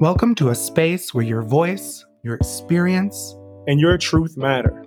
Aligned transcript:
Welcome 0.00 0.34
to 0.36 0.48
a 0.48 0.54
space 0.54 1.12
where 1.12 1.26
your 1.26 1.42
voice, 1.42 2.06
your 2.22 2.34
experience, 2.34 3.36
and 3.66 3.78
your 3.78 3.98
truth 3.98 4.34
matter. 4.34 4.86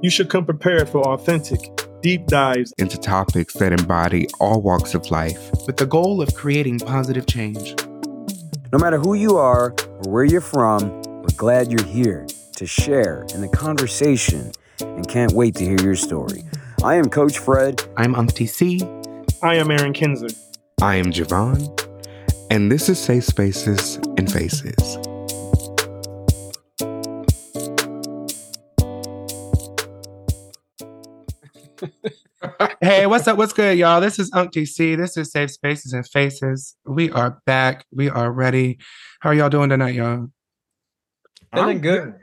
You 0.00 0.08
should 0.08 0.30
come 0.30 0.46
prepared 0.46 0.88
for 0.88 1.06
authentic, 1.06 1.60
deep 2.00 2.26
dives 2.26 2.72
into 2.78 2.96
topics 2.96 3.52
that 3.52 3.78
embody 3.78 4.28
all 4.40 4.62
walks 4.62 4.94
of 4.94 5.10
life 5.10 5.50
with 5.66 5.76
the 5.76 5.84
goal 5.84 6.22
of 6.22 6.34
creating 6.34 6.78
positive 6.78 7.26
change. 7.26 7.74
No 8.72 8.78
matter 8.78 8.98
who 8.98 9.12
you 9.12 9.36
are 9.36 9.74
or 9.78 10.10
where 10.10 10.24
you're 10.24 10.40
from, 10.40 11.02
we're 11.02 11.36
glad 11.36 11.70
you're 11.70 11.84
here 11.84 12.26
to 12.56 12.66
share 12.66 13.26
in 13.34 13.42
the 13.42 13.48
conversation 13.48 14.52
and 14.80 15.06
can't 15.06 15.32
wait 15.32 15.54
to 15.56 15.64
hear 15.64 15.82
your 15.82 15.96
story. 15.96 16.44
I 16.82 16.94
am 16.94 17.10
Coach 17.10 17.38
Fred. 17.38 17.84
I'm 17.98 18.14
Unc 18.14 18.32
TC. 18.32 19.36
I 19.42 19.56
am 19.56 19.70
Aaron 19.70 19.92
Kinzer. 19.92 20.34
I 20.80 20.94
am 20.94 21.12
Javon. 21.12 21.89
And 22.50 22.70
this 22.70 22.88
is 22.88 22.98
Safe 22.98 23.22
Spaces 23.22 23.96
and 24.18 24.30
Faces. 24.30 24.98
hey, 32.80 33.06
what's 33.06 33.28
up? 33.28 33.38
What's 33.38 33.52
good, 33.52 33.78
y'all? 33.78 34.00
This 34.00 34.18
is 34.18 34.32
Unc 34.34 34.50
TC. 34.52 34.96
This 34.96 35.16
is 35.16 35.30
Safe 35.30 35.52
Spaces 35.52 35.92
and 35.92 36.04
Faces. 36.08 36.74
We 36.84 37.12
are 37.12 37.40
back. 37.46 37.86
We 37.92 38.10
are 38.10 38.32
ready. 38.32 38.80
How 39.20 39.30
are 39.30 39.34
y'all 39.34 39.48
doing 39.48 39.70
tonight, 39.70 39.94
y'all? 39.94 40.26
Feeling 41.54 41.80
good. 41.80 42.14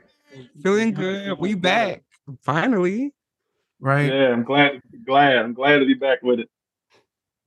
Feeling 0.62 0.92
good. 0.92 1.38
We 1.38 1.54
back. 1.54 2.02
Finally. 2.42 3.14
Right? 3.80 4.12
Yeah, 4.12 4.32
I'm 4.34 4.44
glad 4.44 4.82
glad. 5.06 5.36
I'm 5.36 5.54
glad 5.54 5.78
to 5.78 5.86
be 5.86 5.94
back 5.94 6.18
with 6.22 6.40
it. 6.40 6.50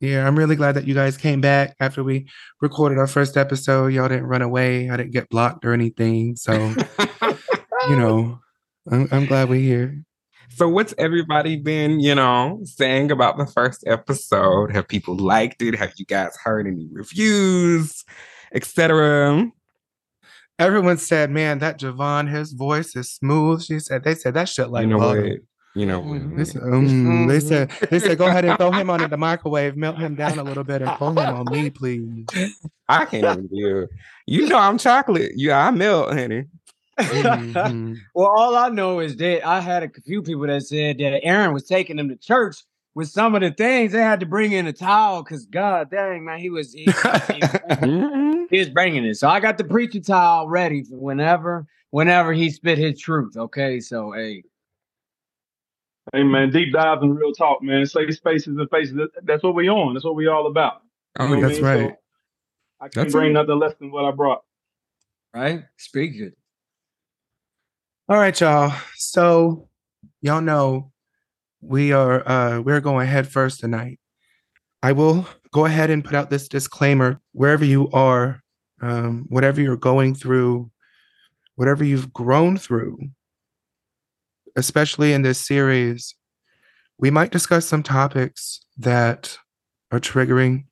Yeah, 0.01 0.25
I'm 0.27 0.35
really 0.35 0.55
glad 0.55 0.71
that 0.73 0.87
you 0.87 0.95
guys 0.95 1.15
came 1.15 1.41
back 1.41 1.75
after 1.79 2.03
we 2.03 2.27
recorded 2.59 2.97
our 2.97 3.05
first 3.05 3.37
episode. 3.37 3.93
Y'all 3.93 4.09
didn't 4.09 4.25
run 4.25 4.41
away. 4.41 4.89
I 4.89 4.97
didn't 4.97 5.11
get 5.11 5.29
blocked 5.29 5.63
or 5.63 5.73
anything. 5.73 6.35
So, 6.35 6.53
you 7.87 7.95
know, 7.95 8.39
I'm, 8.91 9.07
I'm 9.11 9.27
glad 9.27 9.47
we're 9.47 9.61
here. 9.61 10.03
So, 10.49 10.67
what's 10.67 10.95
everybody 10.97 11.55
been, 11.55 11.99
you 11.99 12.15
know, 12.15 12.61
saying 12.63 13.11
about 13.11 13.37
the 13.37 13.45
first 13.45 13.83
episode? 13.85 14.71
Have 14.73 14.87
people 14.87 15.15
liked 15.15 15.61
it? 15.61 15.75
Have 15.75 15.93
you 15.97 16.05
guys 16.05 16.35
heard 16.43 16.65
any 16.65 16.87
reviews, 16.91 18.03
etc.? 18.55 19.51
Everyone 20.57 20.97
said, 20.97 21.29
"Man, 21.29 21.59
that 21.59 21.79
Javon, 21.79 22.27
his 22.27 22.53
voice 22.53 22.95
is 22.95 23.11
smooth." 23.11 23.63
She 23.63 23.79
said, 23.79 24.03
"They 24.03 24.15
said 24.15 24.33
that 24.33 24.49
shit 24.49 24.69
like 24.69 24.83
you 24.83 24.89
know 24.89 24.97
butter." 24.97 25.39
What? 25.73 25.79
You 25.79 25.85
know, 25.85 26.01
Mm, 26.01 26.37
They 26.37 26.45
said, 26.45 26.61
um, 26.63 27.27
they 27.27 27.39
said, 27.39 27.71
they 27.89 27.99
said, 27.99 28.17
go 28.17 28.27
ahead 28.27 28.45
and 28.45 28.57
throw 28.57 28.71
him 28.71 28.89
on 28.89 29.01
in 29.01 29.09
the 29.09 29.17
microwave, 29.29 29.77
melt 29.77 29.97
him 29.97 30.15
down 30.15 30.37
a 30.39 30.43
little 30.43 30.63
bit, 30.63 30.81
and 30.81 30.91
throw 30.97 31.11
him 31.11 31.33
on 31.33 31.49
me, 31.49 31.69
please. 31.69 32.25
I 32.89 33.05
can't 33.05 33.23
even 33.23 33.47
do. 33.47 33.87
You 34.27 34.47
know, 34.47 34.57
I'm 34.57 34.77
chocolate. 34.77 35.31
Yeah, 35.35 35.65
I 35.65 35.71
melt, 35.71 36.13
honey. 36.13 36.45
Mhm. 36.99 37.97
well, 38.13 38.27
all 38.27 38.55
I 38.55 38.69
know 38.69 38.99
is 38.99 39.15
that 39.17 39.47
I 39.47 39.59
had 39.61 39.83
a 39.83 39.89
few 40.01 40.21
people 40.21 40.47
that 40.47 40.63
said 40.63 40.97
that 40.99 41.23
Aaron 41.23 41.53
was 41.53 41.63
taking 41.63 41.95
them 41.97 42.09
to 42.09 42.15
church 42.15 42.57
with 42.93 43.07
some 43.07 43.33
of 43.35 43.41
the 43.41 43.51
things 43.51 43.93
they 43.93 44.01
had 44.01 44.19
to 44.19 44.25
bring 44.25 44.51
in 44.51 44.67
a 44.67 44.73
towel 44.73 45.23
because 45.23 45.45
God 45.45 45.89
dang 45.89 46.25
man, 46.25 46.39
he 46.39 46.49
was 46.49 46.73
he, 46.73 46.83
he, 47.31 47.41
he 48.49 48.59
was 48.59 48.69
bringing 48.69 49.05
it. 49.05 49.15
So 49.15 49.29
I 49.29 49.39
got 49.39 49.57
the 49.57 49.63
preacher 49.63 50.01
towel 50.01 50.47
ready 50.49 50.83
for 50.83 50.97
whenever 50.97 51.65
whenever 51.91 52.33
he 52.33 52.49
spit 52.49 52.77
his 52.77 52.99
truth. 52.99 53.37
Okay, 53.37 53.79
so 53.79 54.11
hey, 54.11 54.43
Hey 56.13 56.23
man, 56.23 56.51
deep 56.51 56.73
dives 56.73 57.01
and 57.03 57.17
real 57.17 57.31
talk, 57.31 57.61
man. 57.61 57.85
Safe 57.85 58.13
spaces 58.15 58.57
and 58.57 58.69
faces. 58.69 58.97
That's 59.23 59.43
what 59.43 59.55
we 59.55 59.69
on. 59.69 59.93
That's 59.93 60.03
what 60.03 60.15
we 60.15 60.27
all 60.27 60.47
about. 60.47 60.81
Oh, 61.19 61.25
You 61.25 61.29
know 61.29 61.35
what 61.37 61.45
I 61.45 61.47
that's 61.47 61.61
mean? 61.61 61.63
So 61.63 61.79
right. 61.85 61.95
I 62.79 62.83
can't 62.85 62.93
That's 62.95 63.11
bring 63.13 63.33
right. 63.33 63.33
nothing 63.45 63.59
less 63.59 63.73
than 63.79 63.91
what 63.91 64.05
I 64.05 64.11
brought. 64.11 64.41
right? 65.33 65.63
Speak 65.77 66.15
it. 66.15 66.33
All 68.09 68.17
right, 68.17 68.37
y'all. 68.39 68.73
So 68.95 69.69
y'all 70.21 70.41
know 70.41 70.91
we 71.61 71.93
are 71.93 72.27
uh 72.27 72.59
we're 72.59 72.81
going 72.81 73.07
head 73.07 73.27
first 73.27 73.59
tonight. 73.59 73.99
I 74.83 74.93
will 74.93 75.27
go 75.51 75.65
ahead 75.65 75.91
and 75.91 76.03
put 76.03 76.15
out 76.15 76.29
this 76.31 76.47
disclaimer 76.47 77.21
wherever 77.33 77.63
you 77.63 77.89
are, 77.91 78.41
um, 78.81 79.25
whatever 79.29 79.61
you're 79.61 79.77
going 79.77 80.15
through, 80.15 80.71
whatever 81.55 81.83
you've 81.83 82.11
grown 82.11 82.57
through, 82.57 82.97
especially 84.55 85.13
in 85.13 85.21
this 85.21 85.45
series, 85.45 86.15
we 86.97 87.09
might 87.11 87.31
discuss 87.31 87.65
some 87.65 87.83
topics 87.83 88.61
that 88.77 89.37
are 89.91 89.99
triggering. 89.99 90.65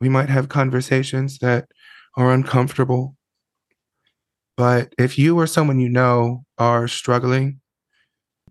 We 0.00 0.08
might 0.08 0.28
have 0.28 0.48
conversations 0.48 1.38
that 1.38 1.68
are 2.16 2.32
uncomfortable. 2.32 3.16
But 4.56 4.92
if 4.98 5.18
you 5.18 5.38
or 5.38 5.46
someone 5.46 5.78
you 5.78 5.88
know 5.88 6.44
are 6.58 6.88
struggling, 6.88 7.60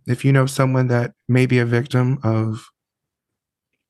if 0.08 0.24
you 0.24 0.32
know 0.32 0.46
someone 0.46 0.88
that 0.88 1.12
may 1.28 1.46
be 1.46 1.60
a 1.60 1.66
victim 1.66 2.20
of 2.24 2.66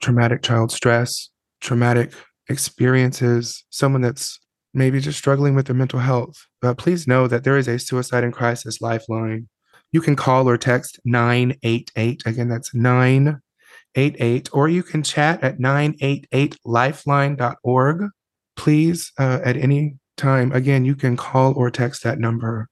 traumatic 0.02 0.42
child 0.42 0.72
stress, 0.72 1.30
traumatic 1.62 2.12
experiences, 2.50 3.64
someone 3.70 4.02
that's 4.02 4.40
maybe 4.74 5.00
just 5.00 5.18
struggling 5.18 5.56
with 5.56 5.68
their 5.68 5.76
mental 5.76 6.00
health, 6.00 6.36
uh, 6.64 6.74
please 6.74 7.08
know 7.08 7.28
that 7.28 7.44
there 7.44 7.58
is 7.58 7.68
a 7.68 7.80
suicide 7.80 8.24
and 8.24 8.34
crisis 8.34 8.82
lifeline. 8.82 9.48
You 9.92 10.02
can 10.02 10.16
call 10.16 10.50
or 10.50 10.58
text 10.58 11.00
988. 11.06 12.24
Again, 12.26 12.50
that's 12.50 12.74
988. 12.74 14.50
Or 14.54 14.68
you 14.68 14.82
can 14.84 15.04
chat 15.04 15.44
at 15.44 15.60
988lifeline.org. 15.60 18.10
Please, 18.56 19.12
uh, 19.20 19.40
at 19.44 19.58
any 19.58 19.98
time, 20.18 20.52
again, 20.52 20.84
you 20.84 20.96
can 20.96 21.16
call 21.16 21.54
or 21.54 21.72
text 21.72 22.04
that 22.04 22.20
number. 22.20 22.68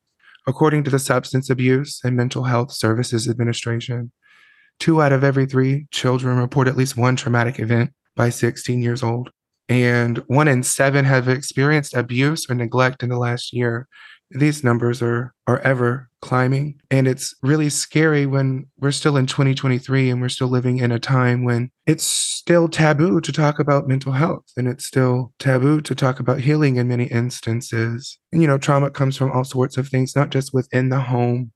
According 0.48 0.84
to 0.84 0.92
the 0.92 1.00
Substance 1.00 1.50
Abuse 1.50 2.02
and 2.04 2.16
Mental 2.16 2.44
Health 2.44 2.72
Services 2.72 3.28
Administration, 3.28 4.12
two 4.80 5.02
out 5.02 5.14
of 5.14 5.24
every 5.24 5.46
three 5.46 5.88
children 5.92 6.38
report 6.38 6.68
at 6.68 6.78
least 6.78 6.98
one 6.98 7.16
traumatic 7.16 7.60
event 7.60 7.92
by 8.16 8.30
16 8.30 8.82
years 8.82 9.04
old. 9.04 9.32
And 9.68 10.20
one 10.28 10.48
in 10.48 10.62
seven 10.62 11.06
have 11.06 11.28
experienced 11.28 11.96
abuse 11.96 12.50
or 12.50 12.56
neglect 12.56 13.02
in 13.02 13.10
the 13.10 13.18
last 13.18 13.54
year. 13.54 13.88
These 14.32 14.64
numbers 14.64 15.02
are, 15.02 15.34
are 15.48 15.60
ever 15.60 16.10
climbing. 16.22 16.82
And 16.90 17.08
it's 17.08 17.36
really 17.44 17.70
scary 17.70 18.26
when 18.26 18.66
we're 18.80 18.92
still 18.92 19.18
in 19.18 19.28
2023 19.28 20.10
and 20.10 20.20
we're 20.20 20.30
still 20.30 20.48
living 20.48 20.80
in 20.80 20.92
a 20.92 21.00
time 21.00 21.44
when 21.44 21.70
it's 21.86 22.04
still 22.04 22.68
taboo 22.68 23.22
to 23.22 23.32
talk 23.32 23.60
about 23.60 23.88
mental 23.88 24.12
health 24.12 24.46
and 24.58 24.68
it's 24.68 24.86
still 24.86 25.34
taboo 25.38 25.82
to 25.82 25.94
talk 25.94 26.20
about 26.20 26.42
healing 26.42 26.78
in 26.78 26.88
many 26.88 27.06
instances. 27.06 28.18
And, 28.32 28.42
you 28.42 28.48
know, 28.48 28.58
trauma 28.58 28.90
comes 28.90 29.16
from 29.16 29.32
all 29.32 29.44
sorts 29.44 29.78
of 29.78 29.88
things, 29.88 30.16
not 30.16 30.32
just 30.32 30.54
within 30.54 30.90
the 30.90 31.00
home. 31.00 31.52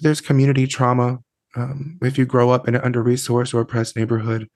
There's 0.00 0.20
community 0.20 0.66
trauma. 0.66 1.18
Um, 1.56 1.98
if 2.02 2.18
you 2.18 2.26
grow 2.26 2.50
up 2.50 2.66
in 2.66 2.74
an 2.74 2.80
under 2.80 3.04
resourced 3.04 3.54
or 3.54 3.60
oppressed 3.60 3.94
neighborhood, 3.94 4.48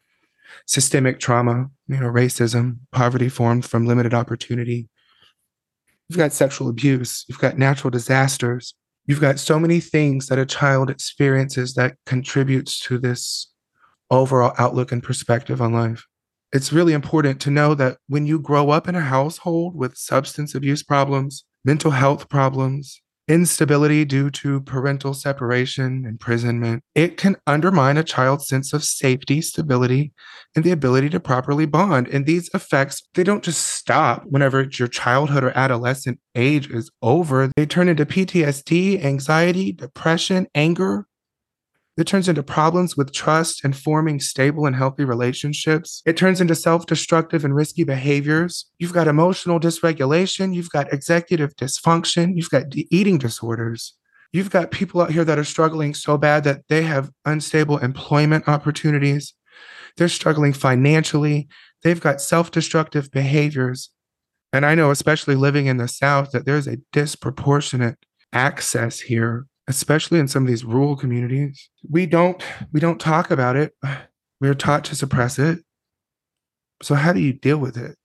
systemic 0.67 1.21
trauma, 1.21 1.71
you 1.87 1.99
know, 1.99 2.11
racism, 2.11 2.79
poverty 2.93 3.29
formed 3.29 3.65
from 3.65 3.87
limited 3.87 4.15
opportunity. 4.15 4.89
You've 6.09 6.19
got 6.19 6.33
sexual 6.33 6.69
abuse, 6.69 7.25
you've 7.29 7.39
got 7.39 7.59
natural 7.59 7.91
disasters, 7.91 8.75
you've 9.07 9.21
got 9.21 9.39
so 9.39 9.59
many 9.59 9.81
things 9.81 10.29
that 10.29 10.39
a 10.39 10.47
child 10.47 10.91
experiences 10.91 11.75
that 11.75 11.97
contributes 12.07 12.81
to 12.81 12.99
this 12.99 13.53
overall 14.11 14.55
outlook 14.59 14.91
and 14.91 15.03
perspective 15.03 15.61
on 15.61 15.73
life. 15.73 16.07
It's 16.53 16.73
really 16.73 16.95
important 16.95 17.41
to 17.43 17.51
know 17.51 17.75
that 17.75 17.99
when 18.09 18.27
you 18.27 18.39
grow 18.39 18.71
up 18.71 18.89
in 18.89 18.95
a 18.95 19.01
household 19.01 19.77
with 19.77 19.99
substance 19.99 20.55
abuse 20.55 20.83
problems, 20.83 21.45
mental 21.65 21.91
health 21.91 22.31
problems, 22.31 23.03
instability 23.29 24.05
due 24.05 24.31
to 24.31 24.61
parental 24.61 25.15
separation, 25.15 26.05
imprisonment, 26.07 26.83
it 26.95 27.17
can 27.17 27.37
undermine 27.47 27.97
a 27.97 28.05
child's 28.05 28.49
sense 28.49 28.73
of 28.73 28.85
safety, 28.85 29.41
stability, 29.41 30.13
and 30.55 30.65
the 30.65 30.71
ability 30.71 31.11
to 31.11 31.21
properly 31.21 31.67
bond. 31.67 32.09
And 32.09 32.27
these 32.27 32.49
effects, 32.55 33.03
they 33.15 33.25
don't 33.25 33.45
just 33.45 33.67
stop 33.67 34.25
whenever 34.27 34.63
your 34.63 34.89
childhood 34.89 35.45
or 35.45 35.57
adolescent 35.57 36.21
age 36.35 36.71
is 36.71 36.91
over. 37.03 37.51
They 37.57 37.67
turn 37.67 37.89
into 37.89 38.07
PTSD, 38.07 39.05
anxiety, 39.05 39.73
depression, 39.73 40.47
anger. 40.55 41.07
It 41.99 42.07
turns 42.07 42.29
into 42.29 42.45
problems 42.45 42.97
with 42.97 43.13
trust 43.13 43.65
and 43.65 43.77
forming 43.77 44.21
stable 44.21 44.67
and 44.67 44.77
healthy 44.77 45.05
relationships. 45.05 46.01
It 46.07 46.17
turns 46.17 46.41
into 46.41 46.55
self 46.55 46.87
destructive 46.87 47.45
and 47.45 47.57
risky 47.57 47.83
behaviors. 47.83 48.67
You've 48.79 48.93
got 48.93 49.09
emotional 49.09 49.59
dysregulation. 49.59 50.55
You've 50.55 50.71
got 50.71 50.93
executive 50.93 51.57
dysfunction. 51.57 52.37
You've 52.37 52.51
got 52.51 52.67
eating 52.73 53.19
disorders. 53.19 53.95
You've 54.33 54.51
got 54.51 54.71
people 54.71 55.01
out 55.01 55.11
here 55.11 55.25
that 55.25 55.41
are 55.41 55.45
struggling 55.45 55.93
so 55.93 56.17
bad 56.17 56.45
that 56.45 56.63
they 56.69 56.83
have 56.83 57.11
unstable 57.25 57.79
employment 57.79 58.47
opportunities. 58.47 59.35
They're 59.97 60.09
struggling 60.09 60.53
financially. 60.53 61.49
They've 61.83 62.01
got 62.01 62.21
self 62.21 62.53
destructive 62.53 63.11
behaviors. 63.11 63.91
And 64.53 64.65
I 64.65 64.77
know, 64.77 64.93
especially 64.93 65.35
living 65.35 65.67
in 65.67 65.79
the 65.79 65.89
South, 65.89 66.31
that 66.31 66.47
there's 66.47 66.69
a 66.69 66.79
disproportionate 66.93 67.99
access 68.33 69.01
here 69.01 69.49
especially 69.69 70.19
in 70.19 70.27
some 70.27 70.43
of 70.43 70.49
these 70.49 70.65
rural 70.65 70.97
communities 70.97 71.71
we 71.89 72.07
don't 72.07 72.43
we 72.73 72.81
don't 72.81 73.01
talk 73.01 73.31
about 73.31 73.55
it 73.55 73.75
we're 74.41 74.55
taught 74.55 74.85
to 74.85 74.97
suppress 74.97 75.39
it 75.39 75.61
so 76.83 76.95
how 76.95 77.13
do 77.13 77.21
you 77.21 77.33
deal 77.33 77.59
with 77.59 77.77
it 77.77 77.97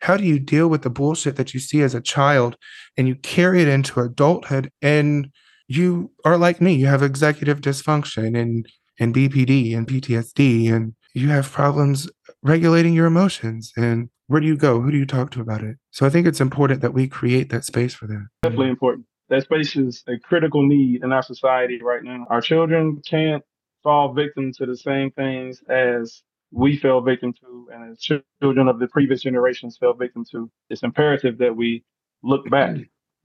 How 0.00 0.16
do 0.16 0.24
you 0.24 0.38
deal 0.38 0.68
with 0.68 0.82
the 0.82 0.90
bullshit 0.90 1.36
that 1.36 1.52
you 1.52 1.60
see 1.60 1.82
as 1.82 1.94
a 1.94 2.00
child 2.00 2.56
and 2.96 3.06
you 3.06 3.14
carry 3.16 3.60
it 3.60 3.68
into 3.68 4.00
adulthood 4.00 4.70
and 4.80 5.30
you 5.68 6.10
are 6.24 6.36
like 6.36 6.60
me, 6.60 6.74
you 6.74 6.86
have 6.86 7.02
executive 7.02 7.60
dysfunction 7.60 8.38
and 8.38 8.66
and 8.98 9.14
BPD 9.14 9.76
and 9.76 9.86
PTSD 9.86 10.72
and 10.72 10.94
you 11.14 11.28
have 11.28 11.50
problems 11.50 12.08
regulating 12.42 12.92
your 12.92 13.06
emotions 13.06 13.72
and 13.76 14.08
where 14.26 14.40
do 14.40 14.46
you 14.46 14.56
go? 14.56 14.80
Who 14.80 14.90
do 14.90 14.98
you 14.98 15.06
talk 15.06 15.30
to 15.32 15.40
about 15.40 15.62
it? 15.62 15.76
So 15.90 16.06
I 16.06 16.10
think 16.10 16.26
it's 16.26 16.40
important 16.40 16.82
that 16.82 16.94
we 16.94 17.08
create 17.08 17.50
that 17.50 17.64
space 17.64 17.94
for 17.94 18.06
them. 18.06 18.30
Definitely 18.42 18.70
important. 18.70 19.06
That 19.30 19.44
space 19.44 19.76
is 19.76 20.04
a 20.08 20.18
critical 20.18 20.66
need 20.66 21.04
in 21.04 21.12
our 21.12 21.22
society 21.22 21.80
right 21.82 22.04
now. 22.04 22.26
Our 22.30 22.42
children 22.42 23.02
can't 23.06 23.44
fall 23.82 24.14
victim 24.14 24.52
to 24.54 24.66
the 24.66 24.76
same 24.76 25.12
things 25.12 25.62
as 25.68 26.22
we 26.52 26.76
fell 26.78 27.02
victim 27.02 27.34
to 27.34 27.70
and 27.74 27.92
as 27.92 28.00
children 28.00 28.68
of 28.68 28.80
the 28.80 28.88
previous 28.88 29.22
generations 29.22 29.78
fell 29.78 29.94
victim 29.94 30.26
to. 30.32 30.50
It's 30.70 30.84
imperative 30.84 31.38
that 31.38 31.56
we 31.56 31.84
look 32.24 32.50
back 32.50 32.76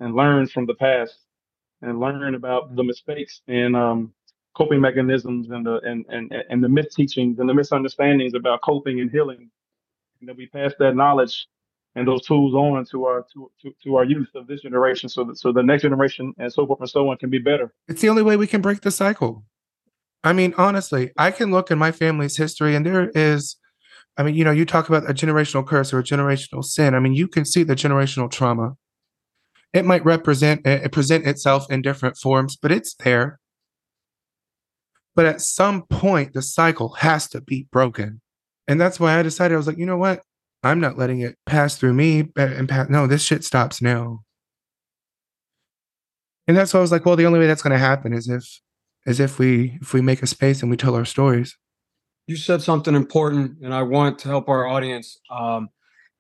and 0.02 0.16
learn 0.16 0.48
from 0.48 0.68
the 0.68 0.76
past 0.76 1.18
and 1.84 2.00
learn 2.00 2.36
about 2.36 2.76
the 2.76 2.84
mistakes 2.84 3.42
and 3.48 3.76
um, 3.76 4.14
coping 4.56 4.82
mechanisms 4.82 5.50
and 5.52 5.66
the 5.66 5.80
and, 5.82 6.06
and 6.10 6.34
and 6.50 6.64
the 6.64 6.70
myth 6.70 6.96
teachings 6.96 7.40
and 7.40 7.50
the 7.50 7.56
misunderstandings 7.56 8.36
about 8.36 8.62
coping 8.64 9.02
and 9.02 9.12
healing. 9.12 9.50
And 10.22 10.30
that 10.30 10.38
we 10.38 10.48
pass 10.48 10.74
that 10.80 10.96
knowledge 10.96 11.48
and 11.96 12.08
those 12.08 12.26
tools 12.26 12.54
on 12.54 12.86
to 12.92 13.06
our 13.06 13.26
to, 13.34 13.50
to, 13.62 13.74
to 13.84 13.96
our 13.96 14.04
youth 14.04 14.30
of 14.36 14.48
this 14.48 14.62
generation 14.62 15.10
so 15.10 15.24
that 15.24 15.38
so 15.38 15.52
the 15.52 15.64
next 15.64 15.84
generation 15.84 16.34
and 16.38 16.52
so 16.52 16.66
forth 16.68 16.80
and 16.82 16.90
so 16.90 17.10
on 17.10 17.18
can 17.18 17.30
be 17.30 17.40
better. 17.40 17.74
It's 17.88 18.02
the 18.02 18.10
only 18.10 18.22
way 18.22 18.36
we 18.36 18.48
can 18.48 18.62
break 18.62 18.82
the 18.82 18.92
cycle. 18.92 19.44
I 20.24 20.34
mean, 20.34 20.54
honestly, 20.58 21.12
I 21.18 21.32
can 21.32 21.52
look 21.52 21.72
in 21.72 21.78
my 21.78 21.92
family's 21.92 22.38
history 22.38 22.76
and 22.76 22.86
there 22.86 23.10
is, 23.14 23.58
I 24.18 24.24
mean, 24.24 24.36
you 24.36 24.44
know, 24.44 24.52
you 24.52 24.66
talk 24.66 24.90
about 24.90 25.10
a 25.10 25.14
generational 25.14 25.66
curse 25.66 25.94
or 25.94 26.00
a 26.00 26.04
generational 26.04 26.64
sin. 26.64 26.96
I 26.96 27.00
mean, 27.00 27.14
you 27.14 27.28
can 27.28 27.46
see 27.46 27.64
the 27.64 27.76
generational 27.76 28.32
trauma. 28.32 28.76
It 29.72 29.86
might 29.86 30.04
represent, 30.04 30.66
it 30.66 30.92
present 30.92 31.28
itself 31.28 31.70
in 31.70 31.82
different 31.82 32.18
forms, 32.18 32.56
but 32.56 32.72
it's 32.72 32.96
there. 32.96 33.40
But 35.16 35.26
at 35.28 35.42
some 35.42 35.84
point, 35.84 36.34
the 36.34 36.42
cycle 36.42 36.94
has 36.96 37.28
to 37.30 37.42
be 37.42 37.68
broken. 37.72 38.22
And 38.68 38.82
that's 38.82 39.00
why 39.00 39.20
I 39.20 39.22
decided, 39.22 39.54
I 39.54 39.58
was 39.58 39.68
like, 39.68 39.78
you 39.78 39.86
know 39.86 39.98
what? 39.98 40.24
I'm 40.64 40.80
not 40.80 40.98
letting 40.98 41.22
it 41.22 41.38
pass 41.46 41.78
through 41.78 41.94
me 41.94 42.30
and. 42.36 42.72
No, 42.90 43.08
this 43.08 43.24
shit 43.24 43.44
stops 43.44 43.82
now. 43.82 44.22
And 46.48 46.56
that's 46.56 46.74
why 46.74 46.80
I 46.80 46.82
was 46.82 46.92
like, 46.92 47.06
well, 47.06 47.16
the 47.16 47.26
only 47.26 47.40
way 47.40 47.48
that's 47.48 47.62
going 47.62 47.74
to 47.74 47.80
happen 47.80 48.14
is 48.14 48.30
if 48.30 48.62
as 49.06 49.20
if 49.20 49.40
we 49.40 49.78
if 49.82 49.94
we 49.94 50.02
make 50.02 50.24
a 50.24 50.28
space 50.28 50.62
and 50.62 50.72
we 50.72 50.78
tell 50.78 50.96
our 50.96 51.06
stories. 51.06 51.58
You 52.28 52.36
said 52.36 52.62
something 52.62 52.96
important, 52.96 53.60
and 53.62 53.74
I 53.74 53.84
want 53.84 54.18
to 54.20 54.28
help 54.28 54.50
our 54.50 54.66
audience 54.66 55.20
um, 55.30 55.70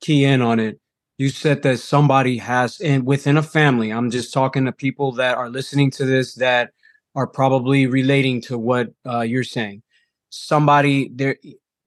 key 0.01 0.23
in 0.23 0.41
on 0.41 0.59
it. 0.59 0.79
You 1.17 1.29
said 1.29 1.63
that 1.63 1.79
somebody 1.79 2.37
has, 2.37 2.79
and 2.79 3.05
within 3.05 3.37
a 3.37 3.43
family, 3.43 3.91
I'm 3.91 4.11
just 4.11 4.33
talking 4.33 4.65
to 4.65 4.71
people 4.71 5.13
that 5.13 5.37
are 5.37 5.49
listening 5.49 5.89
to 5.91 6.05
this 6.05 6.35
that 6.35 6.71
are 7.15 7.25
probably 7.25 7.87
relating 7.87 8.41
to 8.41 8.57
what 8.57 8.93
uh, 9.07 9.21
you're 9.21 9.43
saying. 9.43 9.81
Somebody 10.29 11.09
there, 11.13 11.37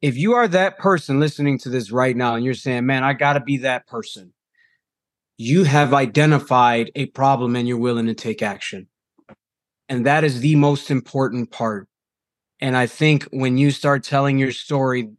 if 0.02 0.16
you 0.16 0.34
are 0.34 0.48
that 0.48 0.78
person 0.78 1.20
listening 1.20 1.58
to 1.60 1.68
this 1.68 1.90
right 1.90 2.16
now, 2.16 2.34
and 2.34 2.44
you're 2.44 2.54
saying, 2.54 2.86
"Man, 2.86 3.04
I 3.04 3.12
got 3.14 3.34
to 3.34 3.40
be 3.40 3.58
that 3.58 3.86
person," 3.86 4.32
you 5.38 5.64
have 5.64 5.94
identified 5.94 6.90
a 6.94 7.06
problem 7.06 7.56
and 7.56 7.66
you're 7.66 7.78
willing 7.78 8.06
to 8.06 8.14
take 8.14 8.42
action. 8.42 8.88
And 9.88 10.06
that 10.06 10.24
is 10.24 10.40
the 10.40 10.56
most 10.56 10.90
important 10.90 11.50
part. 11.50 11.88
And 12.60 12.76
I 12.76 12.86
think 12.86 13.24
when 13.32 13.56
you 13.58 13.70
start 13.70 14.04
telling 14.04 14.38
your 14.38 14.52
story, 14.52 15.10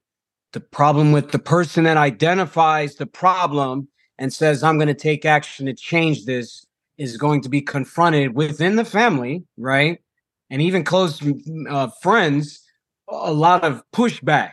the 0.54 0.60
problem 0.60 1.12
with 1.12 1.32
the 1.32 1.40
person 1.40 1.86
that 1.86 1.98
identifies 1.98 2.96
the 2.96 3.06
problem 3.06 3.88
and 4.18 4.34
says, 4.34 4.64
I'm 4.64 4.78
going 4.78 4.88
to 4.88 4.94
take 4.94 5.26
action 5.26 5.68
to 5.68 5.74
change 5.74 6.26
this 6.26 6.66
is 6.98 7.18
going 7.18 7.42
to 7.42 7.50
be 7.50 7.62
confronted 7.62 8.36
within 8.36 8.76
the 8.76 8.86
family, 8.86 9.46
right? 9.58 10.00
And 10.50 10.62
even 10.62 10.84
close 10.84 11.22
uh, 11.70 11.90
friends, 12.02 12.62
a 13.10 13.34
lot 13.34 13.64
of 13.64 13.84
pushback 13.94 14.52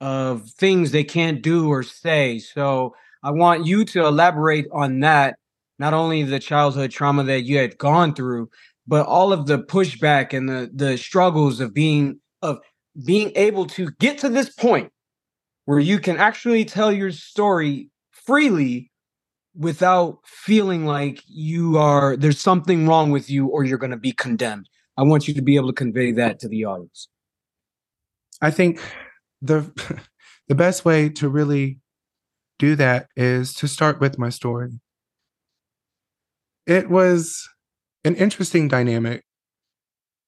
of 0.00 0.48
things 0.50 0.90
they 0.90 1.04
can't 1.04 1.42
do 1.42 1.68
or 1.68 1.82
say. 1.82 2.38
So 2.38 2.94
I 3.22 3.30
want 3.30 3.66
you 3.66 3.84
to 3.86 4.06
elaborate 4.06 4.66
on 4.72 5.00
that, 5.00 5.38
not 5.78 5.94
only 5.94 6.22
the 6.22 6.38
childhood 6.38 6.90
trauma 6.90 7.24
that 7.24 7.42
you 7.42 7.58
had 7.58 7.78
gone 7.78 8.14
through, 8.14 8.48
but 8.86 9.06
all 9.06 9.32
of 9.32 9.46
the 9.46 9.58
pushback 9.58 10.32
and 10.32 10.48
the 10.48 10.70
the 10.72 10.96
struggles 10.96 11.60
of 11.60 11.74
being 11.74 12.20
of 12.42 12.58
being 13.04 13.32
able 13.36 13.66
to 13.66 13.90
get 14.00 14.18
to 14.18 14.28
this 14.28 14.50
point 14.50 14.90
where 15.66 15.78
you 15.78 15.98
can 15.98 16.16
actually 16.16 16.64
tell 16.64 16.90
your 16.90 17.12
story 17.12 17.90
freely 18.10 18.90
without 19.54 20.18
feeling 20.24 20.86
like 20.86 21.20
you 21.26 21.76
are 21.76 22.16
there's 22.16 22.40
something 22.40 22.86
wrong 22.86 23.10
with 23.10 23.28
you 23.28 23.48
or 23.48 23.64
you're 23.64 23.78
going 23.78 23.90
to 23.90 23.96
be 23.96 24.12
condemned. 24.12 24.68
I 24.96 25.02
want 25.02 25.28
you 25.28 25.34
to 25.34 25.42
be 25.42 25.56
able 25.56 25.68
to 25.68 25.74
convey 25.74 26.12
that 26.12 26.38
to 26.40 26.48
the 26.48 26.64
audience. 26.64 27.08
I 28.40 28.50
think 28.50 28.80
the 29.42 29.70
the 30.48 30.54
best 30.54 30.84
way 30.84 31.08
to 31.10 31.28
really 31.28 31.78
do 32.58 32.74
that 32.76 33.08
is 33.16 33.54
to 33.54 33.68
start 33.68 34.00
with 34.00 34.18
my 34.18 34.30
story. 34.30 34.80
It 36.66 36.90
was 36.90 37.48
an 38.04 38.14
interesting 38.16 38.68
dynamic. 38.68 39.22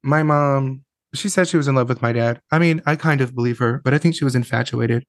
My 0.03 0.23
mom, 0.23 0.85
she 1.15 1.29
said 1.29 1.49
she 1.49 1.57
was 1.57 1.69
in 1.69 1.75
love 1.75 1.89
with 1.89 2.03
my 2.03 2.13
dad. 2.13 2.41
I 2.51 2.59
mean, 2.59 2.83
I 2.87 2.97
kind 2.97 3.21
of 3.21 3.35
believe 3.35 3.59
her, 3.59 3.81
but 3.85 3.93
I 3.93 3.99
think 3.99 4.15
she 4.15 4.25
was 4.25 4.35
infatuated. 4.35 5.05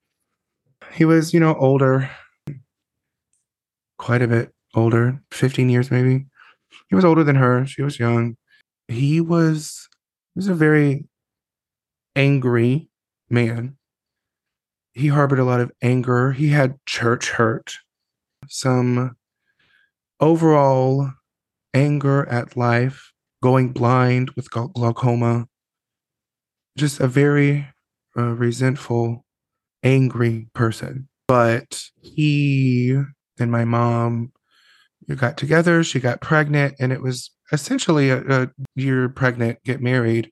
He 0.94 1.06
was, 1.06 1.34
you 1.34 1.40
know, 1.40 1.56
older, 1.56 2.10
quite 3.98 4.22
a 4.22 4.28
bit 4.28 4.52
older, 4.76 5.22
15 5.32 5.70
years 5.70 5.92
maybe. 5.92 6.26
He 6.90 6.96
was 6.96 7.06
older 7.06 7.24
than 7.24 7.36
her. 7.36 7.66
She 7.66 7.82
was 7.82 8.00
young. 8.00 8.36
He 8.88 9.22
was 9.22 9.88
he 10.34 10.40
was 10.40 10.48
a 10.48 10.54
very 10.54 11.08
angry 12.16 12.91
man. 13.32 13.78
He 14.94 15.08
harbored 15.08 15.40
a 15.40 15.46
lot 15.46 15.62
of 15.62 15.72
anger. 15.82 16.34
He 16.34 16.50
had 16.50 16.78
church 16.86 17.32
hurt, 17.32 17.76
some 18.48 19.16
overall 20.20 21.12
anger 21.74 22.28
at 22.28 22.58
life, 22.58 23.12
going 23.42 23.72
blind 23.72 24.32
with 24.32 24.52
glaucoma, 24.52 25.48
just 26.78 27.00
a 27.00 27.08
very 27.08 27.68
uh, 28.18 28.34
resentful, 28.36 29.26
angry 29.84 30.48
person. 30.54 31.08
But 31.28 31.82
he 32.02 33.02
and 33.40 33.52
my 33.52 33.64
mom 33.64 34.34
got 35.16 35.38
together, 35.38 35.84
she 35.84 36.00
got 36.00 36.22
pregnant, 36.22 36.76
and 36.80 36.92
it 36.92 37.02
was 37.02 37.32
essentially 37.52 38.10
a, 38.10 38.22
a 38.44 38.50
year 38.76 39.10
pregnant, 39.10 39.64
get 39.64 39.82
married. 39.82 40.32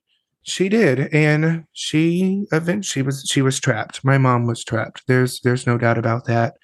She 0.50 0.68
did, 0.68 1.12
and 1.14 1.64
she 1.72 2.46
eventually 2.52 3.02
was 3.02 3.24
she 3.30 3.42
was 3.42 3.60
trapped. 3.60 4.04
My 4.04 4.18
mom 4.18 4.46
was 4.46 4.64
trapped. 4.64 5.02
There's 5.06 5.40
there's 5.40 5.66
no 5.66 5.78
doubt 5.78 5.98
about 5.98 6.26
that. 6.26 6.54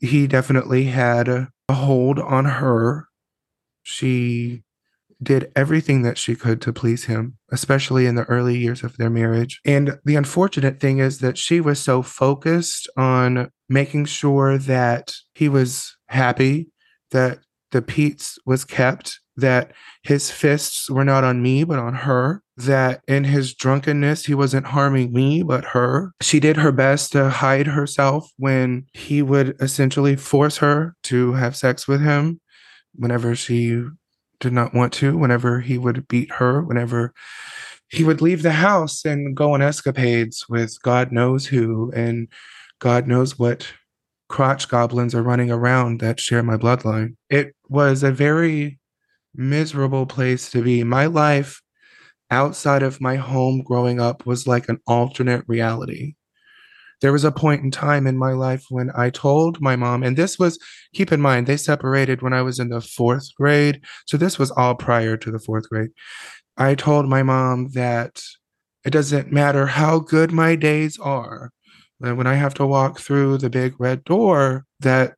He 0.00 0.26
definitely 0.26 0.84
had 0.84 1.28
a 1.28 1.48
hold 1.70 2.18
on 2.18 2.44
her 2.44 3.08
she 3.84 4.62
did 5.22 5.52
everything 5.54 6.02
that 6.02 6.18
she 6.18 6.34
could 6.34 6.60
to 6.62 6.72
please 6.72 7.04
him, 7.04 7.38
especially 7.52 8.06
in 8.06 8.16
the 8.16 8.24
early 8.24 8.58
years 8.58 8.82
of 8.82 8.96
their 8.96 9.08
marriage. 9.08 9.60
And 9.64 9.98
the 10.04 10.16
unfortunate 10.16 10.80
thing 10.80 10.98
is 10.98 11.20
that 11.20 11.38
she 11.38 11.60
was 11.60 11.78
so 11.78 12.02
focused 12.02 12.88
on 12.96 13.50
making 13.68 14.06
sure 14.06 14.58
that 14.58 15.14
he 15.34 15.48
was 15.48 15.96
happy, 16.08 16.70
that 17.12 17.38
the 17.70 17.80
peace 17.80 18.36
was 18.44 18.64
kept, 18.64 19.20
that 19.36 19.72
his 20.02 20.30
fists 20.30 20.90
were 20.90 21.04
not 21.04 21.24
on 21.24 21.42
me, 21.42 21.64
but 21.64 21.78
on 21.78 21.94
her, 21.94 22.42
that 22.56 23.02
in 23.08 23.24
his 23.24 23.54
drunkenness, 23.54 24.26
he 24.26 24.34
wasn't 24.34 24.66
harming 24.66 25.12
me, 25.12 25.42
but 25.42 25.64
her. 25.64 26.12
She 26.20 26.40
did 26.40 26.56
her 26.56 26.72
best 26.72 27.12
to 27.12 27.28
hide 27.28 27.66
herself 27.66 28.30
when 28.36 28.86
he 28.92 29.22
would 29.22 29.56
essentially 29.60 30.16
force 30.16 30.58
her 30.58 30.94
to 31.04 31.32
have 31.32 31.56
sex 31.56 31.88
with 31.88 32.00
him 32.00 32.40
whenever 32.94 33.34
she 33.34 33.82
did 34.40 34.52
not 34.52 34.74
want 34.74 34.92
to, 34.94 35.16
whenever 35.16 35.60
he 35.60 35.78
would 35.78 36.06
beat 36.06 36.30
her, 36.32 36.62
whenever 36.62 37.12
he 37.88 38.04
would 38.04 38.22
leave 38.22 38.42
the 38.42 38.52
house 38.52 39.04
and 39.04 39.36
go 39.36 39.54
on 39.54 39.62
escapades 39.62 40.48
with 40.48 40.80
God 40.82 41.12
knows 41.12 41.46
who 41.46 41.92
and 41.94 42.28
God 42.78 43.06
knows 43.06 43.38
what 43.38 43.66
crotch 44.28 44.68
goblins 44.68 45.14
are 45.14 45.22
running 45.22 45.50
around 45.50 46.00
that 46.00 46.18
share 46.18 46.42
my 46.42 46.56
bloodline. 46.56 47.16
It 47.30 47.54
was 47.68 48.02
a 48.02 48.10
very 48.10 48.78
miserable 49.34 50.06
place 50.06 50.50
to 50.50 50.62
be. 50.62 50.82
My 50.84 51.06
life 51.06 51.60
outside 52.34 52.82
of 52.82 53.00
my 53.00 53.16
home 53.16 53.62
growing 53.62 54.00
up 54.00 54.26
was 54.26 54.46
like 54.46 54.68
an 54.68 54.78
alternate 54.86 55.44
reality 55.46 56.14
there 57.04 57.12
was 57.12 57.24
a 57.24 57.30
point 57.32 57.62
in 57.62 57.70
time 57.70 58.06
in 58.06 58.16
my 58.16 58.32
life 58.32 58.64
when 58.70 58.90
I 58.94 59.10
told 59.10 59.60
my 59.60 59.76
mom, 59.76 60.02
and 60.02 60.16
this 60.16 60.38
was, 60.38 60.58
keep 60.94 61.12
in 61.12 61.20
mind, 61.20 61.46
they 61.46 61.58
separated 61.58 62.22
when 62.22 62.32
I 62.32 62.40
was 62.40 62.58
in 62.58 62.70
the 62.70 62.80
fourth 62.80 63.28
grade. 63.34 63.82
So 64.06 64.16
this 64.16 64.38
was 64.38 64.50
all 64.52 64.74
prior 64.74 65.18
to 65.18 65.30
the 65.30 65.38
fourth 65.38 65.68
grade. 65.68 65.90
I 66.56 66.74
told 66.74 67.06
my 67.06 67.22
mom 67.22 67.68
that 67.74 68.22
it 68.86 68.90
doesn't 68.90 69.30
matter 69.30 69.66
how 69.66 69.98
good 69.98 70.32
my 70.32 70.56
days 70.56 70.98
are, 70.98 71.50
that 72.00 72.16
when 72.16 72.26
I 72.26 72.36
have 72.36 72.54
to 72.54 72.66
walk 72.66 73.00
through 73.00 73.36
the 73.36 73.50
big 73.50 73.74
red 73.78 74.02
door, 74.04 74.64
that 74.80 75.14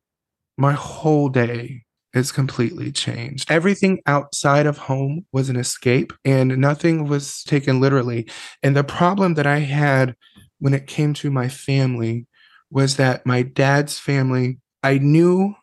my 0.57 0.73
whole 0.73 1.29
day 1.29 1.83
is 2.13 2.31
completely 2.31 2.91
changed. 2.91 3.51
Everything 3.51 4.01
outside 4.05 4.65
of 4.65 4.77
home 4.77 5.25
was 5.31 5.49
an 5.49 5.55
escape 5.55 6.13
and 6.25 6.57
nothing 6.57 7.07
was 7.07 7.43
taken 7.43 7.79
literally. 7.79 8.27
And 8.63 8.75
the 8.75 8.83
problem 8.83 9.33
that 9.35 9.45
I 9.47 9.59
had 9.59 10.15
when 10.59 10.73
it 10.73 10.87
came 10.87 11.13
to 11.15 11.29
my 11.29 11.47
family 11.47 12.25
was 12.71 12.97
that 12.97 13.25
my 13.25 13.41
dad's 13.41 13.99
family, 13.99 14.59
I 14.83 14.97
knew 14.97 15.55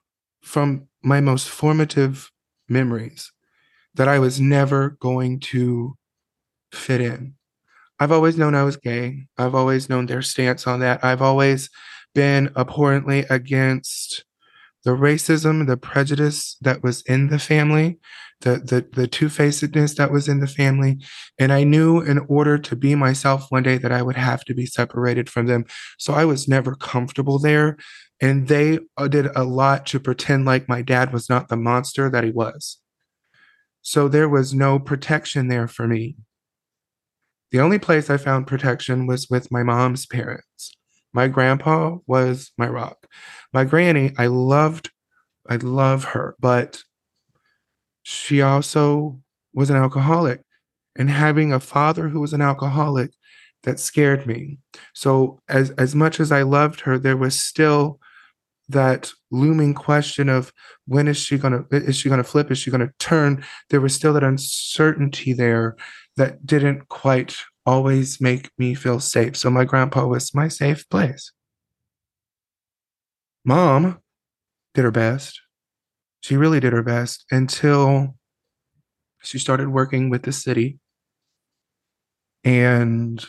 from 0.43 0.89
my 1.03 1.21
most 1.21 1.49
formative 1.49 2.31
memories 2.69 3.33
that 3.95 4.09
I 4.09 4.19
was 4.19 4.41
never 4.41 4.91
going 5.01 5.41
to 5.41 5.97
fit 6.73 7.01
in. 7.01 7.35
I've 8.01 8.13
always 8.13 8.37
known 8.37 8.55
I 8.55 8.65
was 8.65 8.77
gay. 8.77 9.27
I've 9.39 9.55
always 9.55 9.89
known 9.89 10.07
their 10.07 10.23
stance 10.23 10.67
on 10.67 10.81
that. 10.81 11.05
I've 11.05 11.23
always 11.23 11.71
been 12.15 12.51
abhorrently 12.57 13.25
against 13.31 14.25
the 14.85 14.93
racism, 14.93 15.67
the 15.67 15.77
prejudice 15.77 16.57
that 16.61 16.83
was 16.83 17.03
in 17.03 17.29
the 17.29 17.39
family, 17.39 17.99
the 18.43 18.57
the 18.59 18.87
the 18.93 19.07
two-facedness 19.07 19.95
that 19.95 20.13
was 20.13 20.29
in 20.29 20.41
the 20.41 20.47
family, 20.47 20.99
and 21.39 21.53
I 21.53 21.65
knew 21.65 22.01
in 22.01 22.19
order 22.29 22.59
to 22.59 22.77
be 22.77 22.95
myself 22.95 23.47
one 23.49 23.63
day 23.63 23.79
that 23.79 23.93
I 23.93 24.03
would 24.03 24.17
have 24.17 24.45
to 24.45 24.55
be 24.55 24.67
separated 24.67 25.31
from 25.31 25.47
them. 25.47 25.65
So 25.99 26.13
I 26.13 26.25
was 26.25 26.47
never 26.49 26.75
comfortable 26.75 27.39
there, 27.39 27.77
and 28.21 28.49
they 28.49 28.79
uh, 28.97 29.09
did 29.09 29.27
a 29.35 29.45
lot 29.45 29.87
to 29.87 30.01
pretend 30.01 30.45
like 30.45 30.69
my 30.69 30.83
dad 30.83 31.13
was 31.13 31.31
not 31.31 31.49
the 31.49 31.57
monster 31.57 32.11
that 32.11 32.25
he 32.25 32.31
was. 32.31 32.79
So 33.81 34.09
there 34.09 34.29
was 34.29 34.55
no 34.55 34.79
protection 34.79 35.49
there 35.49 35.69
for 35.69 35.87
me. 35.87 36.17
The 37.53 37.61
only 37.61 37.79
place 37.79 38.11
I 38.11 38.17
found 38.17 38.47
protection 38.47 39.07
was 39.07 39.31
with 39.31 39.51
my 39.53 39.63
mom's 39.63 40.07
parents. 40.07 40.73
My 41.15 41.29
grandpa 41.29 41.97
was 42.07 42.53
my 42.59 42.69
rock. 42.69 43.07
My 43.53 43.65
granny, 43.65 44.13
I 44.19 44.27
loved, 44.27 44.91
I 45.49 45.57
love 45.57 46.05
her, 46.05 46.37
but 46.41 46.83
she 48.03 48.43
also 48.43 49.21
was 49.55 49.71
an 49.71 49.77
alcoholic. 49.77 50.43
And 50.97 51.09
having 51.09 51.53
a 51.53 51.61
father 51.61 52.09
who 52.09 52.21
was 52.21 52.33
an 52.33 52.43
alcoholic, 52.43 53.11
that 53.65 53.81
scared 53.81 54.27
me. 54.27 54.59
So 54.95 55.41
as 55.49 55.71
as 55.71 55.95
much 55.95 56.21
as 56.21 56.31
I 56.31 56.43
loved 56.43 56.81
her, 56.83 56.99
there 56.99 57.17
was 57.17 57.41
still 57.41 57.99
that 58.69 59.13
looming 59.31 59.75
question 59.75 60.29
of 60.29 60.53
when 60.87 61.09
is 61.09 61.17
she 61.17 61.37
gonna 61.37 61.65
is 61.71 61.97
she 61.97 62.09
gonna 62.09 62.25
flip? 62.25 62.51
Is 62.51 62.59
she 62.59 62.71
gonna 62.71 62.93
turn? 62.99 63.45
There 63.71 63.81
was 63.81 63.95
still 63.95 64.13
that 64.13 64.23
uncertainty 64.23 65.33
there 65.33 65.77
that 66.17 66.47
didn't 66.47 66.89
quite 66.89 67.37
always 67.67 68.21
make 68.21 68.51
me 68.59 68.75
feel 68.75 69.01
safe. 69.01 69.37
So 69.37 69.51
my 69.51 69.65
grandpa 69.65 70.07
was 70.07 70.35
my 70.35 70.49
safe 70.49 70.89
place. 70.89 71.33
Mom 73.45 73.99
did 74.75 74.85
her 74.85 74.91
best. 74.91 75.41
She 76.21 76.37
really 76.37 76.61
did 76.61 76.73
her 76.73 76.83
best 76.83 77.25
until 77.31 78.17
she 79.23 79.39
started 79.39 79.69
working 79.69 80.11
with 80.11 80.23
the 80.23 80.33
city. 80.33 80.79
And 82.45 83.25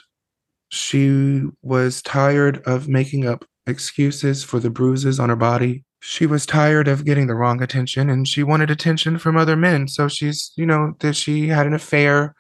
she 0.69 1.43
was 1.61 2.01
tired 2.01 2.61
of 2.65 2.87
making 2.87 3.25
up 3.25 3.45
excuses 3.67 4.43
for 4.43 4.59
the 4.59 4.69
bruises 4.69 5.19
on 5.19 5.29
her 5.29 5.35
body. 5.35 5.83
She 6.01 6.25
was 6.25 6.45
tired 6.45 6.87
of 6.87 7.05
getting 7.05 7.27
the 7.27 7.35
wrong 7.35 7.61
attention 7.61 8.09
and 8.09 8.27
she 8.27 8.43
wanted 8.43 8.69
attention 8.69 9.17
from 9.17 9.37
other 9.37 9.55
men. 9.55 9.87
So 9.87 10.07
she's, 10.07 10.51
you 10.55 10.65
know, 10.65 10.93
that 10.99 11.15
she 11.15 11.47
had 11.47 11.65
an 11.65 11.73
affair 11.73 12.35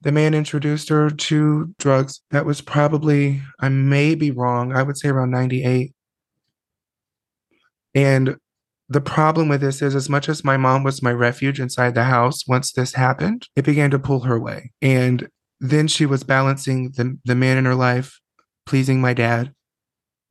the 0.00 0.12
man 0.12 0.34
introduced 0.34 0.88
her 0.88 1.10
to 1.10 1.74
drugs. 1.78 2.20
That 2.30 2.46
was 2.46 2.60
probably, 2.60 3.42
I 3.60 3.68
may 3.68 4.14
be 4.14 4.30
wrong, 4.30 4.72
I 4.72 4.82
would 4.82 4.96
say 4.96 5.08
around 5.08 5.30
98. 5.30 5.92
And 7.94 8.36
the 8.88 9.00
problem 9.00 9.48
with 9.48 9.60
this 9.60 9.82
is, 9.82 9.94
as 9.94 10.08
much 10.08 10.28
as 10.28 10.44
my 10.44 10.56
mom 10.56 10.82
was 10.82 11.02
my 11.02 11.12
refuge 11.12 11.60
inside 11.60 11.94
the 11.94 12.04
house, 12.04 12.46
once 12.46 12.72
this 12.72 12.94
happened, 12.94 13.48
it 13.56 13.64
began 13.64 13.90
to 13.90 13.98
pull 13.98 14.20
her 14.20 14.36
away. 14.36 14.72
And 14.80 15.28
then 15.60 15.88
she 15.88 16.06
was 16.06 16.22
balancing 16.22 16.92
the, 16.96 17.18
the 17.24 17.34
man 17.34 17.58
in 17.58 17.64
her 17.64 17.74
life, 17.74 18.20
pleasing 18.66 19.00
my 19.00 19.12
dad, 19.12 19.52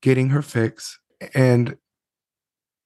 getting 0.01 0.29
her 0.29 0.41
fix. 0.41 0.97
And 1.33 1.75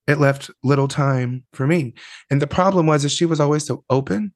it 0.06 0.18
left 0.18 0.50
little 0.62 0.88
time 0.88 1.44
for 1.52 1.66
me. 1.66 1.94
And 2.30 2.42
the 2.42 2.46
problem 2.46 2.86
was, 2.86 3.04
is 3.04 3.12
she 3.12 3.26
was 3.26 3.40
always 3.40 3.64
so 3.64 3.84
open. 3.88 4.34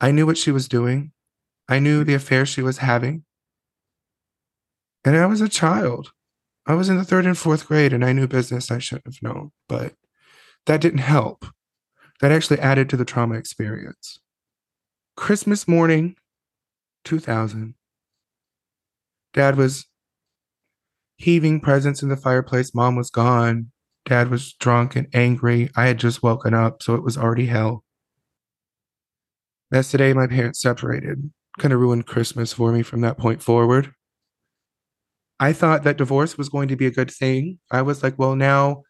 I 0.00 0.10
knew 0.10 0.26
what 0.26 0.38
she 0.38 0.50
was 0.50 0.68
doing. 0.68 1.12
I 1.68 1.78
knew 1.78 2.04
the 2.04 2.14
affair 2.14 2.44
she 2.44 2.62
was 2.62 2.78
having. 2.78 3.24
And 5.04 5.16
I 5.16 5.26
was 5.26 5.40
a 5.40 5.48
child. 5.48 6.12
I 6.66 6.74
was 6.74 6.88
in 6.88 6.96
the 6.96 7.04
third 7.04 7.26
and 7.26 7.36
fourth 7.36 7.66
grade 7.66 7.92
and 7.92 8.04
I 8.04 8.12
knew 8.12 8.26
business 8.26 8.70
I 8.70 8.78
shouldn't 8.78 9.06
have 9.06 9.22
known, 9.22 9.52
but 9.68 9.94
that 10.66 10.80
didn't 10.80 10.98
help. 10.98 11.46
That 12.20 12.32
actually 12.32 12.60
added 12.60 12.88
to 12.90 12.96
the 12.96 13.04
trauma 13.04 13.34
experience. 13.34 14.20
Christmas 15.16 15.68
morning, 15.68 16.16
2000, 17.04 17.74
dad 19.32 19.56
was 19.56 19.86
heaving 21.16 21.60
presents 21.60 22.02
in 22.02 22.08
the 22.08 22.16
fireplace. 22.16 22.74
Mom 22.74 22.96
was 22.96 23.10
gone. 23.10 23.70
Dad 24.06 24.30
was 24.30 24.54
drunk 24.54 24.96
and 24.96 25.06
angry. 25.12 25.70
I 25.76 25.86
had 25.86 25.98
just 25.98 26.22
woken 26.22 26.54
up, 26.54 26.82
so 26.82 26.94
it 26.94 27.02
was 27.02 27.16
already 27.16 27.46
hell. 27.46 27.84
That's 29.70 29.92
the 29.92 29.98
day 29.98 30.12
my 30.12 30.26
parents 30.26 30.60
separated 30.60 31.30
kind 31.58 31.72
of 31.72 31.80
ruined 31.80 32.06
Christmas 32.06 32.52
for 32.52 32.72
me 32.72 32.82
from 32.82 33.00
that 33.02 33.18
point 33.18 33.42
forward. 33.42 33.92
I 35.40 35.52
thought 35.52 35.82
that 35.84 35.98
divorce 35.98 36.38
was 36.38 36.48
going 36.48 36.68
to 36.68 36.76
be 36.76 36.86
a 36.86 36.92
good 36.92 37.10
thing. 37.10 37.58
I 37.70 37.82
was 37.82 38.02
like, 38.02 38.18
well, 38.18 38.36
now 38.36 38.82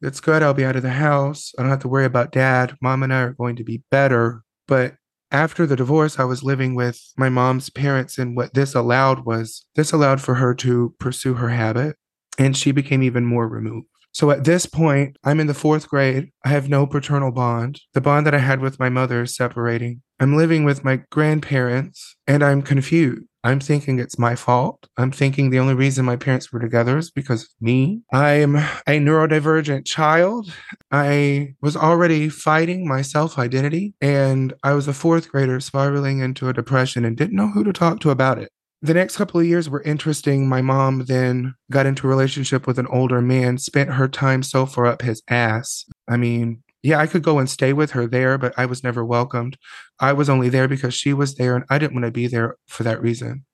it's 0.00 0.20
good. 0.20 0.42
I'll 0.42 0.54
be 0.54 0.64
out 0.64 0.76
of 0.76 0.82
the 0.82 0.90
house. 0.90 1.52
I 1.58 1.62
don't 1.62 1.70
have 1.70 1.80
to 1.80 1.88
worry 1.88 2.04
about 2.04 2.32
dad. 2.32 2.76
Mom 2.80 3.02
and 3.02 3.12
I 3.12 3.20
are 3.20 3.32
going 3.32 3.56
to 3.56 3.64
be 3.64 3.82
better. 3.90 4.42
But 4.66 4.94
after 5.30 5.66
the 5.66 5.76
divorce, 5.76 6.18
I 6.18 6.24
was 6.24 6.42
living 6.42 6.74
with 6.74 7.00
my 7.16 7.28
mom's 7.28 7.70
parents. 7.70 8.18
And 8.18 8.36
what 8.36 8.54
this 8.54 8.74
allowed 8.74 9.24
was 9.24 9.66
this 9.74 9.92
allowed 9.92 10.20
for 10.20 10.34
her 10.36 10.54
to 10.56 10.94
pursue 10.98 11.34
her 11.34 11.50
habit. 11.50 11.96
And 12.38 12.56
she 12.56 12.72
became 12.72 13.02
even 13.02 13.24
more 13.24 13.48
removed. 13.48 13.86
So 14.14 14.30
at 14.30 14.44
this 14.44 14.64
point, 14.64 15.16
I'm 15.24 15.40
in 15.40 15.48
the 15.48 15.54
fourth 15.54 15.88
grade. 15.88 16.30
I 16.44 16.50
have 16.50 16.68
no 16.68 16.86
paternal 16.86 17.32
bond. 17.32 17.80
The 17.94 18.00
bond 18.00 18.24
that 18.26 18.34
I 18.34 18.38
had 18.38 18.60
with 18.60 18.78
my 18.78 18.88
mother 18.88 19.22
is 19.22 19.34
separating. 19.34 20.02
I'm 20.20 20.36
living 20.36 20.64
with 20.64 20.84
my 20.84 21.02
grandparents 21.10 22.14
and 22.28 22.44
I'm 22.44 22.62
confused. 22.62 23.26
I'm 23.42 23.58
thinking 23.58 23.98
it's 23.98 24.18
my 24.18 24.36
fault. 24.36 24.86
I'm 24.96 25.10
thinking 25.10 25.50
the 25.50 25.58
only 25.58 25.74
reason 25.74 26.04
my 26.04 26.14
parents 26.14 26.52
were 26.52 26.60
together 26.60 26.96
is 26.96 27.10
because 27.10 27.42
of 27.42 27.48
me. 27.60 28.02
I'm 28.12 28.54
a 28.56 29.00
neurodivergent 29.00 29.84
child. 29.84 30.50
I 30.92 31.54
was 31.60 31.76
already 31.76 32.30
fighting 32.30 32.88
my 32.88 33.02
self 33.02 33.38
identity, 33.38 33.92
and 34.00 34.54
I 34.62 34.72
was 34.72 34.88
a 34.88 34.94
fourth 34.94 35.28
grader 35.30 35.60
spiraling 35.60 36.20
into 36.20 36.48
a 36.48 36.54
depression 36.54 37.04
and 37.04 37.18
didn't 37.18 37.36
know 37.36 37.48
who 37.48 37.64
to 37.64 37.72
talk 37.74 38.00
to 38.00 38.10
about 38.10 38.38
it 38.38 38.50
the 38.84 38.92
next 38.92 39.16
couple 39.16 39.40
of 39.40 39.46
years 39.46 39.70
were 39.70 39.80
interesting. 39.80 40.46
My 40.46 40.60
mom 40.60 41.06
then 41.06 41.54
got 41.70 41.86
into 41.86 42.06
a 42.06 42.10
relationship 42.10 42.66
with 42.66 42.78
an 42.78 42.86
older 42.88 43.22
man, 43.22 43.56
spent 43.56 43.94
her 43.94 44.08
time 44.08 44.42
so 44.42 44.66
far 44.66 44.84
up 44.84 45.00
his 45.00 45.22
ass. 45.26 45.86
I 46.06 46.18
mean, 46.18 46.62
yeah, 46.82 46.98
I 46.98 47.06
could 47.06 47.22
go 47.22 47.38
and 47.38 47.48
stay 47.48 47.72
with 47.72 47.92
her 47.92 48.06
there, 48.06 48.36
but 48.36 48.52
I 48.58 48.66
was 48.66 48.84
never 48.84 49.02
welcomed. 49.02 49.56
I 50.00 50.12
was 50.12 50.28
only 50.28 50.50
there 50.50 50.68
because 50.68 50.92
she 50.92 51.14
was 51.14 51.36
there 51.36 51.56
and 51.56 51.64
I 51.70 51.78
didn't 51.78 51.94
want 51.94 52.04
to 52.04 52.10
be 52.10 52.26
there 52.26 52.58
for 52.68 52.82
that 52.82 53.00
reason. 53.00 53.46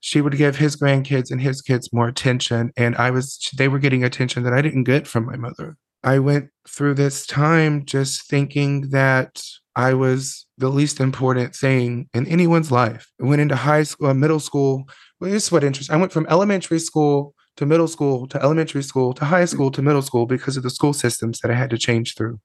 She 0.00 0.20
would 0.20 0.36
give 0.36 0.56
his 0.58 0.76
grandkids 0.76 1.30
and 1.30 1.40
his 1.40 1.62
kids 1.62 1.90
more 1.90 2.06
attention, 2.06 2.70
and 2.76 2.94
I 2.96 3.10
was, 3.10 3.50
they 3.56 3.68
were 3.68 3.78
getting 3.78 4.04
attention 4.04 4.42
that 4.42 4.52
I 4.52 4.60
didn't 4.60 4.84
get 4.84 5.06
from 5.06 5.24
my 5.24 5.36
mother. 5.36 5.78
I 6.04 6.18
went 6.18 6.50
through 6.68 6.94
this 6.94 7.26
time 7.26 7.86
just 7.86 8.28
thinking 8.28 8.90
that 8.90 9.42
I 9.74 9.94
was 9.94 10.46
the 10.58 10.68
least 10.68 11.00
important 11.00 11.54
thing 11.54 12.08
in 12.12 12.26
anyone's 12.26 12.70
life. 12.70 13.06
I 13.20 13.24
went 13.24 13.40
into 13.40 13.56
high 13.56 13.84
school, 13.84 14.08
uh, 14.08 14.14
middle 14.14 14.40
school. 14.40 14.88
Well, 15.20 15.30
this 15.30 15.44
is 15.44 15.52
what 15.52 15.64
interests. 15.64 15.90
I 15.90 15.96
went 15.96 16.12
from 16.12 16.26
elementary 16.28 16.80
school 16.80 17.34
to 17.56 17.64
middle 17.64 17.88
school 17.88 18.26
to 18.28 18.42
elementary 18.42 18.82
school 18.82 19.12
to 19.14 19.24
high 19.24 19.44
school 19.44 19.70
to 19.70 19.82
middle 19.82 20.02
school 20.02 20.26
because 20.26 20.56
of 20.56 20.64
the 20.64 20.70
school 20.70 20.92
systems 20.92 21.40
that 21.40 21.50
I 21.50 21.54
had 21.54 21.70
to 21.70 21.78
change 21.78 22.16
through. 22.16 22.40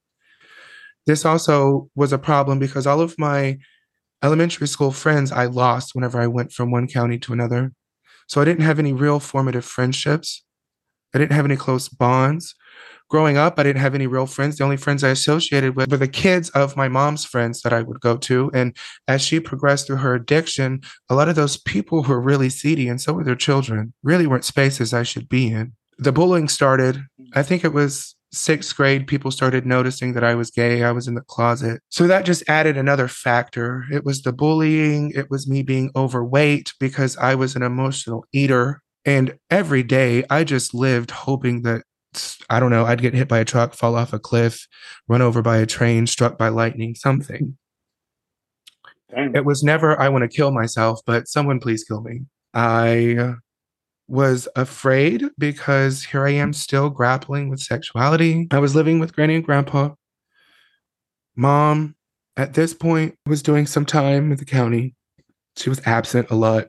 This 1.05 1.25
also 1.25 1.89
was 1.96 2.13
a 2.13 2.17
problem 2.17 2.60
because 2.60 2.88
all 2.88 3.01
of 3.01 3.17
my 3.17 3.58
elementary 4.24 4.67
school 4.67 4.91
friends 4.91 5.32
I 5.32 5.46
lost 5.46 5.96
whenever 5.96 6.22
I 6.22 6.27
went 6.27 6.53
from 6.53 6.72
one 6.72 6.88
county 6.88 7.17
to 7.20 7.34
another. 7.34 7.74
So 8.27 8.41
I 8.41 8.46
didn't 8.46 8.63
have 8.63 8.79
any 8.79 8.93
real 8.93 9.20
formative 9.20 9.65
friendships. 9.65 10.43
I 11.13 11.17
didn't 11.17 11.34
have 11.34 11.46
any 11.46 11.58
close 11.58 11.89
bonds 11.89 12.55
growing 13.13 13.38
up, 13.38 13.60
I 13.60 13.63
didn't 13.63 13.84
have 13.84 13.93
any 13.93 14.08
real 14.08 14.25
friends. 14.25 14.58
The 14.58 14.63
only 14.63 14.75
friends 14.75 15.03
I 15.03 15.10
associated 15.10 15.75
with 15.75 15.91
were 15.91 15.98
the 15.98 16.08
kids 16.08 16.50
of 16.50 16.75
my 16.75 16.88
mom's 16.88 17.24
friends 17.24 17.62
that 17.62 17.72
I 17.72 17.84
would 17.84 18.00
go 18.00 18.17
to. 18.17 18.50
And 18.55 18.75
as 19.08 19.22
she 19.22 19.39
progressed 19.39 19.86
through 19.86 19.98
her 19.98 20.15
addiction, 20.15 20.82
a 21.12 21.13
lot 21.13 21.29
of 21.29 21.36
those 21.36 21.55
people 21.55 22.01
were 22.01 22.20
really 22.20 22.50
seedy, 22.50 22.88
and 22.88 23.00
so 23.00 23.13
were 23.13 23.24
their 23.24 23.36
children, 23.36 23.93
really 24.01 24.25
weren't 24.25 24.46
spaces 24.46 24.96
I 24.96 25.03
should 25.03 25.29
be 25.29 25.51
in. 25.51 25.74
The 26.00 26.12
bullying 26.12 26.50
started, 26.50 27.03
I 27.36 27.43
think 27.43 27.63
it 27.63 27.72
was 27.72 28.15
sixth 28.32 28.75
grade, 28.75 29.05
people 29.05 29.29
started 29.29 29.63
noticing 29.63 30.13
that 30.13 30.24
I 30.24 30.34
was 30.34 30.50
gay. 30.50 30.84
I 30.84 30.91
was 30.91 31.08
in 31.08 31.13
the 31.13 31.22
closet. 31.22 31.82
So 31.89 32.08
that 32.08 32.25
just 32.25 32.41
added 32.50 32.77
another 32.77 33.08
factor. 33.08 33.86
It 33.91 34.03
was 34.03 34.24
the 34.24 34.34
bullying, 34.34 35.12
it 35.12 35.29
was 35.29 35.48
me 35.48 35.62
being 35.62 35.91
overweight 35.96 36.74
because 36.79 37.15
I 37.17 37.36
was 37.36 37.55
an 37.55 37.62
emotional 37.62 38.25
eater. 38.34 38.82
And 39.05 39.38
every 39.51 39.84
day 39.84 40.24
I 40.32 40.46
just 40.46 40.74
lived 40.74 41.12
hoping 41.12 41.62
that 41.62 41.84
I 42.50 42.60
don't 42.60 42.72
know, 42.72 42.86
I'd 42.86 43.01
get 43.01 43.13
hit 43.13 43.27
by 43.27 43.39
a 43.39 43.46
truck, 43.46 43.74
fall 43.74 43.96
off 43.96 44.13
a 44.13 44.20
cliff, 44.20 44.67
run 45.08 45.22
over 45.22 45.41
by 45.41 45.58
a 45.58 45.65
train, 45.65 46.08
struck 46.08 46.38
by 46.38 46.50
lightning, 46.50 46.96
something. 46.96 47.58
Dang. 49.13 49.36
It 49.36 49.46
was 49.46 49.63
never, 49.63 50.00
I 50.00 50.10
want 50.10 50.24
to 50.24 50.36
kill 50.36 50.51
myself, 50.51 51.01
but 51.05 51.27
someone 51.27 51.60
please 51.60 51.84
kill 51.84 52.01
me. 52.01 52.22
I 52.53 53.36
was 54.08 54.48
afraid 54.55 55.24
because 55.38 56.03
here 56.03 56.25
I 56.25 56.32
am 56.32 56.53
still 56.53 56.89
grappling 56.89 57.50
with 57.50 57.60
sexuality. 57.60 58.48
I 58.51 58.60
was 58.60 58.75
living 58.75 59.00
with 59.00 59.15
granny 59.15 59.36
and 59.36 59.43
grandpa. 59.43 59.89
Mom, 61.36 61.96
at 62.38 62.53
this 62.53 62.74
point, 62.74 63.15
was 63.25 63.41
doing 63.41 63.65
some 63.65 63.86
time 63.86 64.32
in 64.32 64.38
the 64.38 64.46
county. 64.46 64.96
She 65.58 65.70
was 65.70 65.82
absent 65.86 66.29
a 66.32 66.36
lot, 66.36 66.67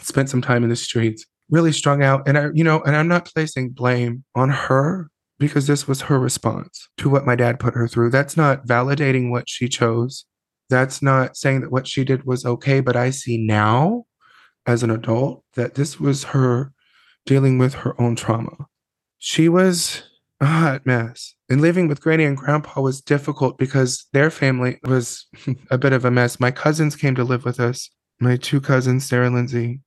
spent 0.00 0.30
some 0.30 0.42
time 0.42 0.62
in 0.62 0.70
the 0.70 0.76
streets, 0.76 1.24
really 1.50 1.72
strung 1.72 2.02
out. 2.02 2.26
And 2.26 2.38
I, 2.38 2.48
you 2.52 2.64
know, 2.64 2.80
and 2.82 2.96
I'm 2.96 3.08
not 3.08 3.26
placing 3.26 3.70
blame 3.70 4.24
on 4.34 4.50
her 4.50 5.10
because 5.38 5.66
this 5.66 5.86
was 5.86 6.02
her 6.02 6.18
response 6.18 6.88
to 6.98 7.08
what 7.08 7.26
my 7.26 7.36
dad 7.36 7.60
put 7.60 7.74
her 7.74 7.86
through. 7.86 8.10
That's 8.10 8.36
not 8.36 8.66
validating 8.66 9.30
what 9.30 9.48
she 9.48 9.68
chose. 9.68 10.24
That's 10.68 11.00
not 11.00 11.36
saying 11.36 11.60
that 11.62 11.72
what 11.72 11.86
she 11.86 12.04
did 12.04 12.24
was 12.24 12.44
okay, 12.44 12.80
but 12.80 12.96
I 12.96 13.10
see 13.10 13.38
now 13.38 14.04
as 14.66 14.82
an 14.82 14.90
adult 14.90 15.44
that 15.54 15.74
this 15.74 15.98
was 15.98 16.24
her 16.24 16.72
dealing 17.24 17.58
with 17.58 17.74
her 17.74 18.00
own 18.00 18.16
trauma. 18.16 18.66
She 19.18 19.48
was 19.48 20.02
a 20.40 20.46
hot 20.46 20.86
mess. 20.86 21.34
And 21.48 21.60
living 21.60 21.88
with 21.88 22.00
Granny 22.00 22.24
and 22.24 22.36
Grandpa 22.36 22.80
was 22.80 23.00
difficult 23.00 23.58
because 23.58 24.06
their 24.12 24.30
family 24.30 24.78
was 24.84 25.26
a 25.70 25.78
bit 25.78 25.92
of 25.92 26.04
a 26.04 26.10
mess. 26.10 26.38
My 26.38 26.50
cousins 26.50 26.96
came 26.96 27.14
to 27.14 27.24
live 27.24 27.44
with 27.44 27.58
us, 27.58 27.90
my 28.20 28.36
two 28.36 28.60
cousins, 28.60 29.06
Sarah 29.06 29.30
Lindsay. 29.30 29.80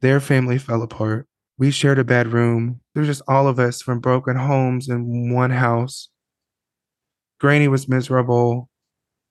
Their 0.00 0.20
family 0.20 0.58
fell 0.58 0.82
apart. 0.82 1.26
We 1.58 1.70
shared 1.70 1.98
a 1.98 2.04
bedroom. 2.04 2.80
There 2.94 3.00
was 3.00 3.08
just 3.08 3.28
all 3.28 3.48
of 3.48 3.58
us 3.58 3.82
from 3.82 3.98
broken 3.98 4.36
homes 4.36 4.88
in 4.88 5.32
one 5.32 5.50
house. 5.50 6.08
Granny 7.40 7.68
was 7.68 7.88
miserable. 7.88 8.68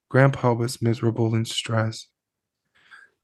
Grandpa 0.09 0.53
was 0.53 0.81
miserable 0.81 1.35
and 1.35 1.47
stressed. 1.47 2.09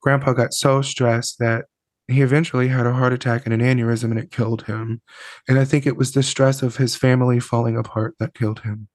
Grandpa 0.02 0.34
got 0.34 0.54
so 0.54 0.82
stressed 0.82 1.40
that 1.40 1.66
he 2.08 2.22
eventually 2.22 2.68
had 2.68 2.86
a 2.86 2.94
heart 2.94 3.14
attack 3.14 3.46
and 3.46 3.54
an 3.54 3.62
aneurysm 3.62 4.12
and 4.12 4.20
it 4.20 4.32
killed 4.32 4.64
him. 4.64 5.02
And 5.48 5.58
I 5.58 5.66
think 5.66 5.86
it 5.86 5.96
was 5.96 6.12
the 6.12 6.24
stress 6.24 6.62
of 6.62 6.78
his 6.78 6.96
family 6.96 7.40
falling 7.40 7.78
apart 7.78 8.16
that 8.20 8.34
killed 8.34 8.62
him. 8.62 8.88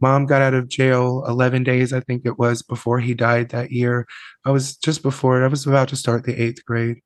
Mom 0.00 0.24
got 0.26 0.42
out 0.42 0.54
of 0.54 0.68
jail 0.68 1.24
11 1.28 1.62
days, 1.64 1.92
I 1.92 2.00
think 2.00 2.22
it 2.24 2.38
was, 2.38 2.62
before 2.62 3.00
he 3.00 3.12
died 3.12 3.50
that 3.50 3.70
year. 3.70 4.06
I 4.46 4.50
was 4.50 4.76
just 4.76 5.02
before 5.02 5.40
it, 5.40 5.44
I 5.44 5.48
was 5.48 5.66
about 5.66 5.88
to 5.90 5.96
start 5.96 6.24
the 6.24 6.40
eighth 6.40 6.64
grade. 6.64 7.00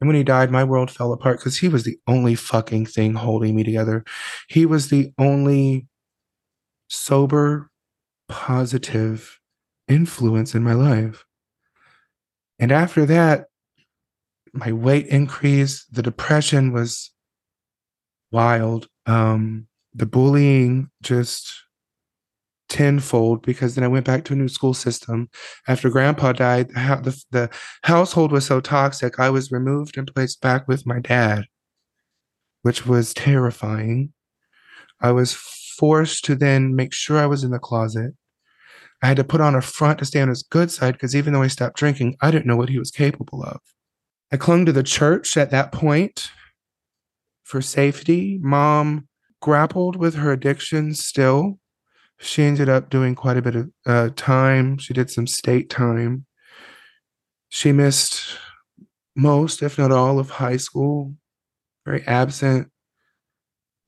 And 0.00 0.08
when 0.08 0.16
he 0.16 0.24
died, 0.24 0.50
my 0.50 0.64
world 0.64 0.90
fell 0.90 1.12
apart 1.12 1.38
because 1.38 1.58
he 1.58 1.68
was 1.68 1.84
the 1.84 1.98
only 2.06 2.34
fucking 2.34 2.86
thing 2.86 3.14
holding 3.14 3.54
me 3.54 3.62
together. 3.62 4.04
He 4.48 4.64
was 4.64 4.88
the 4.88 5.12
only 5.18 5.86
sober, 6.88 7.70
positive 8.28 9.38
influence 9.88 10.54
in 10.54 10.62
my 10.62 10.72
life. 10.72 11.24
And 12.58 12.72
after 12.72 13.04
that, 13.06 13.46
my 14.52 14.72
weight 14.72 15.06
increased. 15.06 15.94
The 15.94 16.02
depression 16.02 16.72
was 16.72 17.12
wild. 18.32 18.88
Um, 19.06 19.66
the 19.94 20.06
bullying 20.06 20.90
just 21.02 21.52
tenfold 22.70 23.42
because 23.42 23.74
then 23.74 23.84
I 23.84 23.88
went 23.88 24.06
back 24.06 24.24
to 24.24 24.32
a 24.32 24.36
new 24.36 24.48
school 24.48 24.72
system. 24.72 25.28
After 25.68 25.90
grandpa 25.90 26.32
died, 26.32 26.70
the, 26.70 27.22
the, 27.30 27.50
household 27.82 28.32
was 28.32 28.46
so 28.46 28.60
toxic, 28.60 29.20
I 29.20 29.28
was 29.28 29.52
removed 29.52 29.98
and 29.98 30.12
placed 30.12 30.40
back 30.40 30.66
with 30.66 30.86
my 30.86 31.00
dad, 31.00 31.44
which 32.62 32.86
was 32.86 33.12
terrifying. 33.12 34.12
I 35.00 35.12
was 35.12 35.34
forced 35.34 36.24
to 36.26 36.34
then 36.34 36.74
make 36.74 36.94
sure 36.94 37.18
I 37.18 37.26
was 37.26 37.44
in 37.44 37.50
the 37.50 37.58
closet. 37.58 38.12
I 39.02 39.08
had 39.08 39.16
to 39.16 39.24
put 39.24 39.40
on 39.40 39.54
a 39.54 39.62
front 39.62 39.98
to 39.98 40.04
stay 40.04 40.20
on 40.20 40.28
his 40.28 40.42
good 40.42 40.70
side 40.70 40.92
because 40.92 41.16
even 41.16 41.32
though 41.32 41.42
I 41.42 41.48
stopped 41.48 41.76
drinking, 41.76 42.16
I 42.20 42.30
didn't 42.30 42.46
know 42.46 42.56
what 42.56 42.68
he 42.68 42.78
was 42.78 42.90
capable 42.90 43.42
of. 43.42 43.60
I 44.32 44.36
clung 44.36 44.66
to 44.66 44.72
the 44.72 44.82
church 44.82 45.36
at 45.36 45.50
that 45.50 45.72
point 45.72 46.30
for 47.44 47.60
safety. 47.60 48.38
Mom 48.42 49.08
grappled 49.40 49.96
with 49.96 50.14
her 50.16 50.32
addiction 50.32 50.94
still. 50.94 51.59
She 52.20 52.42
ended 52.42 52.68
up 52.68 52.90
doing 52.90 53.14
quite 53.14 53.38
a 53.38 53.42
bit 53.42 53.56
of 53.56 53.70
uh, 53.86 54.10
time. 54.14 54.76
She 54.76 54.92
did 54.92 55.10
some 55.10 55.26
state 55.26 55.70
time. 55.70 56.26
She 57.48 57.72
missed 57.72 58.36
most, 59.16 59.62
if 59.62 59.78
not 59.78 59.90
all, 59.90 60.18
of 60.18 60.28
high 60.28 60.58
school, 60.58 61.14
very 61.86 62.06
absent. 62.06 62.70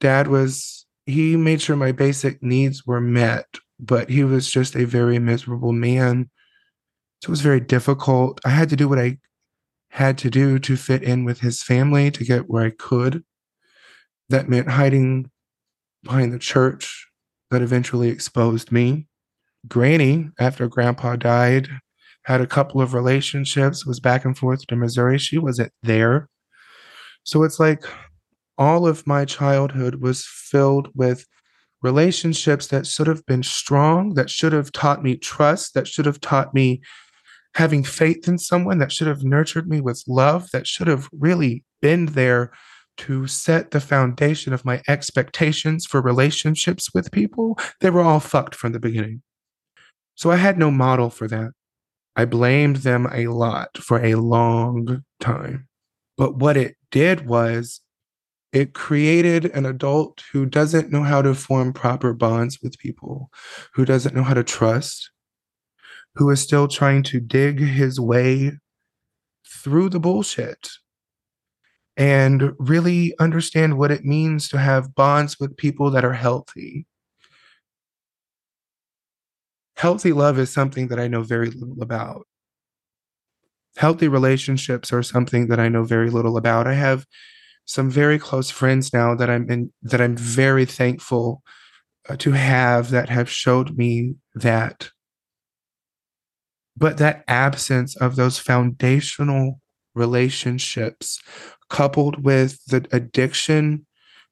Dad 0.01 0.29
was, 0.29 0.87
he 1.05 1.37
made 1.37 1.61
sure 1.61 1.77
my 1.77 1.93
basic 1.93 2.43
needs 2.43 2.87
were 2.87 3.03
met, 3.03 3.47
but 3.79 4.09
he 4.09 4.25
was 4.25 4.51
just 4.51 4.75
a 4.77 4.87
very 4.87 5.19
miserable 5.19 5.73
man. 5.73 6.31
So 7.23 7.29
it 7.29 7.31
was 7.31 7.43
very 7.43 7.61
difficult. 7.61 8.41
I 8.47 8.49
had 8.49 8.71
to 8.71 8.77
do 8.77 8.89
what 8.89 8.99
I 8.99 9.19
had 9.91 10.17
to 10.19 10.31
do 10.31 10.59
to 10.59 10.77
fit 10.77 11.03
in 11.03 11.25
with 11.25 11.41
his 11.41 11.63
family 11.63 12.11
to 12.11 12.25
get 12.25 12.49
where 12.49 12.65
I 12.65 12.71
could. 12.71 13.25
That 14.31 14.49
meant 14.49 14.71
hiding 14.71 15.31
behind 16.03 16.33
the 16.33 16.39
church 16.39 17.07
that 17.53 17.63
eventually 17.63 18.09
exposed 18.09 18.73
me. 18.73 19.07
Granny, 19.69 20.31
after 20.41 20.67
grandpa 20.67 21.17
died, 21.17 21.69
had 22.25 22.41
a 22.41 22.47
couple 22.47 22.81
of 22.81 22.95
relationships, 22.95 23.87
was 23.87 24.01
back 24.01 24.25
and 24.25 24.37
forth 24.37 24.67
to 24.67 24.77
Missouri. 24.77 25.19
She 25.19 25.39
wasn't 25.39 25.71
there. 25.83 26.29
So 27.25 27.43
it's 27.43 27.61
like 27.61 27.85
all 28.57 28.87
of 28.87 29.07
my 29.07 29.27
childhood 29.27 29.97
was 29.97 30.27
filled 30.27 30.89
with 30.95 31.27
relationships 31.83 32.69
that 32.69 32.87
should 32.87 33.07
have 33.07 33.25
been 33.27 33.43
strong, 33.43 34.15
that 34.15 34.31
should 34.31 34.53
have 34.53 34.73
taught 34.73 35.03
me 35.03 35.17
trust, 35.17 35.75
that 35.75 35.87
should 35.87 36.07
have 36.07 36.21
taught 36.21 36.55
me 36.55 36.81
having 37.55 37.85
faith 37.85 38.27
in 38.29 38.39
someone 38.39 38.79
that 38.79 38.93
should 38.93 39.09
have 39.09 39.25
nurtured 39.25 39.69
me 39.69 39.81
with 39.81 40.03
love, 40.09 40.49
that 40.53 40.67
should 40.67 40.87
have 40.87 41.09
really 41.13 41.65
been 41.83 42.07
there 42.07 42.51
to 42.99 43.27
set 43.27 43.71
the 43.71 43.81
foundation 43.81 44.53
of 44.53 44.65
my 44.65 44.83
expectations 44.89 45.87
for 45.87 46.01
relationships 46.01 46.93
with 46.95 47.13
people, 47.13 47.59
they 47.81 47.91
were 47.91 48.03
all 48.03 48.21
fucked 48.21 48.55
from 48.55 48.73
the 48.73 48.81
beginning. 48.81 49.23
So 50.15 50.31
I 50.31 50.37
had 50.37 50.59
no 50.59 50.71
model 50.71 51.11
for 51.11 51.27
that. 51.29 51.53
I 52.15 52.27
blamed 52.27 52.77
them 52.77 53.09
a 53.13 53.29
lot 53.29 53.79
for 53.79 54.05
a 54.05 54.17
long 54.17 55.05
time. 55.21 55.69
But 56.19 56.37
what 56.37 56.57
it 56.57 56.77
did 56.91 57.27
was 57.27 57.81
it 58.53 58.75
created 58.75 59.47
an 59.47 59.65
adult 59.65 60.23
who 60.33 60.45
doesn't 60.45 60.93
know 60.93 61.03
how 61.03 61.23
to 61.23 61.35
form 61.35 61.73
proper 61.73 62.13
bonds 62.13 62.59
with 62.63 62.79
people, 62.79 63.31
who 63.73 63.87
doesn't 63.87 64.15
know 64.15 64.23
how 64.23 64.35
to 64.35 64.45
trust, 64.45 65.11
who 66.17 66.29
is 66.29 66.43
still 66.43 66.69
trying 66.69 67.03
to 67.05 67.19
dig 67.19 67.59
his 67.59 67.99
way 67.99 68.53
through 69.63 69.89
the 69.89 70.01
bullshit 70.01 70.69
and 71.97 72.53
really 72.59 73.15
understand 73.19 73.77
what 73.77 73.91
it 73.91 74.05
means 74.05 74.49
to 74.49 74.59
have 74.59 74.95
bonds 74.95 75.39
with 75.39 75.57
people 75.57 75.91
that 75.91 76.05
are 76.05 76.15
healthy. 76.15 76.87
Healthy 79.77 80.13
love 80.13 80.39
is 80.39 80.51
something 80.51 80.89
that 80.89 81.01
I 81.01 81.09
know 81.09 81.23
very 81.23 81.51
little 81.51 81.83
about. 81.83 82.27
Healthy 83.77 84.09
relationships 84.09 84.93
are 84.93 85.03
something 85.03 85.49
that 85.49 85.59
I 85.59 85.69
know 85.69 85.83
very 85.83 86.11
little 86.11 86.37
about. 86.37 86.67
I 86.67 86.75
have 86.75 87.07
some 87.65 87.91
very 87.91 88.19
close 88.19 88.51
friends 88.51 88.93
now 88.93 89.15
that 89.15 89.31
I'm 89.31 89.51
in 89.51 89.73
that 89.83 90.01
I'm 90.01 90.17
very 90.17 90.65
thankful 90.65 91.43
uh, 92.09 92.17
to 92.17 92.33
have 92.33 92.91
that 92.91 93.09
have 93.09 93.31
showed 93.31 93.77
me 93.77 94.17
that 94.35 94.91
but 96.77 96.99
that 96.99 97.25
absence 97.29 97.97
of 97.97 98.17
those 98.17 98.39
foundational 98.39 99.61
relationships, 99.95 101.21
coupled 101.73 102.23
with 102.23 102.63
the 102.67 102.87
addiction, 102.93 103.87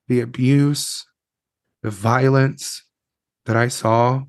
the 0.08 0.20
abuse, 0.20 1.06
the 1.82 1.90
violence 1.90 2.84
that 3.46 3.56
I 3.56 3.68
saw, 3.68 4.24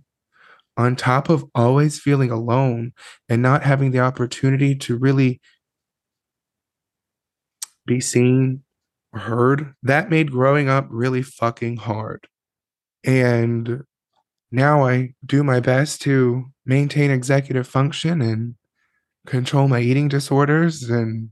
on 0.78 0.96
top 0.96 1.30
of 1.30 1.44
always 1.54 2.00
feeling 2.00 2.32
alone 2.32 2.94
and 3.28 3.42
not 3.42 3.64
having 3.64 3.92
the 3.92 4.00
opportunity 4.00 4.76
to 4.76 4.98
really 4.98 5.42
be 7.86 8.00
seen 8.00 8.64
or 9.12 9.20
heard, 9.20 9.74
that 9.84 10.10
made 10.10 10.32
growing 10.32 10.70
up 10.70 10.88
really 10.90 11.22
fucking 11.22 11.76
hard. 11.76 12.28
And 13.04 13.84
now 14.52 14.88
I 14.88 15.16
do 15.26 15.44
my 15.44 15.60
best 15.60 16.02
to 16.04 16.46
maintain 16.66 17.12
executive 17.12 17.68
function 17.68 18.22
and 18.22 18.56
control 19.28 19.68
my 19.68 19.82
eating 19.82 20.08
disorders 20.08 20.84
and 20.84 21.32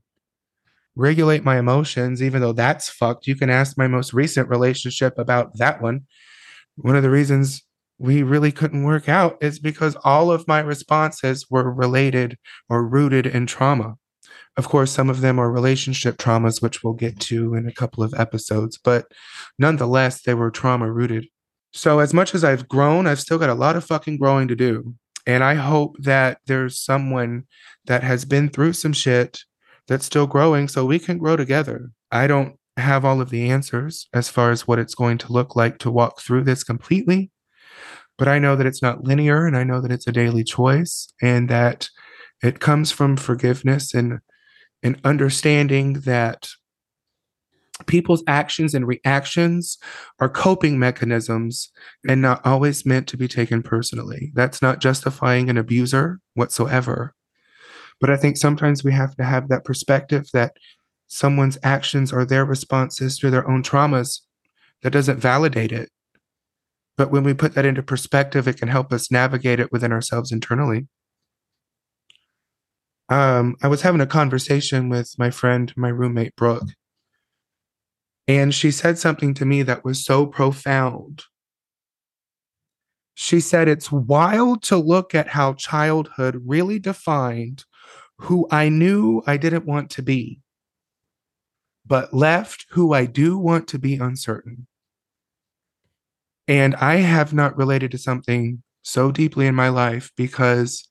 regulate 0.95 1.43
my 1.43 1.58
emotions, 1.60 2.21
even 2.21 2.41
though 2.41 2.54
that's 2.54 2.89
fucked. 2.89 3.28
You 3.28 3.36
can 3.36 3.49
ask 3.49 3.78
my 3.78 3.88
most 3.88 4.13
recent 4.13 4.49
relationship 4.49 5.17
about 5.17 5.58
that 5.58 5.82
one. 5.82 6.02
One 6.78 6.95
of 6.95 7.04
the 7.04 7.10
reasons 7.10 7.63
we 7.97 8.23
really 8.23 8.52
couldn't 8.52 8.84
work 8.84 9.10
out 9.10 9.38
is 9.41 9.60
because 9.60 9.97
all 10.04 10.32
of 10.32 10.47
my 10.47 10.60
responses 10.60 11.47
were 11.49 11.71
related 11.71 12.38
or 12.69 12.88
rooted 12.88 13.25
in 13.28 13.45
trauma 13.45 13.95
Of 14.58 14.67
course, 14.67 14.91
some 14.91 15.10
of 15.10 15.21
them 15.21 15.39
are 15.39 15.52
relationship 15.52 16.17
traumas, 16.17 16.62
which 16.62 16.84
we'll 16.84 16.93
get 16.93 17.19
to 17.21 17.54
in 17.56 17.67
a 17.67 17.73
couple 17.73 18.04
of 18.04 18.13
episodes, 18.17 18.78
but 18.78 19.08
nonetheless, 19.58 20.21
they 20.21 20.34
were 20.34 20.52
trauma 20.52 20.91
rooted. 20.91 21.28
So, 21.71 21.99
as 21.99 22.13
much 22.13 22.36
as 22.36 22.43
I've 22.43 22.67
grown, 22.67 23.08
I've 23.08 23.19
still 23.19 23.38
got 23.38 23.49
a 23.49 23.54
lot 23.56 23.75
of 23.75 23.86
fucking 23.86 24.17
growing 24.17 24.47
to 24.49 24.56
do. 24.56 24.95
And 25.25 25.43
I 25.43 25.54
hope 25.56 25.95
that 25.99 26.39
there's 26.47 26.80
someone 26.84 27.45
that 27.86 28.04
has 28.04 28.25
been 28.25 28.49
through 28.49 28.73
some 28.73 28.93
shit 28.93 29.39
that's 29.89 30.06
still 30.06 30.28
growing 30.28 30.67
so 30.67 30.86
we 30.86 30.99
can 30.99 31.17
grow 31.17 31.36
together. 31.36 31.91
I 32.12 32.28
don't 32.28 32.56
have 32.78 33.04
all 33.04 33.19
of 33.19 33.32
the 33.32 33.49
answers 33.49 34.08
as 34.13 34.30
far 34.30 34.52
as 34.52 34.67
what 34.67 34.80
it's 34.80 34.95
going 34.95 35.17
to 35.17 35.34
look 35.34 35.56
like 35.56 35.80
to 35.80 35.91
walk 35.91 36.21
through 36.21 36.43
this 36.43 36.63
completely, 36.63 37.32
but 38.17 38.28
I 38.28 38.39
know 38.39 38.56
that 38.56 38.67
it's 38.67 38.82
not 38.82 39.04
linear 39.04 39.45
and 39.45 39.58
I 39.58 39.63
know 39.63 39.82
that 39.82 39.91
it's 39.91 40.08
a 40.08 40.13
daily 40.13 40.43
choice 40.43 41.12
and 41.21 41.49
that 41.49 41.89
it 42.41 42.60
comes 42.60 42.91
from 42.91 43.17
forgiveness 43.17 43.93
and 43.93 44.19
and 44.82 44.97
understanding 45.04 45.93
that 46.06 46.47
people's 47.86 48.23
actions 48.28 48.73
and 48.73 48.88
reactions 48.88 49.78
are 50.19 50.30
coping 50.30 50.80
mechanisms 50.80 51.69
and 52.08 52.21
not 52.21 52.45
always 52.45 52.86
meant 52.86 53.08
to 53.08 53.17
be 53.17 53.28
taken 53.28 53.62
personally. 53.62 54.32
That's 54.36 54.62
not 54.62 54.80
justifying 54.80 55.49
an 55.49 55.58
abuser 55.58 56.19
whatsoever. 56.34 57.13
But 58.00 58.10
I 58.10 58.18
think 58.18 58.38
sometimes 58.38 58.84
we 58.84 58.94
have 58.94 59.16
to 59.16 59.24
have 59.24 59.50
that 59.50 59.66
perspective 59.66 60.28
that 60.34 60.54
someone's 61.08 61.58
actions 61.64 62.14
are 62.14 62.26
their 62.26 62.46
responses 62.46 63.18
to 63.20 63.30
their 63.30 63.50
own 63.50 63.64
traumas. 63.64 64.22
That 64.82 64.92
doesn't 64.92 65.20
validate 65.20 65.72
it. 65.72 65.90
But 66.98 67.12
when 67.12 67.24
we 67.24 67.34
put 67.34 67.56
that 67.56 67.66
into 67.66 67.84
perspective, 67.84 68.48
it 68.48 68.58
can 68.58 68.70
help 68.70 68.94
us 68.94 69.12
navigate 69.12 69.60
it 69.60 69.72
within 69.72 69.92
ourselves 69.92 70.32
internally. 70.32 70.88
Um, 73.10 73.56
I 73.62 73.68
was 73.68 73.82
having 73.82 74.02
a 74.02 74.06
conversation 74.06 74.88
with 74.88 75.16
my 75.18 75.32
friend, 75.32 75.74
my 75.76 75.90
roommate, 75.90 76.36
Brooke, 76.36 76.70
and 78.28 78.54
she 78.54 78.70
said 78.70 79.00
something 79.00 79.34
to 79.34 79.46
me 79.46 79.64
that 79.64 79.84
was 79.84 80.06
so 80.06 80.28
profound. 80.28 81.24
She 83.16 83.40
said, 83.40 83.68
It's 83.68 83.92
wild 83.92 84.62
to 84.64 84.78
look 84.78 85.16
at 85.16 85.30
how 85.30 85.54
childhood 85.54 86.44
really 86.46 86.78
defined 86.78 87.66
who 88.19 88.47
I 88.51 88.69
knew 88.69 89.23
I 89.25 89.38
didn't 89.38 89.65
want 89.65 89.89
to 89.91 90.01
be, 90.01 90.41
but 91.86 92.13
left 92.13 92.65
who 92.71 92.93
I 92.93 93.05
do 93.05 93.38
want 93.38 93.67
to 93.69 93.79
be 93.79 93.95
uncertain. 93.95 94.67
And 96.47 96.75
I 96.75 96.97
have 96.97 97.34
not 97.34 97.58
related 97.58 97.91
to 97.91 97.97
something 97.97 98.62
so 98.82 99.12
deeply 99.12 99.47
in 99.47 99.55
my 99.55 99.69
life 99.69 100.12
because 100.17 100.89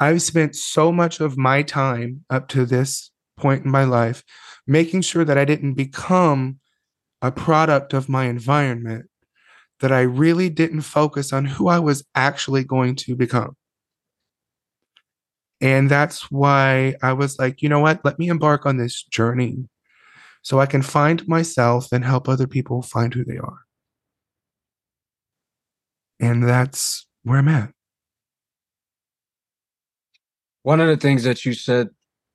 I've 0.00 0.22
spent 0.22 0.56
so 0.56 0.90
much 0.90 1.20
of 1.20 1.36
my 1.36 1.62
time 1.62 2.24
up 2.28 2.48
to 2.48 2.64
this 2.64 3.10
point 3.36 3.64
in 3.64 3.70
my 3.70 3.84
life 3.84 4.24
making 4.66 5.02
sure 5.02 5.24
that 5.24 5.38
I 5.38 5.44
didn't 5.44 5.74
become 5.74 6.58
a 7.22 7.30
product 7.30 7.94
of 7.94 8.08
my 8.08 8.24
environment, 8.24 9.06
that 9.80 9.92
I 9.92 10.00
really 10.00 10.50
didn't 10.50 10.82
focus 10.82 11.32
on 11.32 11.44
who 11.44 11.68
I 11.68 11.78
was 11.78 12.04
actually 12.14 12.64
going 12.64 12.96
to 12.96 13.14
become. 13.14 13.56
And 15.60 15.90
that's 15.90 16.30
why 16.30 16.94
I 17.02 17.12
was 17.12 17.38
like, 17.38 17.62
you 17.62 17.68
know 17.68 17.80
what? 17.80 18.04
Let 18.04 18.18
me 18.18 18.28
embark 18.28 18.64
on 18.64 18.76
this 18.76 19.02
journey 19.02 19.68
so 20.42 20.60
I 20.60 20.66
can 20.66 20.82
find 20.82 21.26
myself 21.26 21.92
and 21.92 22.04
help 22.04 22.28
other 22.28 22.46
people 22.46 22.82
find 22.82 23.12
who 23.12 23.24
they 23.24 23.38
are. 23.38 23.58
And 26.20 26.42
that's 26.42 27.06
where 27.22 27.38
I'm 27.38 27.48
at. 27.48 27.70
One 30.62 30.80
of 30.80 30.88
the 30.88 30.96
things 30.96 31.24
that 31.24 31.44
you 31.44 31.54
said 31.54 31.88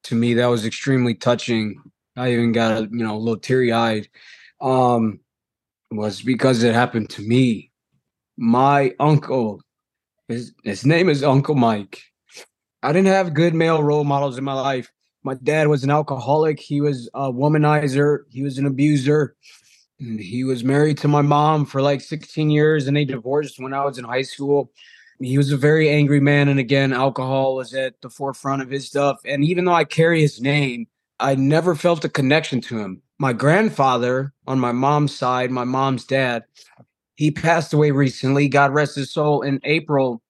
to 0.05 0.15
me 0.15 0.33
that 0.35 0.47
was 0.47 0.65
extremely 0.65 1.13
touching, 1.13 1.81
I 2.15 2.33
even 2.33 2.51
got 2.51 2.77
a 2.77 2.81
you 2.83 3.03
know 3.03 3.15
a 3.15 3.19
little 3.19 3.39
teary 3.39 3.71
eyed, 3.71 4.07
um, 4.61 5.19
was 5.91 6.21
because 6.21 6.63
it 6.63 6.73
happened 6.73 7.09
to 7.11 7.21
me. 7.21 7.71
My 8.37 8.93
uncle, 8.99 9.61
his 10.27 10.53
his 10.63 10.85
name 10.85 11.09
is 11.09 11.23
Uncle 11.23 11.55
Mike. 11.55 12.01
I 12.83 12.91
didn't 12.91 13.07
have 13.07 13.33
good 13.33 13.55
male 13.55 13.81
role 13.81 14.03
models 14.03 14.37
in 14.37 14.43
my 14.43 14.53
life. 14.53 14.91
My 15.23 15.35
dad 15.35 15.69
was 15.69 15.85
an 15.85 15.89
alcoholic. 15.89 16.59
He 16.59 16.81
was 16.81 17.09
a 17.13 17.31
womanizer. 17.31 18.19
He 18.29 18.43
was 18.43 18.57
an 18.57 18.65
abuser. 18.65 19.37
He 19.97 20.43
was 20.43 20.65
married 20.65 20.97
to 20.97 21.07
my 21.07 21.21
mom 21.21 21.65
for 21.65 21.81
like 21.81 22.01
16 22.01 22.49
years 22.49 22.87
and 22.87 22.97
they 22.97 23.05
divorced 23.05 23.57
when 23.57 23.73
I 23.73 23.85
was 23.85 23.97
in 23.97 24.03
high 24.03 24.23
school. 24.23 24.69
He 25.21 25.37
was 25.37 25.53
a 25.53 25.57
very 25.57 25.89
angry 25.89 26.19
man. 26.19 26.49
And 26.49 26.59
again, 26.59 26.91
alcohol 26.91 27.55
was 27.55 27.73
at 27.73 28.01
the 28.01 28.09
forefront 28.09 28.61
of 28.61 28.69
his 28.69 28.85
stuff. 28.85 29.21
And 29.23 29.45
even 29.45 29.63
though 29.63 29.73
I 29.73 29.85
carry 29.85 30.19
his 30.19 30.41
name, 30.41 30.87
I 31.21 31.35
never 31.35 31.75
felt 31.75 32.03
a 32.03 32.09
connection 32.09 32.59
to 32.61 32.79
him. 32.79 33.01
My 33.17 33.31
grandfather 33.31 34.33
on 34.45 34.59
my 34.59 34.73
mom's 34.73 35.17
side, 35.17 35.51
my 35.51 35.63
mom's 35.63 36.03
dad, 36.03 36.43
he 37.15 37.31
passed 37.31 37.71
away 37.71 37.91
recently. 37.91 38.49
God 38.49 38.73
rest 38.73 38.97
his 38.97 39.13
soul 39.13 39.41
in 39.41 39.61
April. 39.63 40.21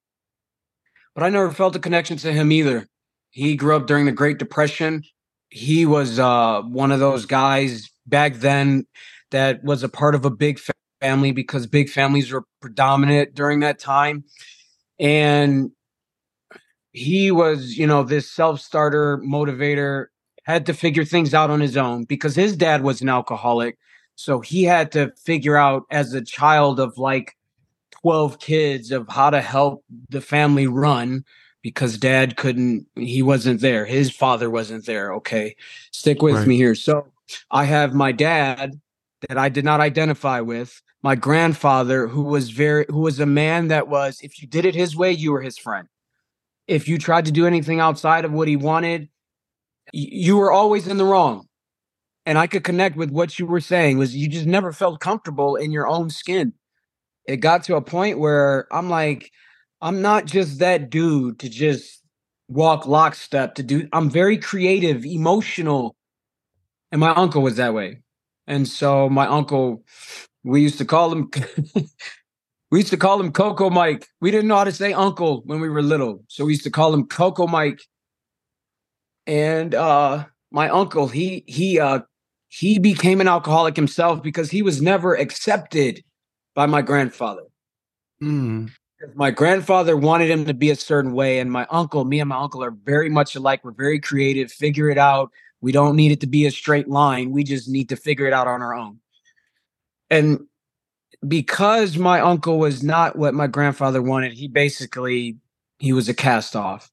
But 1.15 1.23
I 1.23 1.29
never 1.29 1.51
felt 1.51 1.75
a 1.75 1.79
connection 1.79 2.17
to 2.17 2.33
him 2.33 2.51
either. 2.51 2.87
He 3.31 3.55
grew 3.55 3.75
up 3.75 3.87
during 3.87 4.05
the 4.05 4.11
Great 4.11 4.37
Depression. 4.37 5.03
He 5.49 5.85
was 5.85 6.19
uh, 6.19 6.61
one 6.61 6.91
of 6.91 6.99
those 6.99 7.25
guys 7.25 7.89
back 8.05 8.35
then 8.35 8.85
that 9.31 9.63
was 9.63 9.83
a 9.83 9.89
part 9.89 10.15
of 10.15 10.25
a 10.25 10.29
big 10.29 10.59
family 11.01 11.31
because 11.31 11.67
big 11.67 11.89
families 11.89 12.31
were 12.31 12.43
predominant 12.61 13.35
during 13.35 13.59
that 13.59 13.79
time. 13.79 14.23
And 14.99 15.71
he 16.91 17.31
was, 17.31 17.77
you 17.77 17.87
know, 17.87 18.03
this 18.03 18.31
self 18.31 18.61
starter 18.61 19.17
motivator, 19.17 20.05
had 20.43 20.65
to 20.65 20.73
figure 20.73 21.05
things 21.05 21.33
out 21.33 21.49
on 21.49 21.59
his 21.59 21.77
own 21.77 22.03
because 22.03 22.35
his 22.35 22.55
dad 22.55 22.83
was 22.83 23.01
an 23.01 23.09
alcoholic. 23.09 23.77
So 24.15 24.41
he 24.41 24.63
had 24.63 24.91
to 24.91 25.11
figure 25.17 25.57
out 25.57 25.83
as 25.89 26.13
a 26.13 26.23
child 26.23 26.79
of 26.79 26.97
like 26.97 27.35
12 28.03 28.37
kids 28.39 28.91
of 28.91 29.07
how 29.09 29.29
to 29.29 29.41
help 29.41 29.83
the 30.09 30.21
family 30.21 30.67
run 30.67 31.23
because 31.61 31.97
dad 31.97 32.35
couldn't 32.35 32.85
he 32.95 33.23
wasn't 33.23 33.61
there 33.61 33.85
his 33.85 34.11
father 34.11 34.49
wasn't 34.49 34.85
there 34.85 35.13
okay? 35.13 35.55
Stick 35.91 36.21
with 36.21 36.35
Right. 36.35 36.47
me 36.47 36.57
here. 36.57 36.75
So 36.75 37.07
i 37.49 37.63
have 37.63 37.93
my 37.93 38.11
dad 38.11 38.79
that 39.29 39.37
i 39.37 39.47
did 39.47 39.63
not 39.63 39.79
identify 39.79 40.41
with 40.41 40.81
my 41.01 41.15
grandfather 41.15 42.05
who 42.07 42.21
was 42.21 42.49
very 42.49 42.85
who 42.89 42.99
was 42.99 43.19
a 43.21 43.25
man 43.25 43.69
that 43.69 43.87
was 43.87 44.19
if 44.21 44.41
you 44.41 44.47
did 44.47 44.65
it 44.65 44.75
his 44.75 44.95
way 44.95 45.11
you 45.11 45.31
were 45.31 45.41
his 45.41 45.57
friend. 45.57 45.87
If 46.67 46.87
you 46.87 46.97
tried 46.97 47.25
to 47.25 47.31
do 47.31 47.47
anything 47.47 47.79
outside 47.79 48.25
of 48.25 48.33
what 48.33 48.47
he 48.49 48.57
wanted 48.57 49.09
you 49.93 50.37
were 50.37 50.51
always 50.51 50.87
in 50.87 50.97
the 50.97 51.05
wrong. 51.05 51.47
And 52.25 52.37
i 52.37 52.47
could 52.47 52.65
connect 52.65 52.97
with 52.97 53.09
what 53.09 53.39
you 53.39 53.45
were 53.45 53.61
saying 53.61 53.97
was 53.97 54.13
you 54.15 54.27
just 54.27 54.45
never 54.45 54.73
felt 54.73 54.99
comfortable 54.99 55.55
in 55.55 55.71
your 55.71 55.87
own 55.87 56.09
skin 56.09 56.53
it 57.27 57.37
got 57.37 57.63
to 57.63 57.75
a 57.75 57.81
point 57.81 58.19
where 58.19 58.67
i'm 58.71 58.89
like 58.89 59.31
I'm 59.83 60.01
not 60.01 60.25
just 60.25 60.59
that 60.59 60.89
dude 60.89 61.39
to 61.39 61.49
just 61.49 62.01
walk 62.47 62.87
lockstep 62.87 63.55
to 63.55 63.63
do 63.63 63.87
I'm 63.91 64.09
very 64.09 64.37
creative, 64.37 65.05
emotional. 65.05 65.97
And 66.93 67.01
my 67.01 67.13
uncle 67.13 67.41
was 67.41 67.57
that 67.57 67.73
way. 67.73 67.99
And 68.47 68.65
so 68.65 69.09
my 69.09 69.27
uncle, 69.27 69.83
we 70.43 70.61
used 70.61 70.77
to 70.77 70.85
call 70.85 71.11
him 71.11 71.29
we 72.71 72.79
used 72.79 72.91
to 72.91 72.97
call 72.97 73.19
him 73.19 73.33
Coco 73.33 73.69
Mike. 73.69 74.07
We 74.21 74.31
didn't 74.31 74.47
know 74.47 74.55
how 74.55 74.63
to 74.63 74.71
say 74.71 74.93
uncle 74.93 75.41
when 75.45 75.59
we 75.59 75.67
were 75.67 75.81
little. 75.81 76.23
So 76.29 76.45
we 76.45 76.53
used 76.53 76.63
to 76.63 76.71
call 76.71 76.93
him 76.93 77.05
Coco 77.05 77.45
Mike. 77.45 77.81
And 79.27 79.75
uh 79.75 80.25
my 80.49 80.69
uncle, 80.69 81.09
he 81.09 81.43
he 81.45 81.77
uh 81.77 81.99
he 82.47 82.79
became 82.79 83.19
an 83.19 83.27
alcoholic 83.27 83.75
himself 83.75 84.23
because 84.23 84.49
he 84.49 84.61
was 84.61 84.81
never 84.81 85.13
accepted 85.13 86.05
by 86.55 86.65
my 86.65 86.81
grandfather. 86.81 87.43
Mm, 88.21 88.71
my 89.15 89.31
grandfather 89.31 89.97
wanted 89.97 90.29
him 90.29 90.45
to 90.45 90.53
be 90.53 90.69
a 90.69 90.75
certain 90.75 91.13
way 91.13 91.39
and 91.39 91.51
my 91.51 91.67
uncle 91.69 92.05
me 92.05 92.19
and 92.19 92.29
my 92.29 92.37
uncle 92.37 92.63
are 92.63 92.71
very 92.71 93.09
much 93.09 93.35
alike. 93.35 93.63
We're 93.63 93.71
very 93.71 93.99
creative. 93.99 94.51
Figure 94.51 94.89
it 94.89 94.97
out. 94.97 95.31
We 95.61 95.71
don't 95.71 95.95
need 95.95 96.11
it 96.11 96.21
to 96.21 96.27
be 96.27 96.45
a 96.45 96.51
straight 96.51 96.87
line. 96.87 97.31
We 97.31 97.43
just 97.43 97.67
need 97.67 97.89
to 97.89 97.95
figure 97.95 98.27
it 98.27 98.33
out 98.33 98.47
on 98.47 98.61
our 98.61 98.73
own. 98.73 98.99
And 100.09 100.41
because 101.27 101.97
my 101.97 102.19
uncle 102.19 102.59
was 102.59 102.83
not 102.83 103.15
what 103.15 103.33
my 103.33 103.47
grandfather 103.47 104.01
wanted 104.01 104.33
he 104.33 104.47
basically 104.47 105.37
he 105.79 105.93
was 105.93 106.07
a 106.07 106.13
cast 106.13 106.55
off. 106.55 106.89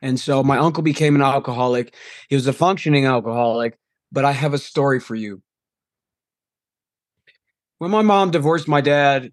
And 0.00 0.18
so 0.18 0.42
my 0.42 0.58
uncle 0.58 0.82
became 0.82 1.14
an 1.14 1.22
alcoholic. 1.22 1.94
He 2.28 2.34
was 2.34 2.46
a 2.46 2.52
functioning 2.52 3.06
alcoholic 3.06 3.78
but 4.12 4.24
i 4.24 4.30
have 4.30 4.54
a 4.54 4.58
story 4.58 5.00
for 5.00 5.16
you 5.16 5.42
when 7.82 7.90
my 7.90 8.00
mom 8.00 8.30
divorced 8.30 8.68
my 8.68 8.80
dad 8.80 9.32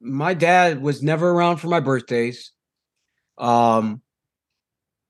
my 0.00 0.32
dad 0.32 0.80
was 0.80 1.02
never 1.02 1.30
around 1.30 1.56
for 1.56 1.66
my 1.66 1.80
birthdays. 1.80 2.52
Um, 3.36 4.00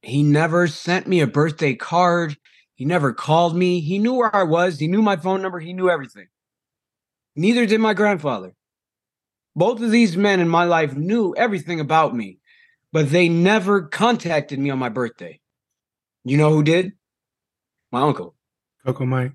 he 0.00 0.22
never 0.22 0.66
sent 0.66 1.06
me 1.06 1.20
a 1.20 1.26
birthday 1.26 1.74
card. 1.74 2.38
He 2.74 2.86
never 2.86 3.12
called 3.12 3.54
me. 3.54 3.80
He 3.80 3.98
knew 3.98 4.14
where 4.14 4.34
I 4.34 4.44
was. 4.44 4.78
He 4.78 4.88
knew 4.88 5.02
my 5.02 5.16
phone 5.16 5.42
number. 5.42 5.60
He 5.60 5.74
knew 5.74 5.90
everything. 5.90 6.28
Neither 7.36 7.66
did 7.66 7.82
my 7.82 7.92
grandfather. 7.92 8.54
Both 9.54 9.82
of 9.82 9.90
these 9.90 10.16
men 10.16 10.40
in 10.40 10.48
my 10.48 10.64
life 10.64 10.96
knew 10.96 11.34
everything 11.36 11.80
about 11.80 12.16
me, 12.16 12.38
but 12.94 13.10
they 13.10 13.28
never 13.28 13.82
contacted 13.82 14.58
me 14.58 14.70
on 14.70 14.78
my 14.78 14.88
birthday. 14.88 15.38
You 16.24 16.38
know 16.38 16.48
who 16.48 16.62
did? 16.62 16.92
My 17.92 18.00
uncle. 18.00 18.36
Coco 18.86 19.04
Mike. 19.04 19.32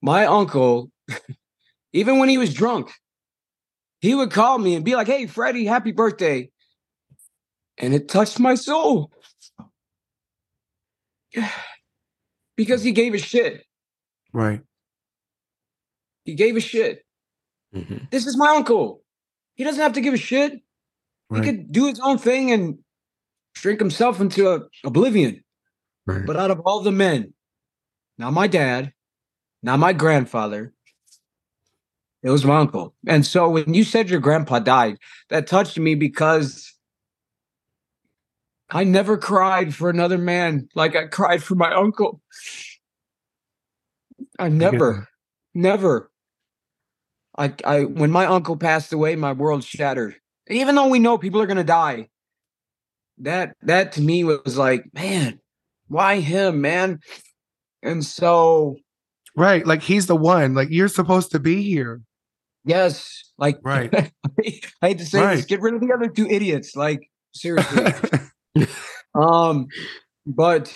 My 0.00 0.24
uncle, 0.24 0.90
even 1.96 2.18
when 2.18 2.28
he 2.28 2.36
was 2.38 2.52
drunk, 2.52 2.92
he 4.00 4.14
would 4.14 4.30
call 4.30 4.58
me 4.58 4.74
and 4.74 4.84
be 4.84 4.94
like, 4.94 5.06
"Hey, 5.06 5.26
Freddie, 5.26 5.64
happy 5.64 5.92
birthday," 5.92 6.50
and 7.78 7.94
it 7.94 8.08
touched 8.08 8.38
my 8.38 8.54
soul 8.54 9.10
because 12.56 12.82
he 12.82 12.92
gave 12.92 13.14
a 13.14 13.18
shit. 13.18 13.64
Right. 14.32 14.60
He 16.24 16.34
gave 16.34 16.56
a 16.56 16.60
shit. 16.60 17.04
Mhm. 17.74 18.10
This 18.10 18.26
is 18.26 18.36
my 18.36 18.50
uncle. 18.50 19.02
He 19.54 19.64
doesn't 19.64 19.80
have 19.80 19.94
to 19.94 20.00
give 20.00 20.14
a 20.14 20.18
shit. 20.18 20.52
He 21.32 21.40
could 21.44 21.72
do 21.72 21.86
his 21.86 21.98
own 22.00 22.18
thing 22.18 22.52
and 22.52 22.84
drink 23.54 23.80
himself 23.80 24.20
into 24.20 24.48
a- 24.50 24.68
oblivion. 24.84 25.42
Right. 26.06 26.26
But 26.26 26.36
out 26.36 26.50
of 26.50 26.60
all 26.60 26.80
the 26.80 26.92
men, 26.92 27.34
not 28.18 28.32
my 28.32 28.46
dad, 28.46 28.92
not 29.62 29.78
my 29.78 29.92
grandfather, 29.92 30.72
it 32.26 32.30
was 32.30 32.44
my 32.44 32.56
uncle. 32.56 32.92
And 33.06 33.24
so 33.24 33.48
when 33.48 33.72
you 33.72 33.84
said 33.84 34.10
your 34.10 34.18
grandpa 34.18 34.58
died, 34.58 34.98
that 35.30 35.46
touched 35.46 35.78
me 35.78 35.94
because 35.94 36.74
I 38.68 38.82
never 38.82 39.16
cried 39.16 39.72
for 39.72 39.88
another 39.88 40.18
man 40.18 40.68
like 40.74 40.96
I 40.96 41.06
cried 41.06 41.40
for 41.44 41.54
my 41.54 41.72
uncle. 41.72 42.20
I 44.40 44.48
never, 44.48 45.06
never. 45.54 46.10
I, 47.38 47.54
I, 47.64 47.84
when 47.84 48.10
my 48.10 48.26
uncle 48.26 48.56
passed 48.56 48.92
away, 48.92 49.14
my 49.14 49.32
world 49.32 49.62
shattered. 49.62 50.16
Even 50.48 50.74
though 50.74 50.88
we 50.88 50.98
know 50.98 51.18
people 51.18 51.40
are 51.40 51.46
gonna 51.46 51.62
die, 51.62 52.08
that 53.18 53.54
that 53.62 53.92
to 53.92 54.00
me 54.00 54.24
was 54.24 54.58
like, 54.58 54.84
man, 54.92 55.38
why 55.86 56.18
him, 56.18 56.60
man? 56.60 56.98
And 57.84 58.04
so, 58.04 58.78
Right. 59.36 59.66
Like 59.66 59.82
he's 59.82 60.06
the 60.06 60.16
one. 60.16 60.54
Like 60.54 60.70
you're 60.70 60.88
supposed 60.88 61.30
to 61.32 61.38
be 61.38 61.62
here. 61.62 62.00
Yes, 62.66 63.24
like, 63.38 63.58
Right. 63.62 63.92
I 64.42 64.60
hate 64.82 64.98
to 64.98 65.06
say 65.06 65.36
this, 65.36 65.46
get 65.46 65.60
rid 65.62 65.74
of 65.74 65.80
the 65.80 65.92
other 65.92 66.08
two 66.08 66.26
idiots. 66.26 66.76
Like, 66.76 67.08
seriously. 67.32 67.92
um, 69.14 69.68
but 70.26 70.74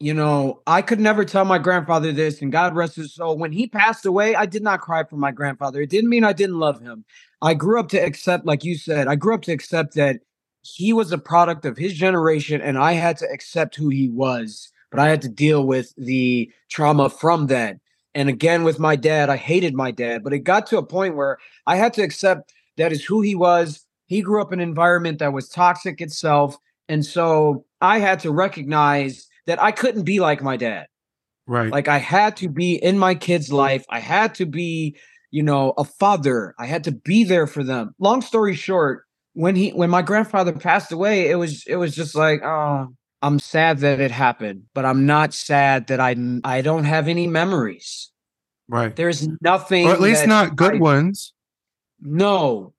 you 0.00 0.14
know, 0.14 0.62
I 0.66 0.80
could 0.80 0.98
never 0.98 1.26
tell 1.26 1.44
my 1.44 1.58
grandfather 1.58 2.10
this, 2.10 2.40
and 2.40 2.50
God 2.50 2.74
rest 2.74 2.96
his 2.96 3.14
soul. 3.14 3.36
When 3.36 3.52
he 3.52 3.66
passed 3.66 4.06
away, 4.06 4.34
I 4.34 4.46
did 4.46 4.62
not 4.62 4.80
cry 4.80 5.04
for 5.04 5.16
my 5.16 5.30
grandfather. 5.30 5.82
It 5.82 5.90
didn't 5.90 6.08
mean 6.08 6.24
I 6.24 6.32
didn't 6.32 6.58
love 6.58 6.80
him. 6.80 7.04
I 7.42 7.52
grew 7.52 7.78
up 7.78 7.90
to 7.90 7.98
accept, 7.98 8.46
like 8.46 8.64
you 8.64 8.76
said, 8.76 9.08
I 9.08 9.16
grew 9.16 9.34
up 9.34 9.42
to 9.42 9.52
accept 9.52 9.94
that 9.94 10.20
he 10.62 10.94
was 10.94 11.12
a 11.12 11.18
product 11.18 11.66
of 11.66 11.76
his 11.76 11.92
generation, 11.94 12.62
and 12.62 12.78
I 12.78 12.92
had 12.92 13.18
to 13.18 13.30
accept 13.30 13.76
who 13.76 13.90
he 13.90 14.08
was. 14.08 14.72
But 14.90 15.00
I 15.00 15.08
had 15.08 15.22
to 15.22 15.28
deal 15.28 15.66
with 15.66 15.94
the 15.96 16.50
trauma 16.70 17.10
from 17.10 17.46
that. 17.48 17.76
And 18.14 18.28
again, 18.28 18.64
with 18.64 18.78
my 18.78 18.96
dad, 18.96 19.30
I 19.30 19.36
hated 19.36 19.74
my 19.74 19.90
dad, 19.90 20.24
but 20.24 20.32
it 20.32 20.40
got 20.40 20.66
to 20.68 20.78
a 20.78 20.86
point 20.86 21.16
where 21.16 21.38
I 21.66 21.76
had 21.76 21.94
to 21.94 22.02
accept 22.02 22.52
that 22.76 22.92
is 22.92 23.04
who 23.04 23.20
he 23.20 23.34
was. 23.34 23.86
He 24.06 24.22
grew 24.22 24.42
up 24.42 24.52
in 24.52 24.60
an 24.60 24.68
environment 24.68 25.18
that 25.20 25.32
was 25.32 25.48
toxic 25.48 26.00
itself. 26.00 26.56
And 26.88 27.06
so 27.06 27.64
I 27.80 27.98
had 27.98 28.18
to 28.20 28.32
recognize 28.32 29.28
that 29.46 29.62
I 29.62 29.70
couldn't 29.70 30.02
be 30.02 30.18
like 30.20 30.42
my 30.42 30.56
dad. 30.56 30.86
right. 31.46 31.70
Like 31.70 31.88
I 31.88 31.98
had 31.98 32.36
to 32.38 32.48
be 32.48 32.74
in 32.74 32.98
my 32.98 33.14
kid's 33.14 33.52
life. 33.52 33.84
I 33.88 34.00
had 34.00 34.34
to 34.36 34.46
be, 34.46 34.96
you 35.30 35.42
know, 35.42 35.74
a 35.78 35.84
father. 35.84 36.54
I 36.58 36.66
had 36.66 36.84
to 36.84 36.92
be 36.92 37.22
there 37.24 37.46
for 37.46 37.62
them. 37.62 37.94
Long 38.00 38.22
story 38.22 38.54
short, 38.54 39.04
when 39.34 39.54
he 39.54 39.70
when 39.70 39.90
my 39.90 40.02
grandfather 40.02 40.52
passed 40.52 40.90
away, 40.90 41.30
it 41.30 41.36
was 41.36 41.64
it 41.66 41.76
was 41.76 41.94
just 41.94 42.16
like, 42.16 42.42
oh, 42.42 42.88
I'm 43.22 43.38
sad 43.38 43.78
that 43.80 44.00
it 44.00 44.10
happened, 44.10 44.64
but 44.74 44.84
I'm 44.84 45.04
not 45.06 45.34
sad 45.34 45.88
that 45.88 46.00
I 46.00 46.16
I 46.44 46.62
don't 46.62 46.84
have 46.84 47.08
any 47.08 47.26
memories. 47.26 48.10
right. 48.68 48.94
There's 48.94 49.28
nothing 49.40 49.86
Or 49.86 49.92
at 49.92 50.00
least 50.00 50.26
not 50.26 50.56
good 50.56 50.74
I- 50.76 50.78
ones. 50.78 51.32
No. 52.00 52.72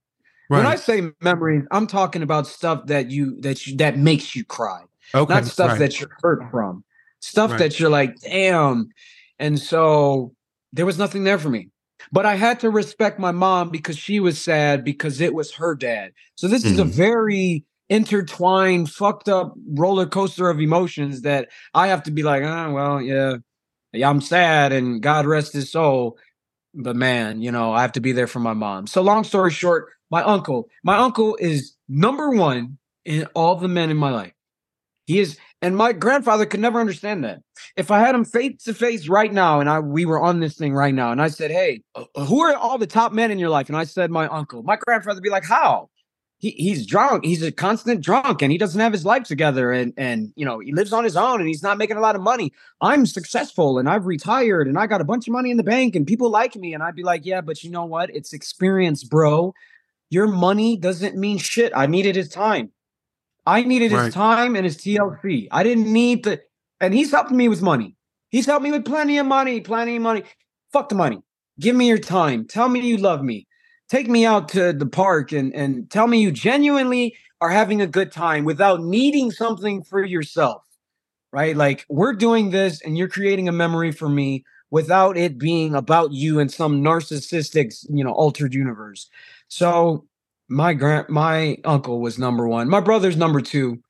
When 0.48 0.66
I 0.66 0.76
say 0.76 1.04
memories, 1.22 1.64
I'm 1.72 1.88
talking 1.88 2.24
about 2.24 2.46
stuff 2.48 2.88
that 2.88 3.10
you 3.10 3.40
that 3.42 3.66
you 3.68 3.78
that 3.78 3.98
makes 3.98 4.36
you 4.36 4.44
cry 4.44 4.82
Okay. 5.16 5.34
not 5.34 5.46
stuff 5.46 5.72
right. 5.72 5.80
that 5.80 6.00
you're 6.00 6.10
hurt 6.22 6.42
from, 6.52 6.84
stuff 7.22 7.52
Right. 7.52 7.60
that 7.60 7.80
you're 7.80 7.90
like, 7.90 8.20
damn. 8.20 8.90
And 9.40 9.58
so 9.60 10.34
there 10.74 10.86
was 10.86 10.98
nothing 10.98 11.24
there 11.24 11.40
for 11.40 11.50
me. 11.50 11.70
But 12.12 12.26
I 12.26 12.36
had 12.36 12.60
to 12.62 12.70
respect 12.70 13.18
my 13.20 13.32
mom 13.32 13.70
because 13.70 13.98
she 13.98 14.20
was 14.20 14.42
sad 14.42 14.84
because 14.84 15.22
it 15.22 15.34
was 15.34 15.54
her 15.54 15.76
dad. 15.76 16.12
So 16.36 16.48
this 16.50 16.66
is 16.66 16.80
a 16.80 16.84
Mhm. 16.84 16.90
very 16.90 17.64
intertwined, 17.92 18.90
fucked 18.90 19.28
up 19.28 19.54
roller 19.68 20.06
coaster 20.06 20.50
of 20.50 20.62
emotions 20.62 21.24
that 21.24 21.50
I 21.74 21.88
have 21.88 22.04
to 22.04 22.12
be 22.12 22.24
like, 22.24 22.42
oh, 22.42 22.72
well, 22.72 23.02
yeah, 23.02 23.36
yeah, 23.92 24.10
I'm 24.10 24.22
sad 24.22 24.72
and 24.72 25.02
God 25.02 25.26
rest 25.26 25.52
his 25.52 25.70
soul. 25.70 26.18
But 26.74 26.96
man, 26.96 27.42
you 27.42 27.52
know, 27.52 27.74
I 27.74 27.82
have 27.82 27.92
to 27.94 28.00
be 28.00 28.14
there 28.14 28.28
for 28.28 28.40
my 28.40 28.54
mom. 28.54 28.88
So 28.88 29.02
long 29.02 29.26
story 29.26 29.52
short, 29.52 29.90
my 30.10 30.24
uncle, 30.24 30.70
my 30.86 30.98
uncle 30.98 31.38
is 31.40 31.76
number 31.90 32.30
one 32.30 32.78
in 33.04 33.28
all 33.36 33.56
the 33.56 33.68
men 33.68 33.90
in 33.90 33.98
my 33.98 34.10
life. 34.10 34.34
He 35.06 35.20
is, 35.20 35.38
and 35.62 35.76
my 35.76 35.92
grandfather 35.92 36.46
could 36.46 36.62
never 36.62 36.80
understand 36.80 37.26
that. 37.26 37.42
If 37.76 37.92
I 37.92 38.00
had 38.00 38.16
him 38.16 38.24
face 38.24 38.64
to 38.64 38.74
face 38.74 39.10
right 39.10 39.34
now, 39.34 39.60
and 39.60 39.70
I 39.70 39.80
we 39.80 40.06
were 40.06 40.22
on 40.22 40.40
this 40.40 40.56
thing 40.56 40.74
right 40.74 40.94
now, 40.94 41.12
and 41.12 41.22
I 41.22 41.28
said, 41.28 41.52
"Hey, 41.52 41.82
uh, 41.96 42.06
who 42.26 42.42
are 42.42 42.56
all 42.56 42.78
the 42.78 42.88
top 42.88 43.12
men 43.12 43.32
in 43.32 43.40
your 43.40 43.50
life?" 43.50 43.68
and 43.68 43.78
I 43.78 43.84
said, 43.84 44.12
"My 44.12 44.28
uncle." 44.28 44.64
My 44.64 44.78
grandfather 44.78 45.18
would 45.18 45.24
be 45.24 45.30
like, 45.30 45.44
"How?" 45.44 45.90
He, 46.42 46.52
he's 46.58 46.88
drunk. 46.88 47.24
He's 47.24 47.44
a 47.44 47.52
constant 47.52 48.02
drunk, 48.02 48.42
and 48.42 48.52
he 48.52 48.58
doesn't 48.58 48.82
have 48.82 48.92
his 48.92 49.06
life 49.06 49.24
together, 49.24 49.72
and 49.72 49.94
and 49.96 50.34
you 50.36 50.44
know 50.44 50.58
he 50.60 50.74
lives 50.74 50.92
on 50.92 51.04
his 51.04 51.16
own, 51.16 51.40
and 51.40 51.48
he's 51.48 51.62
not 51.62 51.78
making 51.78 51.98
a 51.98 52.02
lot 52.02 52.16
of 52.16 52.22
money. 52.22 52.52
I'm 52.82 53.06
successful, 53.06 53.78
and 53.78 53.88
I've 53.88 54.08
retired, 54.08 54.68
and 54.68 54.78
I 54.80 54.88
got 54.88 55.02
a 55.02 55.06
bunch 55.06 55.28
of 55.28 55.34
money 55.34 55.52
in 55.52 55.58
the 55.58 55.64
bank, 55.64 55.96
and 55.96 56.06
people 56.06 56.32
like 56.32 56.56
me, 56.56 56.74
and 56.74 56.82
I'd 56.82 56.96
be 56.96 57.04
like, 57.04 57.26
"Yeah, 57.28 57.42
but 57.42 57.64
you 57.64 57.70
know 57.70 57.86
what? 57.86 58.10
It's 58.10 58.34
experience, 58.34 59.04
bro. 59.04 59.54
Your 60.10 60.26
money 60.28 60.78
doesn't 60.78 61.16
mean 61.16 61.38
shit. 61.38 61.72
I 61.76 61.86
needed 61.86 62.16
his 62.16 62.28
time." 62.28 62.72
I 63.46 63.64
needed 63.64 63.92
Right. 63.92 64.06
his 64.06 64.14
time 64.14 64.56
and 64.56 64.66
his 64.66 64.78
TLC. 64.78 65.48
I 65.52 65.64
didn't 65.64 65.92
need 65.92 66.24
the, 66.26 66.42
and 66.80 66.94
he's 66.94 67.10
helping 67.12 67.38
me 67.38 67.50
with 67.50 67.62
money. 67.62 67.96
He's 68.30 68.46
helped 68.46 68.64
me 68.64 68.72
with 68.72 68.86
plenty 68.86 69.18
of 69.18 69.26
money, 69.26 69.62
plenty 69.62 69.96
of 69.96 70.02
money. 70.04 70.24
Fuck 70.72 70.90
the 70.90 70.96
money. 70.96 71.22
Give 71.60 71.76
me 71.76 71.88
your 71.88 71.98
time. 71.98 72.46
Tell 72.48 72.70
me 72.70 72.80
you 72.82 72.98
love 72.98 73.24
me. 73.24 73.48
Take 73.92 74.08
me 74.08 74.26
out 74.26 74.48
to 74.50 74.72
the 74.72 74.86
park 74.86 75.34
and 75.34 75.54
and 75.54 75.90
tell 75.92 76.08
me 76.08 76.22
you 76.22 76.32
genuinely 76.32 77.14
are 77.42 77.50
having 77.50 77.82
a 77.82 77.88
good 77.88 78.10
time 78.10 78.46
without 78.46 78.82
needing 78.82 79.32
something 79.32 79.84
for 79.84 80.02
yourself. 80.02 80.64
Right? 81.34 81.58
Like 81.58 81.86
we're 81.90 82.14
doing 82.14 82.52
this 82.52 82.82
and 82.82 82.98
you're 82.98 83.10
creating 83.10 83.50
a 83.50 83.52
memory 83.52 83.92
for 83.92 84.08
me 84.08 84.46
without 84.70 85.18
it 85.18 85.38
being 85.38 85.76
about 85.76 86.14
you 86.14 86.40
in 86.40 86.48
some 86.48 86.82
narcissistic, 86.82 87.86
you 87.90 88.02
know, 88.02 88.14
altered 88.14 88.54
universe. 88.54 89.10
So 89.50 90.06
my 90.48 90.74
grand 90.74 91.10
my 91.10 91.58
uncle 91.66 92.00
was 92.00 92.18
number 92.18 92.48
one 92.48 92.70
my 92.70 92.80
brother's 92.82 93.18
number 93.18 93.42
two 93.42 93.82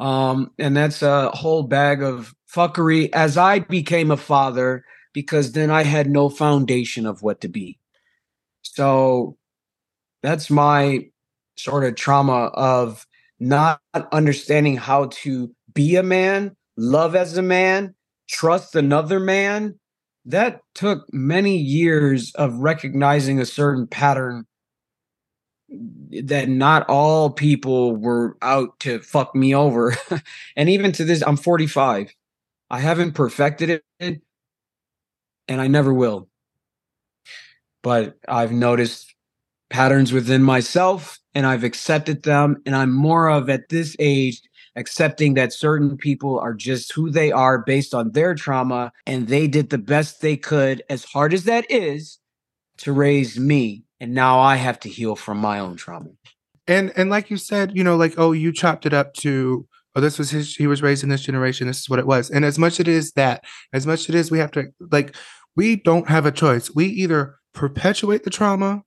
um 0.00 0.50
and 0.58 0.76
that's 0.76 1.02
a 1.02 1.30
whole 1.30 1.64
bag 1.64 2.02
of 2.02 2.34
fuckery 2.52 3.10
as 3.12 3.36
i 3.36 3.58
became 3.58 4.12
a 4.12 4.16
father 4.16 4.84
because 5.12 5.52
then 5.52 5.70
i 5.72 5.82
had 5.82 6.08
no 6.08 6.28
foundation 6.28 7.04
of 7.06 7.22
what 7.22 7.40
to 7.40 7.48
be 7.48 7.77
so 8.62 9.36
that's 10.22 10.50
my 10.50 11.06
sort 11.56 11.84
of 11.84 11.94
trauma 11.94 12.46
of 12.54 13.06
not 13.40 13.80
understanding 14.12 14.76
how 14.76 15.06
to 15.06 15.52
be 15.74 15.96
a 15.96 16.02
man 16.02 16.56
love 16.76 17.14
as 17.14 17.36
a 17.36 17.42
man 17.42 17.94
trust 18.28 18.74
another 18.74 19.18
man 19.18 19.78
that 20.24 20.60
took 20.74 21.06
many 21.12 21.56
years 21.56 22.32
of 22.34 22.54
recognizing 22.58 23.40
a 23.40 23.46
certain 23.46 23.86
pattern 23.86 24.46
that 26.22 26.48
not 26.48 26.88
all 26.88 27.30
people 27.30 27.96
were 27.96 28.36
out 28.42 28.78
to 28.80 29.00
fuck 29.00 29.34
me 29.34 29.54
over. 29.54 29.94
and 30.56 30.68
even 30.68 30.92
to 30.92 31.04
this, 31.04 31.22
I'm 31.26 31.36
45. 31.36 32.14
I 32.70 32.80
haven't 32.80 33.12
perfected 33.12 33.82
it 34.00 34.20
and 35.48 35.60
I 35.60 35.66
never 35.66 35.92
will. 35.92 36.28
But 37.82 38.16
I've 38.28 38.52
noticed 38.52 39.14
patterns 39.70 40.12
within 40.12 40.42
myself 40.42 41.18
and 41.34 41.46
I've 41.46 41.64
accepted 41.64 42.22
them. 42.22 42.62
And 42.66 42.74
I'm 42.74 42.92
more 42.92 43.28
of 43.28 43.48
at 43.50 43.68
this 43.68 43.94
age 43.98 44.40
accepting 44.76 45.34
that 45.34 45.52
certain 45.52 45.96
people 45.96 46.38
are 46.38 46.54
just 46.54 46.92
who 46.92 47.10
they 47.10 47.32
are 47.32 47.58
based 47.58 47.94
on 47.94 48.12
their 48.12 48.34
trauma 48.34 48.92
and 49.06 49.28
they 49.28 49.46
did 49.46 49.70
the 49.70 49.78
best 49.78 50.20
they 50.20 50.36
could, 50.36 50.82
as 50.88 51.04
hard 51.04 51.34
as 51.34 51.44
that 51.44 51.70
is, 51.70 52.18
to 52.78 52.92
raise 52.92 53.38
me 53.38 53.84
and 54.00 54.14
now 54.14 54.38
I 54.38 54.56
have 54.56 54.78
to 54.80 54.88
heal 54.88 55.16
from 55.16 55.38
my 55.38 55.58
own 55.58 55.76
trauma. 55.76 56.10
and 56.66 56.92
and 56.96 57.10
like 57.10 57.30
you 57.30 57.36
said, 57.36 57.76
you 57.76 57.82
know, 57.82 57.96
like 57.96 58.14
oh, 58.16 58.32
you 58.32 58.52
chopped 58.52 58.86
it 58.86 58.94
up 58.94 59.14
to 59.14 59.66
oh, 59.96 60.00
this 60.00 60.18
was 60.18 60.30
his. 60.30 60.54
He 60.54 60.66
was 60.66 60.82
raised 60.82 61.02
in 61.02 61.08
this 61.08 61.22
generation. 61.22 61.66
This 61.66 61.80
is 61.80 61.88
what 61.88 61.98
it 61.98 62.06
was. 62.06 62.30
And 62.30 62.44
as 62.44 62.58
much 62.58 62.78
it 62.78 62.88
is 62.88 63.12
that, 63.12 63.44
as 63.72 63.86
much 63.86 64.00
as 64.00 64.08
it 64.10 64.14
is, 64.14 64.30
we 64.30 64.38
have 64.38 64.52
to 64.52 64.66
like 64.92 65.16
we 65.56 65.76
don't 65.76 66.08
have 66.08 66.26
a 66.26 66.32
choice. 66.32 66.70
We 66.74 66.86
either 66.86 67.37
perpetuate 67.58 68.22
the 68.22 68.30
trauma. 68.30 68.82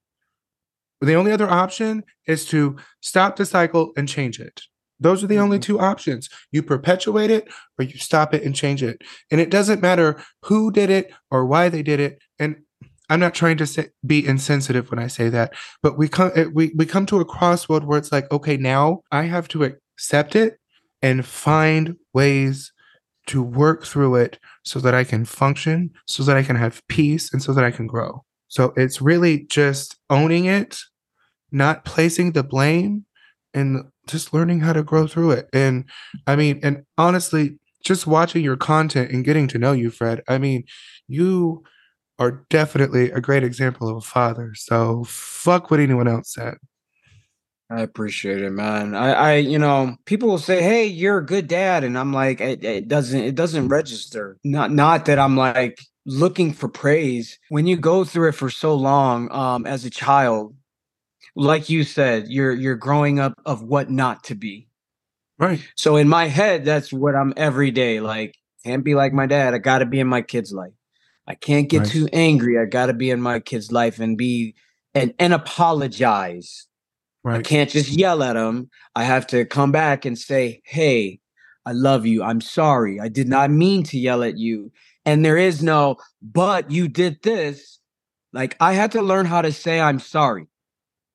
The 1.01 1.15
only 1.15 1.33
other 1.33 1.49
option 1.49 2.03
is 2.25 2.45
to 2.45 2.77
stop 3.01 3.35
the 3.35 3.45
cycle 3.45 3.91
and 3.97 4.07
change 4.07 4.39
it. 4.39 4.61
Those 4.97 5.23
are 5.23 5.27
the 5.27 5.39
only 5.39 5.57
Mhm. 5.57 5.63
two 5.63 5.79
options. 5.79 6.29
You 6.51 6.63
perpetuate 6.63 7.31
it 7.31 7.51
or 7.77 7.83
you 7.83 7.97
stop 7.97 8.33
it 8.33 8.43
and 8.43 8.55
change 8.55 8.81
it. 8.81 9.01
And 9.29 9.41
it 9.41 9.49
doesn't 9.49 9.81
matter 9.81 10.23
who 10.45 10.71
did 10.71 10.89
it 10.89 11.11
or 11.29 11.45
why 11.45 11.67
they 11.67 11.83
did 11.83 11.99
it. 11.99 12.19
And 12.39 12.55
I'm 13.09 13.19
not 13.19 13.33
trying 13.35 13.57
to 13.57 13.67
say, 13.67 13.89
be 14.05 14.25
insensitive 14.25 14.89
when 14.89 14.99
I 14.99 15.07
say 15.07 15.27
that, 15.29 15.53
but 15.83 15.97
we 15.97 16.07
come 16.07 16.31
we 16.53 16.71
we 16.77 16.85
come 16.85 17.05
to 17.07 17.19
a 17.19 17.25
crossroad 17.25 17.83
where 17.83 17.97
it's 17.97 18.11
like, 18.13 18.31
okay, 18.31 18.55
now 18.55 19.01
I 19.11 19.23
have 19.23 19.49
to 19.49 19.63
accept 19.65 20.33
it 20.33 20.59
and 21.01 21.25
find 21.25 21.97
ways 22.13 22.71
to 23.27 23.43
work 23.43 23.85
through 23.85 24.15
it 24.15 24.39
so 24.63 24.79
that 24.79 24.93
I 24.95 25.03
can 25.03 25.25
function, 25.25 25.89
so 26.05 26.23
that 26.23 26.37
I 26.37 26.43
can 26.43 26.55
have 26.55 26.81
peace, 26.87 27.33
and 27.33 27.41
so 27.43 27.51
that 27.53 27.65
I 27.65 27.71
can 27.71 27.87
grow. 27.87 28.23
So 28.51 28.73
it's 28.75 29.01
really 29.01 29.45
just 29.45 29.95
owning 30.09 30.43
it, 30.43 30.77
not 31.53 31.85
placing 31.85 32.33
the 32.33 32.43
blame, 32.43 33.05
and 33.53 33.85
just 34.07 34.33
learning 34.33 34.59
how 34.59 34.73
to 34.73 34.83
grow 34.83 35.07
through 35.07 35.31
it. 35.31 35.49
And 35.53 35.85
I 36.27 36.35
mean, 36.35 36.59
and 36.61 36.83
honestly, 36.97 37.57
just 37.81 38.05
watching 38.05 38.43
your 38.43 38.57
content 38.57 39.09
and 39.11 39.23
getting 39.23 39.47
to 39.47 39.57
know 39.57 39.71
you, 39.71 39.89
Fred, 39.89 40.21
I 40.27 40.37
mean, 40.37 40.65
you 41.07 41.63
are 42.19 42.45
definitely 42.49 43.09
a 43.11 43.21
great 43.21 43.45
example 43.45 43.87
of 43.87 43.95
a 43.95 44.01
father. 44.01 44.51
So 44.55 45.05
fuck 45.05 45.71
what 45.71 45.79
anyone 45.79 46.09
else 46.09 46.33
said. 46.33 46.55
I 47.69 47.79
appreciate 47.83 48.41
it, 48.41 48.49
man. 48.49 48.95
I, 48.95 49.11
I, 49.13 49.35
you 49.35 49.59
know, 49.59 49.95
people 50.03 50.27
will 50.27 50.37
say, 50.37 50.61
"Hey, 50.61 50.87
you're 50.87 51.19
a 51.19 51.25
good 51.25 51.47
dad," 51.47 51.85
and 51.85 51.97
I'm 51.97 52.11
like, 52.11 52.41
it, 52.41 52.65
it 52.65 52.89
doesn't, 52.89 53.21
it 53.21 53.35
doesn't 53.35 53.69
register. 53.69 54.37
Not, 54.43 54.71
not 54.71 55.05
that 55.05 55.19
I'm 55.19 55.37
like 55.37 55.79
looking 56.05 56.53
for 56.53 56.67
praise. 56.67 57.37
When 57.49 57.67
you 57.67 57.77
go 57.77 58.03
through 58.03 58.29
it 58.29 58.35
for 58.35 58.49
so 58.49 58.75
long, 58.75 59.31
um, 59.31 59.65
as 59.65 59.85
a 59.85 59.89
child, 59.89 60.55
like 61.35 61.69
you 61.69 61.83
said, 61.83 62.27
you're 62.27 62.53
you're 62.53 62.75
growing 62.75 63.19
up 63.19 63.33
of 63.45 63.63
what 63.63 63.89
not 63.89 64.23
to 64.25 64.35
be. 64.35 64.67
Right. 65.37 65.65
So 65.75 65.95
in 65.95 66.07
my 66.07 66.27
head, 66.27 66.65
that's 66.65 66.91
what 66.93 67.15
I'm 67.15 67.33
every 67.37 67.71
day. 67.71 67.99
Like, 67.99 68.35
can't 68.63 68.83
be 68.83 68.93
like 68.95 69.13
my 69.13 69.25
dad. 69.25 69.53
I 69.53 69.57
got 69.57 69.79
to 69.79 69.85
be 69.85 69.99
in 69.99 70.07
my 70.07 70.21
kid's 70.21 70.53
life. 70.53 70.73
I 71.27 71.35
can't 71.35 71.69
get 71.69 71.79
Right. 71.79 71.87
too 71.87 72.07
angry. 72.13 72.59
I 72.59 72.65
got 72.65 72.87
to 72.87 72.93
be 72.93 73.09
in 73.09 73.21
my 73.21 73.39
kid's 73.39 73.71
life 73.71 73.99
and 73.99 74.17
be 74.17 74.55
and 74.93 75.13
and 75.19 75.33
apologize. 75.33 76.67
right. 77.23 77.39
I 77.39 77.41
can't 77.41 77.69
just 77.69 77.89
yell 77.89 78.23
at 78.23 78.35
him. 78.35 78.69
I 78.95 79.03
have 79.03 79.25
to 79.27 79.45
come 79.45 79.71
back 79.71 80.05
and 80.05 80.17
say, 80.17 80.61
"Hey, 80.65 81.19
I 81.65 81.71
love 81.71 82.05
you. 82.05 82.23
I'm 82.23 82.41
sorry. 82.41 82.99
I 82.99 83.07
did 83.07 83.27
not 83.29 83.51
mean 83.51 83.83
to 83.83 83.97
yell 83.97 84.23
at 84.23 84.37
you." 84.37 84.71
And 85.05 85.25
there 85.25 85.37
is 85.37 85.63
no, 85.63 85.97
but 86.21 86.69
you 86.71 86.87
did 86.87 87.21
this. 87.23 87.79
Like 88.33 88.55
I 88.59 88.73
had 88.73 88.91
to 88.93 89.01
learn 89.01 89.25
how 89.25 89.41
to 89.41 89.51
say 89.51 89.79
I'm 89.81 89.99
sorry. 89.99 90.47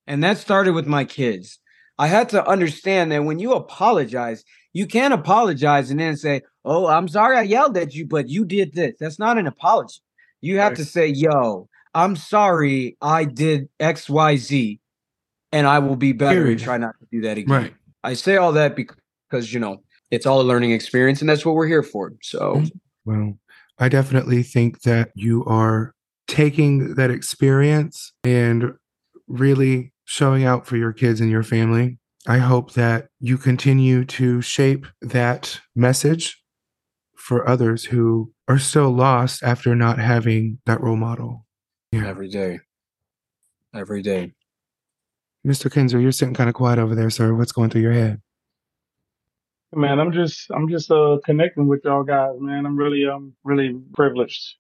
And 0.07 0.23
that 0.25 0.39
started 0.39 0.75
with 0.75 0.87
my 0.87 1.05
kids. 1.05 1.59
I 1.99 2.09
had 2.09 2.29
to 2.31 2.47
understand 2.47 3.11
that 3.13 3.25
when 3.25 3.39
you 3.39 3.53
apologize, 3.55 4.45
you 4.75 4.87
can't 4.87 5.15
apologize 5.15 5.91
and 5.91 5.99
then 5.99 6.17
say, 6.17 6.43
"Oh, 6.65 6.87
I'm 6.87 7.09
sorry 7.09 7.39
I 7.39 7.43
yelled 7.43 7.77
at 7.79 7.95
you, 7.95 8.07
but 8.07 8.29
you 8.29 8.45
did 8.45 8.75
this." 8.75 8.95
That's 9.01 9.19
not 9.19 9.39
an 9.39 9.47
apology. 9.47 10.01
You 10.43 10.59
have 10.59 10.73
Right. 10.73 10.77
to 10.77 10.85
say, 10.85 11.07
"Yo, 11.09 11.69
I'm 11.95 12.15
sorry 12.17 12.97
I 13.01 13.25
did 13.25 13.69
XYZ 13.81 14.79
and 15.53 15.67
I 15.67 15.79
will 15.79 15.97
be 15.97 16.13
better 16.13 16.41
Period. 16.41 16.53
and 16.59 16.61
try 16.61 16.77
not 16.77 16.99
to 17.01 17.07
do 17.11 17.23
that 17.23 17.39
again." 17.39 17.51
Right. 17.63 17.75
I 18.05 18.13
say 18.13 18.37
all 18.37 18.53
that 18.53 18.77
because, 18.77 19.53
you 19.55 19.59
know, 19.59 19.83
it's 20.11 20.27
all 20.27 20.41
a 20.43 20.45
learning 20.45 20.73
experience 20.73 21.21
and 21.23 21.31
that's 21.31 21.47
what 21.47 21.55
we're 21.55 21.67
here 21.67 21.83
for. 21.83 22.13
So, 22.21 22.57
Mhm. 22.57 22.71
Well, 23.07 23.39
I 23.79 23.89
definitely 23.89 24.43
think 24.43 24.83
that 24.83 25.11
you 25.15 25.45
are 25.45 25.93
taking 26.27 26.95
that 26.95 27.11
experience 27.11 28.13
and 28.25 28.73
really 29.29 29.93
showing 30.05 30.45
out 30.45 30.67
for 30.67 30.77
your 30.77 30.93
kids 30.93 31.21
and 31.21 31.31
your 31.31 31.43
family. 31.43 31.99
I 32.27 32.39
hope 32.39 32.73
that 32.73 33.09
you 33.21 33.39
continue 33.39 34.05
to 34.07 34.41
shape 34.41 34.87
that 35.01 35.61
message 35.75 36.43
for 37.17 37.49
others 37.49 37.85
who 37.85 38.33
are 38.49 38.59
still 38.59 38.91
lost 38.91 39.43
after 39.43 39.75
not 39.75 39.99
having 39.99 40.59
that 40.67 40.81
role 40.81 40.97
model. 40.97 41.45
Yeah. 41.93 42.07
every 42.07 42.29
day. 42.29 42.61
Every 43.75 44.03
day. 44.03 44.33
Mr. 45.47 45.73
Kinzer, 45.73 46.01
you're 46.01 46.13
sitting 46.13 46.35
kind 46.35 46.49
of 46.49 46.55
quiet 46.55 46.79
over 46.79 46.95
there, 46.95 47.11
sir. 47.11 47.35
What's 47.35 47.53
going 47.53 47.71
through 47.71 47.83
your 47.83 47.93
head? 47.93 48.21
Man, 49.77 50.01
I'm 50.01 50.13
just 50.13 50.51
I'm 50.53 50.69
just 50.71 50.91
uh 50.93 51.19
connecting 51.25 51.69
with 51.69 51.83
y'all 51.85 52.05
guys, 52.05 52.37
man. 52.41 52.67
I'm 52.67 52.77
really 52.79 53.07
um 53.07 53.35
really 53.45 53.81
privileged 53.95 54.57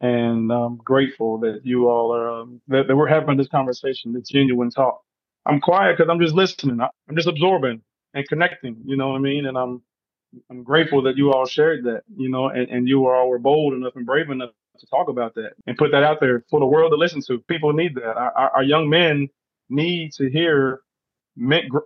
and 0.00 0.52
um 0.52 0.80
grateful 0.84 1.38
that 1.40 1.60
you 1.64 1.88
all 1.88 2.14
are 2.14 2.30
um 2.30 2.60
that, 2.68 2.88
that 2.88 2.96
we're 2.96 3.08
having 3.08 3.36
this 3.38 3.48
conversation, 3.48 4.12
this 4.14 4.28
genuine 4.28 4.70
talk. 4.70 5.02
I'm 5.46 5.60
quiet 5.60 5.98
because 5.98 6.10
I'm 6.10 6.20
just 6.20 6.34
listening. 6.34 6.80
I'm 6.80 7.16
just 7.16 7.28
absorbing 7.28 7.82
and 8.14 8.28
connecting, 8.28 8.76
you 8.86 8.96
know 8.96 9.10
what 9.10 9.16
I 9.18 9.20
mean? 9.20 9.46
And 9.46 9.58
I'm 9.58 9.82
I'm 10.50 10.64
grateful 10.64 11.02
that 11.02 11.16
you 11.16 11.32
all 11.32 11.46
shared 11.46 11.84
that, 11.84 12.02
you 12.16 12.30
know, 12.30 12.48
and, 12.48 12.68
and 12.70 12.88
you 12.88 13.08
all 13.08 13.28
were 13.30 13.38
bold 13.40 13.74
enough 13.74 13.94
and 13.96 14.06
brave 14.06 14.30
enough 14.30 14.50
to 14.80 14.86
talk 14.86 15.08
about 15.08 15.34
that 15.36 15.52
and 15.66 15.78
put 15.78 15.92
that 15.92 16.04
out 16.04 16.18
there 16.20 16.44
for 16.50 16.60
the 16.60 16.66
world 16.66 16.92
to 16.92 16.96
listen 16.96 17.22
to. 17.28 17.40
People 17.48 17.72
need 17.72 17.94
that. 17.96 18.16
Our, 18.16 18.32
our, 18.36 18.50
our 18.56 18.62
young 18.64 18.88
men 18.90 19.28
need 19.70 20.12
to 20.14 20.30
hear 20.30 20.80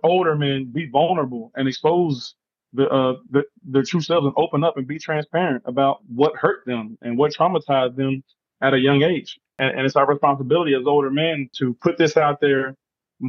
older 0.03 0.35
men 0.35 0.71
be 0.73 0.87
vulnerable 0.89 1.51
and 1.55 1.67
expose 1.67 2.35
the, 2.73 2.87
uh, 2.89 3.13
the, 3.29 3.43
their 3.63 3.83
true 3.83 4.01
selves 4.01 4.25
and 4.25 4.33
open 4.37 4.63
up 4.63 4.77
and 4.77 4.87
be 4.87 4.99
transparent 4.99 5.63
about 5.65 5.99
what 6.07 6.35
hurt 6.35 6.65
them 6.65 6.97
and 7.01 7.17
what 7.17 7.33
traumatized 7.33 7.95
them 7.95 8.23
at 8.61 8.73
a 8.73 8.79
young 8.79 9.03
age. 9.03 9.39
And, 9.59 9.77
and 9.77 9.85
it's 9.85 9.95
our 9.95 10.07
responsibility 10.07 10.73
as 10.73 10.85
older 10.85 11.11
men 11.11 11.49
to 11.57 11.73
put 11.81 11.97
this 11.97 12.17
out 12.17 12.41
there 12.41 12.75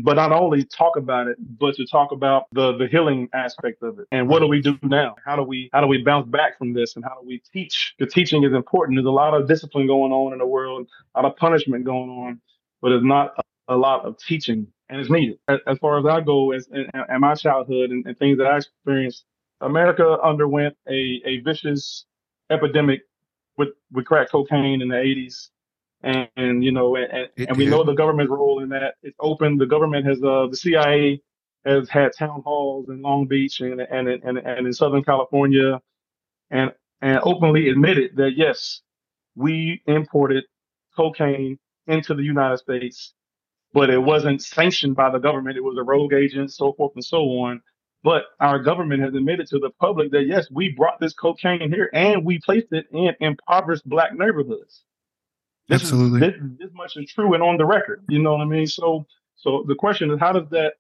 but 0.03 0.15
not 0.15 0.33
only 0.33 0.65
talk 0.65 0.97
about 0.97 1.29
it, 1.29 1.37
but 1.59 1.75
to 1.77 1.87
talk 1.87 2.11
about 2.11 2.47
the 2.53 2.77
the 2.77 2.87
healing 2.89 3.29
aspect 3.33 3.83
of 3.83 3.99
it. 3.99 4.07
And 4.11 4.29
what 4.29 4.41
do 4.41 4.49
we 4.49 4.61
do 4.61 4.79
now? 4.83 5.15
How 5.25 5.37
do 5.37 5.43
we 5.43 5.71
how 5.73 5.81
do 5.81 5.87
we 5.87 6.03
bounce 6.03 6.29
back 6.29 6.59
from 6.59 6.73
this? 6.73 6.97
And 6.97 7.05
how 7.05 7.21
do 7.21 7.27
we 7.27 7.43
teach? 7.53 7.95
The 7.99 8.07
teaching 8.07 8.45
is 8.45 8.53
important. 8.53 8.97
There's 8.97 9.07
a 9.07 9.11
lot 9.11 9.35
of 9.35 9.47
discipline 9.47 9.87
going 9.87 10.13
on 10.13 10.33
in 10.33 10.39
the 10.39 10.47
world, 10.47 10.89
a 11.15 11.23
lot 11.23 11.31
of 11.31 11.37
punishment 11.37 11.85
going 11.85 12.11
on, 12.11 12.41
but 12.83 12.91
there's 12.91 13.05
not 13.05 13.35
a, 13.69 13.77
lot 13.77 14.05
of 14.05 14.19
teaching, 14.19 14.67
and 14.89 15.01
it's 15.01 15.11
needed. 15.11 15.39
As, 15.49 15.79
far 15.79 15.99
as 15.99 16.05
I 16.07 16.21
go, 16.21 16.53
as 16.53 16.67
in, 16.69 16.87
in 17.09 17.21
my 17.21 17.35
childhood 17.35 17.91
and, 17.91 18.05
and 18.07 18.19
things 18.19 18.39
that 18.39 18.47
I 18.47 18.57
experienced, 18.59 19.25
America 19.65 20.19
underwent 20.23 20.77
a 20.89 21.23
a 21.25 21.41
vicious 21.41 22.07
epidemic 22.51 23.03
with 23.57 23.71
with 23.93 24.05
crack 24.07 24.31
cocaine 24.31 24.83
in 24.83 24.89
the 24.89 24.97
80s 24.97 25.51
and, 26.05 26.29
and 26.37 26.65
you 26.65 26.71
know, 26.71 26.97
and, 26.97 27.29
and, 27.37 27.57
we 27.57 27.67
know 27.67 27.83
the 27.83 27.95
government's 27.95 28.31
role 28.31 28.63
in 28.63 28.69
that. 28.69 28.97
It's 29.03 29.17
open. 29.19 29.57
The 29.57 29.67
government 29.67 30.07
has, 30.07 30.23
uh, 30.23 30.47
the 30.51 30.57
CIA 30.57 31.23
has 31.65 31.89
had 31.89 32.13
town 32.17 32.43
halls 32.45 32.91
in 32.91 33.01
Long 33.01 33.27
Beach 33.27 33.61
and 33.61 33.81
and 33.81 34.09
and, 34.09 34.39
and 34.39 34.67
in 34.67 34.73
Southern 34.73 35.03
California, 35.03 35.81
and 36.51 36.73
and 37.01 37.21
openly 37.23 37.71
admitted 37.71 38.17
that 38.17 38.33
yes, 38.37 38.83
we 39.35 39.83
imported 39.87 40.45
cocaine 40.95 41.59
into 41.87 42.15
the 42.15 42.23
United 42.23 42.59
States, 42.59 43.15
but 43.73 43.89
it 43.89 43.99
wasn't 43.99 44.43
sanctioned 44.43 44.95
by 44.95 45.11
the 45.11 45.19
government. 45.19 45.57
It 45.57 45.65
was 45.65 45.79
a 45.79 45.83
rogue 45.83 46.13
agent, 46.13 46.53
so 46.53 46.75
forth 46.75 46.93
and 46.97 47.05
so 47.05 47.23
on. 47.39 47.63
But 48.05 48.25
our 48.39 48.59
government 48.59 49.03
has 49.03 49.15
admitted 49.15 49.49
to 49.49 49.59
the 49.59 49.71
public 49.81 50.13
that 50.13 50.27
yes, 50.27 50.47
we 50.51 50.69
brought 50.69 51.01
this 51.01 51.15
cocaine 51.15 51.73
here 51.73 51.89
and 51.95 52.23
we 52.23 52.39
placed 52.39 52.71
it 52.71 52.87
in 52.93 53.17
impoverished 53.19 53.89
black 53.89 54.13
neighborhoods. 54.13 54.85
This 55.69 55.81
Absolutely. 55.81 56.29
Is, 56.29 56.35
this, 56.35 56.43
this 56.59 56.71
much 56.75 56.99
is 56.99 57.11
true 57.11 57.33
and 57.33 57.43
on 57.43 57.57
the 57.57 57.65
record. 57.65 58.05
You 58.11 58.21
know 58.21 58.33
what 58.33 58.43
I 58.43 58.45
mean? 58.45 58.67
So, 58.67 59.07
so 59.37 59.65
the 59.67 59.75
question 59.75 60.11
is, 60.11 60.21
how 60.21 60.33
does 60.33 60.51
that 60.51 60.75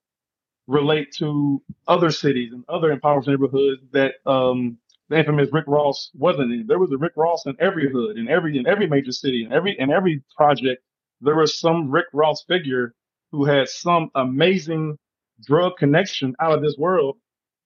relate 0.66 1.12
to 1.14 1.62
other 1.88 2.10
cities 2.10 2.52
and 2.52 2.62
other 2.68 2.92
impoverished 2.92 3.28
neighborhoods 3.28 3.80
that 3.92 4.16
um, 4.26 4.76
the 5.08 5.18
infamous 5.18 5.48
Rick 5.50 5.64
Ross 5.66 6.10
wasn't 6.12 6.52
in? 6.52 6.66
There 6.66 6.78
was 6.78 6.92
a 6.92 6.98
Rick 6.98 7.14
Ross 7.16 7.46
in 7.46 7.56
every 7.58 7.90
hood, 7.90 8.18
in 8.18 8.28
every 8.28 8.58
in 8.58 8.66
every 8.66 8.87
major 8.87 9.12
city, 9.12 9.44
in 9.44 9.52
every 9.52 9.74
in 9.78 9.90
every 9.90 10.22
project. 10.37 10.82
There 11.22 11.37
was 11.37 11.58
some 11.58 11.90
Rick 11.90 12.06
Ross 12.12 12.44
figure 12.46 12.94
who 13.32 13.46
had 13.46 13.68
some 13.70 14.10
amazing 14.14 14.98
drug 15.42 15.76
connection 15.78 16.34
out 16.40 16.52
of 16.52 16.62
this 16.62 16.76
world, 16.78 17.16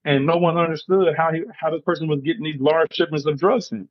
and 0.05 0.25
no 0.25 0.37
one 0.37 0.57
understood 0.57 1.15
how 1.15 1.31
he 1.31 1.43
how 1.53 1.69
this 1.69 1.81
person 1.81 2.07
was 2.07 2.21
getting 2.21 2.43
these 2.43 2.59
large 2.59 2.93
shipments 2.93 3.25
of 3.25 3.37
drugs 3.37 3.71
in. 3.71 3.87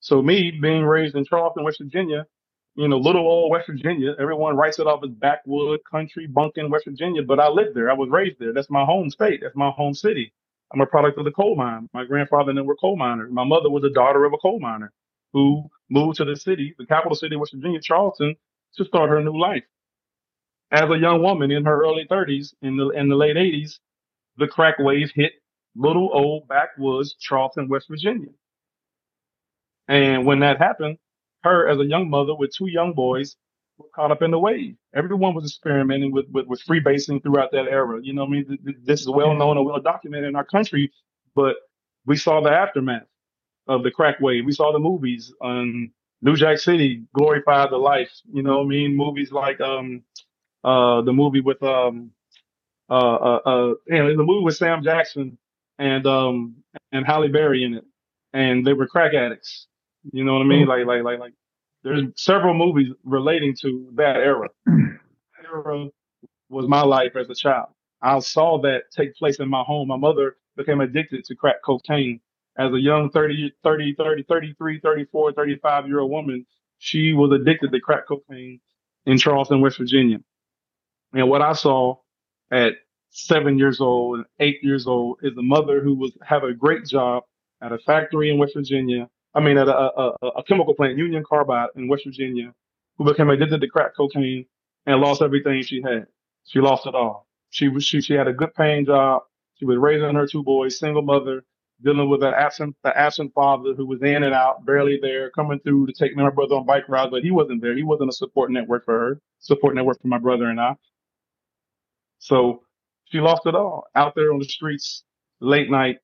So 0.00 0.22
me 0.22 0.50
being 0.50 0.84
raised 0.84 1.14
in 1.14 1.24
Charleston, 1.24 1.64
West 1.64 1.78
Virginia, 1.80 2.26
you 2.74 2.88
know, 2.88 2.98
little 2.98 3.26
old 3.26 3.50
West 3.50 3.68
Virginia, 3.68 4.14
everyone 4.18 4.56
writes 4.56 4.78
it 4.78 4.86
off 4.86 5.02
as 5.04 5.10
backwood 5.10 5.80
country, 5.90 6.26
bunking 6.26 6.70
West 6.70 6.86
Virginia, 6.86 7.22
but 7.22 7.40
I 7.40 7.48
lived 7.48 7.74
there. 7.74 7.90
I 7.90 7.94
was 7.94 8.10
raised 8.10 8.38
there. 8.38 8.52
That's 8.52 8.70
my 8.70 8.84
home 8.84 9.10
state. 9.10 9.40
That's 9.42 9.56
my 9.56 9.70
home 9.70 9.94
city. 9.94 10.32
I'm 10.72 10.80
a 10.80 10.86
product 10.86 11.18
of 11.18 11.24
the 11.24 11.30
coal 11.30 11.54
mine. 11.56 11.88
My 11.94 12.04
grandfather 12.04 12.50
and 12.50 12.58
them 12.58 12.66
were 12.66 12.76
coal 12.76 12.96
miners. 12.96 13.30
My 13.32 13.44
mother 13.44 13.70
was 13.70 13.84
a 13.84 13.90
daughter 13.90 14.24
of 14.24 14.32
a 14.32 14.38
coal 14.38 14.58
miner 14.58 14.92
who 15.32 15.68
moved 15.88 16.16
to 16.16 16.24
the 16.24 16.36
city, 16.36 16.74
the 16.78 16.86
capital 16.86 17.14
city 17.14 17.36
of 17.36 17.40
West 17.40 17.52
Virginia, 17.54 17.80
Charleston, 17.80 18.34
to 18.76 18.84
start 18.84 19.10
her 19.10 19.22
new 19.22 19.38
life. 19.38 19.62
As 20.74 20.90
a 20.90 20.98
young 20.98 21.22
woman 21.22 21.52
in 21.52 21.64
her 21.66 21.82
early 21.84 22.06
30s, 22.10 22.54
in 22.62 22.76
the 22.76 22.90
in 22.90 23.08
the 23.08 23.16
late 23.16 23.36
80s, 23.36 23.80
the 24.38 24.48
crack 24.48 24.78
wave 24.78 25.12
hit 25.14 25.32
little 25.76 26.10
old 26.12 26.48
backwoods 26.48 27.14
Charleston, 27.20 27.68
West 27.68 27.88
Virginia. 27.88 28.30
And 29.88 30.26
when 30.26 30.40
that 30.40 30.58
happened, 30.58 30.98
her 31.42 31.68
as 31.68 31.78
a 31.78 31.84
young 31.84 32.08
mother 32.08 32.34
with 32.34 32.54
two 32.56 32.68
young 32.68 32.94
boys 32.94 33.36
were 33.78 33.88
caught 33.94 34.10
up 34.10 34.22
in 34.22 34.30
the 34.30 34.38
wave. 34.38 34.76
Everyone 34.94 35.34
was 35.34 35.44
experimenting 35.44 36.12
with, 36.12 36.26
with, 36.32 36.46
with 36.46 36.62
freebasing 36.64 37.22
throughout 37.22 37.52
that 37.52 37.68
era. 37.68 38.00
You 38.02 38.14
know 38.14 38.24
I 38.24 38.28
mean? 38.30 38.46
Th- 38.46 38.60
th- 38.64 38.76
This 38.84 39.00
is 39.02 39.08
well 39.08 39.34
known 39.34 39.56
and 39.58 39.66
well 39.66 39.80
documented 39.80 40.28
in 40.30 40.36
our 40.36 40.44
country, 40.44 40.90
but 41.34 41.56
we 42.06 42.16
saw 42.16 42.40
the 42.40 42.50
aftermath 42.50 43.06
of 43.68 43.82
the 43.84 43.90
crack 43.90 44.20
wave. 44.20 44.46
We 44.46 44.52
saw 44.52 44.72
the 44.72 44.80
movies 44.80 45.32
on 45.40 45.92
New 46.22 46.36
Jack 46.36 46.58
City 46.58 47.04
glorified 47.14 47.70
the 47.70 47.78
life. 47.78 48.12
You 48.32 48.42
know 48.42 48.62
I 48.62 48.66
mean? 48.66 48.96
Movies 48.96 49.32
like 49.32 49.60
um 49.60 50.02
uh 50.64 51.02
the 51.02 51.12
movie 51.12 51.40
with 51.40 51.62
um 51.62 52.10
uh 52.90 52.94
uh, 52.94 53.40
uh 53.46 53.74
you 53.86 53.98
know, 53.98 54.16
the 54.16 54.24
movie 54.24 54.44
with 54.44 54.56
Sam 54.56 54.82
Jackson 54.82 55.38
and 55.78 56.06
um 56.06 56.56
and 56.92 57.06
Halle 57.06 57.28
Berry 57.28 57.64
in 57.64 57.74
it, 57.74 57.84
and 58.32 58.66
they 58.66 58.72
were 58.72 58.86
crack 58.86 59.14
addicts. 59.14 59.66
You 60.12 60.24
know 60.24 60.34
what 60.34 60.42
I 60.42 60.46
mean? 60.46 60.66
Like 60.66 60.86
like 60.86 61.02
like 61.02 61.18
like 61.18 61.34
there's 61.82 62.02
several 62.16 62.54
movies 62.54 62.92
relating 63.04 63.54
to 63.62 63.90
that 63.96 64.16
era. 64.16 64.48
That 64.66 65.46
era 65.46 65.88
was 66.48 66.66
my 66.68 66.82
life 66.82 67.16
as 67.16 67.28
a 67.30 67.34
child. 67.34 67.68
I 68.02 68.18
saw 68.20 68.60
that 68.62 68.84
take 68.94 69.14
place 69.16 69.40
in 69.40 69.48
my 69.48 69.62
home. 69.62 69.88
My 69.88 69.96
mother 69.96 70.36
became 70.56 70.80
addicted 70.80 71.24
to 71.24 71.34
crack 71.34 71.62
cocaine 71.64 72.20
as 72.58 72.72
a 72.72 72.80
young 72.80 73.10
30, 73.10 73.52
30, 73.62 73.94
30, 73.94 74.22
33, 74.24 74.80
34, 74.80 75.32
35 75.32 75.86
year 75.86 76.00
old 76.00 76.10
woman. 76.10 76.46
She 76.78 77.12
was 77.12 77.32
addicted 77.32 77.72
to 77.72 77.80
crack 77.80 78.06
cocaine 78.06 78.60
in 79.06 79.18
Charleston, 79.18 79.60
West 79.60 79.78
Virginia. 79.78 80.18
And 81.14 81.28
what 81.30 81.42
I 81.42 81.54
saw 81.54 81.96
at 82.52 82.74
seven 83.10 83.58
years 83.58 83.80
old 83.80 84.18
and 84.18 84.26
eight 84.40 84.58
years 84.62 84.86
old 84.86 85.18
is 85.22 85.36
a 85.38 85.42
mother 85.42 85.80
who 85.82 85.94
was 85.94 86.12
have 86.22 86.44
a 86.44 86.54
great 86.54 86.86
job 86.86 87.24
at 87.62 87.72
a 87.72 87.78
factory 87.78 88.30
in 88.30 88.38
West 88.38 88.54
Virginia. 88.54 89.08
I 89.34 89.40
mean, 89.40 89.58
at 89.58 89.68
a, 89.68 89.76
a, 89.76 90.16
a 90.22 90.28
a 90.38 90.44
chemical 90.44 90.74
plant, 90.74 90.98
Union 90.98 91.24
Carbide 91.28 91.70
in 91.76 91.88
West 91.88 92.04
Virginia, 92.06 92.54
who 92.98 93.04
became 93.04 93.30
addicted 93.30 93.60
to 93.62 93.68
crack 93.68 93.96
cocaine 93.96 94.46
and 94.86 95.00
lost 95.00 95.22
everything 95.22 95.62
she 95.62 95.82
had. 95.82 96.06
She 96.46 96.60
lost 96.60 96.86
it 96.86 96.94
all. 96.94 97.28
She 97.50 97.68
was 97.68 97.84
she, 97.84 98.00
she 98.00 98.14
had 98.14 98.28
a 98.28 98.32
good 98.32 98.54
paying 98.54 98.86
job. 98.86 99.22
She 99.56 99.66
was 99.66 99.78
raising 99.78 100.14
her 100.14 100.26
two 100.26 100.42
boys, 100.42 100.78
single 100.78 101.02
mother, 101.02 101.44
dealing 101.84 102.10
with 102.10 102.22
an 102.24 102.34
absent 102.34 102.76
the 102.84 102.96
absent 102.96 103.32
father 103.34 103.74
who 103.74 103.86
was 103.86 104.02
in 104.02 104.24
and 104.24 104.34
out, 104.34 104.66
barely 104.66 104.98
there, 105.00 105.30
coming 105.30 105.60
through 105.60 105.86
to 105.86 105.92
take 105.92 106.16
my 106.16 106.30
brother 106.30 106.56
on 106.56 106.66
bike 106.66 106.88
rides, 106.88 107.10
but 107.12 107.22
he 107.24 107.30
wasn't 107.30 107.62
there. 107.62 107.76
He 107.76 107.84
wasn't 107.84 108.10
a 108.10 108.14
support 108.14 108.50
network 108.50 108.84
for 108.84 108.98
her, 108.98 109.20
support 109.40 109.74
network 109.76 110.02
for 110.02 110.08
my 110.08 110.18
brother 110.18 110.46
and 110.50 110.60
I. 110.60 110.76
So 112.24 112.62
she 113.04 113.20
lost 113.20 113.42
it 113.44 113.54
all 113.54 113.84
out 113.94 114.14
there 114.14 114.32
on 114.32 114.38
the 114.38 114.46
streets, 114.46 115.04
late 115.40 115.70
night, 115.70 115.98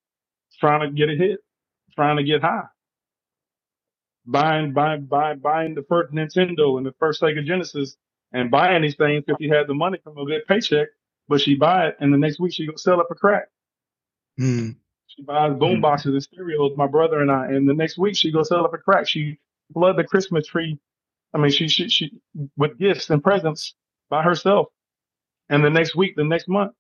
trying 0.59 0.81
to 0.81 0.95
get 0.95 1.09
a 1.09 1.17
hit, 1.17 1.41
trying 1.95 2.19
to 2.19 2.23
get 2.23 2.43
high, 2.43 2.67
buying, 4.27 4.75
buying, 4.75 5.07
buying, 5.07 5.39
buying 5.39 5.75
the 5.75 5.83
first 5.89 6.13
Nintendo 6.13 6.77
and 6.77 6.85
the 6.85 6.93
first 6.99 7.23
Sega 7.23 7.43
Genesis, 7.43 7.97
and 8.35 8.51
buying 8.51 8.83
these 8.83 8.97
things 8.97 9.25
because 9.27 9.39
she 9.41 9.49
had 9.49 9.67
the 9.67 9.73
money 9.73 9.99
from 10.05 10.19
a 10.19 10.27
good 10.27 10.47
paycheck. 10.47 10.89
But 11.27 11.41
she 11.41 11.55
buy 11.55 11.87
it, 11.87 11.97
and 12.01 12.13
the 12.13 12.19
next 12.19 12.39
week 12.39 12.53
she 12.53 12.67
go 12.67 12.77
sell 12.77 13.01
it 13.01 13.07
for 13.09 13.15
crack. 13.15 13.45
Mm. 14.39 14.77
She 15.07 15.23
buys 15.23 15.59
boom 15.59 15.81
boxes 15.81 16.13
and 16.13 16.23
stereos, 16.23 16.77
my 16.77 16.87
brother 16.87 17.21
and 17.21 17.31
I, 17.31 17.47
and 17.47 17.67
the 17.67 17.73
next 17.73 17.97
week 17.97 18.15
she 18.15 18.31
go 18.31 18.43
sell 18.43 18.67
it 18.67 18.71
for 18.71 18.79
crack. 18.79 19.09
She 19.09 19.39
flood 19.73 19.97
the 19.97 20.05
Christmas 20.05 20.47
tree. 20.49 20.79
I 21.33 21.39
mean, 21.39 21.51
she 21.51 21.67
she 21.67 21.89
she 21.89 22.13
with 22.59 22.79
gifts 22.79 23.09
and 23.09 23.23
presents 23.23 23.75
by 24.11 24.23
herself, 24.23 24.67
and 25.51 25.63
the 25.63 25.69
next 25.69 25.95
week, 25.95 26.17
the 26.17 26.25
next 26.25 26.49
month, 26.49 26.73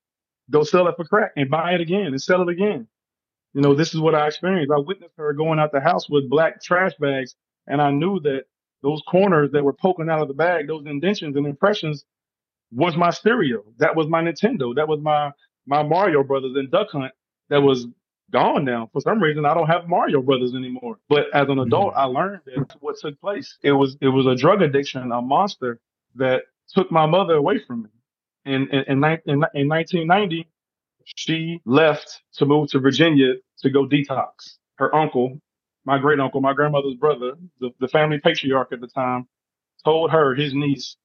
go 0.51 0.63
sell 0.63 0.89
it 0.89 0.97
for 0.97 1.05
crack 1.05 1.33
and 1.37 1.51
buy 1.51 1.73
it 1.73 1.81
again 1.81 2.07
and 2.07 2.23
sell 2.23 2.43
it 2.43 2.49
again. 2.49 2.87
You 3.53 3.61
know, 3.61 3.75
this 3.75 3.93
is 3.95 4.01
what 4.01 4.15
I 4.15 4.29
experienced. 4.29 4.73
I 4.73 4.79
witnessed 4.79 5.15
her 5.19 5.33
going 5.33 5.59
out 5.59 5.73
the 5.73 5.81
house 5.81 6.09
with 6.09 6.31
black 6.31 6.63
trash 6.63 6.93
bags, 6.99 7.35
and 7.67 7.83
I 7.83 7.91
knew 7.91 8.21
that 8.21 8.45
those 8.83 9.03
corners 9.09 9.51
that 9.53 9.65
were 9.65 9.73
poking 9.73 10.09
out 10.09 10.23
of 10.23 10.29
the 10.29 10.35
bag, 10.35 10.69
those 10.69 10.87
indentions 10.87 11.37
and 11.37 11.47
impressions, 11.47 12.05
was 12.73 12.97
my 12.97 13.11
stereo. 13.11 13.65
That 13.79 13.97
was 13.97 14.07
my 14.07 14.23
Nintendo. 14.23 14.75
That 14.75 14.89
was 14.89 15.01
my 15.01 15.33
my 15.67 15.83
Mario 15.83 16.23
Brothers 16.23 16.57
and 16.57 16.71
Duck 16.71 16.89
Hunt. 16.93 17.13
That 17.49 17.63
was 17.63 17.87
gone 18.31 18.65
now. 18.65 18.89
For 18.93 19.01
some 19.01 19.21
reason, 19.21 19.45
I 19.45 19.55
don't 19.55 19.67
have 19.67 19.89
Mario 19.89 20.23
Brothers 20.23 20.55
anymore. 20.55 20.99
But 21.09 21.27
as 21.35 21.49
an 21.49 21.57
mm-hmm. 21.57 21.61
adult, 21.63 21.95
I 21.97 22.05
learned 22.05 22.43
that 22.47 22.77
what 22.81 22.97
took 22.99 23.21
place. 23.21 23.59
It 23.63 23.73
was 23.73 23.97
it 24.01 24.09
was 24.09 24.27
a 24.27 24.37
drug 24.37 24.63
addiction, 24.63 25.11
a 25.11 25.21
monster 25.21 25.81
that 26.15 26.43
took 26.69 26.91
my 26.93 27.07
mother 27.07 27.35
away 27.35 27.59
from 27.59 27.83
me. 27.83 27.91
In 28.47 28.69
in 28.71 28.85
in, 28.89 29.05
in, 29.27 29.45
in 29.55 29.69
1990, 29.69 30.49
she 31.05 31.61
left 31.67 32.23
to 32.35 32.47
move 32.47 32.71
to 32.71 32.81
Virginia 32.81 33.35
to 33.61 33.71
go 33.71 33.87
detox. 33.87 34.59
Her 34.77 34.95
uncle, 34.95 35.41
my 35.85 35.99
great 35.99 36.21
uncle, 36.21 36.41
my 36.41 36.55
grandmother's 36.55 36.97
brother, 36.97 37.35
the, 37.61 37.71
the 37.81 37.89
family 37.89 38.19
patriarch 38.21 38.73
at 38.73 38.81
the 38.81 38.89
time, 38.89 39.29
told 39.85 40.11
her, 40.13 40.35
his 40.35 40.55
niece, 40.55 40.97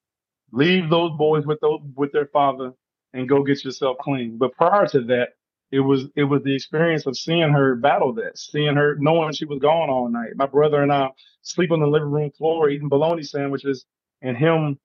leave 0.52 0.90
those 0.90 1.12
boys 1.18 1.46
with 1.46 1.60
those, 1.60 1.80
with 1.96 2.12
their 2.12 2.26
father 2.28 2.72
and 3.14 3.28
go 3.28 3.42
get 3.44 3.64
yourself 3.64 3.98
clean. 4.00 4.38
But 4.38 4.52
prior 4.54 4.86
to 4.88 5.02
that, 5.04 5.30
it 5.72 5.80
was 5.80 6.06
it 6.16 6.24
was 6.24 6.42
the 6.44 6.54
experience 6.54 7.06
of 7.06 7.16
seeing 7.18 7.52
her 7.52 7.76
battle 7.76 8.14
that, 8.14 8.38
seeing 8.38 8.76
her 8.76 8.96
knowing 9.00 9.32
she 9.34 9.46
was 9.46 9.60
gone 9.60 9.90
all 9.90 10.08
night. 10.08 10.30
My 10.36 10.46
brother 10.46 10.82
and 10.82 10.92
I 10.92 11.10
sleep 11.42 11.72
on 11.72 11.80
the 11.80 11.88
living 11.88 12.10
room 12.10 12.30
floor 12.32 12.70
eating 12.70 12.88
bologna 12.88 13.24
sandwiches, 13.24 13.84
and 14.22 14.36
him 14.36 14.78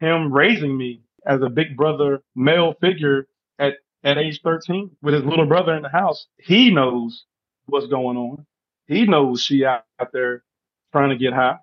him 0.00 0.32
raising 0.32 0.76
me 0.78 1.02
as 1.26 1.42
a 1.42 1.50
big 1.50 1.76
brother 1.76 2.22
male 2.36 2.74
figure 2.80 3.28
at 3.58 3.74
at 4.04 4.18
age 4.18 4.40
13 4.44 4.90
with 5.02 5.14
his 5.14 5.24
little 5.24 5.46
brother 5.46 5.74
in 5.76 5.82
the 5.82 5.90
house. 5.90 6.28
He 6.38 6.72
knows 6.72 7.24
what's 7.66 7.88
going 7.88 8.18
on. 8.18 8.46
He 8.88 9.06
knows 9.06 9.42
she 9.42 9.64
out, 9.64 9.84
out 10.00 10.12
there 10.12 10.44
trying 10.92 11.10
to 11.10 11.16
get 11.16 11.34
high. 11.34 11.58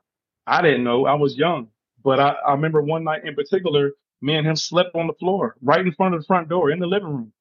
I 0.48 0.62
didn't 0.62 0.86
know. 0.86 1.06
I 1.06 1.16
was 1.16 1.38
young. 1.38 1.70
But 2.04 2.20
I, 2.20 2.32
I 2.48 2.54
remember 2.54 2.82
one 2.82 3.04
night 3.06 3.26
in 3.26 3.36
particular, 3.36 3.92
me 4.22 4.36
and 4.36 4.48
him 4.48 4.56
slept 4.58 4.96
on 4.96 5.08
the 5.08 5.14
floor 5.14 5.56
right 5.62 5.86
in 5.86 5.94
front 5.94 6.16
of 6.16 6.22
the 6.22 6.28
front 6.28 6.50
door 6.50 6.72
in 6.72 6.80
the 6.80 6.88
living 6.88 7.10
room. 7.10 7.34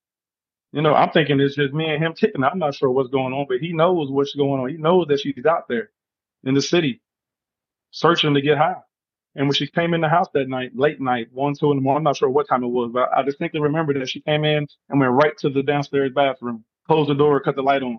You 0.73 0.83
know, 0.83 0.95
I'm 0.95 1.11
thinking 1.11 1.41
it's 1.41 1.57
just 1.57 1.75
me 1.75 1.87
and 1.91 2.03
him 2.03 2.15
kicking. 2.15 2.45
I'm 2.45 2.59
not 2.59 2.75
sure 2.75 2.91
what's 2.91 3.11
going 3.11 3.35
on, 3.35 3.47
but 3.49 3.59
he 3.61 3.73
knows 3.73 4.11
what's 4.11 4.35
going 4.35 4.61
on. 4.63 4.71
He 4.71 4.77
knows 4.79 5.07
that 5.09 5.21
she's 5.21 5.47
out 5.47 5.69
there 5.69 5.91
in 6.45 6.55
the 6.55 6.63
city 6.63 7.03
searching 7.93 8.35
to 8.35 8.43
get 8.43 8.59
high. 8.59 8.77
And 9.35 9.47
when 9.47 9.55
she 9.55 9.67
came 9.67 9.95
in 9.95 10.03
the 10.03 10.09
house 10.09 10.29
that 10.35 10.49
night, 10.49 10.73
late 10.75 11.01
night, 11.01 11.29
one, 11.33 11.55
two 11.55 11.71
in 11.71 11.79
the 11.79 11.83
morning, 11.83 11.99
I'm 11.99 12.05
not 12.05 12.17
sure 12.17 12.29
what 12.29 12.49
time 12.49 12.63
it 12.63 12.69
was, 12.69 12.91
but 12.93 13.09
I 13.17 13.23
distinctly 13.23 13.61
remember 13.61 13.95
that 13.95 14.09
she 14.09 14.21
came 14.21 14.45
in 14.45 14.67
and 14.91 15.01
went 15.01 15.13
right 15.13 15.37
to 15.39 15.49
the 15.49 15.63
downstairs 15.63 16.13
bathroom, 16.15 16.65
closed 16.87 17.09
the 17.09 17.15
door, 17.15 17.41
cut 17.41 17.57
the 17.57 17.63
light 17.63 17.83
on. 17.83 17.99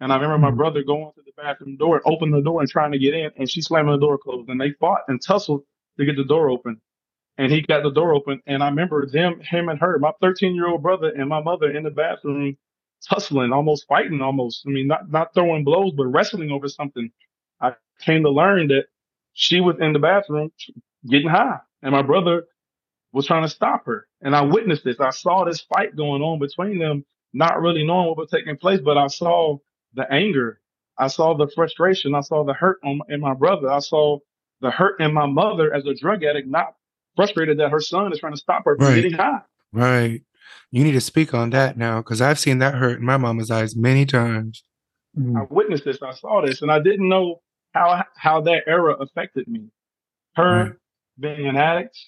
And 0.00 0.12
I 0.12 0.16
remember 0.16 0.38
my 0.38 0.48
mm-hmm. 0.48 0.56
brother 0.56 0.82
going 0.84 1.10
to 1.16 1.22
the 1.24 1.32
bathroom 1.36 1.76
door, 1.76 2.00
opening 2.04 2.34
the 2.34 2.42
door 2.42 2.60
and 2.60 2.70
trying 2.70 2.92
to 2.92 2.98
get 2.98 3.14
in, 3.14 3.30
and 3.36 3.50
she 3.50 3.60
slamming 3.60 3.92
the 3.92 3.98
door 3.98 4.18
closed. 4.18 4.48
And 4.48 4.60
they 4.60 4.70
fought 4.78 5.02
and 5.08 5.20
tussled 5.20 5.60
to 5.98 6.04
get 6.04 6.16
the 6.16 6.24
door 6.24 6.48
open. 6.48 6.80
And 7.38 7.50
he 7.50 7.62
got 7.62 7.82
the 7.82 7.90
door 7.90 8.14
open. 8.14 8.40
And 8.46 8.62
I 8.62 8.68
remember 8.68 9.06
them, 9.06 9.40
him 9.40 9.68
and 9.68 9.80
her, 9.80 9.98
my 9.98 10.12
13 10.20 10.54
year 10.54 10.68
old 10.68 10.82
brother 10.82 11.08
and 11.08 11.28
my 11.28 11.42
mother 11.42 11.70
in 11.70 11.82
the 11.82 11.90
bathroom 11.90 12.56
tussling, 13.08 13.52
almost 13.52 13.86
fighting, 13.88 14.20
almost. 14.20 14.64
I 14.66 14.70
mean, 14.70 14.86
not, 14.86 15.10
not 15.10 15.34
throwing 15.34 15.64
blows, 15.64 15.92
but 15.96 16.06
wrestling 16.06 16.50
over 16.50 16.68
something. 16.68 17.10
I 17.60 17.72
came 18.00 18.22
to 18.22 18.30
learn 18.30 18.68
that 18.68 18.86
she 19.32 19.60
was 19.60 19.76
in 19.80 19.92
the 19.92 19.98
bathroom 19.98 20.50
getting 21.08 21.28
high. 21.28 21.58
And 21.82 21.92
my 21.92 22.02
brother 22.02 22.44
was 23.12 23.26
trying 23.26 23.42
to 23.42 23.48
stop 23.48 23.86
her. 23.86 24.06
And 24.20 24.34
I 24.34 24.42
witnessed 24.42 24.84
this. 24.84 25.00
I 25.00 25.10
saw 25.10 25.44
this 25.44 25.60
fight 25.60 25.96
going 25.96 26.22
on 26.22 26.38
between 26.38 26.78
them, 26.78 27.04
not 27.32 27.60
really 27.60 27.86
knowing 27.86 28.08
what 28.08 28.16
was 28.16 28.30
taking 28.30 28.56
place, 28.56 28.80
but 28.84 28.98
I 28.98 29.06
saw 29.06 29.58
the 29.94 30.10
anger. 30.12 30.60
I 30.98 31.06
saw 31.06 31.34
the 31.34 31.48
frustration. 31.54 32.14
I 32.14 32.20
saw 32.20 32.44
the 32.44 32.52
hurt 32.52 32.78
on, 32.84 33.00
in 33.08 33.20
my 33.20 33.34
brother. 33.34 33.70
I 33.70 33.78
saw 33.78 34.18
the 34.60 34.70
hurt 34.70 35.00
in 35.00 35.14
my 35.14 35.26
mother 35.26 35.72
as 35.72 35.86
a 35.86 35.94
drug 35.94 36.24
addict, 36.24 36.48
not 36.48 36.74
frustrated 37.14 37.58
that 37.58 37.70
her 37.70 37.80
son 37.80 38.12
is 38.12 38.18
trying 38.18 38.34
to 38.34 38.38
stop 38.38 38.64
her 38.64 38.76
from 38.76 38.86
Right. 38.86 38.94
getting 38.96 39.12
high. 39.12 39.40
Right. 39.72 40.22
You 40.70 40.84
need 40.84 40.92
to 40.92 41.00
speak 41.00 41.32
on 41.34 41.50
that 41.50 41.76
now 41.78 41.98
because 41.98 42.20
I've 42.20 42.38
seen 42.38 42.58
that 42.58 42.74
hurt 42.74 42.98
in 42.98 43.04
my 43.04 43.16
mama's 43.16 43.50
eyes 43.50 43.76
many 43.76 44.04
times. 44.04 44.64
I 45.36 45.46
witnessed 45.50 45.84
this. 45.84 46.02
I 46.02 46.12
saw 46.12 46.42
this, 46.44 46.62
and 46.62 46.70
I 46.70 46.78
didn't 46.80 47.08
know 47.08 47.40
how 47.78 48.04
how 48.16 48.42
that 48.42 48.64
era 48.68 48.94
affected 48.94 49.48
me. 49.48 49.70
Her 50.36 50.70
Right. 50.70 50.72
being 51.20 51.46
an 51.48 51.56
addict, 51.56 51.98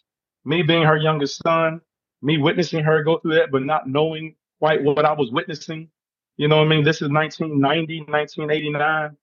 me 0.44 0.62
being 0.62 0.84
her 0.84 0.96
youngest 0.96 1.42
son, 1.42 1.80
me 2.22 2.38
witnessing 2.38 2.84
her 2.84 3.04
go 3.04 3.18
through 3.18 3.36
that, 3.36 3.52
but 3.52 3.64
not 3.64 3.88
knowing 3.88 4.36
quite 4.60 4.82
what 4.84 5.04
I 5.06 5.12
was 5.14 5.30
witnessing. 5.32 5.90
You 6.38 6.48
know 6.48 6.58
what 6.58 6.66
I 6.66 6.70
mean? 6.70 6.84
This 6.84 7.02
is 7.02 7.10
1990, 7.10 8.04
1989, 8.08 9.16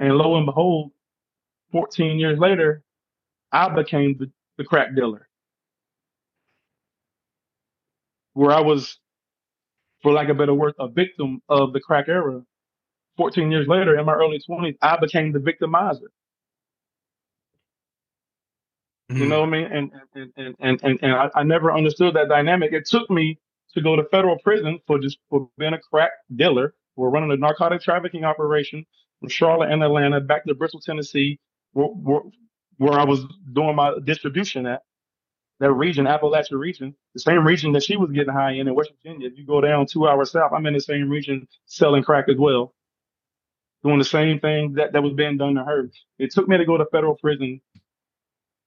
and 0.00 0.18
lo 0.18 0.36
and 0.36 0.46
behold, 0.46 0.92
14 1.72 2.18
years 2.18 2.38
later, 2.38 2.82
I 3.52 3.68
became 3.70 4.16
the, 4.18 4.30
the 4.58 4.64
crack 4.64 4.94
dealer. 4.96 5.28
Where 8.34 8.52
I 8.52 8.60
was, 8.62 8.98
for 10.02 10.12
lack 10.12 10.28
of 10.30 10.36
a 10.36 10.40
better 10.40 10.54
word, 10.54 10.74
a 10.80 10.88
victim 10.88 11.42
of 11.48 11.72
the 11.72 11.80
crack 11.80 12.08
era. 12.08 12.42
14 13.16 13.50
years 13.52 13.68
later, 13.68 13.98
in 13.98 14.06
my 14.06 14.14
early 14.14 14.40
20s, 14.48 14.76
I 14.82 14.98
became 14.98 15.32
the 15.32 15.40
victimizer. 15.40 16.08
You 19.16 19.26
Mhm. 19.26 19.28
know 19.28 19.40
what 19.40 19.48
I 19.48 19.52
mean? 19.52 19.66
And 19.66 19.92
and 20.14 20.32
and 20.36 20.56
and 20.60 20.80
and, 20.84 21.00
and 21.02 21.12
I, 21.14 21.30
I 21.36 21.42
never 21.44 21.72
understood 21.72 22.14
that 22.14 22.28
dynamic. 22.28 22.72
It 22.72 22.86
took 22.86 23.10
me 23.10 23.38
to 23.74 23.82
go 23.82 23.96
to 23.96 24.04
federal 24.06 24.38
prison 24.40 24.80
for 24.86 24.98
just 24.98 25.18
for 25.30 25.50
being 25.58 25.74
a 25.74 25.80
crack 25.80 26.12
dealer. 26.34 26.74
We're 26.96 27.10
running 27.10 27.32
a 27.32 27.36
narcotic 27.36 27.82
trafficking 27.82 28.24
operation 28.24 28.86
from 29.20 29.30
Charlotte 29.30 29.70
and 29.72 29.82
Atlanta 29.84 30.20
back 30.20 30.44
to 30.46 30.54
Bristol, 30.54 30.80
Tennessee, 30.80 31.40
where, 31.72 31.88
where, 31.88 32.20
where 32.78 32.98
I 33.00 33.04
was 33.04 33.24
doing 33.52 33.76
my 33.76 33.94
distribution 34.04 34.66
at. 34.66 34.74
that 35.60 35.72
region, 35.72 36.06
Appalachian 36.06 36.58
region, 36.58 36.94
the 37.14 37.20
same 37.20 37.46
region 37.46 37.72
that 37.72 37.82
she 37.82 37.96
was 37.96 38.10
getting 38.10 38.32
high 38.32 38.52
in 38.52 38.68
in 38.68 38.74
West 38.74 38.92
Virginia. 39.02 39.28
If 39.28 39.38
you 39.38 39.46
go 39.46 39.60
down 39.60 39.86
two 39.86 40.06
hours 40.06 40.32
south, 40.32 40.52
I'm 40.52 40.66
in 40.66 40.74
the 40.74 40.80
same 40.80 41.08
region 41.08 41.48
selling 41.66 42.02
crack 42.02 42.26
as 42.28 42.36
well, 42.38 42.74
doing 43.84 43.98
the 43.98 44.04
same 44.04 44.40
thing 44.40 44.72
that, 44.74 44.92
that 44.92 45.02
was 45.02 45.12
being 45.12 45.36
done 45.36 45.54
to 45.54 45.64
her. 45.64 45.90
It 46.18 46.32
took 46.32 46.48
me 46.48 46.56
to 46.56 46.64
go 46.64 46.76
to 46.76 46.86
federal 46.86 47.16
prison 47.16 47.60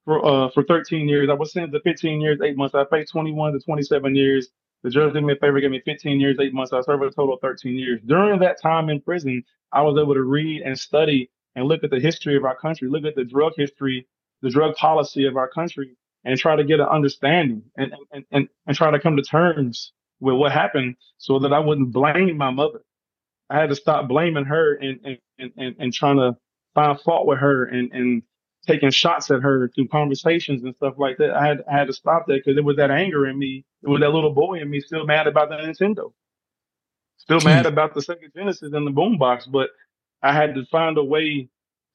for 0.04 0.24
uh 0.24 0.50
for 0.50 0.62
13 0.64 1.08
years. 1.08 1.28
I 1.28 1.34
was 1.34 1.52
sentenced 1.52 1.74
to 1.74 1.80
15 1.90 2.20
years, 2.20 2.40
eight 2.42 2.56
months. 2.56 2.74
I 2.74 2.84
faced 2.86 3.12
21 3.12 3.52
to 3.52 3.60
27 3.60 4.14
years. 4.14 4.48
The 4.82 4.90
judge 4.90 5.12
did 5.12 5.24
me 5.24 5.32
a 5.32 5.36
favor, 5.36 5.60
gave 5.60 5.70
me 5.72 5.82
15 5.84 6.20
years, 6.20 6.38
eight 6.40 6.54
months. 6.54 6.72
I 6.72 6.80
served 6.82 7.02
a 7.02 7.10
total 7.10 7.34
of 7.34 7.40
13 7.40 7.74
years. 7.74 8.00
During 8.06 8.38
that 8.40 8.62
time 8.62 8.90
in 8.90 9.00
prison, 9.00 9.42
I 9.72 9.82
was 9.82 9.98
able 10.00 10.14
to 10.14 10.22
read 10.22 10.62
and 10.62 10.78
study 10.78 11.30
and 11.56 11.66
look 11.66 11.82
at 11.82 11.90
the 11.90 11.98
history 11.98 12.36
of 12.36 12.44
our 12.44 12.56
country, 12.56 12.88
look 12.88 13.04
at 13.04 13.16
the 13.16 13.24
drug 13.24 13.54
history, 13.56 14.06
the 14.42 14.50
drug 14.50 14.76
policy 14.76 15.26
of 15.26 15.36
our 15.36 15.48
country, 15.48 15.96
and 16.24 16.38
try 16.38 16.54
to 16.54 16.64
get 16.64 16.80
an 16.80 16.86
understanding 16.86 17.62
and, 17.76 17.92
and, 18.12 18.24
and, 18.30 18.48
and 18.66 18.76
try 18.76 18.90
to 18.90 19.00
come 19.00 19.16
to 19.16 19.22
terms 19.22 19.92
with 20.20 20.36
what 20.36 20.52
happened 20.52 20.96
so 21.18 21.38
that 21.40 21.52
I 21.52 21.58
wouldn't 21.58 21.92
blame 21.92 22.36
my 22.36 22.50
mother. 22.50 22.82
I 23.50 23.58
had 23.58 23.70
to 23.70 23.76
stop 23.76 24.08
blaming 24.08 24.44
her 24.44 24.74
and, 24.74 25.00
and, 25.38 25.52
and, 25.56 25.76
and, 25.78 25.92
trying 25.92 26.16
to 26.16 26.36
find 26.74 27.00
fault 27.00 27.26
with 27.26 27.38
her 27.38 27.64
and, 27.64 27.90
and 27.92 28.22
taking 28.66 28.90
shots 28.90 29.30
at 29.30 29.42
her 29.42 29.70
through 29.74 29.88
conversations 29.88 30.62
and 30.62 30.74
stuff 30.76 30.94
like 30.98 31.16
that. 31.18 31.32
I 31.32 31.46
had, 31.46 31.64
I 31.70 31.78
had 31.78 31.86
to 31.86 31.92
stop 31.92 32.26
that 32.26 32.34
because 32.44 32.56
there 32.56 32.64
was 32.64 32.76
that 32.76 32.90
anger 32.90 33.26
in 33.26 33.38
me. 33.38 33.64
It 33.82 33.88
was 33.88 34.00
that 34.00 34.10
little 34.10 34.34
boy 34.34 34.60
in 34.60 34.68
me 34.68 34.80
still 34.80 35.06
mad 35.06 35.26
about 35.26 35.48
the 35.48 35.56
Nintendo, 35.56 36.12
still 37.16 37.40
mad 37.40 37.64
hmm. 37.64 37.72
about 37.72 37.94
the 37.94 38.00
Sega 38.00 38.32
Genesis 38.34 38.72
and 38.72 38.86
the 38.86 38.90
boombox, 38.90 39.50
but 39.50 39.70
I 40.22 40.32
had 40.32 40.54
to 40.54 40.66
find 40.66 40.98
a 40.98 41.04
way 41.04 41.48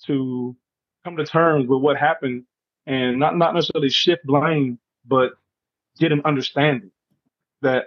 to 0.08 0.56
come 1.04 1.18
to 1.18 1.26
terms 1.26 1.68
with 1.68 1.82
what 1.82 1.98
happened 1.98 2.46
and 2.86 3.20
not 3.20 3.38
not 3.38 3.54
necessarily 3.54 3.90
shift 3.90 4.26
blame, 4.26 4.80
but 5.06 5.34
get 6.00 6.12
an 6.12 6.22
understanding 6.26 6.92
that 7.62 7.86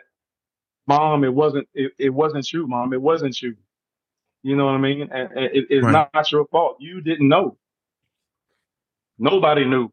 mom, 0.87 1.25
it 1.25 1.33
wasn't 1.33 1.69
it, 1.75 1.93
it 1.99 2.11
wasn't 2.11 2.51
you, 2.53 2.67
mom, 2.67 2.93
it 2.93 3.01
wasn't 3.01 3.41
you. 3.41 3.57
You 4.43 4.57
know 4.57 4.67
what 4.67 4.75
I 4.75 4.79
mean? 4.79 5.03
And, 5.03 5.33
and 5.33 5.47
it, 5.47 5.67
it's 5.71 5.85
right. 5.85 5.93
not, 5.93 6.11
not 6.15 6.31
your 6.31 6.47
fault. 6.47 6.77
You 6.79 7.01
didn't 7.01 7.29
know. 7.29 7.57
Nobody 9.19 9.65
knew 9.65 9.91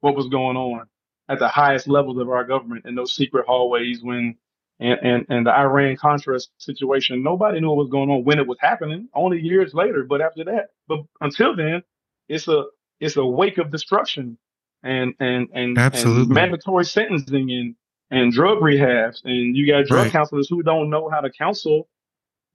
what 0.00 0.14
was 0.14 0.28
going 0.28 0.56
on 0.56 0.86
at 1.28 1.38
the 1.38 1.48
highest 1.48 1.88
levels 1.88 2.18
of 2.18 2.28
our 2.28 2.44
government 2.44 2.86
in 2.86 2.94
those 2.94 3.14
secret 3.14 3.46
hallways 3.46 4.02
when 4.02 4.36
and, 4.80 4.98
and, 5.02 5.26
and 5.28 5.46
the 5.46 5.50
Iran 5.50 5.96
Contra 5.96 6.38
situation, 6.58 7.22
nobody 7.22 7.60
knew 7.60 7.68
what 7.68 7.78
was 7.78 7.90
going 7.90 8.10
on 8.10 8.22
when 8.24 8.38
it 8.38 8.46
was 8.46 8.58
happening, 8.60 9.08
only 9.12 9.40
years 9.40 9.74
later. 9.74 10.04
But 10.04 10.20
after 10.20 10.44
that, 10.44 10.68
but 10.86 11.00
until 11.20 11.56
then, 11.56 11.82
it's 12.28 12.46
a 12.46 12.64
it's 13.00 13.16
a 13.16 13.24
wake 13.24 13.58
of 13.58 13.70
destruction 13.70 14.38
and 14.84 15.14
and 15.18 15.48
and, 15.52 15.76
and 15.76 16.28
mandatory 16.28 16.84
sentencing 16.84 17.50
and 17.50 17.74
and 18.10 18.32
drug 18.32 18.58
rehabs 18.58 19.22
and 19.24 19.56
you 19.56 19.66
got 19.66 19.86
drug 19.86 20.04
right. 20.04 20.12
counselors 20.12 20.48
who 20.48 20.62
don't 20.62 20.90
know 20.90 21.08
how 21.10 21.20
to 21.20 21.30
counsel 21.30 21.88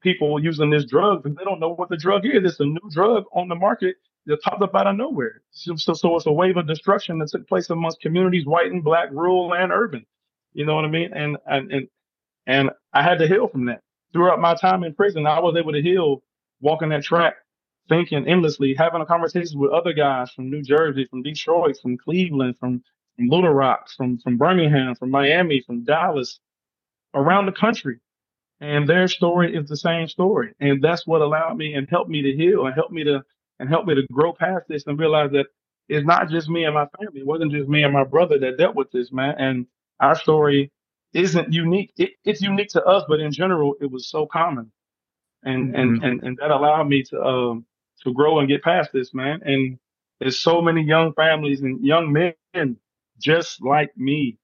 people 0.02 0.42
using 0.44 0.70
this 0.70 0.86
drug 0.86 1.24
because 1.24 1.38
they 1.38 1.44
don't 1.44 1.60
know 1.60 1.74
what 1.74 1.90
the 1.90 1.98
drug 1.98 2.26
is. 2.26 2.44
It's 2.44 2.60
a 2.60 2.66
new 2.66 2.90
drug 2.92 3.24
on 3.34 3.48
the 3.48 3.56
market 3.56 3.96
that 4.26 4.42
popped 4.42 4.62
up 4.62 4.76
out 4.76 4.88
of 4.88 4.96
nowhere. 4.96 5.42
So, 5.52 5.76
so, 5.76 5.94
so 5.94 6.16
it's 6.16 6.26
a 6.26 6.32
wave 6.32 6.58
of 6.58 6.68
destruction 6.68 7.20
that 7.20 7.30
took 7.30 7.48
place 7.48 7.70
amongst 7.70 8.02
communities, 8.02 8.46
white 8.46 8.72
and 8.72 8.84
black, 8.84 9.10
rural 9.12 9.54
and 9.54 9.72
urban. 9.72 10.06
You 10.54 10.66
know 10.66 10.76
what 10.76 10.86
I 10.86 10.90
mean? 10.90 11.12
And 11.14 11.38
and 11.48 11.72
and, 11.72 11.88
and 12.46 12.70
I 12.94 13.02
had 13.04 13.20
to 13.20 13.28
heal 13.28 13.48
from 13.48 13.66
that. 13.66 13.82
Throughout 14.12 14.40
my 14.40 14.54
time 14.54 14.84
in 14.84 14.94
prison, 14.94 15.26
I 15.26 15.40
was 15.40 15.56
able 15.58 15.72
to 15.72 15.82
heal 15.82 16.22
walking 16.62 16.90
that 16.90 17.04
track 17.04 17.36
thinking 17.90 18.28
endlessly, 18.28 18.74
having 18.74 19.02
a 19.02 19.06
conversation 19.06 19.60
with 19.60 19.72
other 19.72 19.94
guys 19.94 20.32
from 20.32 20.50
New 20.50 20.62
Jersey, 20.62 21.06
from 21.10 21.24
Detroit, 21.24 21.78
from 21.82 21.98
Cleveland, 21.98 22.58
from, 22.58 22.84
from 23.16 23.30
Little 23.30 23.54
Rock, 23.54 23.90
from, 23.90 24.18
from 24.18 24.38
Birmingham, 24.38 24.96
from 24.96 25.12
Miami, 25.12 25.62
from 25.66 25.84
Dallas, 25.84 26.40
around 27.14 27.46
the 27.46 27.52
country. 27.52 28.00
And 28.60 28.88
their 28.88 29.08
story 29.08 29.56
is 29.56 29.68
the 29.68 29.78
same 29.78 30.08
story. 30.08 30.54
And 30.60 30.82
that's 30.82 31.06
what 31.06 31.22
allowed 31.22 31.58
me 31.58 31.74
and 31.74 31.88
helped 31.90 32.10
me 32.10 32.22
to 32.22 32.32
heal 32.36 32.66
and 32.66 32.74
helped 32.74 32.94
me 32.94 33.04
to 33.04 33.24
and 33.60 33.70
helped 33.70 33.88
me 33.88 33.96
to 33.96 34.08
grow 34.12 34.34
past 34.34 34.66
this 34.68 34.86
and 34.88 34.98
realize 35.00 35.32
that 35.32 35.46
it's 35.90 36.06
not 36.06 36.30
just 36.30 36.50
me 36.50 36.66
and 36.66 36.74
my 36.74 36.88
family. 36.98 37.22
It 37.22 37.28
wasn't 37.28 37.52
just 37.52 37.70
me 37.70 37.84
and 37.84 37.94
my 37.94 38.04
brother 38.04 38.40
that 38.40 38.58
dealt 38.58 38.76
with 38.76 38.92
this, 38.92 39.12
man. 39.12 39.36
And 39.38 39.68
our 40.00 40.16
story 40.16 40.72
isn't 41.14 41.54
unique. 41.54 41.94
It, 41.98 42.12
it's 42.24 42.42
unique 42.42 42.70
to 42.70 42.84
us, 42.84 43.04
but 43.08 43.20
in 43.20 43.32
general, 43.32 43.76
it 43.80 43.92
was 43.92 44.08
so 44.08 44.26
common. 44.26 44.72
And, 45.44 45.74
mm-hmm. 45.74 45.80
and, 45.80 46.04
and, 46.04 46.24
and 46.24 46.38
that 46.42 46.52
allowed 46.52 46.86
me 46.88 47.04
to, 47.04 47.22
um, 47.22 47.66
to 48.04 48.14
grow 48.14 48.40
and 48.40 48.48
get 48.48 48.64
past 48.64 48.92
this, 48.94 49.14
man. 49.14 49.42
And 49.44 49.78
there's 50.20 50.40
so 50.40 50.62
many 50.62 50.84
young 50.84 51.14
families 51.14 51.62
and 51.62 51.84
young 51.84 52.12
men 52.12 52.78
just 53.24 53.64
like 53.64 53.98
me, 53.98 54.40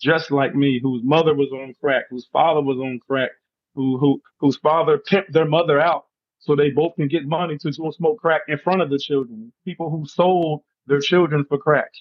just 0.00 0.32
like 0.32 0.54
me, 0.56 0.80
whose 0.82 1.02
mother 1.04 1.34
was 1.34 1.50
on 1.52 1.74
crack, 1.80 2.04
whose 2.10 2.28
father 2.32 2.62
was 2.62 2.78
on 2.78 3.00
crack, 3.08 3.30
who, 3.76 3.98
who, 3.98 4.22
whose 4.40 4.58
father 4.58 4.98
pimped 4.98 5.32
their 5.32 5.46
mother 5.46 5.80
out 5.80 6.06
so 6.40 6.56
they 6.56 6.70
both 6.70 6.96
can 6.96 7.08
get 7.08 7.26
money 7.26 7.58
to 7.58 7.72
smoke 7.72 8.20
crack 8.20 8.42
in 8.48 8.58
front 8.58 8.82
of 8.82 8.90
the 8.90 8.98
children. 8.98 9.52
People 9.64 9.90
who 9.90 10.06
sold 10.06 10.62
their 10.86 11.00
children 11.00 11.44
for 11.48 11.58
crack, 11.58 11.92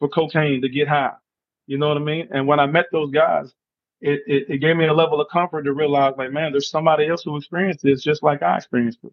for 0.00 0.08
cocaine 0.08 0.62
to 0.62 0.70
get 0.70 0.88
high. 0.88 1.14
You 1.66 1.78
know 1.78 1.88
what 1.88 1.98
I 1.98 2.02
mean? 2.02 2.28
And 2.32 2.48
when 2.48 2.60
I 2.60 2.66
met 2.66 2.86
those 2.92 3.12
guys, 3.12 3.52
it, 4.02 4.20
it, 4.26 4.46
it 4.50 4.58
gave 4.58 4.76
me 4.76 4.86
a 4.86 4.94
level 4.94 5.20
of 5.20 5.28
comfort 5.32 5.64
to 5.64 5.74
realize 5.74 6.14
like, 6.18 6.32
man, 6.32 6.52
there's 6.52 6.70
somebody 6.70 7.08
else 7.08 7.22
who 7.24 7.36
experienced 7.38 7.84
this 7.84 8.02
just 8.02 8.22
like 8.22 8.42
I 8.42 8.58
experienced 8.58 9.00
it 9.04 9.12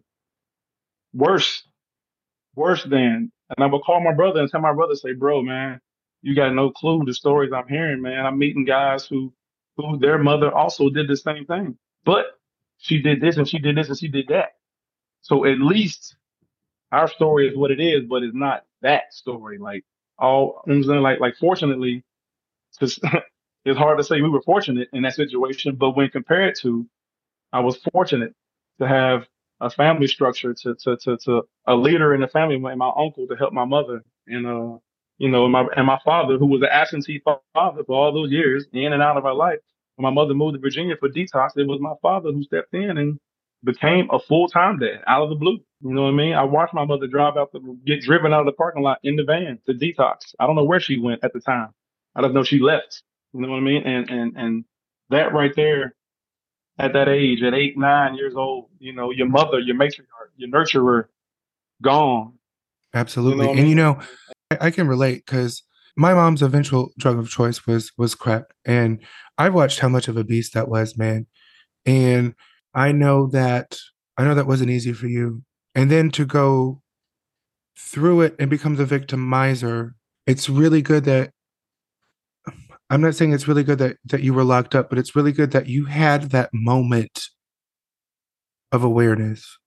worse, 1.14 1.64
worse 2.56 2.84
than. 2.84 3.32
And 3.56 3.64
I 3.64 3.66
would 3.66 3.82
call 3.82 4.02
my 4.02 4.14
brother 4.14 4.40
and 4.40 4.50
tell 4.50 4.62
my 4.62 4.74
brother, 4.74 4.96
say, 4.96 5.14
bro, 5.14 5.42
man, 5.42 5.80
you 6.22 6.34
got 6.34 6.54
no 6.54 6.70
clue 6.70 7.04
the 7.04 7.14
stories 7.14 7.52
I'm 7.52 7.68
hearing, 7.68 8.00
man. 8.00 8.24
I'm 8.24 8.38
meeting 8.38 8.64
guys 8.64 9.06
who, 9.06 9.32
who 9.76 9.98
their 9.98 10.18
mother 10.18 10.52
also 10.52 10.88
did 10.88 11.08
the 11.08 11.16
same 11.16 11.44
thing, 11.46 11.76
but 12.04 12.26
she 12.78 13.02
did 13.02 13.20
this 13.20 13.36
and 13.36 13.48
she 13.48 13.58
did 13.58 13.76
this 13.76 13.88
and 13.88 13.98
she 13.98 14.08
did 14.08 14.28
that. 14.28 14.50
So 15.22 15.44
at 15.44 15.60
least 15.60 16.16
our 16.92 17.08
story 17.08 17.48
is 17.48 17.56
what 17.56 17.70
it 17.70 17.80
is, 17.80 18.04
but 18.08 18.22
it's 18.22 18.34
not 18.34 18.64
that 18.82 19.12
story. 19.12 19.58
Like 19.58 19.84
all, 20.18 20.62
I'm 20.68 20.82
saying, 20.82 21.00
like, 21.00 21.20
like 21.20 21.36
fortunately, 21.36 22.04
it's 22.80 22.98
hard 23.78 23.98
to 23.98 24.04
say 24.04 24.20
we 24.20 24.30
were 24.30 24.42
fortunate 24.42 24.88
in 24.92 25.02
that 25.02 25.14
situation, 25.14 25.76
but 25.76 25.96
when 25.96 26.08
compared 26.10 26.54
to, 26.62 26.86
I 27.52 27.60
was 27.60 27.76
fortunate 27.92 28.34
to 28.80 28.88
have 28.88 29.26
a 29.60 29.70
family 29.70 30.06
structure 30.06 30.54
to, 30.54 30.74
to, 30.74 30.96
to, 30.98 31.16
to 31.18 31.42
a 31.66 31.74
leader 31.74 32.14
in 32.14 32.20
the 32.20 32.28
family 32.28 32.58
my 32.58 32.72
uncle 32.96 33.26
to 33.28 33.36
help 33.36 33.52
my 33.52 33.64
mother 33.64 34.02
and, 34.26 34.46
uh, 34.46 34.78
you 35.18 35.28
know, 35.28 35.44
and 35.44 35.52
my, 35.52 35.66
and 35.76 35.86
my 35.86 35.98
father, 36.04 36.36
who 36.36 36.46
was 36.46 36.62
an 36.62 36.68
absentee 36.70 37.22
father 37.54 37.84
for 37.84 37.96
all 37.96 38.12
those 38.12 38.30
years 38.30 38.66
in 38.72 38.92
and 38.92 39.02
out 39.02 39.16
of 39.16 39.26
our 39.26 39.34
life. 39.34 39.58
When 39.96 40.04
my 40.04 40.22
mother 40.22 40.34
moved 40.34 40.54
to 40.54 40.60
Virginia 40.60 40.96
for 40.98 41.08
detox, 41.08 41.50
it 41.56 41.66
was 41.66 41.80
my 41.80 41.94
father 42.00 42.32
who 42.32 42.42
stepped 42.42 42.74
in 42.74 42.96
and 42.96 43.18
became 43.64 44.08
a 44.10 44.18
full-time 44.18 44.78
dad 44.78 45.02
out 45.06 45.22
of 45.22 45.28
the 45.28 45.36
blue. 45.36 45.58
You 45.80 45.94
know 45.94 46.02
what 46.02 46.08
I 46.08 46.12
mean? 46.12 46.34
I 46.34 46.42
watched 46.44 46.74
my 46.74 46.84
mother 46.84 47.06
drive 47.06 47.36
out 47.36 47.52
the, 47.52 47.60
get 47.86 48.00
driven 48.00 48.32
out 48.32 48.40
of 48.40 48.46
the 48.46 48.52
parking 48.52 48.82
lot 48.82 48.98
in 49.02 49.16
the 49.16 49.24
van 49.24 49.58
to 49.66 49.74
detox. 49.74 50.34
I 50.40 50.46
don't 50.46 50.56
know 50.56 50.64
where 50.64 50.80
she 50.80 50.98
went 50.98 51.22
at 51.22 51.32
the 51.32 51.40
time. 51.40 51.68
I 52.14 52.20
don't 52.20 52.34
know 52.34 52.42
she 52.42 52.58
left. 52.58 53.02
You 53.32 53.40
know 53.40 53.48
what 53.48 53.56
I 53.56 53.60
mean? 53.60 53.82
And, 53.84 54.10
and, 54.10 54.36
and 54.36 54.64
that 55.10 55.32
right 55.32 55.52
there 55.54 55.94
at 56.78 56.92
that 56.94 57.08
age, 57.08 57.42
at 57.42 57.54
eight, 57.54 57.78
nine 57.78 58.14
years 58.14 58.34
old, 58.34 58.70
you 58.78 58.92
know, 58.92 59.10
your 59.10 59.28
mother, 59.28 59.60
your 59.60 59.76
matriarch, 59.76 60.32
your 60.36 60.50
nurturer, 60.50 61.04
gone. 61.82 62.32
Absolutely. 62.94 63.38
You 63.38 63.44
know 63.44 63.50
and 63.50 63.58
I 63.58 63.62
mean? 63.62 63.68
you 63.70 63.74
know, 63.74 64.00
I, 64.52 64.66
I 64.66 64.70
can 64.70 64.88
relate 64.88 65.24
because 65.26 65.62
my 65.96 66.14
mom's 66.14 66.42
eventual 66.42 66.90
drug 66.98 67.18
of 67.18 67.30
choice 67.30 67.66
was 67.66 67.92
was 67.98 68.14
crack. 68.14 68.44
And 68.64 69.00
I 69.38 69.48
watched 69.48 69.80
how 69.80 69.88
much 69.88 70.08
of 70.08 70.16
a 70.16 70.24
beast 70.24 70.54
that 70.54 70.68
was, 70.68 70.96
man. 70.96 71.26
And 71.84 72.34
I 72.74 72.92
know 72.92 73.26
that 73.28 73.78
I 74.16 74.24
know 74.24 74.34
that 74.34 74.46
wasn't 74.46 74.70
easy 74.70 74.92
for 74.92 75.06
you. 75.06 75.42
And 75.74 75.90
then 75.90 76.10
to 76.12 76.24
go 76.24 76.82
through 77.78 78.22
it 78.22 78.36
and 78.38 78.50
become 78.50 78.76
the 78.76 78.84
victimizer, 78.84 79.92
it's 80.26 80.48
really 80.48 80.82
good 80.82 81.04
that 81.04 81.30
I'm 82.90 83.00
not 83.00 83.14
saying 83.14 83.32
it's 83.32 83.48
really 83.48 83.64
good 83.64 83.78
that 83.78 83.96
that 84.06 84.22
you 84.22 84.34
were 84.34 84.44
locked 84.44 84.74
up, 84.74 84.88
but 84.88 84.98
it's 84.98 85.16
really 85.16 85.32
good 85.32 85.52
that 85.52 85.66
you 85.66 85.86
had 85.86 86.30
that 86.30 86.50
moment 86.52 87.28
of 88.70 88.84
awareness. 88.84 89.58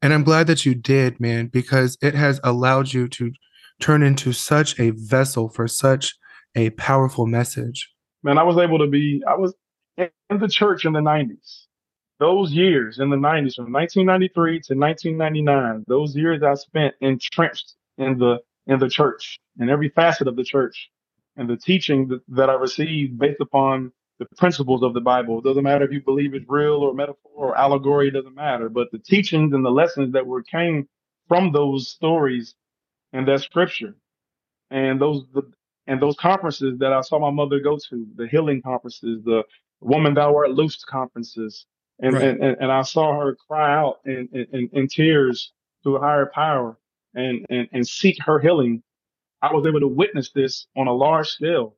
And 0.00 0.12
I'm 0.12 0.22
glad 0.22 0.46
that 0.46 0.64
you 0.64 0.74
did, 0.74 1.18
man, 1.18 1.48
because 1.48 1.98
it 2.00 2.14
has 2.14 2.40
allowed 2.44 2.92
you 2.92 3.08
to 3.08 3.32
turn 3.80 4.02
into 4.02 4.32
such 4.32 4.78
a 4.78 4.90
vessel 4.90 5.48
for 5.48 5.68
such 5.68 6.14
a 6.54 6.70
powerful 6.70 7.26
message. 7.26 7.90
Man, 8.22 8.38
I 8.38 8.42
was 8.42 8.58
able 8.58 8.78
to 8.78 8.86
be, 8.86 9.22
I 9.28 9.34
was 9.36 9.54
in 9.96 10.38
the 10.38 10.48
church 10.48 10.84
in 10.84 10.92
the 10.92 11.00
90s. 11.00 11.64
Those 12.18 12.50
years 12.50 12.98
in 12.98 13.10
the 13.10 13.16
90s, 13.16 13.54
from 13.54 13.72
1993 13.72 14.60
to 14.62 14.74
1999, 14.74 15.84
those 15.86 16.16
years 16.16 16.42
I 16.42 16.54
spent 16.54 16.94
entrenched 17.00 17.74
in 17.96 18.18
the 18.18 18.38
in 18.66 18.78
the 18.78 18.88
church, 18.88 19.40
in 19.58 19.70
every 19.70 19.88
facet 19.88 20.28
of 20.28 20.36
the 20.36 20.44
church 20.44 20.90
and 21.36 21.48
the 21.48 21.56
teaching 21.56 22.06
that, 22.08 22.20
that 22.28 22.50
I 22.50 22.54
received 22.54 23.18
based 23.18 23.40
upon 23.40 23.92
the 24.18 24.26
principles 24.36 24.82
of 24.82 24.92
the 24.92 25.00
Bible. 25.00 25.38
It 25.38 25.44
doesn't 25.44 25.62
matter 25.62 25.84
if 25.84 25.92
you 25.92 26.02
believe 26.02 26.34
it's 26.34 26.44
real 26.48 26.74
or 26.74 26.92
metaphor 26.92 27.30
or 27.34 27.56
allegory, 27.56 28.08
it 28.08 28.12
doesn't 28.12 28.34
matter. 28.34 28.68
But 28.68 28.88
the 28.92 28.98
teachings 28.98 29.54
and 29.54 29.64
the 29.64 29.70
lessons 29.70 30.12
that 30.12 30.26
were 30.26 30.42
came 30.42 30.88
from 31.28 31.52
those 31.52 31.88
stories 31.88 32.54
and 33.12 33.28
that 33.28 33.40
scripture 33.42 33.94
and 34.70 35.00
those 35.00 35.24
the, 35.34 35.42
And 35.88 36.02
those 36.02 36.16
conferences 36.16 36.78
that 36.80 36.92
I 36.92 37.02
saw 37.02 37.18
my 37.18 37.30
mother 37.30 37.60
go 37.60 37.78
to, 37.90 38.06
the 38.16 38.28
healing 38.28 38.62
conferences, 38.62 39.24
the 39.24 39.44
Woman 39.80 40.14
Thou 40.14 40.34
Art 40.36 40.50
Loosed 40.52 40.86
conferences, 40.86 41.66
and, 42.00 42.14
Right. 42.14 42.24
and, 42.24 42.42
and, 42.44 42.56
and 42.60 42.72
I 42.72 42.82
saw 42.82 43.18
her 43.20 43.36
cry 43.48 43.74
out 43.74 43.96
in, 44.06 44.28
in, 44.32 44.70
in 44.72 44.88
tears 44.88 45.52
to 45.84 45.96
a 45.96 46.00
higher 46.00 46.30
power 46.34 46.78
and, 47.14 47.46
and, 47.50 47.68
and 47.72 47.88
seek 47.88 48.16
her 48.24 48.38
healing. 48.40 48.82
I 49.42 49.52
was 49.54 49.66
able 49.66 49.80
to 49.80 49.88
witness 49.88 50.30
this 50.32 50.68
on 50.76 50.88
a 50.88 50.94
large 50.94 51.28
scale. 51.28 51.76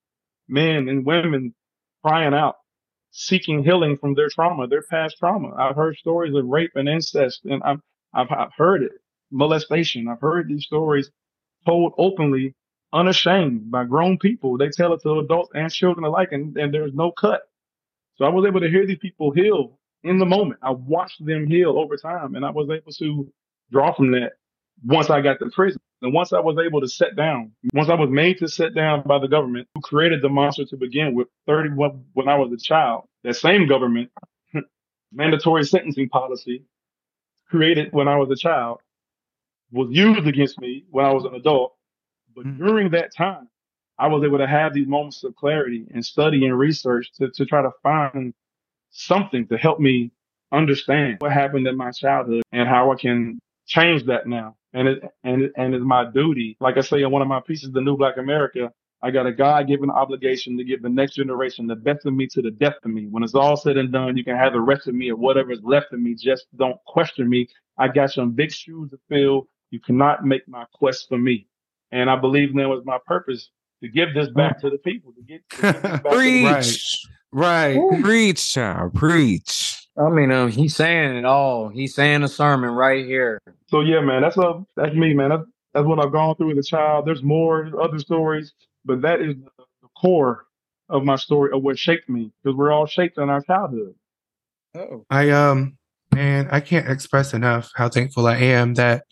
Men 0.49 0.89
and 0.89 1.07
women 1.07 1.55
crying 2.05 2.35
out, 2.35 2.57
seeking 3.13 3.65
healing 3.65 3.97
from 3.99 4.15
their 4.15 4.31
trauma, 4.31 4.67
their 4.69 4.83
past 4.91 5.19
trauma. 5.19 5.55
I've 5.57 5.77
heard 5.77 5.97
stories 5.97 6.35
of 6.35 6.47
rape 6.47 6.73
and 6.77 6.89
incest, 6.89 7.45
and 7.47 7.63
I've, 7.65 7.81
I've, 8.15 8.31
I've 8.33 8.55
heard 8.57 8.83
it, 8.83 8.93
molestation. 9.31 10.09
I've 10.09 10.21
heard 10.21 10.49
these 10.49 10.65
stories 10.65 11.11
told 11.67 11.95
openly, 11.99 12.55
unashamed 12.93 13.71
by 13.71 13.85
grown 13.85 14.19
people. 14.19 14.59
They 14.59 14.71
tell 14.71 14.93
it 14.95 15.03
to 15.03 15.21
adults 15.21 15.51
and 15.55 15.73
children 15.73 16.05
alike, 16.05 16.31
and, 16.33 16.57
and 16.57 16.73
there's 16.75 16.95
no 16.95 17.13
cut. 17.13 17.43
So 18.17 18.25
I 18.25 18.29
was 18.31 18.47
able 18.47 18.61
to 18.61 18.69
hear 18.71 18.87
these 18.87 18.99
people 18.99 19.33
heal 19.33 19.79
in 20.05 20.19
the 20.19 20.27
moment. 20.27 20.61
I 20.63 20.71
watched 20.73 21.25
them 21.25 21.47
heal 21.47 21.79
over 21.79 21.97
time, 21.97 22.35
and 22.37 22.45
I 22.45 22.51
was 22.51 22.69
able 22.71 22.93
to 22.93 23.33
draw 23.73 23.95
from 23.95 24.13
that 24.13 24.33
once 24.85 25.11
I 25.11 25.21
got 25.23 25.39
to 25.41 25.51
prison. 25.51 25.81
And 26.03 26.15
once 26.15 26.33
I 26.33 26.41
was 26.41 26.59
able 26.65 26.81
to 26.83 26.89
sit 26.89 27.17
down, 27.17 27.53
once 27.75 27.89
I 27.91 27.95
was 27.95 28.11
made 28.11 28.39
to 28.39 28.49
sit 28.49 28.75
down 28.75 29.03
by 29.07 29.19
the 29.19 29.29
government 29.29 29.69
who 29.75 29.83
created 29.83 30.23
the 30.23 30.29
monster 30.31 30.65
to 30.67 30.77
begin 30.77 31.15
with 31.15 31.29
31 31.47 32.05
when 32.15 32.29
I 32.29 32.37
was 32.37 32.53
a 32.53 32.57
child, 32.59 33.05
that 33.25 33.37
same 33.37 33.69
government, 33.69 34.11
mandatory 35.13 35.65
sentencing 35.65 36.09
policy 36.11 36.65
created 37.51 37.93
when 37.93 38.09
I 38.09 38.17
was 38.17 38.31
a 38.31 38.37
child 38.37 38.81
was 39.73 39.89
used 39.91 40.27
against 40.27 40.61
me 40.61 40.85
when 40.91 41.05
I 41.05 41.13
was 41.13 41.25
an 41.25 41.35
adult. 41.35 41.75
But 42.35 42.47
Mm. 42.47 42.59
during 42.59 42.91
that 42.91 43.15
time, 43.15 43.49
I 43.99 44.09
was 44.09 44.25
able 44.25 44.39
to 44.39 44.47
have 44.47 44.73
these 44.75 44.87
moments 44.89 45.23
of 45.25 45.37
clarity 45.37 45.87
and 45.93 46.05
study 46.05 46.47
and 46.47 46.59
research 46.59 47.13
to, 47.15 47.31
to 47.33 47.47
try 47.47 47.63
to 47.63 47.71
find 47.83 48.35
something 48.91 49.47
to 49.49 49.57
help 49.59 49.81
me 49.81 50.13
understand 50.53 51.17
what 51.21 51.33
happened 51.33 51.67
in 51.67 51.77
my 51.77 51.91
childhood 51.91 52.43
and 52.53 52.69
how 52.69 52.93
I 52.93 52.97
can 52.97 53.39
change 53.67 54.05
that 54.07 54.27
now. 54.27 54.57
And 54.73 54.89
it, 54.89 55.03
and 55.25 55.43
it, 55.43 55.53
and 55.57 55.75
it's 55.75 55.85
my 55.85 56.05
duty. 56.11 56.57
Like 56.61 56.77
I 56.79 56.81
say 56.81 57.03
in 57.03 57.11
one 57.11 57.23
of 57.23 57.29
my 57.29 57.41
pieces, 57.41 57.73
The 57.73 57.81
New 57.81 57.97
Black 57.97 58.17
America, 58.19 58.73
I 59.03 59.11
got 59.11 59.27
a 59.27 59.33
God 59.33 59.67
given 59.69 59.91
obligation 59.91 60.57
to 60.59 60.65
give 60.65 60.83
the 60.83 60.89
next 60.89 61.15
generation 61.15 61.67
the 61.67 61.77
best 61.77 62.07
of 62.07 62.15
me 62.15 62.27
to 62.29 62.43
the 62.43 62.51
death 62.51 62.75
of 62.85 62.91
me. 62.91 63.07
When 63.07 63.23
it's 63.23 63.35
all 63.35 63.57
said 63.57 63.77
and 63.79 63.93
done, 63.93 64.17
you 64.17 64.25
can 64.25 64.37
have 64.37 64.53
the 64.53 64.61
rest 64.61 64.89
of 64.89 64.95
me 64.95 65.11
or 65.11 65.17
whatever's 65.17 65.61
left 65.63 65.93
of 65.93 66.01
me. 66.01 66.15
Just 66.15 66.47
don't 66.57 66.77
question 66.87 67.29
me. 67.29 67.49
I 67.79 67.89
got 67.89 68.11
some 68.11 68.33
big 68.33 68.53
shoes 68.53 68.91
to 68.91 68.99
fill. 69.09 69.49
You 69.71 69.81
cannot 69.81 70.25
make 70.25 70.47
my 70.49 70.65
quest 70.75 71.09
for 71.09 71.19
me. 71.19 71.47
And 71.93 72.11
I 72.11 72.17
believe 72.17 72.55
that 72.55 72.69
was 72.69 72.85
my 72.85 72.99
purpose 73.07 73.51
to 73.83 73.89
give 73.89 74.15
this 74.15 74.29
back 74.29 74.61
to 74.61 74.71
the 74.71 74.79
people, 74.79 75.13
to 75.13 75.23
get, 75.23 75.49
to 75.51 75.63
give 75.63 75.83
this 75.83 75.83
back 75.83 76.03
to 76.03 76.09
the 76.09 76.09
Preach. 76.09 77.03
Right. 77.33 77.79
Preach, 78.03 78.53
child. 78.53 78.95
Preach. 78.95 79.89
I 79.97 80.09
mean, 80.09 80.33
um, 80.33 80.51
he's 80.51 80.77
saying 80.77 81.17
it 81.17 81.25
all. 81.25 81.69
He's 81.69 81.95
saying 81.95 82.23
a 82.23 82.29
sermon 82.29 82.71
right 82.71 83.05
here. 83.05 83.41
So 83.69 83.81
yeah, 83.81 84.01
man, 84.01 84.23
that's 84.23 84.37
a 84.37 84.65
that's 84.77 84.95
me, 84.95 85.15
man. 85.15 85.31
That's 85.31 85.45
that's 85.75 85.87
what 85.87 85.99
I've 86.05 86.13
gone 86.13 86.37
through 86.37 86.53
as 86.53 86.59
a 86.59 86.69
child. 86.69 87.07
There's 87.07 87.23
more 87.23 87.71
other 87.81 87.99
stories, 87.99 88.53
but 88.85 89.03
that 89.03 89.21
is 89.21 89.35
the, 89.37 89.65
the 89.83 89.89
core 90.01 90.47
of 90.89 91.05
my 91.05 91.17
story 91.17 91.53
of 91.53 91.63
what 91.63 91.79
shaped 91.79 92.09
me 92.09 92.33
because 92.43 92.57
we're 92.57 92.73
all 92.73 92.87
shaped 92.87 93.19
in 93.19 93.29
our 93.29 93.43
childhood. 93.43 93.95
Oh. 94.75 95.05
I 95.11 95.31
um 95.31 95.77
man, 96.15 96.49
I 96.51 96.61
can't 96.61 96.89
express 96.89 97.35
enough 97.35 97.71
how 97.75 97.89
thankful 97.89 98.27
I 98.27 98.37
am 98.37 98.75
that 98.75 99.05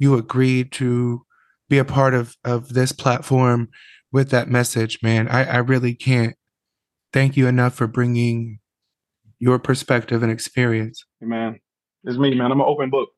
you 0.00 0.14
agreed 0.14 0.72
to 0.72 1.24
be 1.68 1.78
a 1.78 1.84
part 1.84 2.14
of 2.14 2.36
of 2.42 2.70
this 2.70 2.90
platform 2.90 3.68
with 4.10 4.30
that 4.30 4.48
message, 4.48 4.98
man. 5.02 5.28
I 5.28 5.44
I 5.44 5.56
really 5.58 5.94
can't 5.94 6.34
thank 7.12 7.36
you 7.36 7.46
enough 7.46 7.74
for 7.74 7.86
bringing 7.86 8.58
your 9.38 9.58
perspective 9.58 10.22
and 10.22 10.32
experience. 10.32 11.04
Hey, 11.20 11.26
man, 11.26 11.60
it's 12.04 12.18
me, 12.18 12.34
man. 12.34 12.50
I'm 12.50 12.60
an 12.60 12.66
open 12.66 12.90
book. 12.90 13.10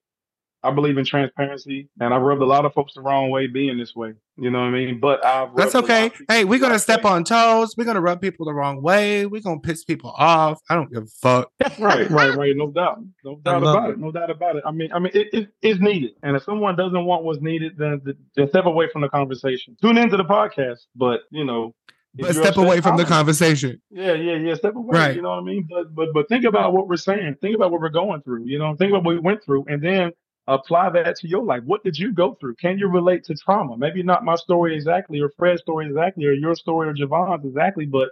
I 0.64 0.70
believe 0.70 0.96
in 0.96 1.04
transparency, 1.04 1.88
and 2.00 2.14
I 2.14 2.16
rubbed 2.18 2.40
a 2.40 2.46
lot 2.46 2.64
of 2.64 2.72
folks 2.72 2.94
the 2.94 3.00
wrong 3.00 3.30
way 3.30 3.46
being 3.48 3.78
this 3.78 3.96
way. 3.96 4.14
You 4.36 4.50
know 4.50 4.60
what 4.60 4.66
I 4.66 4.70
mean? 4.70 5.00
But 5.00 5.24
I've 5.24 5.54
That's 5.56 5.74
rubbed 5.74 5.88
a 5.90 5.92
lot 5.92 6.04
okay. 6.12 6.24
Hey, 6.28 6.44
we're 6.44 6.60
gonna 6.60 6.78
step 6.78 7.04
on 7.04 7.24
toes. 7.24 7.74
We're 7.76 7.84
gonna 7.84 8.00
rub 8.00 8.20
people 8.20 8.46
the 8.46 8.54
wrong 8.54 8.80
way. 8.82 9.26
We're 9.26 9.42
gonna 9.42 9.60
piss 9.60 9.84
people 9.84 10.10
off. 10.16 10.60
I 10.70 10.74
don't 10.76 10.92
give 10.92 11.02
a 11.02 11.06
fuck. 11.06 11.50
Right, 11.78 12.08
right, 12.10 12.34
right. 12.36 12.56
No 12.56 12.70
doubt, 12.70 13.00
no 13.24 13.36
doubt 13.44 13.62
about 13.62 13.90
it. 13.90 13.92
it. 13.94 13.98
No 13.98 14.12
doubt 14.12 14.30
about 14.30 14.56
it. 14.56 14.62
I 14.66 14.70
mean, 14.70 14.92
I 14.92 14.98
mean, 14.98 15.10
it, 15.14 15.28
it 15.32 15.48
is 15.62 15.80
needed, 15.80 16.12
and 16.22 16.36
if 16.36 16.44
someone 16.44 16.76
doesn't 16.76 17.04
want 17.04 17.24
what's 17.24 17.40
needed, 17.40 17.72
then 17.76 18.00
th- 18.04 18.16
then 18.36 18.48
step 18.48 18.66
away 18.66 18.88
from 18.92 19.02
the 19.02 19.08
conversation. 19.08 19.76
Tune 19.82 19.98
into 19.98 20.16
the 20.16 20.24
podcast, 20.24 20.80
but 20.94 21.20
you 21.30 21.44
know, 21.44 21.74
if 22.18 22.26
But 22.26 22.32
step 22.34 22.46
upset, 22.50 22.64
away 22.64 22.80
from 22.80 22.96
the 22.98 23.02
I'll- 23.04 23.08
conversation. 23.08 23.80
Yeah, 23.90 24.12
yeah, 24.12 24.36
yeah. 24.36 24.54
Step 24.54 24.76
away. 24.76 24.98
Right. 24.98 25.16
You 25.16 25.22
know 25.22 25.30
what 25.30 25.38
I 25.38 25.42
mean? 25.42 25.66
But 25.68 25.94
but 25.94 26.08
but 26.14 26.28
think 26.28 26.44
about 26.44 26.72
what 26.72 26.86
we're 26.88 26.96
saying. 26.96 27.36
Think 27.40 27.54
about 27.56 27.70
what 27.72 27.80
we're 27.80 27.88
going 27.88 28.22
through. 28.22 28.44
You 28.44 28.58
know, 28.58 28.76
think 28.76 28.90
about 28.90 29.02
what 29.04 29.14
we 29.14 29.20
went 29.20 29.42
through, 29.42 29.64
and 29.68 29.82
then 29.82 30.12
apply 30.46 30.90
that 30.90 31.16
to 31.16 31.28
your 31.28 31.44
life. 31.44 31.62
What 31.64 31.84
did 31.84 31.96
you 31.98 32.12
go 32.12 32.34
through? 32.40 32.56
Can 32.56 32.78
you 32.78 32.88
relate 32.88 33.24
to 33.24 33.34
trauma? 33.34 33.76
Maybe 33.76 34.02
not 34.02 34.24
my 34.24 34.34
story 34.34 34.74
exactly, 34.74 35.20
or 35.20 35.30
Fred's 35.38 35.60
story 35.62 35.86
exactly, 35.86 36.24
or 36.26 36.32
your 36.32 36.54
story, 36.54 36.88
or 36.88 36.94
Javon's 36.94 37.44
exactly, 37.44 37.86
but 37.86 38.10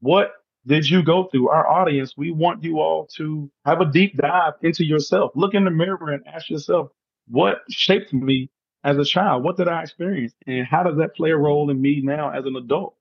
what 0.00 0.32
did 0.66 0.88
you 0.88 1.02
go 1.02 1.24
through? 1.24 1.48
Our 1.48 1.66
audience, 1.66 2.14
we 2.16 2.30
want 2.32 2.62
you 2.62 2.80
all 2.80 3.06
to 3.16 3.50
have 3.64 3.80
a 3.80 3.86
deep 3.90 4.16
dive 4.16 4.54
into 4.62 4.84
yourself. 4.84 5.32
Look 5.34 5.54
in 5.54 5.64
the 5.64 5.70
mirror 5.70 6.10
and 6.10 6.26
ask 6.26 6.50
yourself, 6.50 6.90
what 7.28 7.58
shaped 7.70 8.12
me 8.12 8.50
as 8.84 8.98
a 8.98 9.04
child? 9.04 9.42
What 9.42 9.56
did 9.56 9.68
I 9.68 9.82
experience? 9.82 10.34
And 10.46 10.66
how 10.66 10.82
does 10.82 10.96
that 10.98 11.14
play 11.16 11.30
a 11.30 11.36
role 11.36 11.70
in 11.70 11.80
me 11.80 12.00
now 12.02 12.30
as 12.30 12.44
an 12.46 12.56
adult? 12.56 12.94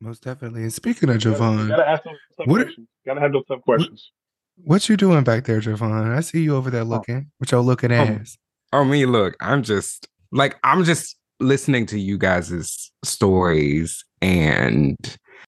Most 0.00 0.22
definitely. 0.22 0.62
And 0.62 0.72
speaking 0.72 1.08
of 1.08 1.16
You 1.24 1.30
gotta, 1.32 1.44
you 1.44 1.58
Javon, 1.64 1.68
gotta 1.68 1.88
ask 1.88 2.04
those 2.04 2.14
tough 2.36 2.46
What- 2.46 2.62
questions. 2.62 2.88
Gotta 3.06 3.20
have 3.20 3.32
those 3.32 3.46
tough 3.46 3.62
questions. 3.62 4.12
What 4.56 4.88
you 4.88 4.96
doing 4.96 5.24
back 5.24 5.44
there, 5.44 5.60
Javon? 5.60 6.14
I 6.16 6.20
see 6.20 6.42
you 6.42 6.56
over 6.56 6.70
there 6.70 6.82
oh. 6.82 6.86
looking 6.86 7.30
with 7.40 7.52
your 7.52 7.60
looking 7.60 7.92
Oh. 7.92 8.36
Oh, 8.72 8.84
me, 8.84 9.06
look, 9.06 9.36
I'm 9.40 9.62
just 9.62 10.08
like, 10.32 10.56
I'm 10.64 10.84
just 10.84 11.16
listening 11.40 11.86
to 11.86 11.98
you 11.98 12.18
guys' 12.18 12.90
stories 13.04 14.04
and 14.20 14.96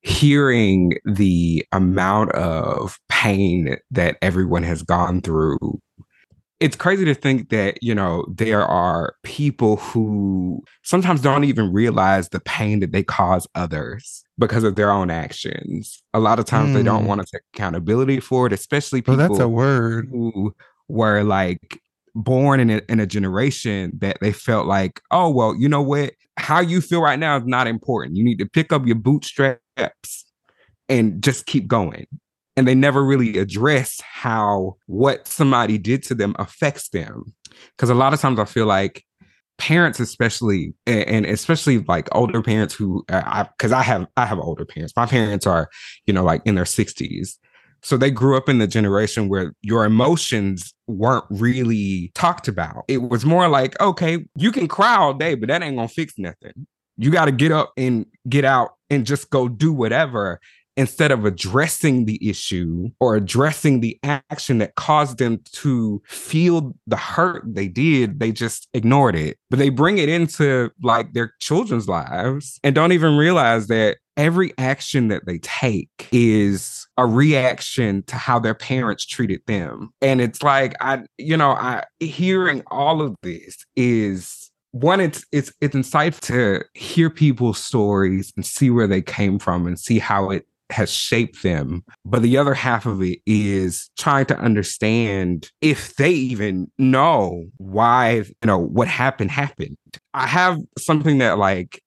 hearing 0.03 0.93
the 1.05 1.65
amount 1.73 2.33
of 2.33 2.99
pain 3.09 3.77
that 3.91 4.17
everyone 4.23 4.63
has 4.63 4.83
gone 4.83 5.21
through. 5.21 5.81
It's 6.59 6.77
crazy 6.77 7.05
to 7.05 7.15
think 7.15 7.51
that, 7.51 7.83
you 7.83 7.95
know, 7.95 8.25
there 8.35 8.65
are 8.65 9.15
people 9.23 9.77
who 9.77 10.63
sometimes 10.85 11.21
don't 11.21 11.45
even 11.45 11.71
realize 11.71 12.31
the 12.31 12.41
pain 12.41 12.81
that 12.81 12.93
they 12.93 13.03
cause 13.03 13.47
others 13.55 14.25
because 14.39 14.65
of 14.65 14.75
their 14.75 14.91
own 14.91 15.11
actions. 15.11 16.03
A 16.15 16.21
lot 16.21 16.39
of 16.39 16.47
times 16.47 16.73
they 16.73 16.83
don't 16.83 17.05
Mm. 17.05 17.09
want 17.09 17.21
to 17.21 17.27
take 17.31 17.43
accountability 17.55 18.21
for 18.21 18.47
it, 18.47 18.55
especially 18.55 19.01
Oh, 19.01 19.03
people 19.03 19.17
that's 19.17 19.39
a 19.39 19.49
word. 19.49 20.09
who 20.11 20.55
were 20.89 21.23
like 21.25 21.79
born 22.15 22.59
in 22.61 22.71
a, 22.71 22.81
in 22.89 23.01
a 23.01 23.07
generation 23.07 23.93
that 23.99 24.17
they 24.23 24.33
felt 24.33 24.67
like, 24.67 25.03
oh, 25.11 25.29
well, 25.29 25.55
you 25.55 25.69
know 25.69 25.83
what? 25.83 26.15
How 26.39 26.61
you 26.61 26.81
feel 26.81 27.03
right 27.03 27.19
now 27.19 27.37
is 27.37 27.45
not 27.45 27.67
important. 27.67 28.17
You 28.17 28.25
need 28.25 28.39
to 28.39 28.47
pick 28.47 28.73
up 28.73 28.87
your 28.87 28.97
bootstraps 28.97 30.25
and 30.89 31.23
just 31.23 31.45
keep 31.45 31.67
going. 31.67 32.07
And 32.57 32.67
they 32.67 32.75
never 32.75 33.05
really 33.05 33.39
address 33.39 34.01
how 34.01 34.77
what 34.87 35.29
somebody 35.29 35.77
did 35.77 36.03
to 36.05 36.15
them 36.15 36.35
affects 36.39 36.89
them. 36.89 37.35
Because 37.77 37.91
a 37.91 37.95
lot 37.95 38.15
of 38.15 38.21
times 38.21 38.39
I 38.39 38.47
feel 38.47 38.67
like 38.67 39.05
parents 39.59 40.01
especially 40.01 40.75
and 40.87 41.25
especially 41.25 41.79
like 41.81 42.09
older 42.13 42.43
parents 42.43 42.75
who 42.75 43.05
uh, 43.11 43.23
I 43.25 43.43
because 43.45 43.73
I 43.73 43.83
have 43.83 44.07
I 44.17 44.27
have 44.27 44.39
older 44.39 44.65
parents. 44.65 44.93
My 44.97 45.07
parents 45.07 45.47
are, 45.47 45.69
you 46.07 46.13
know, 46.13 46.25
like 46.25 46.43
in 46.45 46.55
their 46.55 46.65
60s. 46.65 47.37
So 47.83 47.97
they 47.97 48.11
grew 48.11 48.37
up 48.37 48.49
in 48.49 48.59
the 48.59 48.67
generation 48.67 49.29
where 49.29 49.53
your 49.63 49.85
emotions 49.85 50.75
weren't 50.87 51.25
really 51.31 52.11
talked 52.15 52.49
about. 52.49 52.85
It 52.89 52.99
was 52.99 53.25
more 53.25 53.49
like, 53.49 53.81
okay, 53.81 54.27
you 54.35 54.51
can 54.51 54.67
cry 54.67 54.97
all 54.97 55.15
day, 55.15 55.35
but 55.35 55.49
that 55.49 55.63
ain't 55.63 55.77
gonna 55.77 55.89
fix 55.89 56.15
nothing. 56.19 56.67
You 56.97 57.11
got 57.11 57.27
to 57.27 57.33
get 57.33 57.53
up 57.53 57.73
and 57.77 58.07
get 58.29 58.45
out 58.45 58.73
and 58.89 59.05
just 59.05 59.29
go 59.31 59.49
do 59.49 59.73
whatever 59.73 60.41
instead 60.77 61.11
of 61.11 61.25
addressing 61.25 62.05
the 62.05 62.19
issue 62.29 62.91
or 63.01 63.17
addressing 63.17 63.81
the 63.81 63.99
action 64.05 64.59
that 64.59 64.75
caused 64.75 65.19
them 65.19 65.41
to 65.53 66.03
feel 66.07 66.75
the 66.87 66.97
hurt 66.97 67.43
they 67.47 67.69
did, 67.69 68.21
they 68.21 68.33
just 68.33 68.69
ignored 68.75 69.17
it. 69.17 69.39
But 69.51 69.59
they 69.59 69.71
bring 69.71 69.99
it 69.99 70.09
into 70.09 70.71
like 70.83 71.13
their 71.13 71.35
children's 71.41 71.89
lives 71.89 72.61
and 72.63 72.75
don't 72.75 72.93
even 72.93 73.17
realize 73.17 73.69
that 73.69 73.99
every 74.17 74.53
action 74.59 75.09
that 75.09 75.27
they 75.27 75.39
take 75.39 76.09
is 76.11 76.87
a 76.97 77.07
reaction 77.07 78.03
to 78.05 78.17
how 78.17 78.39
their 78.39 78.55
parents 78.55 79.05
treated 79.05 79.41
them. 79.47 79.91
And 80.01 80.21
it's 80.21 80.43
like 80.43 80.75
I, 80.81 81.05
you 81.19 81.37
know, 81.37 81.51
I 81.53 81.85
hearing 82.01 82.63
all 82.71 83.03
of 83.03 83.15
this 83.23 83.65
is 83.77 84.51
one 84.73 85.01
it's 85.01 85.25
it's 85.33 85.53
it's 85.61 85.75
insightful 85.75 86.21
to 86.21 86.65
hear 86.75 87.09
people's 87.09 87.59
stories 87.59 88.33
and 88.37 88.45
see 88.45 88.71
where 88.71 88.87
they 88.87 89.01
came 89.01 89.39
from 89.39 89.67
and 89.67 89.79
see 89.79 89.99
how 89.99 90.31
it 90.31 90.47
has 90.71 90.91
shaped 90.91 91.43
them. 91.43 91.85
But 92.05 92.23
the 92.23 92.37
other 92.39 92.55
half 92.55 92.87
of 92.87 93.03
it 93.03 93.21
is 93.27 93.91
trying 93.99 94.27
to 94.27 94.39
understand 94.39 95.51
if 95.61 95.97
they 95.97 96.11
even 96.11 96.71
know 96.79 97.47
why, 97.59 98.11
you 98.17 98.35
know, 98.45 98.59
what 98.59 98.89
happened 98.89 99.31
happened. 99.31 99.77
I 100.15 100.27
have 100.27 100.61
something 100.79 101.19
that 101.19 101.39
like 101.39 101.83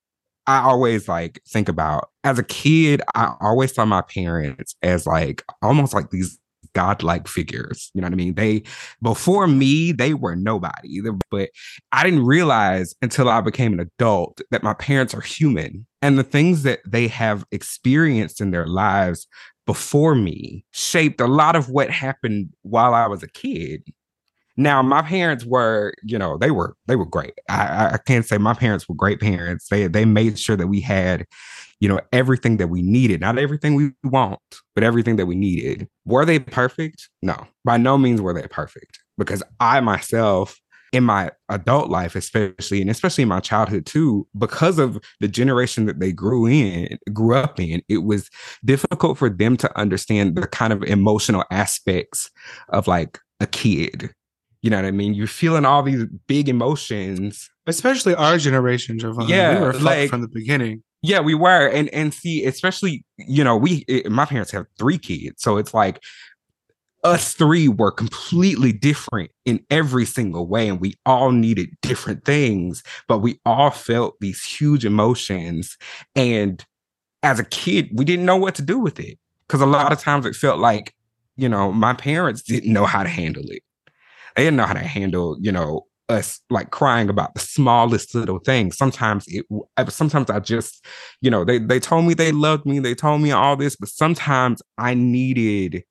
I 0.48 0.62
always 0.62 1.08
like 1.08 1.42
think 1.48 1.70
about 1.70 2.10
as 2.24 2.40
a 2.40 2.44
kid, 2.44 3.02
I 3.16 3.34
always 3.40 3.74
saw 3.74 3.86
my 3.86 4.02
parents 4.02 4.76
as 4.82 5.06
like 5.06 5.44
almost 5.62 5.94
like 5.94 6.10
these 6.10 6.40
godlike 6.74 7.28
figures. 7.28 7.92
You 7.94 8.02
know 8.02 8.06
what 8.08 8.14
I 8.14 8.18
mean? 8.18 8.36
They 8.36 8.64
before 9.02 9.48
me, 9.48 9.92
they 9.92 10.14
were 10.14 10.36
nobody. 10.36 11.02
But 11.32 11.50
I 11.92 12.04
didn't 12.04 12.26
realize 12.26 12.96
until 13.02 13.30
I 13.30 13.42
became 13.42 13.74
an 13.74 13.80
adult 13.80 14.42
that 14.52 14.64
my 14.64 14.74
parents 14.74 15.14
are 15.14 15.22
human 15.22 15.86
and 16.02 16.18
the 16.18 16.24
things 16.24 16.64
that 16.64 16.80
they 16.86 17.08
have 17.08 17.46
experienced 17.52 18.42
in 18.42 18.52
their 18.52 18.68
lives 18.68 19.28
before 19.66 20.16
me 20.16 20.66
shaped 20.72 21.22
a 21.22 21.28
lot 21.28 21.56
of 21.56 21.70
what 21.70 21.92
happened 21.92 22.50
while 22.64 22.96
I 22.96 23.08
was 23.08 23.22
a 23.22 23.28
kid. 23.28 23.84
Now, 24.58 24.82
my 24.82 25.02
parents 25.02 25.46
were, 25.46 25.94
you 26.04 26.18
know, 26.18 26.38
they 26.38 26.52
were 26.52 26.76
they 26.88 26.96
were 26.96 27.06
great. 27.06 27.34
I, 27.48 27.92
I 27.94 27.98
can't 28.06 28.26
say 28.26 28.38
my 28.38 28.54
parents 28.54 28.90
were 28.90 28.96
great 28.96 29.20
parents. 29.22 29.68
They 29.70 29.88
they 29.88 30.06
made 30.06 30.38
sure 30.38 30.56
that 30.56 30.68
we 30.68 30.82
had, 30.82 31.26
you 31.80 31.88
know, 31.88 32.00
everything 32.12 32.58
that 32.58 32.68
we 32.68 32.82
needed. 32.82 33.22
Not 33.22 33.38
everything 33.38 33.76
we 33.76 33.92
want, 34.04 34.40
but 34.76 34.84
everything 34.84 35.16
that 35.16 35.26
we 35.26 35.36
needed. 35.36 35.88
Were 36.06 36.26
they 36.26 36.40
perfect? 36.40 37.10
No, 37.22 37.48
by 37.64 37.78
no 37.78 37.98
means 37.98 38.22
were 38.22 38.34
they 38.34 38.48
perfect. 38.48 39.00
Because 39.18 39.44
I 39.60 39.80
myself, 39.82 40.60
in 40.92 41.04
my 41.04 41.32
adult 41.50 41.90
life, 41.90 42.16
especially, 42.16 42.82
and 42.82 42.90
especially 42.90 43.22
in 43.22 43.28
my 43.28 43.40
childhood 43.40 43.86
too, 43.86 44.28
because 44.38 44.80
of 44.80 45.00
the 45.20 45.28
generation 45.28 45.86
that 45.86 46.00
they 46.00 46.12
grew 46.12 46.48
in, 46.48 46.98
grew 47.14 47.36
up 47.36 47.60
in, 47.60 47.82
it 47.88 48.00
was 48.00 48.30
difficult 48.66 49.18
for 49.18 49.30
them 49.30 49.56
to 49.58 49.78
understand 49.78 50.36
the 50.36 50.48
kind 50.48 50.74
of 50.74 50.84
emotional 50.84 51.44
aspects 51.52 52.30
of 52.70 52.88
like 52.88 53.20
a 53.40 53.48
kid 53.48 54.14
you 54.62 54.70
know 54.70 54.78
what 54.78 54.86
I 54.86 54.92
mean? 54.92 55.14
You're 55.14 55.28
feeling 55.28 55.66
all 55.66 55.84
these 55.84 56.06
big 56.28 56.50
emotions. 56.50 57.50
Especially 57.66 58.14
our 58.16 58.38
generation, 58.38 58.98
Javon. 59.00 59.30
Yeah, 59.30 59.56
we 59.56 59.62
were 59.62 59.74
like- 59.74 60.10
from 60.10 60.22
the 60.22 60.28
beginning. 60.28 60.84
Yeah, 61.02 61.22
we 61.22 61.34
were, 61.34 61.68
and 61.70 61.88
and 61.90 62.14
see, 62.14 62.46
especially 62.46 63.06
you 63.18 63.44
know, 63.44 63.56
we 63.56 63.86
it, 63.88 64.12
my 64.12 64.26
parents 64.26 64.52
have 64.52 64.66
three 64.78 64.98
kids, 64.98 65.42
so 65.42 65.58
it's 65.58 65.74
like 65.74 66.02
us 67.04 67.34
three 67.34 67.70
were 67.70 67.92
completely 67.92 68.74
different 68.74 69.32
in 69.46 69.64
every 69.70 70.06
single 70.06 70.48
way, 70.48 70.68
and 70.68 70.82
we 70.82 70.96
all 71.06 71.32
needed 71.32 71.70
different 71.82 72.26
things, 72.26 72.84
but 73.08 73.20
we 73.20 73.40
all 73.46 73.72
felt 73.72 74.16
these 74.20 74.44
huge 74.44 74.84
emotions, 74.86 75.78
and 76.16 76.66
as 77.24 77.40
a 77.40 77.46
kid, 77.46 77.90
we 77.94 78.06
didn't 78.06 78.26
know 78.26 78.38
what 78.38 78.56
to 78.56 78.64
do 78.64 78.80
with 78.80 79.00
it 79.00 79.20
because 79.48 79.62
a 79.62 79.66
lot 79.68 79.92
of 79.94 80.00
times 80.00 80.26
it 80.26 80.36
felt 80.36 80.60
like 80.60 80.94
you 81.38 81.50
know 81.50 81.72
my 81.72 81.94
parents 81.94 82.44
didn't 82.44 82.74
know 82.74 82.86
how 82.86 83.04
to 83.04 83.10
handle 83.10 83.44
it. 83.50 83.64
They 84.36 84.46
didn't 84.46 84.58
know 84.58 84.66
how 84.68 84.74
to 84.76 84.80
handle 84.80 85.38
you 85.42 85.52
know 85.54 85.88
us 86.10 86.42
like 86.50 86.72
crying 86.72 87.10
about 87.10 87.34
the 87.36 87.42
smallest 87.42 88.16
little 88.16 88.40
things. 88.40 88.78
Sometimes 88.78 89.26
it, 89.28 89.46
sometimes 89.90 90.30
I 90.30 90.40
just, 90.40 90.86
you 91.22 91.30
know, 91.30 91.46
they 91.46 91.60
they 91.60 91.80
told 91.80 92.06
me 92.06 92.14
they 92.14 92.32
loved 92.32 92.66
me, 92.66 92.80
they 92.80 92.96
told 92.96 93.22
me 93.22 93.32
all 93.32 93.56
this, 93.56 93.76
but 93.76 93.90
sometimes 93.90 94.62
I 94.78 94.94
needed 94.94 95.84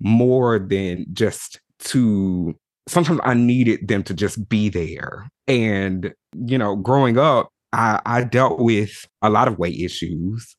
more 0.00 0.58
than 0.58 1.06
just 1.12 1.60
to. 1.80 2.54
Sometimes 2.86 3.20
I 3.24 3.32
needed 3.32 3.88
them 3.88 4.02
to 4.02 4.14
just 4.14 4.46
be 4.48 4.68
there. 4.68 5.26
And 5.48 6.12
you 6.34 6.58
know, 6.58 6.76
growing 6.76 7.18
up, 7.18 7.48
I, 7.72 8.00
I 8.04 8.24
dealt 8.24 8.58
with 8.58 9.06
a 9.22 9.30
lot 9.30 9.48
of 9.48 9.58
weight 9.58 9.80
issues, 9.80 10.54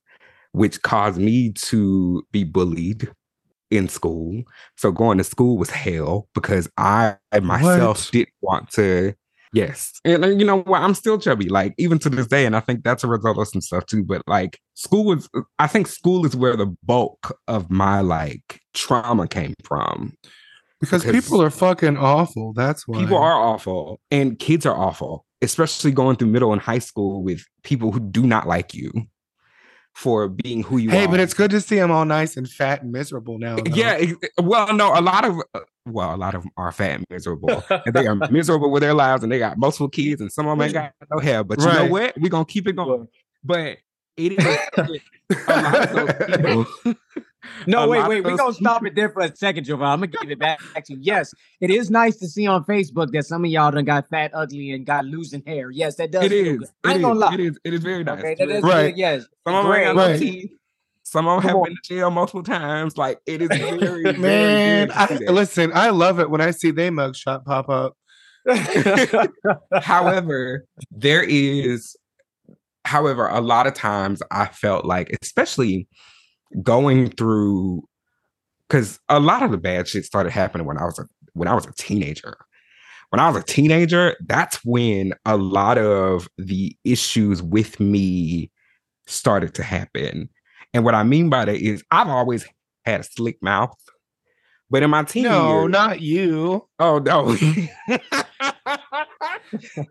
which 0.52 0.82
caused 0.82 1.20
me 1.20 1.52
to 1.54 2.26
be 2.32 2.44
bullied 2.44 3.12
in 3.72 3.88
school. 3.88 4.44
So 4.78 4.92
going 4.92 5.18
to 5.18 5.24
school 5.24 5.58
was 5.58 5.70
hell 5.70 6.28
because 6.34 6.70
I 6.78 7.18
myself 7.42 7.98
What? 8.06 8.10
didn't 8.12 8.30
want 8.42 8.72
to. 8.72 9.14
Yes. 9.54 9.94
And 10.04 10.40
you 10.40 10.46
know 10.46 10.62
what? 10.64 10.82
I'm 10.82 10.94
still 10.94 11.18
chubby, 11.18 11.48
like 11.48 11.74
even 11.78 11.98
to 12.00 12.10
this 12.10 12.28
day. 12.28 12.46
And 12.46 12.56
I 12.58 12.60
think 12.60 12.84
that's 12.84 13.04
a 13.06 13.08
result 13.08 13.38
of 13.38 13.48
some 13.48 13.62
stuff 13.62 13.86
too. 13.86 14.04
But 14.04 14.22
like 14.28 14.60
school 14.74 15.06
was, 15.06 15.30
I 15.60 15.68
think 15.68 15.88
school 15.88 16.26
is 16.26 16.36
where 16.36 16.58
the 16.58 16.76
bulk 16.84 17.38
of 17.48 17.72
my 17.72 18.02
like 18.02 18.60
trauma 18.74 19.28
came 19.28 19.54
from. 19.64 20.14
Because, 20.82 21.04
Because- 21.06 21.24
people 21.24 21.42
are 21.42 21.50
fucking 21.50 21.96
awful. 21.98 22.52
That's 22.54 22.86
why. 22.86 23.00
People 23.00 23.18
are 23.18 23.34
awful 23.42 24.02
and 24.12 24.38
kids 24.38 24.66
are 24.66 24.76
awful, 24.76 25.26
especially 25.42 25.92
going 25.92 26.18
through 26.18 26.28
middle 26.28 26.52
and 26.52 26.62
high 26.62 26.80
school 26.80 27.24
with 27.24 27.42
people 27.64 27.94
who 27.94 28.02
do 28.02 28.24
not 28.28 28.48
like 28.48 28.74
you 28.74 28.92
for 29.96 30.28
being 30.28 30.62
who 30.62 30.78
you 30.78 30.90
Hey, 30.90 30.98
are. 30.98 31.00
Hey, 31.02 31.08
but 31.08 31.20
it's 31.22 31.34
good 31.34 31.52
to 31.52 31.62
see 31.62 31.78
them 31.78 31.90
all 31.90 32.06
nice 32.06 32.36
and 32.38 32.48
fat 32.50 32.84
and 32.84 32.92
miserable 32.92 33.40
now. 33.40 33.56
though. 33.56 33.64
Yeah, 33.74 34.12
well, 34.42 34.74
no, 34.74 34.92
a 34.94 35.02
lot 35.02 35.24
of 35.26 35.38
uh, 35.54 35.62
well, 35.86 36.14
a 36.14 36.18
lot 36.18 36.36
of 36.36 36.44
them 36.44 36.52
are 36.58 36.72
fat 36.72 36.96
and 36.98 37.06
miserable, 37.10 37.64
and 37.70 37.94
they 37.94 38.06
are 38.06 38.16
miserable 38.30 38.72
with 38.72 38.82
their 38.82 38.94
lives, 38.94 39.24
and 39.24 39.32
they 39.32 39.40
got 39.40 39.58
multiple 39.58 39.90
kids, 39.90 40.20
and 40.20 40.32
some 40.32 40.48
of 40.48 40.58
them 40.58 40.66
ain't 40.66 40.74
got 40.74 40.92
no 41.12 41.20
hair. 41.20 41.44
But 41.44 41.60
you 41.60 41.66
know 41.66 41.88
what? 41.88 42.14
We're 42.20 42.30
gonna 42.30 42.46
keep 42.46 42.68
it 42.68 42.76
going. 42.76 43.08
But 43.44 43.78
it 44.18 44.32
is 44.38 44.46
a 45.48 45.62
lot 45.62 45.90
of 45.90 46.18
those 46.42 46.66
people. 46.76 46.96
No, 47.68 47.84
A 47.84 47.88
wait, 47.88 48.08
wait. 48.08 48.24
We're 48.24 48.38
gonna 48.38 48.54
stop 48.54 48.86
it 48.86 48.96
there 48.96 49.10
for 49.10 49.22
a 49.22 49.36
second, 49.36 49.64
Jovan. 49.66 49.88
I'm 49.88 50.00
gonna 50.00 50.08
give 50.08 50.32
it 50.32 50.40
back 50.40 50.60
to 50.86 50.94
you. 50.94 51.00
Yes, 51.02 51.34
it 51.62 51.70
is 51.70 51.90
nice 51.90 52.18
to 52.18 52.28
see 52.28 52.48
on 52.48 52.64
Facebook 52.66 53.12
that 53.12 53.26
some 53.26 53.44
of 53.46 53.52
y'all 53.52 53.72
done 53.72 53.86
got 53.86 54.08
fat, 54.10 54.32
ugly, 54.34 54.72
and 54.72 54.86
got 54.86 55.06
losing 55.06 55.44
hair. 55.46 55.72
Yes, 55.72 55.96
that 55.96 56.12
does. 56.12 56.26
It 56.26 56.30
feel 56.32 56.46
is. 56.48 56.58
good. 56.60 56.70
I 56.84 56.90
It 56.90 56.94
ain't 56.94 57.02
gonna 57.04 57.14
is. 57.16 57.20
lie. 57.20 57.34
It 57.34 57.40
is. 57.40 57.60
It 57.64 57.74
is 57.74 57.84
very 57.84 58.04
nice. 58.04 58.20
Okay, 58.20 58.36
that 58.36 58.50
is 58.50 58.64
Right. 58.64 58.90
good. 58.92 58.98
Yes. 58.98 59.26
Some 59.48 59.56
of 59.56 59.64
them 59.66 59.74
ain't 59.74 59.96
got 59.96 59.96
Right. 60.08 60.20
teeth. 60.20 60.52
Some 61.04 61.28
of 61.28 61.36
them 61.36 61.44
have 61.44 61.52
Come 61.54 61.64
been 61.64 61.76
to 61.76 61.82
jail 61.96 62.10
multiple 62.12 62.44
times. 62.44 62.98
Like 62.98 63.20
it 63.26 63.42
is 63.42 63.50
very, 63.58 63.80
very 64.04 64.18
Man, 64.18 64.88
good 64.88 64.92
I, 64.96 65.32
listen, 65.32 65.72
I 65.74 65.92
love 65.92 66.20
it 66.20 66.30
when 66.30 66.42
I 66.42 66.52
see 66.52 66.72
they 66.72 66.90
mugshot 66.90 67.46
pop 67.46 67.70
up. 67.70 67.96
however, 69.82 70.66
there 70.92 71.24
is, 71.24 71.96
however, 72.86 73.28
a 73.28 73.42
lot 73.42 73.68
of 73.68 73.74
times 73.74 74.22
I 74.32 74.48
felt 74.48 74.86
like, 74.86 75.16
especially 75.22 75.88
going 76.62 77.10
through, 77.12 77.88
because 78.68 79.00
a 79.10 79.20
lot 79.20 79.44
of 79.44 79.52
the 79.52 79.58
bad 79.58 79.88
shit 79.88 80.06
started 80.06 80.32
happening 80.32 80.66
when 80.68 80.78
I 80.78 80.86
was 80.86 81.00
a 81.00 81.06
when 81.34 81.48
I 81.48 81.54
was 81.54 81.66
a 81.66 81.74
teenager. 81.74 82.38
When 83.10 83.20
I 83.20 83.30
was 83.30 83.38
a 83.44 83.46
teenager, 83.46 84.16
that's 84.26 84.64
when 84.66 85.14
a 85.26 85.38
lot 85.38 85.78
of 85.78 86.28
the 86.38 86.76
issues 86.84 87.42
with 87.42 87.80
me 87.80 88.52
started 89.06 89.54
to 89.56 89.64
happen. 89.64 90.30
And 90.74 90.84
what 90.84 90.96
I 90.96 91.04
mean 91.04 91.30
by 91.30 91.46
that 91.46 91.56
is 91.56 91.84
I've 91.92 92.10
always 92.10 92.46
had 92.84 93.02
a 93.02 93.04
slick 93.04 93.42
mouth. 93.42 93.76
But 94.70 94.84
in 94.84 94.90
my 94.90 95.04
teen 95.04 95.24
No, 95.24 95.62
years, 95.62 95.72
not 95.72 96.02
you. 96.02 96.68
Oh 96.80 97.00
no. 97.00 97.34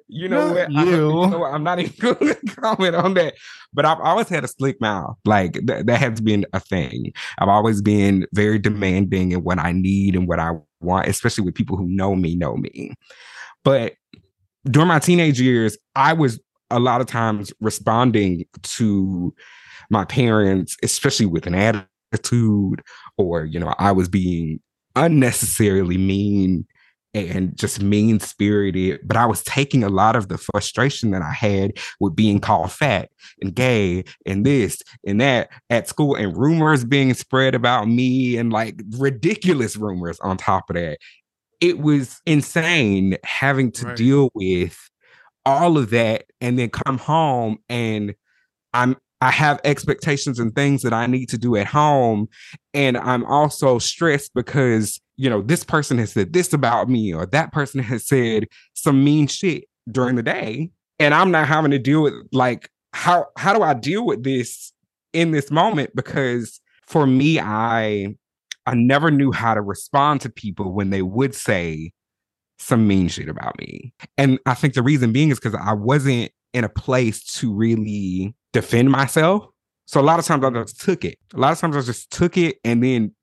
you 0.08 0.28
know 0.28 0.48
Not 0.48 0.54
what? 0.54 0.76
I, 0.76 0.84
you. 0.84 1.10
what? 1.10 1.54
I'm 1.54 1.62
not 1.62 1.78
even 1.80 1.94
going 1.98 2.34
to 2.34 2.56
comment 2.56 2.96
on 2.96 3.14
that. 3.14 3.34
But 3.72 3.84
I've 3.84 4.00
always 4.00 4.28
had 4.28 4.44
a 4.44 4.48
slick 4.48 4.80
mouth. 4.80 5.16
Like 5.24 5.54
th- 5.66 5.86
that 5.86 6.00
has 6.00 6.20
been 6.20 6.44
a 6.52 6.60
thing. 6.60 7.12
I've 7.38 7.48
always 7.48 7.82
been 7.82 8.26
very 8.32 8.58
demanding 8.58 9.32
in 9.32 9.42
what 9.44 9.58
I 9.58 9.72
need 9.72 10.16
and 10.16 10.28
what 10.28 10.40
I 10.40 10.52
want, 10.80 11.08
especially 11.08 11.44
with 11.44 11.54
people 11.54 11.76
who 11.76 11.86
know 11.86 12.14
me, 12.16 12.34
know 12.34 12.56
me. 12.56 12.94
But 13.64 13.94
during 14.64 14.88
my 14.88 14.98
teenage 14.98 15.40
years, 15.40 15.76
I 15.94 16.12
was 16.12 16.40
a 16.70 16.80
lot 16.80 17.00
of 17.00 17.06
times 17.06 17.52
responding 17.60 18.44
to 18.62 19.34
my 19.90 20.04
parents, 20.04 20.76
especially 20.82 21.26
with 21.26 21.46
an 21.46 21.54
attitude, 21.54 21.86
or 23.16 23.44
you 23.44 23.58
know, 23.58 23.74
I 23.78 23.92
was 23.92 24.08
being 24.08 24.60
unnecessarily 24.96 25.98
mean 25.98 26.66
and 27.14 27.56
just 27.56 27.80
mean 27.80 28.18
spirited. 28.18 29.00
But 29.04 29.16
I 29.16 29.26
was 29.26 29.42
taking 29.44 29.84
a 29.84 29.88
lot 29.88 30.16
of 30.16 30.28
the 30.28 30.36
frustration 30.38 31.12
that 31.12 31.22
I 31.22 31.30
had 31.32 31.72
with 32.00 32.16
being 32.16 32.40
called 32.40 32.72
fat 32.72 33.08
and 33.40 33.54
gay 33.54 34.04
and 34.26 34.44
this 34.44 34.82
and 35.06 35.20
that 35.20 35.48
at 35.70 35.88
school 35.88 36.16
and 36.16 36.36
rumors 36.36 36.84
being 36.84 37.14
spread 37.14 37.54
about 37.54 37.86
me 37.88 38.36
and 38.36 38.52
like 38.52 38.82
ridiculous 38.98 39.76
rumors 39.76 40.18
on 40.20 40.36
top 40.36 40.68
of 40.70 40.74
that. 40.74 40.98
It 41.60 41.78
was 41.78 42.20
insane 42.26 43.16
having 43.22 43.70
to 43.72 43.86
Right. 43.86 43.96
deal 43.96 44.30
with 44.34 44.76
all 45.46 45.78
of 45.78 45.90
that 45.90 46.24
and 46.40 46.58
then 46.58 46.70
come 46.70 46.98
home 46.98 47.58
and 47.68 48.14
I'm 48.72 48.96
I 49.20 49.30
have 49.30 49.60
expectations 49.64 50.38
and 50.38 50.54
things 50.54 50.82
that 50.82 50.92
I 50.92 51.06
need 51.06 51.28
to 51.30 51.38
do 51.38 51.56
at 51.56 51.66
home 51.66 52.28
and 52.72 52.96
I'm 52.96 53.24
also 53.24 53.78
stressed 53.78 54.34
because 54.34 55.00
you 55.16 55.30
know 55.30 55.40
this 55.40 55.64
person 55.64 55.98
has 55.98 56.12
said 56.12 56.32
this 56.32 56.52
about 56.52 56.88
me 56.88 57.14
or 57.14 57.26
that 57.26 57.52
person 57.52 57.80
has 57.80 58.06
said 58.06 58.48
some 58.74 59.02
mean 59.04 59.26
shit 59.26 59.64
during 59.90 60.16
the 60.16 60.22
day 60.22 60.70
and 60.98 61.14
I'm 61.14 61.30
not 61.30 61.48
having 61.48 61.70
to 61.70 61.78
deal 61.78 62.02
with 62.02 62.14
like 62.32 62.68
how 62.92 63.26
how 63.36 63.54
do 63.54 63.62
I 63.62 63.74
deal 63.74 64.04
with 64.04 64.24
this 64.24 64.72
in 65.12 65.30
this 65.30 65.50
moment 65.50 65.94
because 65.94 66.60
for 66.86 67.06
me 67.06 67.40
I 67.40 68.14
I 68.66 68.74
never 68.74 69.10
knew 69.10 69.30
how 69.30 69.54
to 69.54 69.60
respond 69.60 70.22
to 70.22 70.30
people 70.30 70.72
when 70.72 70.90
they 70.90 71.02
would 71.02 71.34
say 71.34 71.92
some 72.58 72.86
mean 72.86 73.08
shit 73.08 73.28
about 73.28 73.58
me. 73.58 73.92
And 74.16 74.38
I 74.46 74.54
think 74.54 74.74
the 74.74 74.82
reason 74.82 75.12
being 75.12 75.30
is 75.30 75.38
because 75.38 75.58
I 75.60 75.72
wasn't 75.74 76.32
in 76.52 76.64
a 76.64 76.68
place 76.68 77.24
to 77.34 77.52
really 77.52 78.34
defend 78.54 78.90
myself. 78.90 79.46
So 79.84 80.00
a 80.00 80.02
lot 80.02 80.18
of 80.18 80.24
times 80.24 80.42
I 80.42 80.50
just 80.50 80.80
took 80.80 81.04
it. 81.04 81.18
A 81.34 81.38
lot 81.38 81.52
of 81.52 81.58
times 81.58 81.76
I 81.76 81.82
just 81.82 82.10
took 82.10 82.38
it 82.38 82.56
and 82.64 82.82
then 82.82 83.14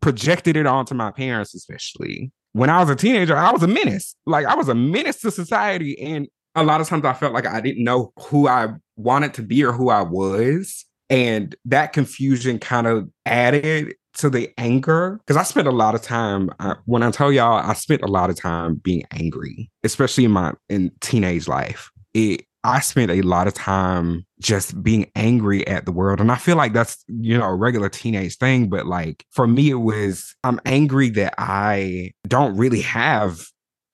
projected 0.00 0.56
it 0.56 0.66
onto 0.66 0.94
my 0.94 1.10
parents, 1.10 1.54
especially. 1.54 2.32
When 2.52 2.70
I 2.70 2.80
was 2.80 2.88
a 2.88 2.96
teenager, 2.96 3.36
I 3.36 3.52
was 3.52 3.62
a 3.62 3.68
menace. 3.68 4.16
Like 4.24 4.46
I 4.46 4.54
was 4.54 4.68
a 4.68 4.74
menace 4.74 5.20
to 5.20 5.30
society. 5.30 6.00
And 6.00 6.26
a 6.54 6.64
lot 6.64 6.80
of 6.80 6.88
times 6.88 7.04
I 7.04 7.12
felt 7.12 7.34
like 7.34 7.46
I 7.46 7.60
didn't 7.60 7.84
know 7.84 8.12
who 8.18 8.48
I 8.48 8.68
wanted 8.96 9.34
to 9.34 9.42
be 9.42 9.62
or 9.62 9.72
who 9.72 9.90
I 9.90 10.02
was. 10.02 10.86
And 11.10 11.54
that 11.66 11.92
confusion 11.92 12.58
kind 12.58 12.86
of 12.86 13.08
added 13.26 13.94
to 14.14 14.30
the 14.30 14.50
anger 14.58 15.20
because 15.24 15.36
I 15.36 15.42
spent 15.42 15.68
a 15.68 15.72
lot 15.72 15.94
of 15.94 16.02
time. 16.02 16.50
I, 16.58 16.76
when 16.86 17.02
I 17.02 17.10
tell 17.10 17.30
y'all, 17.30 17.58
I 17.58 17.74
spent 17.74 18.02
a 18.02 18.08
lot 18.08 18.30
of 18.30 18.36
time 18.36 18.76
being 18.76 19.04
angry, 19.10 19.70
especially 19.84 20.24
in 20.24 20.30
my 20.30 20.54
in 20.68 20.90
teenage 21.00 21.46
life. 21.46 21.90
It 22.14 22.44
I 22.62 22.80
spent 22.80 23.10
a 23.10 23.22
lot 23.22 23.46
of 23.46 23.54
time 23.54 24.26
just 24.40 24.82
being 24.82 25.10
angry 25.14 25.66
at 25.66 25.86
the 25.86 25.92
world. 25.92 26.20
And 26.20 26.30
I 26.30 26.36
feel 26.36 26.56
like 26.56 26.72
that's, 26.72 27.02
you 27.08 27.38
know, 27.38 27.44
a 27.44 27.54
regular 27.54 27.88
teenage 27.88 28.36
thing. 28.36 28.68
But 28.68 28.86
like 28.86 29.24
for 29.30 29.46
me, 29.46 29.70
it 29.70 29.74
was, 29.74 30.34
I'm 30.44 30.60
angry 30.66 31.08
that 31.10 31.34
I 31.38 32.12
don't 32.26 32.56
really 32.56 32.82
have 32.82 33.40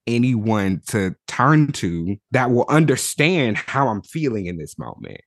anyone 0.08 0.80
to 0.88 1.14
turn 1.28 1.72
to 1.72 2.16
that 2.32 2.50
will 2.50 2.66
understand 2.68 3.56
how 3.56 3.88
I'm 3.88 4.02
feeling 4.02 4.46
in 4.46 4.56
this 4.56 4.78
moment 4.78 5.20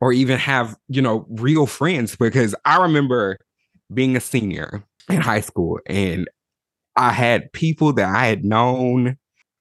or 0.00 0.12
even 0.12 0.38
have, 0.38 0.76
you 0.88 1.00
know, 1.00 1.26
real 1.30 1.66
friends. 1.66 2.16
Because 2.16 2.56
I 2.64 2.82
remember 2.82 3.38
being 3.92 4.16
a 4.16 4.20
senior 4.20 4.84
in 5.08 5.20
high 5.20 5.40
school 5.40 5.78
and 5.86 6.28
I 6.96 7.10
had 7.10 7.52
people 7.52 7.92
that 7.94 8.14
I 8.14 8.26
had 8.26 8.44
known 8.44 9.16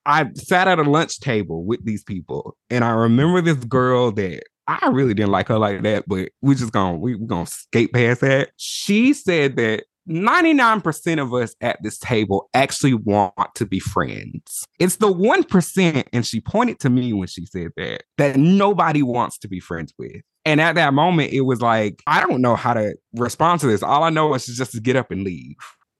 I 0.05 0.29
sat 0.35 0.67
at 0.67 0.79
a 0.79 0.83
lunch 0.83 1.19
table 1.19 1.63
with 1.63 1.83
these 1.85 2.03
people, 2.03 2.57
and 2.69 2.83
I 2.83 2.91
remember 2.91 3.41
this 3.41 3.63
girl 3.65 4.11
that 4.13 4.43
I 4.67 4.87
really 4.87 5.13
didn't 5.13 5.31
like 5.31 5.47
her 5.49 5.57
like 5.57 5.83
that, 5.83 6.05
but 6.07 6.29
we 6.41 6.55
just 6.55 6.71
gonna 6.71 6.97
we 6.97 7.15
we 7.15 7.25
gonna 7.25 7.45
skate 7.45 7.93
past 7.93 8.21
that. 8.21 8.51
She 8.57 9.13
said 9.13 9.55
that 9.57 9.83
99% 10.09 11.21
of 11.21 11.33
us 11.33 11.55
at 11.61 11.81
this 11.81 11.97
table 11.97 12.49
actually 12.53 12.93
want 12.93 13.33
to 13.55 13.65
be 13.65 13.79
friends. 13.79 14.65
It's 14.79 14.97
the 14.97 15.13
1%, 15.13 16.03
and 16.11 16.25
she 16.25 16.41
pointed 16.41 16.79
to 16.81 16.89
me 16.89 17.13
when 17.13 17.27
she 17.27 17.45
said 17.45 17.71
that, 17.77 18.03
that 18.17 18.35
nobody 18.35 19.01
wants 19.01 19.37
to 19.39 19.47
be 19.47 19.59
friends 19.59 19.93
with. 19.97 20.21
And 20.45 20.59
at 20.59 20.75
that 20.75 20.93
moment, 20.93 21.31
it 21.31 21.41
was 21.41 21.61
like, 21.61 22.03
I 22.05 22.19
don't 22.19 22.41
know 22.41 22.55
how 22.55 22.73
to 22.73 22.95
respond 23.13 23.61
to 23.61 23.67
this. 23.67 23.81
All 23.81 24.03
I 24.03 24.09
know 24.09 24.33
is 24.33 24.45
just 24.45 24.73
to 24.73 24.81
get 24.81 24.97
up 24.97 25.09
and 25.09 25.23
leave. 25.23 25.55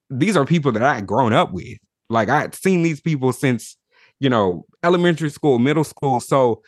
These 0.09 0.35
are 0.35 0.45
people 0.45 0.73
that 0.73 0.83
I 0.83 0.95
had 0.95 1.07
grown 1.07 1.31
up 1.31 1.53
with. 1.53 1.77
Like 2.09 2.27
I 2.27 2.41
had 2.41 2.55
seen 2.55 2.83
these 2.83 2.99
people 2.99 3.31
since 3.31 3.77
you 4.19 4.29
know, 4.29 4.65
elementary 4.83 5.29
school, 5.29 5.59
middle 5.59 5.83
school. 5.83 6.19
So 6.19 6.61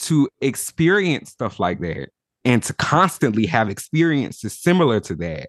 to 0.00 0.28
experience 0.40 1.30
stuff 1.30 1.58
like 1.58 1.80
that 1.80 2.10
and 2.44 2.62
to 2.62 2.72
constantly 2.74 3.46
have 3.46 3.68
experiences 3.68 4.58
similar 4.58 5.00
to 5.00 5.14
that, 5.16 5.48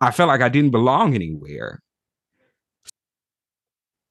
I 0.00 0.10
felt 0.10 0.28
like 0.28 0.40
I 0.40 0.48
didn't 0.48 0.70
belong 0.70 1.14
anywhere. 1.14 1.80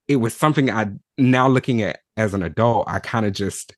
It 0.08 0.18
was 0.18 0.34
something 0.34 0.70
I 0.70 0.88
now 1.18 1.48
looking 1.48 1.82
at 1.82 2.00
as 2.18 2.34
an 2.34 2.44
adult, 2.44 2.88
I 2.88 3.00
kind 3.00 3.26
of 3.26 3.34
just 3.34 3.76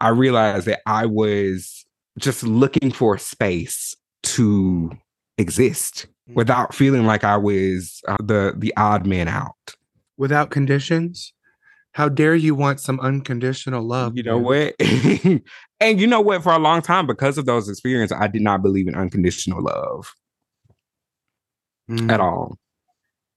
I 0.00 0.08
realized 0.08 0.66
that 0.66 0.80
I 0.86 1.06
was 1.06 1.84
just 2.18 2.42
looking 2.42 2.90
for 2.90 3.14
a 3.14 3.18
space 3.18 3.94
to 4.22 4.90
exist 5.38 6.06
mm. 6.28 6.34
without 6.34 6.74
feeling 6.74 7.06
like 7.06 7.24
I 7.24 7.36
was 7.36 8.02
uh, 8.08 8.16
the 8.22 8.54
the 8.56 8.72
odd 8.76 9.06
man 9.06 9.28
out. 9.28 9.74
Without 10.16 10.50
conditions? 10.50 11.32
How 11.96 12.10
dare 12.10 12.34
you 12.34 12.54
want 12.54 12.78
some 12.78 13.00
unconditional 13.00 13.82
love? 13.82 14.18
You 14.18 14.22
know 14.22 14.36
what? 14.36 14.74
and 15.80 15.98
you 15.98 16.06
know 16.06 16.20
what? 16.20 16.42
For 16.42 16.52
a 16.52 16.58
long 16.58 16.82
time, 16.82 17.06
because 17.06 17.38
of 17.38 17.46
those 17.46 17.70
experiences, 17.70 18.14
I 18.20 18.26
did 18.26 18.42
not 18.42 18.60
believe 18.60 18.86
in 18.86 18.94
unconditional 18.94 19.62
love 19.62 20.12
mm. 21.90 22.12
at 22.12 22.20
all. 22.20 22.58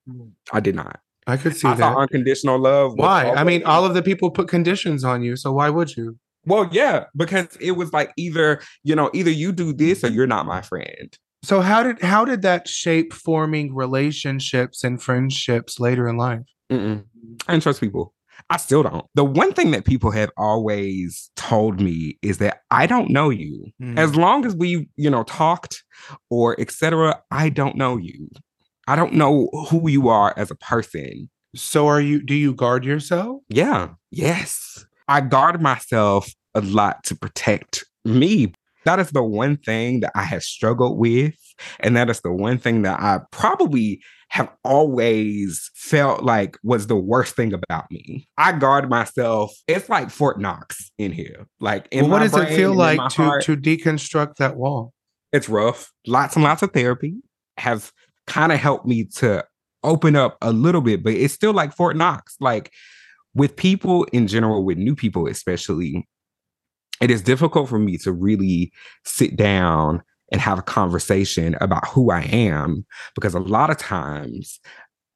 Mm. 0.10 0.32
I 0.52 0.60
did 0.60 0.76
not. 0.76 1.00
I 1.26 1.38
could 1.38 1.56
see 1.56 1.70
I 1.70 1.76
that. 1.76 1.96
unconditional 1.96 2.60
love. 2.60 2.96
Why? 2.96 3.32
I 3.32 3.46
mean, 3.46 3.64
all 3.64 3.86
of 3.86 3.94
the 3.94 4.02
people 4.02 4.30
put 4.30 4.50
conditions 4.50 5.06
on 5.06 5.24
you, 5.24 5.38
so 5.38 5.54
why 5.54 5.70
would 5.70 5.96
you? 5.96 6.18
Well, 6.46 6.68
yeah, 6.70 7.06
because 7.16 7.56
it 7.62 7.78
was 7.78 7.94
like 7.94 8.12
either 8.18 8.62
you 8.84 8.94
know, 8.94 9.10
either 9.14 9.32
you 9.32 9.54
do 9.54 9.72
this 9.72 10.04
or 10.04 10.10
you're 10.10 10.28
not 10.28 10.46
my 10.46 10.60
friend. 10.60 11.18
So 11.44 11.62
how 11.62 11.82
did 11.82 12.02
how 12.02 12.26
did 12.26 12.42
that 12.42 12.68
shape 12.68 13.14
forming 13.14 13.74
relationships 13.74 14.84
and 14.84 15.02
friendships 15.02 15.80
later 15.80 16.10
in 16.10 16.18
life? 16.18 16.42
Mm-mm. 16.70 17.06
I 17.48 17.54
didn't 17.54 17.64
trust 17.64 17.80
people. 17.80 18.14
I 18.50 18.58
still 18.58 18.84
don't. 18.84 19.06
The 19.16 19.24
one 19.24 19.54
thing 19.54 19.72
that 19.72 19.86
people 19.86 20.12
have 20.12 20.32
always 20.38 21.30
told 21.36 21.80
me 21.82 22.18
is 22.22 22.38
that 22.40 22.62
I 22.72 22.86
don't 22.86 23.10
know 23.10 23.30
you. 23.30 23.72
Mm. 23.82 23.98
As 23.98 24.16
long 24.16 24.46
as 24.46 24.56
we, 24.56 24.90
you 24.96 25.10
know, 25.10 25.24
talked 25.24 25.84
or 26.30 26.60
etc., 26.60 27.22
I 27.32 27.50
don't 27.50 27.76
know 27.76 27.98
you. 27.98 28.30
I 28.88 28.96
don't 28.96 29.14
know 29.14 29.50
who 29.70 29.90
you 29.90 30.08
are 30.08 30.34
as 30.38 30.50
a 30.50 30.56
person. 30.56 31.30
So 31.56 31.88
are 31.88 32.02
you 32.02 32.24
do 32.24 32.34
you 32.34 32.54
guard 32.54 32.86
yourself? 32.86 33.42
Yeah. 33.50 33.90
Yes. 34.12 34.86
I 35.08 35.22
guard 35.22 35.62
myself 35.62 36.32
a 36.56 36.62
lot 36.62 37.04
to 37.06 37.16
protect 37.16 37.86
me. 38.06 38.54
That 38.86 39.00
is 39.00 39.12
the 39.12 39.24
one 39.24 39.58
thing 39.58 40.00
that 40.00 40.12
I 40.16 40.24
have 40.24 40.44
struggled 40.44 40.98
with. 40.98 41.36
And 41.80 41.96
that 41.98 42.10
is 42.10 42.22
the 42.22 42.32
one 42.32 42.58
thing 42.58 42.84
that 42.84 43.00
I 43.00 43.20
probably 43.32 44.02
have 44.30 44.50
always 44.64 45.72
felt 45.74 46.24
like 46.24 46.58
was 46.64 46.88
the 46.88 46.96
worst 46.96 47.36
thing 47.36 47.52
about 47.52 47.92
me. 47.92 48.28
I 48.38 48.52
guard 48.54 48.90
myself. 48.90 49.54
It's 49.68 49.90
like 49.90 50.12
Fort 50.12 50.40
Knox 50.40 50.92
in 50.98 51.12
here. 51.12 51.48
Like, 51.60 51.88
in 51.92 52.04
well, 52.04 52.12
what 52.12 52.20
does 52.20 52.38
it 52.38 52.56
feel 52.56 52.74
like 52.74 53.00
to 53.10 53.24
heart, 53.24 53.44
to 53.46 53.58
deconstruct 53.58 54.36
that 54.36 54.56
wall? 54.56 54.94
It's 55.34 55.50
rough. 55.50 55.92
Lots 56.06 56.36
and 56.36 56.44
lots 56.44 56.62
of 56.62 56.72
therapy 56.72 57.16
have 57.58 57.92
kind 58.28 58.52
of 58.52 58.60
helped 58.60 58.86
me 58.86 59.06
to 59.16 59.44
open 59.84 60.16
up 60.16 60.38
a 60.42 60.54
little 60.54 60.82
bit, 60.82 61.04
but 61.04 61.14
it's 61.14 61.34
still 61.34 61.54
like 61.54 61.76
Fort 61.76 61.96
Knox. 61.96 62.36
Like 62.40 62.72
with 63.34 63.56
people 63.56 64.04
in 64.06 64.28
general, 64.28 64.64
with 64.64 64.78
new 64.78 64.96
people 64.96 65.28
especially, 65.28 66.08
it 67.02 67.10
is 67.10 67.24
difficult 67.24 67.68
for 67.68 67.80
me 67.80 67.98
to 68.00 68.12
really 68.12 68.72
sit 69.06 69.36
down 69.36 70.04
and 70.32 70.42
have 70.42 70.60
a 70.60 70.64
conversation 70.64 71.56
about 71.62 71.88
who 71.88 72.12
I 72.12 72.22
am 72.22 72.86
because 73.16 73.34
a 73.34 73.40
lot 73.40 73.70
of 73.70 73.78
times 73.78 74.60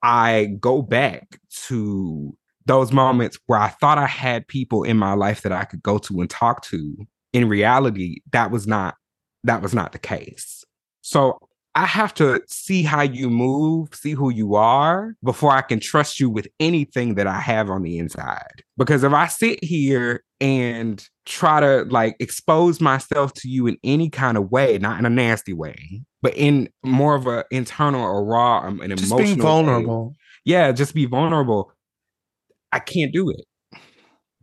I 0.02 0.56
go 0.60 0.82
back 0.82 1.40
to 1.68 2.36
those 2.66 2.92
moments 2.92 3.38
where 3.48 3.60
I 3.60 3.70
thought 3.70 3.98
I 3.98 4.08
had 4.08 4.48
people 4.48 4.84
in 4.84 4.98
my 4.98 5.14
life 5.14 5.42
that 5.42 5.52
I 5.52 5.66
could 5.66 5.84
go 5.84 5.98
to 6.00 6.22
and 6.22 6.30
talk 6.30 6.64
to. 6.66 6.96
In 7.34 7.50
reality, 7.50 8.22
that 8.32 8.52
was 8.52 8.68
not 8.68 8.96
that 9.44 9.62
was 9.62 9.74
not 9.74 9.92
the 9.92 10.00
case. 10.00 10.64
So 11.02 11.38
I 11.76 11.86
have 11.86 12.14
to 12.16 12.42
see 12.48 12.84
how 12.84 13.02
you 13.02 13.30
move, 13.30 13.94
see 13.94 14.12
who 14.12 14.30
you 14.30 14.56
are 14.56 15.16
before 15.24 15.52
I 15.52 15.62
can 15.62 15.80
trust 15.80 16.20
you 16.20 16.30
with 16.30 16.48
anything 16.60 17.16
that 17.16 17.28
I 17.28 17.40
have 17.40 17.70
on 17.70 17.82
the 17.82 17.98
inside. 17.98 18.64
Because 18.78 19.04
if 19.04 19.12
I 19.12 19.28
sit 19.28 19.64
here 19.64 20.24
and 20.40 21.06
try 21.26 21.60
to 21.60 21.84
like 21.90 22.16
expose 22.20 22.82
myself 22.82 23.34
to 23.34 23.50
you 23.50 23.68
in 23.68 23.78
any 23.84 24.10
kind 24.10 24.38
of 24.38 24.52
way, 24.52 24.78
not 24.78 25.00
in 25.00 25.06
a 25.06 25.10
nasty 25.10 25.54
way, 25.54 26.02
but 26.22 26.36
in 26.36 26.70
more 26.84 27.16
of 27.16 27.28
a 27.28 27.46
internal 27.52 28.02
or 28.02 28.24
raw 28.24 28.60
um, 28.60 28.82
an 28.82 28.92
just 28.92 29.06
emotional 29.06 29.36
being 29.36 29.42
vulnerable. 29.42 30.10
Way. 30.10 30.16
Yeah, 30.46 30.72
just 30.72 30.94
be 30.94 31.06
vulnerable. 31.06 31.72
I 32.72 32.80
can't 32.80 33.14
do 33.14 33.30
it 33.30 33.46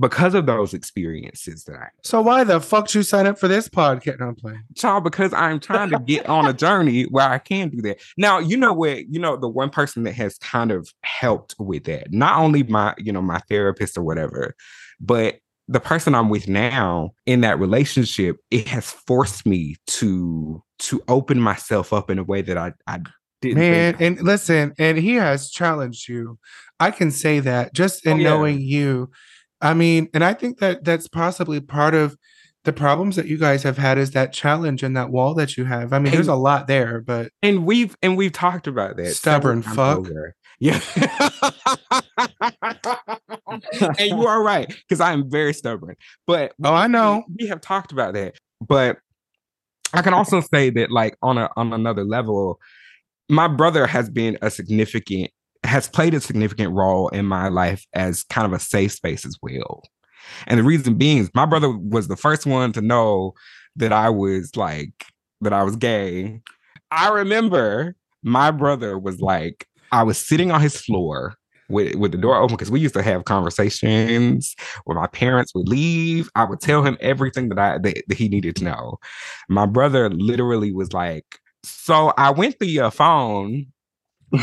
because 0.01 0.33
of 0.33 0.47
those 0.47 0.73
experiences 0.73 1.65
that 1.65 1.77
I 1.77 1.89
So 2.03 2.23
why 2.23 2.43
the 2.43 2.59
fuck 2.61 2.87
did 2.87 2.95
you 2.95 3.03
sign 3.03 3.27
up 3.27 3.39
for 3.39 3.49
this 3.49 3.69
podcast? 3.69 4.23
I'm 4.23 4.35
playing. 4.35 4.63
Child, 4.75 5.05
because 5.05 5.35
I'm 5.35 5.61
trying 5.61 5.91
to 5.91 5.99
get 5.99 6.27
on 6.27 6.47
a 6.47 6.55
journey 6.55 7.03
where 7.03 7.29
I 7.29 7.39
can 7.39 7.69
do 7.69 7.83
that. 7.83 8.01
Now, 8.17 8.39
you 8.39 8.57
know 8.57 8.73
what, 8.73 9.09
you 9.09 9.21
know, 9.21 9.37
the 9.37 9.49
one 9.49 9.69
person 9.69 10.05
that 10.05 10.15
has 10.15 10.39
kind 10.39 10.71
of 10.73 10.89
helped 11.03 11.55
with 11.59 11.85
that, 11.85 12.13
not 12.13 12.39
only 12.39 12.63
my, 12.63 12.95
you 12.97 13.13
know, 13.13 13.21
my 13.21 13.41
therapist 13.51 13.99
or 13.99 14.03
whatever, 14.03 14.57
but 15.01 15.41
the 15.71 15.81
person 15.81 16.15
I'm 16.15 16.29
with 16.29 16.49
now 16.49 17.11
in 17.27 17.41
that 17.41 17.59
relationship, 17.59 18.37
it 18.51 18.69
has 18.69 18.91
forced 18.91 19.47
me 19.47 19.77
to 19.87 20.63
to 20.81 21.03
open 21.09 21.41
myself 21.41 21.93
up 21.93 22.11
in 22.11 22.19
a 22.19 22.25
way 22.25 22.43
that 22.43 22.59
I, 22.59 22.73
I 22.87 23.01
didn't. 23.41 23.59
Man, 23.59 23.97
and 24.01 24.21
listen, 24.21 24.75
and 24.79 24.99
he 24.99 25.15
has 25.15 25.51
challenged 25.51 26.09
you. 26.09 26.39
I 26.79 26.91
can 26.91 27.11
say 27.11 27.41
that 27.41 27.73
just 27.73 28.05
in 28.05 28.13
oh, 28.13 28.17
yeah. 28.17 28.29
knowing 28.29 28.61
you 28.61 29.11
I 29.61 29.75
mean, 29.75 30.09
and 30.15 30.25
I 30.25 30.35
think 30.35 30.59
that 30.59 30.85
that's 30.85 31.09
possibly 31.09 31.61
part 31.61 31.95
of 31.95 32.17
the 32.65 32.73
problems 32.73 33.17
that 33.17 33.27
you 33.27 33.39
guys 33.39 33.63
have 33.63 33.79
had 33.79 33.99
is 33.99 34.11
that 34.13 34.33
challenge 34.33 34.83
and 34.83 34.97
that 34.97 35.11
wall 35.11 35.35
that 35.35 35.57
you 35.57 35.65
have. 35.65 35.93
I 35.93 35.99
mean, 35.99 36.07
and, 36.07 36.15
there's 36.15 36.29
a 36.29 36.35
lot 36.35 36.67
there, 36.67 37.01
but 37.01 37.31
and 37.43 37.65
we've 37.67 37.97
and 38.03 38.17
we've 38.17 38.33
talked 38.33 38.67
about 38.67 38.97
that. 38.97 39.15
Stubborn 39.15 39.63
fuck. 39.63 39.99
Over. 39.99 40.35
Yeah. 40.61 40.81
and 43.99 44.11
you 44.11 44.27
are 44.27 44.43
right, 44.43 44.69
because 44.69 45.01
I 45.01 45.13
am 45.13 45.29
very 45.31 45.55
stubborn. 45.55 45.97
But 46.27 46.53
oh, 46.63 46.75
I 46.75 46.87
know. 46.87 47.25
We, 47.39 47.47
have 47.49 47.63
talked 47.63 47.93
about 47.93 48.13
that. 48.15 48.35
But 48.61 48.99
I 49.95 50.03
can 50.03 50.13
also 50.13 50.41
say 50.43 50.69
that, 50.71 50.91
like, 50.91 51.17
on 51.23 51.39
a 51.39 51.51
on 51.57 51.73
another 51.73 52.05
level, 52.05 52.61
my 53.31 53.49
brother 53.49 53.87
has 53.87 54.11
been 54.11 54.37
a 54.43 54.51
significant 54.51 55.31
has 55.65 55.89
played 55.89 56.15
a 56.15 56.21
significant 56.21 56.73
role 56.75 57.09
in 57.09 57.27
my 57.27 57.49
life 57.49 57.85
as 57.93 58.23
kind 58.25 58.47
of 58.47 58.53
a 58.53 58.59
safe 58.59 58.93
space 58.93 59.25
as 59.25 59.37
well. 59.43 59.83
And 60.47 60.59
the 60.59 60.65
reason 60.65 60.95
being 60.95 61.19
is 61.19 61.31
my 61.35 61.47
brother 61.47 61.71
was 61.71 62.09
the 62.09 62.17
first 62.17 62.47
one 62.47 62.73
to 62.73 62.81
know 62.81 63.33
that 63.77 63.93
I 63.93 64.11
was 64.11 64.57
like 64.57 65.07
that 65.41 65.53
I 65.53 65.63
was 65.63 65.77
gay. 65.77 66.41
I 66.91 67.09
remember 67.09 67.95
my 68.23 68.51
brother 68.51 68.99
was 68.99 69.21
like, 69.21 69.67
I 69.93 70.03
was 70.03 70.19
sitting 70.19 70.51
on 70.51 70.61
his 70.61 70.77
floor 70.81 71.35
with, 71.69 71.95
with 71.97 72.13
the 72.13 72.19
door 72.19 72.37
open 72.37 72.57
because 72.57 72.71
we 72.71 72.81
used 72.81 72.95
to 72.95 73.03
have 73.03 73.25
conversations 73.25 74.55
where 74.85 74.97
my 74.99 75.07
parents 75.07 75.55
would 75.55 75.69
leave. 75.69 76.29
I 76.35 76.45
would 76.45 76.61
tell 76.61 76.83
him 76.83 76.97
everything 77.01 77.49
that 77.51 77.59
I 77.59 77.79
that, 77.79 78.03
that 78.09 78.19
he 78.19 78.29
needed 78.29 78.57
to 78.57 78.65
know. 78.65 78.99
My 79.49 79.67
brother 79.67 80.11
literally 80.11 80.73
was 80.73 80.93
like, 80.93 81.39
"So 81.63 82.13
I 82.17 82.31
went 82.31 82.59
through 82.59 82.69
your 82.69 82.91
phone." 82.91 83.67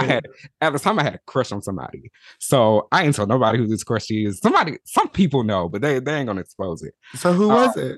I 0.00 0.04
had 0.04 0.26
at 0.60 0.72
the 0.72 0.78
time 0.78 0.98
I 1.00 1.02
had 1.02 1.16
a 1.16 1.20
crush 1.26 1.50
on 1.50 1.60
somebody. 1.60 2.10
So 2.38 2.86
I 2.92 3.04
ain't 3.04 3.16
told 3.16 3.28
nobody 3.28 3.58
who 3.58 3.66
this 3.66 3.82
crush 3.82 4.10
is. 4.10 4.38
Somebody, 4.38 4.78
some 4.84 5.08
people 5.08 5.42
know, 5.42 5.68
but 5.68 5.82
they, 5.82 5.98
they 5.98 6.14
ain't 6.14 6.28
gonna 6.28 6.40
expose 6.40 6.82
it. 6.84 6.94
So 7.14 7.32
who 7.32 7.48
was 7.48 7.76
Uh, 7.76 7.96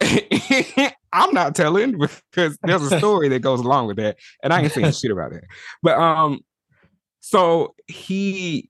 it? 0.00 0.94
I'm 1.16 1.32
not 1.32 1.54
telling 1.54 1.98
because 2.30 2.58
there's 2.62 2.82
a 2.82 2.90
story 2.98 3.28
that 3.30 3.40
goes 3.40 3.60
along 3.60 3.86
with 3.88 3.96
that, 3.96 4.18
and 4.42 4.52
I 4.52 4.60
ain't 4.62 4.72
saying 4.72 4.92
shit 4.92 5.10
about 5.10 5.32
it. 5.32 5.44
But 5.82 5.98
um, 5.98 6.40
so 7.20 7.74
he 7.88 8.68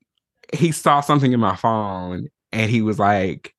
he 0.53 0.71
saw 0.71 1.01
something 1.01 1.33
in 1.33 1.39
my 1.39 1.55
phone, 1.57 2.29
and 2.51 2.71
he 2.71 2.81
was 2.81 2.97
like, 2.99 3.53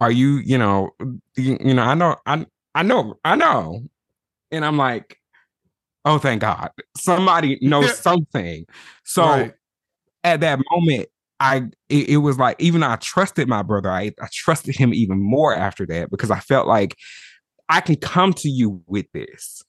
"Are 0.00 0.10
you, 0.12 0.36
you 0.44 0.58
know, 0.58 0.90
you, 1.36 1.58
you 1.60 1.74
know, 1.74 1.82
I 1.82 1.94
know, 1.94 2.16
I 2.26 2.46
I 2.74 2.82
know, 2.82 3.18
I 3.24 3.34
know," 3.34 3.82
and 4.50 4.64
I'm 4.64 4.76
like, 4.76 5.16
"Oh, 6.04 6.18
thank 6.18 6.42
God, 6.42 6.70
somebody 6.96 7.58
knows 7.62 7.94
something." 8.02 8.66
So 9.04 9.24
Right. 9.24 9.54
at 10.22 10.40
that 10.40 10.60
moment, 10.70 11.08
I 11.40 11.68
it, 11.88 12.10
it 12.10 12.16
was 12.18 12.38
like 12.38 12.56
even 12.60 12.82
I 12.82 12.96
trusted 12.96 13.48
my 13.48 13.62
brother, 13.62 13.90
I, 13.90 14.12
I 14.20 14.28
trusted 14.32 14.76
him 14.76 14.92
even 14.92 15.18
more 15.18 15.54
after 15.54 15.86
that 15.86 16.10
because 16.10 16.30
I 16.30 16.40
felt 16.40 16.68
like 16.68 16.94
I 17.70 17.80
can 17.80 17.96
come 17.96 18.32
to 18.34 18.50
you 18.50 18.82
with 18.86 19.06
this. 19.14 19.62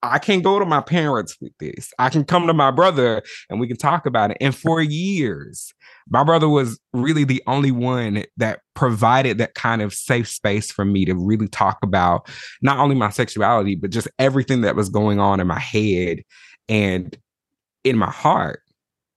I 0.00 0.20
can 0.20 0.42
go 0.42 0.60
to 0.60 0.64
my 0.64 0.80
parents 0.80 1.36
with 1.40 1.50
this. 1.58 1.92
I 1.98 2.08
can 2.08 2.24
come 2.24 2.46
to 2.46 2.54
my 2.54 2.70
brother 2.70 3.20
and 3.50 3.58
we 3.58 3.66
can 3.66 3.76
talk 3.76 4.06
about 4.06 4.30
it. 4.30 4.36
And 4.40 4.54
for 4.54 4.80
years, 4.80 5.74
my 6.08 6.22
brother 6.22 6.48
was 6.48 6.78
really 6.92 7.24
the 7.24 7.42
only 7.48 7.72
one 7.72 8.24
that 8.36 8.60
provided 8.74 9.38
that 9.38 9.54
kind 9.54 9.82
of 9.82 9.92
safe 9.92 10.28
space 10.28 10.70
for 10.70 10.84
me 10.84 11.04
to 11.04 11.14
really 11.14 11.48
talk 11.48 11.78
about 11.82 12.30
not 12.62 12.78
only 12.78 12.94
my 12.94 13.10
sexuality, 13.10 13.74
but 13.74 13.90
just 13.90 14.06
everything 14.20 14.60
that 14.60 14.76
was 14.76 14.88
going 14.88 15.18
on 15.18 15.40
in 15.40 15.48
my 15.48 15.58
head 15.58 16.22
and 16.68 17.18
in 17.82 17.98
my 17.98 18.10
heart. 18.10 18.60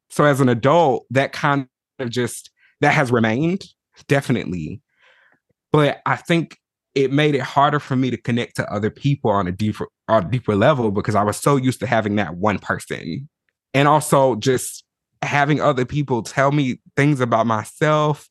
So 0.09 0.25
as 0.25 0.41
an 0.41 0.49
adult, 0.49 1.05
that 1.11 1.31
kind 1.31 1.67
of 1.99 2.09
just 2.09 2.49
that 2.81 2.95
has 2.95 3.11
remained 3.11 3.65
definitely. 4.07 4.81
But 5.71 6.01
I 6.07 6.15
think 6.15 6.57
it 6.95 7.11
made 7.11 7.35
it 7.35 7.41
harder 7.41 7.79
for 7.79 7.95
me 7.95 8.09
to 8.09 8.17
connect 8.17 8.55
to 8.57 8.71
other 8.71 8.89
people 8.89 9.31
on 9.31 9.47
a 9.47 9.51
deeper 9.51 9.87
on 10.07 10.25
a 10.25 10.29
deeper 10.29 10.55
level 10.55 10.91
because 10.91 11.15
I 11.15 11.23
was 11.23 11.37
so 11.37 11.55
used 11.55 11.79
to 11.79 11.87
having 11.87 12.15
that 12.17 12.35
one 12.35 12.59
person. 12.59 13.29
And 13.73 13.87
also 13.87 14.35
just 14.35 14.83
having 15.21 15.61
other 15.61 15.85
people 15.85 16.23
tell 16.23 16.51
me 16.51 16.81
things 16.97 17.21
about 17.21 17.47
myself 17.47 18.27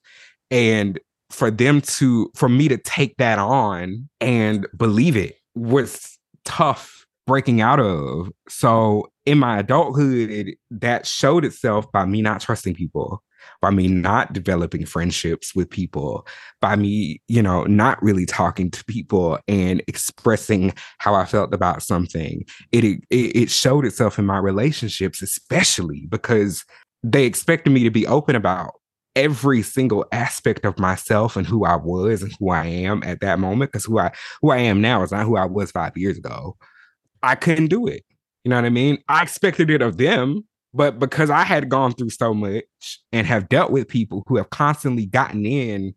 and 0.50 0.98
for 1.30 1.50
them 1.50 1.80
to 1.80 2.30
for 2.34 2.48
me 2.48 2.68
to 2.68 2.76
take 2.76 3.16
that 3.16 3.38
on 3.38 4.08
and 4.20 4.66
believe 4.76 5.16
it 5.16 5.36
was 5.54 6.18
tough 6.44 7.06
breaking 7.26 7.60
out 7.60 7.80
of. 7.80 8.30
So 8.48 9.08
in 9.24 9.38
my 9.38 9.58
adulthood, 9.60 10.54
that 10.72 11.06
showed 11.06 11.44
itself 11.44 11.90
by 11.92 12.04
me 12.04 12.22
not 12.22 12.40
trusting 12.40 12.74
people, 12.74 13.22
by 13.60 13.70
me 13.70 13.88
not 13.88 14.32
developing 14.32 14.86
friendships 14.86 15.54
with 15.54 15.70
people, 15.70 16.26
by 16.60 16.76
me, 16.76 17.20
you 17.28 17.42
know, 17.42 17.64
not 17.64 18.02
really 18.02 18.26
talking 18.26 18.70
to 18.70 18.84
people 18.84 19.38
and 19.48 19.82
expressing 19.86 20.72
how 20.98 21.14
I 21.14 21.24
felt 21.24 21.52
about 21.54 21.82
something. 21.82 22.44
It 22.72 22.84
it, 22.84 23.02
it 23.10 23.50
showed 23.50 23.84
itself 23.84 24.18
in 24.18 24.26
my 24.26 24.38
relationships, 24.38 25.22
especially 25.22 26.06
because 26.08 26.64
they 27.02 27.24
expected 27.24 27.70
me 27.70 27.84
to 27.84 27.90
be 27.90 28.06
open 28.06 28.36
about 28.36 28.72
every 29.16 29.62
single 29.62 30.06
aspect 30.12 30.64
of 30.64 30.78
myself 30.78 31.36
and 31.36 31.46
who 31.46 31.64
I 31.64 31.76
was 31.76 32.22
and 32.22 32.32
who 32.38 32.50
I 32.50 32.66
am 32.66 33.02
at 33.02 33.20
that 33.20 33.38
moment. 33.38 33.72
Because 33.72 33.84
who 33.84 33.98
I 33.98 34.12
who 34.40 34.50
I 34.50 34.58
am 34.58 34.80
now 34.80 35.02
is 35.02 35.12
not 35.12 35.26
who 35.26 35.36
I 35.36 35.46
was 35.46 35.70
five 35.70 35.96
years 35.96 36.18
ago. 36.18 36.56
I 37.22 37.34
couldn't 37.34 37.66
do 37.68 37.86
it. 37.86 38.04
You 38.44 38.50
know 38.50 38.56
what 38.56 38.64
I 38.64 38.70
mean? 38.70 38.98
I 39.08 39.22
expected 39.22 39.70
it 39.70 39.82
of 39.82 39.98
them, 39.98 40.44
but 40.72 40.98
because 40.98 41.30
I 41.30 41.44
had 41.44 41.68
gone 41.68 41.92
through 41.92 42.10
so 42.10 42.32
much 42.32 42.64
and 43.12 43.26
have 43.26 43.48
dealt 43.48 43.70
with 43.70 43.88
people 43.88 44.24
who 44.26 44.36
have 44.36 44.50
constantly 44.50 45.06
gotten 45.06 45.44
in 45.44 45.94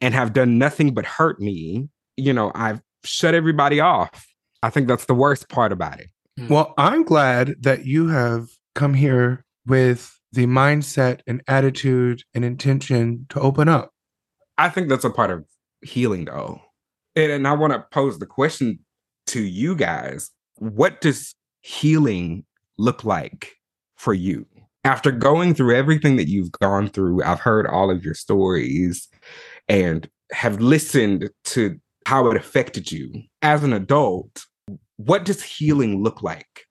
and 0.00 0.14
have 0.14 0.32
done 0.32 0.58
nothing 0.58 0.94
but 0.94 1.04
hurt 1.04 1.40
me, 1.40 1.88
you 2.16 2.32
know, 2.32 2.50
I've 2.54 2.80
shut 3.04 3.34
everybody 3.34 3.80
off. 3.80 4.26
I 4.62 4.70
think 4.70 4.88
that's 4.88 5.04
the 5.04 5.14
worst 5.14 5.48
part 5.48 5.72
about 5.72 6.00
it. 6.00 6.08
Hmm. 6.38 6.48
Well, 6.48 6.74
I'm 6.78 7.04
glad 7.04 7.56
that 7.60 7.84
you 7.84 8.08
have 8.08 8.48
come 8.74 8.94
here 8.94 9.44
with 9.66 10.18
the 10.32 10.46
mindset 10.46 11.20
and 11.26 11.42
attitude 11.46 12.22
and 12.34 12.44
intention 12.44 13.26
to 13.28 13.40
open 13.40 13.68
up. 13.68 13.90
I 14.58 14.68
think 14.68 14.88
that's 14.88 15.04
a 15.04 15.10
part 15.10 15.30
of 15.30 15.44
healing, 15.82 16.24
though. 16.24 16.60
And, 17.14 17.30
and 17.30 17.46
I 17.46 17.52
want 17.52 17.72
to 17.72 17.84
pose 17.92 18.18
the 18.18 18.26
question 18.26 18.80
to 19.26 19.40
you 19.40 19.74
guys 19.74 20.30
what 20.56 21.00
does 21.00 21.34
healing 21.62 22.44
look 22.76 23.04
like 23.04 23.54
for 24.04 24.14
you? 24.14 24.46
After 24.84 25.10
going 25.10 25.54
through 25.54 25.74
everything 25.74 26.16
that 26.16 26.28
you've 26.28 26.52
gone 26.52 26.88
through, 26.88 27.24
I've 27.24 27.40
heard 27.40 27.66
all 27.66 27.90
of 27.90 28.04
your 28.04 28.14
stories 28.14 29.08
and 29.66 30.08
have 30.30 30.60
listened 30.60 31.30
to 31.44 31.80
how 32.06 32.30
it 32.30 32.36
affected 32.36 32.92
you. 32.92 33.22
As 33.40 33.64
an 33.64 33.72
adult, 33.72 34.44
what 34.96 35.24
does 35.24 35.42
healing 35.42 36.02
look 36.02 36.22
like? 36.22 36.66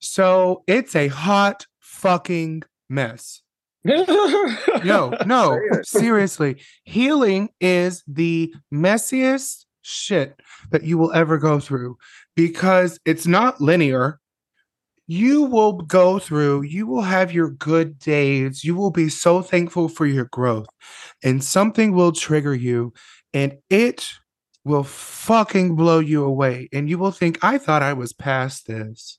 So 0.00 0.62
it's 0.66 0.96
a 0.96 1.08
hot 1.08 1.66
fucking 1.80 2.62
mess. 2.88 3.42
No, 4.84 5.12
no, 5.26 5.58
seriously. 5.82 6.56
Healing 6.84 7.48
is 7.60 8.02
the 8.06 8.54
messiest 8.72 9.64
shit 9.82 10.38
that 10.70 10.84
you 10.84 10.98
will 10.98 11.12
ever 11.12 11.38
go 11.38 11.58
through 11.58 11.96
because 12.36 13.00
it's 13.04 13.26
not 13.26 13.60
linear. 13.60 14.20
You 15.10 15.44
will 15.44 15.72
go 15.72 16.18
through, 16.18 16.62
you 16.62 16.86
will 16.86 17.02
have 17.02 17.32
your 17.32 17.48
good 17.48 17.98
days. 17.98 18.62
You 18.62 18.76
will 18.76 18.90
be 18.90 19.08
so 19.08 19.40
thankful 19.40 19.88
for 19.88 20.04
your 20.04 20.26
growth, 20.26 20.68
and 21.24 21.42
something 21.42 21.94
will 21.94 22.12
trigger 22.12 22.54
you, 22.54 22.92
and 23.32 23.56
it 23.70 24.06
will 24.64 24.84
fucking 24.84 25.76
blow 25.76 25.98
you 25.98 26.22
away. 26.24 26.68
And 26.74 26.90
you 26.90 26.98
will 26.98 27.10
think, 27.10 27.38
I 27.42 27.56
thought 27.56 27.82
I 27.82 27.94
was 27.94 28.12
past 28.12 28.66
this. 28.66 29.18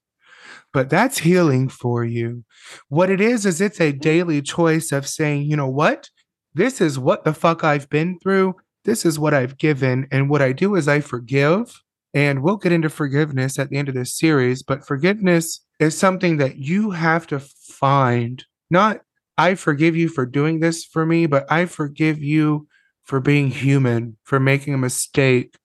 But 0.71 0.91
that's 0.91 1.17
healing 1.17 1.69
for 1.69 2.05
you. 2.05 2.43
What 2.89 3.09
it 3.09 3.19
is, 3.19 3.47
is 3.47 3.59
it's 3.59 3.81
a 3.81 3.91
daily 3.91 4.43
choice 4.43 4.91
of 4.91 5.07
saying, 5.07 5.43
you 5.43 5.57
know 5.57 5.69
what? 5.69 6.09
This 6.53 6.81
is 6.81 6.99
what 6.99 7.23
the 7.23 7.33
fuck 7.33 7.63
I've 7.63 7.89
been 7.89 8.19
through. 8.19 8.55
This 8.85 9.05
is 9.05 9.17
what 9.17 9.33
I've 9.33 9.57
given. 9.57 10.07
And 10.11 10.29
what 10.29 10.43
I 10.43 10.51
do 10.51 10.75
is 10.75 10.87
I 10.87 10.99
forgive. 10.99 11.81
And 12.13 12.43
we'll 12.43 12.57
get 12.57 12.71
into 12.71 12.89
forgiveness 12.89 13.57
at 13.57 13.69
the 13.69 13.77
end 13.77 13.89
of 13.89 13.95
this 13.95 14.15
series. 14.15 14.61
But 14.61 14.85
forgiveness 14.85 15.61
is 15.79 15.97
something 15.97 16.37
that 16.37 16.57
you 16.57 16.91
have 16.91 17.25
to 17.27 17.39
find. 17.39 18.43
Not, 18.69 19.01
I 19.37 19.55
forgive 19.55 19.95
you 19.95 20.09
for 20.09 20.25
doing 20.25 20.59
this 20.59 20.83
for 20.83 21.05
me, 21.05 21.25
but 21.25 21.49
I 21.51 21.65
forgive 21.65 22.21
you 22.21 22.67
for 23.03 23.19
being 23.19 23.49
human, 23.49 24.17
for 24.23 24.39
making 24.39 24.73
a 24.73 24.77
mistake. 24.77 25.55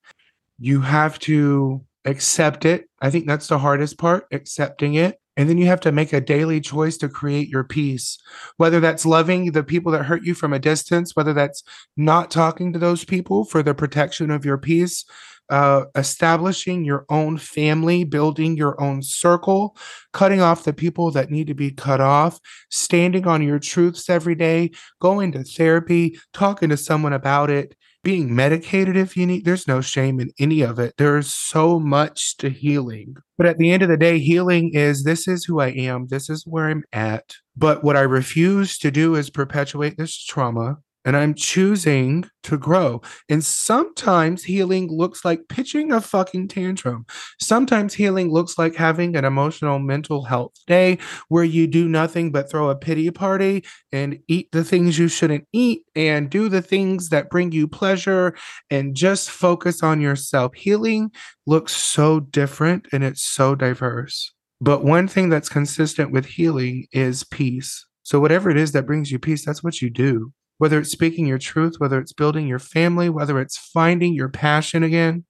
You 0.58 0.80
have 0.80 1.18
to 1.20 1.84
accept 2.04 2.64
it. 2.64 2.88
I 3.00 3.10
think 3.10 3.26
that's 3.26 3.48
the 3.48 3.58
hardest 3.58 3.98
part, 3.98 4.26
accepting 4.32 4.94
it. 4.94 5.18
And 5.36 5.48
then 5.48 5.58
you 5.58 5.66
have 5.66 5.80
to 5.80 5.90
make 5.90 6.12
a 6.12 6.20
daily 6.20 6.60
choice 6.60 6.96
to 6.98 7.08
create 7.08 7.48
your 7.48 7.64
peace, 7.64 8.18
whether 8.56 8.78
that's 8.78 9.04
loving 9.04 9.50
the 9.50 9.64
people 9.64 9.90
that 9.92 10.04
hurt 10.04 10.22
you 10.22 10.32
from 10.32 10.52
a 10.52 10.60
distance, 10.60 11.16
whether 11.16 11.32
that's 11.32 11.64
not 11.96 12.30
talking 12.30 12.72
to 12.72 12.78
those 12.78 13.04
people 13.04 13.44
for 13.44 13.62
the 13.62 13.74
protection 13.74 14.30
of 14.30 14.44
your 14.44 14.58
peace, 14.58 15.04
uh, 15.50 15.84
establishing 15.96 16.84
your 16.84 17.04
own 17.08 17.38
family, 17.38 18.04
building 18.04 18.56
your 18.56 18.80
own 18.80 19.02
circle, 19.02 19.76
cutting 20.12 20.40
off 20.40 20.64
the 20.64 20.72
people 20.72 21.10
that 21.10 21.30
need 21.30 21.46
to 21.46 21.54
be 21.54 21.70
cut 21.70 22.00
off, 22.00 22.38
standing 22.70 23.26
on 23.26 23.42
your 23.42 23.58
truths 23.58 24.08
every 24.08 24.34
day, 24.34 24.70
going 25.00 25.32
to 25.32 25.44
therapy, 25.44 26.18
talking 26.32 26.68
to 26.68 26.76
someone 26.76 27.12
about 27.12 27.50
it, 27.50 27.76
being 28.04 28.34
medicated 28.36 28.96
if 28.96 29.16
you 29.16 29.26
need. 29.26 29.44
There's 29.44 29.66
no 29.66 29.80
shame 29.80 30.20
in 30.20 30.30
any 30.38 30.60
of 30.60 30.78
it. 30.78 30.94
There's 30.98 31.32
so 31.32 31.80
much 31.80 32.36
to 32.36 32.50
healing. 32.50 33.16
But 33.36 33.46
at 33.46 33.58
the 33.58 33.72
end 33.72 33.82
of 33.82 33.88
the 33.88 33.96
day, 33.96 34.18
healing 34.18 34.70
is 34.74 35.02
this 35.02 35.26
is 35.26 35.44
who 35.44 35.60
I 35.60 35.68
am, 35.68 36.06
this 36.08 36.30
is 36.30 36.44
where 36.46 36.68
I'm 36.68 36.84
at. 36.92 37.36
But 37.56 37.82
what 37.82 37.96
I 37.96 38.02
refuse 38.02 38.78
to 38.78 38.90
do 38.90 39.16
is 39.16 39.30
perpetuate 39.30 39.96
this 39.96 40.22
trauma. 40.22 40.78
And 41.04 41.16
I'm 41.16 41.34
choosing 41.34 42.24
to 42.44 42.56
grow. 42.56 43.02
And 43.28 43.44
sometimes 43.44 44.44
healing 44.44 44.90
looks 44.90 45.24
like 45.24 45.48
pitching 45.48 45.92
a 45.92 46.00
fucking 46.00 46.48
tantrum. 46.48 47.06
Sometimes 47.40 47.94
healing 47.94 48.30
looks 48.30 48.58
like 48.58 48.74
having 48.74 49.16
an 49.16 49.24
emotional 49.24 49.78
mental 49.78 50.24
health 50.24 50.52
day 50.66 50.98
where 51.28 51.44
you 51.44 51.66
do 51.66 51.88
nothing 51.88 52.32
but 52.32 52.50
throw 52.50 52.70
a 52.70 52.76
pity 52.76 53.10
party 53.10 53.64
and 53.92 54.18
eat 54.28 54.50
the 54.52 54.64
things 54.64 54.98
you 54.98 55.08
shouldn't 55.08 55.46
eat 55.52 55.82
and 55.94 56.30
do 56.30 56.48
the 56.48 56.62
things 56.62 57.10
that 57.10 57.30
bring 57.30 57.52
you 57.52 57.68
pleasure 57.68 58.34
and 58.70 58.94
just 58.94 59.30
focus 59.30 59.82
on 59.82 60.00
yourself. 60.00 60.54
Healing 60.54 61.10
looks 61.46 61.72
so 61.72 62.20
different 62.20 62.86
and 62.92 63.04
it's 63.04 63.22
so 63.22 63.54
diverse. 63.54 64.32
But 64.60 64.84
one 64.84 65.08
thing 65.08 65.28
that's 65.28 65.48
consistent 65.48 66.10
with 66.12 66.24
healing 66.24 66.86
is 66.92 67.24
peace. 67.24 67.84
So, 68.02 68.20
whatever 68.20 68.50
it 68.50 68.56
is 68.56 68.72
that 68.72 68.86
brings 68.86 69.10
you 69.10 69.18
peace, 69.18 69.44
that's 69.44 69.62
what 69.62 69.82
you 69.82 69.90
do 69.90 70.32
whether 70.58 70.78
it's 70.78 70.90
speaking 70.90 71.26
your 71.26 71.38
truth, 71.38 71.74
whether 71.78 71.98
it's 71.98 72.12
building 72.12 72.46
your 72.46 72.58
family, 72.58 73.08
whether 73.08 73.40
it's 73.40 73.56
finding 73.56 74.14
your 74.14 74.28
passion 74.28 74.82
again, 74.82 75.24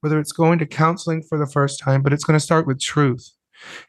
whether 0.00 0.18
it's 0.18 0.32
going 0.32 0.58
to 0.58 0.66
counseling 0.66 1.22
for 1.22 1.38
the 1.38 1.46
first 1.46 1.80
time, 1.80 2.02
but 2.02 2.12
it's 2.12 2.24
going 2.24 2.38
to 2.38 2.44
start 2.44 2.66
with 2.66 2.80
truth. 2.80 3.32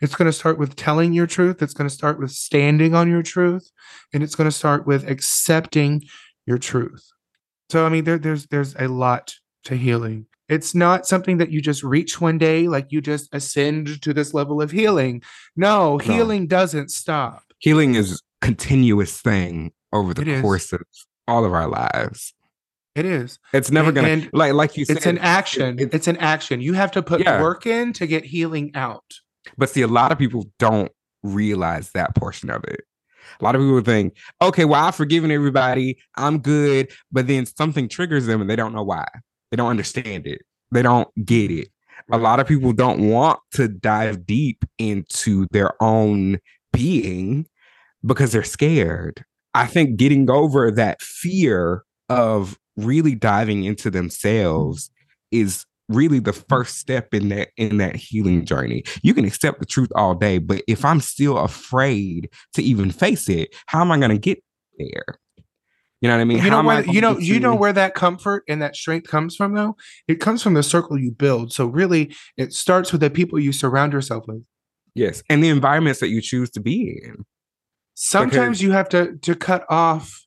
It's 0.01 0.15
going 0.15 0.27
to 0.27 0.33
start 0.33 0.57
with 0.57 0.77
telling 0.77 1.11
your 1.11 1.27
truth. 1.27 1.61
It's 1.61 1.73
going 1.73 1.89
to 1.89 1.93
start 1.93 2.19
with 2.19 2.31
standing 2.31 2.95
on 2.95 3.09
your 3.09 3.21
truth. 3.21 3.69
And 4.13 4.23
it's 4.23 4.33
going 4.35 4.49
to 4.49 4.55
start 4.55 4.87
with 4.87 5.09
accepting 5.09 6.03
your 6.45 6.57
truth. 6.57 7.05
So, 7.69 7.85
I 7.85 7.89
mean, 7.89 8.05
there, 8.05 8.17
there's 8.17 8.47
there's 8.47 8.75
a 8.75 8.87
lot 8.87 9.35
to 9.65 9.75
healing. 9.75 10.27
It's 10.47 10.73
not 10.73 11.05
something 11.05 11.39
that 11.39 11.51
you 11.51 11.61
just 11.61 11.83
reach 11.83 12.21
one 12.21 12.37
day, 12.37 12.69
like 12.69 12.87
you 12.91 13.01
just 13.01 13.27
ascend 13.33 14.01
to 14.03 14.13
this 14.13 14.33
level 14.33 14.61
of 14.61 14.71
healing. 14.71 15.21
No, 15.57 15.97
No. 15.97 16.13
healing 16.13 16.47
doesn't 16.47 16.89
stop. 16.89 17.43
Healing 17.59 17.95
is 17.95 18.13
a 18.41 18.45
continuous 18.45 19.19
thing 19.19 19.73
over 19.97 20.13
the 20.13 20.21
It 20.23 20.27
is. 20.27 20.41
course 20.41 20.71
of 20.73 20.81
all 21.27 21.45
of 21.45 21.53
our 21.53 21.67
lives. 21.67 22.33
It 22.95 23.05
is. 23.05 23.37
It's 23.53 23.69
never 23.69 23.91
gonna 23.91 24.07
and 24.07 24.29
like 24.33 24.53
like 24.53 24.75
you 24.77 24.85
said. 24.85 24.97
It's 24.97 25.05
an 25.05 25.19
action. 25.19 25.77
it- 25.79 25.93
It's 25.93 26.07
an 26.07 26.17
action. 26.17 26.61
You 26.61 26.73
have 26.73 26.91
to 26.93 27.03
put 27.03 27.21
Yeah. 27.21 27.41
work 27.41 27.65
in 27.67 27.93
to 27.93 28.07
get 28.07 28.25
healing 28.25 28.71
out. 28.73 29.03
But 29.57 29.69
see, 29.69 29.81
a 29.81 29.87
lot 29.87 30.11
of 30.11 30.17
people 30.17 30.49
don't 30.57 30.91
realize 31.23 31.91
that 31.91 32.15
portion 32.15 32.49
of 32.49 32.63
it. 32.63 32.81
A 33.39 33.43
lot 33.43 33.55
of 33.55 33.61
people 33.61 33.81
think, 33.81 34.15
okay, 34.41 34.65
well, 34.65 34.85
I've 34.85 34.95
forgiven 34.95 35.29
everybody. 35.31 35.97
I'm 36.15 36.39
good. 36.39 36.91
But 37.11 37.27
then 37.27 37.45
something 37.45 37.87
triggers 37.87 38.25
them 38.25 38.41
and 38.41 38.49
they 38.49 38.55
don't 38.55 38.73
know 38.73 38.83
why. 38.83 39.05
They 39.51 39.57
don't 39.57 39.69
understand 39.69 40.25
it. 40.25 40.41
They 40.71 40.81
don't 40.81 41.07
get 41.25 41.51
it. 41.51 41.69
A 42.11 42.17
lot 42.17 42.39
of 42.39 42.47
people 42.47 42.73
don't 42.73 43.09
want 43.09 43.39
to 43.51 43.67
dive 43.67 44.25
deep 44.25 44.63
into 44.79 45.45
their 45.51 45.71
own 45.83 46.39
being 46.73 47.45
because 48.05 48.31
they're 48.31 48.43
scared. 48.43 49.23
I 49.57 49.65
think 49.65 49.97
getting 49.97 50.29
over 50.29 50.69
that 50.69 51.01
fear 51.01 51.83
of 52.09 52.59
really 52.75 53.15
diving 53.15 53.63
into 53.63 53.89
themselves 53.89 54.91
is 55.31 55.65
really 55.89 56.19
the 56.19 56.33
first 56.33 56.77
step 56.77 57.11
in 57.11 57.29
that 57.29 57.49
in 57.57 57.77
that 57.77 57.95
healing 57.95 58.45
journey. 58.45 58.83
You 59.01 59.15
can 59.15 59.25
accept 59.25 59.59
the 59.59 59.65
truth 59.65 59.89
all 59.95 60.13
day, 60.13 60.37
but 60.37 60.61
if 60.67 60.85
I'm 60.85 61.01
still 61.01 61.39
afraid 61.39 62.29
to 62.53 62.61
even 62.61 62.91
face 62.91 63.27
it, 63.29 63.49
how 63.65 63.81
am 63.81 63.91
I 63.91 63.97
going 63.97 64.11
to 64.11 64.19
get 64.19 64.43
there? 64.77 65.17
You 66.01 66.09
know 66.09 66.15
what 66.15 66.21
I 66.21 66.25
mean? 66.25 66.43
You 66.43 66.51
know 66.51 66.61
where 66.61 66.85
you 66.85 67.01
know 67.01 67.17
you 67.17 67.39
know 67.39 67.55
where 67.55 67.73
that 67.73 67.95
comfort 67.95 68.43
and 68.47 68.61
that 68.61 68.75
strength 68.75 69.07
comes 69.07 69.35
from 69.35 69.55
though? 69.55 69.75
It 70.07 70.19
comes 70.19 70.43
from 70.43 70.53
the 70.53 70.61
circle 70.61 70.99
you 70.99 71.09
build. 71.09 71.51
So 71.51 71.65
really 71.65 72.15
it 72.37 72.53
starts 72.53 72.91
with 72.91 73.01
the 73.01 73.09
people 73.09 73.39
you 73.39 73.51
surround 73.51 73.91
yourself 73.91 74.25
with. 74.27 74.43
yes, 74.93 75.23
and 75.31 75.43
the 75.43 75.49
environments 75.49 75.99
that 76.01 76.09
you 76.09 76.21
choose 76.21 76.51
to 76.51 76.59
be 76.59 77.01
in. 77.03 77.25
Sometimes 77.99 78.59
Because- 78.59 78.61
you 78.61 78.71
have 78.73 78.89
to 78.89 79.17
to 79.23 79.33
cut 79.33 79.65
off 79.69 80.23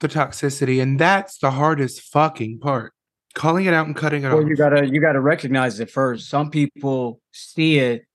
the 0.00 0.08
toxicity 0.08 0.82
and 0.82 0.98
that's 0.98 1.38
the 1.38 1.52
hardest 1.52 2.00
fucking 2.00 2.58
part. 2.58 2.92
Calling 3.34 3.66
it 3.66 3.72
out 3.74 3.86
and 3.86 3.94
cutting 3.94 4.24
it 4.24 4.28
Well, 4.28 4.42
off. 4.42 4.48
you 4.48 4.56
gotta 4.56 4.88
you 4.88 5.00
gotta 5.00 5.20
recognize 5.20 5.78
it 5.78 5.88
first. 5.88 6.28
Some 6.28 6.50
people 6.50 7.20
see 7.30 7.78
it, 7.78 8.06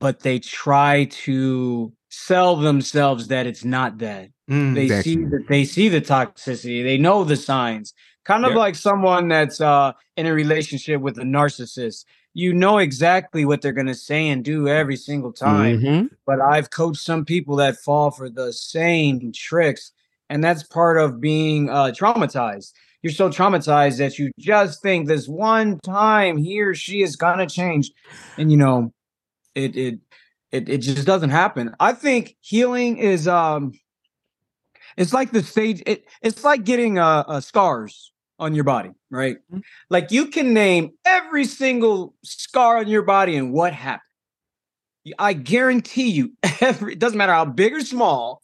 but 0.00 0.18
they 0.20 0.40
try 0.40 1.04
to 1.26 1.92
sell 2.10 2.56
themselves 2.56 3.28
that 3.28 3.46
it's 3.46 3.64
not 3.64 3.98
that. 3.98 4.30
Mm, 4.50 4.74
They 4.74 4.82
Exactly. 4.86 5.12
see 5.14 5.24
that 5.26 5.44
they 5.48 5.64
see 5.64 5.88
the 5.88 6.00
toxicity. 6.00 6.82
They 6.82 6.98
know 6.98 7.22
the 7.22 7.36
signs. 7.36 7.94
Kind 8.24 8.44
of 8.44 8.50
Yeah. 8.50 8.58
like 8.58 8.74
someone 8.74 9.28
that's 9.28 9.60
uh 9.60 9.92
in 10.16 10.26
a 10.26 10.34
relationship 10.34 11.00
with 11.00 11.18
a 11.18 11.22
narcissist. 11.22 12.04
You 12.34 12.52
know 12.54 12.78
exactly 12.78 13.44
what 13.44 13.60
they're 13.60 13.72
gonna 13.72 13.94
say 13.94 14.28
and 14.28 14.44
do 14.44 14.68
every 14.68 14.96
single 14.96 15.32
time 15.32 15.80
Mhm. 15.80 16.10
but 16.26 16.40
I've 16.40 16.70
coached 16.70 17.02
some 17.02 17.24
people 17.24 17.56
that 17.56 17.76
fall 17.78 18.10
for 18.10 18.30
the 18.30 18.52
same 18.52 19.32
tricks, 19.34 19.92
and 20.28 20.42
that's 20.44 20.62
part 20.62 20.96
of 20.98 21.20
being 21.20 21.68
uh, 21.70 21.86
traumatized. 21.86 22.72
You're 23.02 23.12
so 23.12 23.30
traumatized 23.30 23.98
that 23.98 24.18
you 24.18 24.30
just 24.38 24.82
think 24.82 25.08
this 25.08 25.26
one 25.26 25.78
time 25.80 26.36
he 26.36 26.60
or 26.60 26.74
she 26.74 27.02
is 27.02 27.16
gonna 27.16 27.48
change, 27.48 27.90
and 28.38 28.50
you 28.50 28.56
know, 28.56 28.92
it 29.54 29.74
it 29.76 29.98
it 30.52 30.68
it 30.68 30.78
just 30.78 31.06
doesn't 31.06 31.30
happen. 31.30 31.74
I 31.80 31.92
think 31.94 32.36
healing 32.40 32.98
is 32.98 33.26
um, 33.26 33.72
it's 34.96 35.12
like 35.12 35.32
the 35.32 35.42
stage. 35.42 35.82
It 35.86 36.04
it's 36.22 36.44
like 36.44 36.64
getting 36.64 36.98
uh, 36.98 37.24
uh 37.26 37.40
scars 37.40 38.12
on 38.40 38.54
your 38.56 38.64
body, 38.64 38.90
right? 39.10 39.38
Mhm. 39.52 39.62
Like 39.90 40.12
you 40.12 40.26
can 40.28 40.54
name 40.54 40.92
every 41.06 41.46
single 41.46 42.14
scar 42.24 42.78
on 42.78 42.88
your 42.88 43.02
body 43.02 43.36
and 43.36 43.52
what 43.52 43.74
happened. 43.74 44.02
I 45.18 45.32
guarantee 45.32 46.10
you, 46.10 46.32
every 46.60 46.92
it 46.92 46.98
doesn't 46.98 47.18
matter 47.18 47.32
how 47.32 47.44
big 47.44 47.72
or 47.72 47.80
small, 47.80 48.42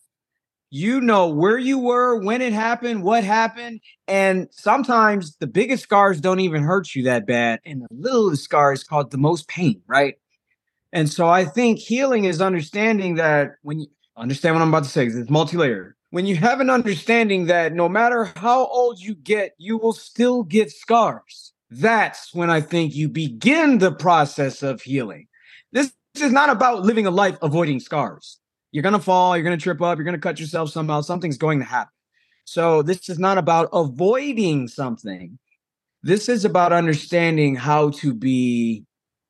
you 0.71 1.01
know 1.01 1.29
where 1.29 1.59
you 1.59 1.79
were, 1.79 2.17
when 2.23 2.43
it 2.43 2.53
happened, 2.53 3.05
what 3.05 3.25
happened, 3.25 3.81
and 4.09 4.49
sometimes 4.53 5.37
the 5.39 5.47
biggest 5.49 5.85
scars 5.85 6.21
don't 6.21 6.41
even 6.41 6.63
hurt 6.65 6.95
you 6.95 7.05
that 7.05 7.27
bad, 7.27 7.61
and 7.67 7.83
the 7.83 7.89
littlest 7.93 8.45
scars 8.45 8.85
cause 8.85 9.07
the 9.11 9.19
most 9.19 9.49
pain, 9.49 9.83
right? 9.89 10.17
And 10.93 11.11
so 11.11 11.29
I 11.29 11.47
think 11.47 11.81
healing 11.81 12.27
is 12.27 12.43
understanding 12.43 13.17
that 13.17 13.53
when 13.63 13.81
you 13.81 13.89
understand 14.17 14.57
what 14.57 14.63
I'm 14.63 14.71
about 14.71 14.85
to 14.85 14.91
say, 14.91 15.07
it's 15.07 15.31
multi-layered. 15.31 15.96
When 16.17 16.25
you 16.25 16.37
have 16.37 16.61
an 16.61 16.71
understanding 16.71 17.45
that 17.45 17.75
no 17.75 17.91
matter 17.91 18.33
how 18.37 18.69
old 18.69 18.99
you 18.99 19.15
get, 19.15 19.55
you 19.59 19.77
will 19.77 19.93
still 19.93 20.45
get 20.45 20.71
scars. 20.71 21.53
That's 21.69 22.33
when 22.33 22.49
I 22.49 22.63
think 22.63 22.95
you 22.95 23.11
begin 23.11 23.77
the 23.77 23.93
process 23.93 24.63
of 24.63 24.81
healing. 24.81 25.29
This 25.73 25.93
is 26.15 26.33
not 26.33 26.49
about 26.49 26.85
living 26.85 27.07
a 27.07 27.11
life 27.11 27.37
avoiding 27.43 27.81
scars. 27.81 28.39
You're 28.73 28.83
going 28.83 28.95
to 28.95 28.99
fall, 28.99 29.37
you're 29.37 29.45
going 29.45 29.59
to 29.59 29.63
trip 29.63 29.83
up, 29.83 29.99
you're 29.99 30.07
going 30.07 30.15
to 30.15 30.19
cut 30.19 30.41
yourself 30.41 30.71
somehow, 30.71 31.03
something's 31.03 31.37
going 31.37 31.59
to 31.59 31.67
happen. 31.67 31.93
So 32.47 32.81
this 32.81 33.11
is 33.11 33.19
not 33.19 33.37
about 33.37 33.69
avoiding 33.75 34.69
something. 34.69 35.39
This 36.03 36.31
is 36.31 36.47
about 36.47 36.73
understanding 36.73 37.57
how 37.57 37.91
to 37.91 38.15
be 38.15 38.87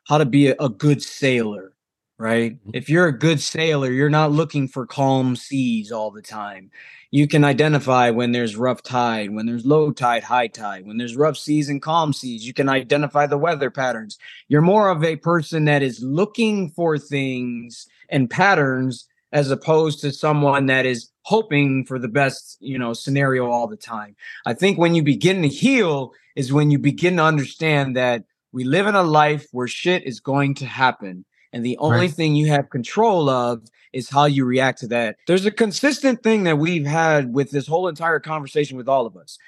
how 0.06 0.18
to 0.18 0.24
be 0.24 0.50
a, 0.50 0.54
a 0.60 0.68
good 0.68 1.02
sailor, 1.02 1.72
right? 2.18 2.54
Mm-hmm. 2.54 2.70
If 2.74 2.88
you're 2.88 3.06
a 3.06 3.18
good 3.18 3.40
sailor, 3.40 3.90
you're 3.90 4.10
not 4.10 4.32
looking 4.32 4.68
for 4.68 4.86
calm 4.86 5.36
seas 5.36 5.92
all 5.92 6.10
the 6.10 6.22
time. 6.22 6.70
You 7.10 7.28
can 7.28 7.44
identify 7.44 8.10
when 8.10 8.32
there's 8.32 8.56
rough 8.56 8.82
tide, 8.82 9.30
when 9.30 9.46
there's 9.46 9.64
low 9.64 9.90
tide, 9.92 10.24
high 10.24 10.48
tide, 10.48 10.86
when 10.86 10.98
there's 10.98 11.16
rough 11.16 11.36
seas 11.36 11.68
and 11.68 11.80
calm 11.80 12.12
seas. 12.12 12.46
You 12.46 12.52
can 12.52 12.68
identify 12.68 13.26
the 13.26 13.38
weather 13.38 13.70
patterns. 13.70 14.18
You're 14.48 14.62
more 14.62 14.90
of 14.90 15.04
a 15.04 15.16
person 15.16 15.66
that 15.66 15.82
is 15.82 16.02
looking 16.02 16.70
for 16.70 16.98
things 16.98 17.86
and 18.08 18.28
patterns 18.28 19.06
as 19.32 19.50
opposed 19.50 20.00
to 20.00 20.12
someone 20.12 20.66
that 20.66 20.86
is 20.86 21.10
hoping 21.22 21.84
for 21.84 21.98
the 21.98 22.08
best, 22.08 22.56
you 22.60 22.78
know, 22.78 22.92
scenario 22.92 23.50
all 23.50 23.66
the 23.66 23.76
time. 23.76 24.16
I 24.46 24.54
think 24.54 24.78
when 24.78 24.94
you 24.94 25.02
begin 25.02 25.42
to 25.42 25.48
heal 25.48 26.12
is 26.36 26.52
when 26.52 26.70
you 26.70 26.78
begin 26.78 27.16
to 27.16 27.24
understand 27.24 27.96
that 27.96 28.24
we 28.52 28.64
live 28.64 28.86
in 28.86 28.94
a 28.94 29.02
life 29.02 29.46
where 29.52 29.68
shit 29.68 30.04
is 30.04 30.20
going 30.20 30.54
to 30.54 30.66
happen. 30.66 31.24
And 31.56 31.64
the 31.64 31.78
only 31.78 32.00
Right. 32.00 32.10
thing 32.10 32.36
you 32.36 32.48
have 32.48 32.68
control 32.68 33.30
of 33.30 33.62
is 33.94 34.10
how 34.10 34.26
you 34.26 34.44
react 34.44 34.78
to 34.80 34.88
that. 34.88 35.16
There's 35.26 35.46
a 35.46 35.50
consistent 35.50 36.22
thing 36.22 36.44
that 36.44 36.58
we've 36.58 36.84
had 36.84 37.32
with 37.32 37.50
this 37.50 37.66
whole 37.66 37.88
entire 37.88 38.20
conversation 38.20 38.76
with 38.76 38.88
all 38.88 39.06
of 39.06 39.16
us 39.16 39.38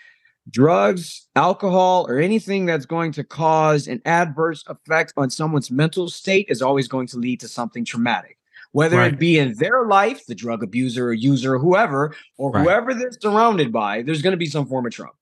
drugs, 0.51 1.29
alcohol, 1.37 2.07
or 2.09 2.19
anything 2.19 2.65
that's 2.65 2.87
going 2.87 3.13
to 3.13 3.23
cause 3.23 3.87
an 3.87 4.01
adverse 4.07 4.65
effect 4.69 5.13
on 5.19 5.29
someone's 5.29 5.71
mental 5.71 6.09
state 6.09 6.47
is 6.49 6.63
always 6.63 6.89
going 6.89 7.07
to 7.07 7.19
lead 7.19 7.41
to 7.41 7.49
something 7.49 7.85
traumatic. 7.85 8.39
Whether 8.73 8.97
Right. 8.97 9.13
it 9.13 9.19
be 9.19 9.39
in 9.39 9.53
their 9.59 9.85
life, 9.85 10.25
the 10.25 10.35
drug 10.35 10.63
abuser 10.63 11.09
or 11.09 11.13
user 11.13 11.57
or 11.57 11.59
whoever, 11.59 12.15
or 12.39 12.51
Right. 12.51 12.63
whoever 12.63 12.95
they're 12.95 13.13
surrounded 13.21 13.71
by, 13.71 14.01
there's 14.01 14.23
going 14.23 14.31
to 14.31 14.39
be 14.39 14.47
some 14.47 14.65
form 14.65 14.87
of 14.87 14.93
trauma. 14.93 15.13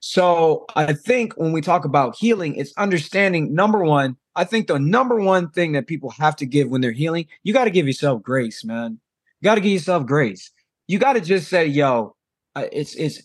So 0.00 0.66
I 0.76 0.92
think 0.92 1.32
when 1.38 1.52
we 1.52 1.62
talk 1.62 1.86
about 1.86 2.16
healing, 2.16 2.56
it's 2.56 2.74
understanding 2.76 3.54
number 3.54 3.82
one. 3.82 4.18
I 4.36 4.44
think 4.44 4.66
the 4.66 4.78
number 4.78 5.18
one 5.18 5.48
thing 5.48 5.72
that 5.72 5.86
people 5.86 6.10
have 6.10 6.36
to 6.36 6.46
give 6.46 6.68
when 6.68 6.82
they're 6.82 6.92
healing, 6.92 7.26
you 7.42 7.54
got 7.54 7.64
to 7.64 7.70
give 7.70 7.86
yourself 7.86 8.22
grace, 8.22 8.64
man. 8.64 9.00
You 9.40 9.46
got 9.46 9.56
to 9.56 9.60
give 9.62 9.72
yourself 9.72 10.06
grace. 10.06 10.50
You 10.86 10.98
got 10.98 11.14
to 11.14 11.20
just 11.20 11.48
say, 11.48 11.66
"Yo, 11.66 12.14
it's 12.54 12.94
it's 12.94 13.22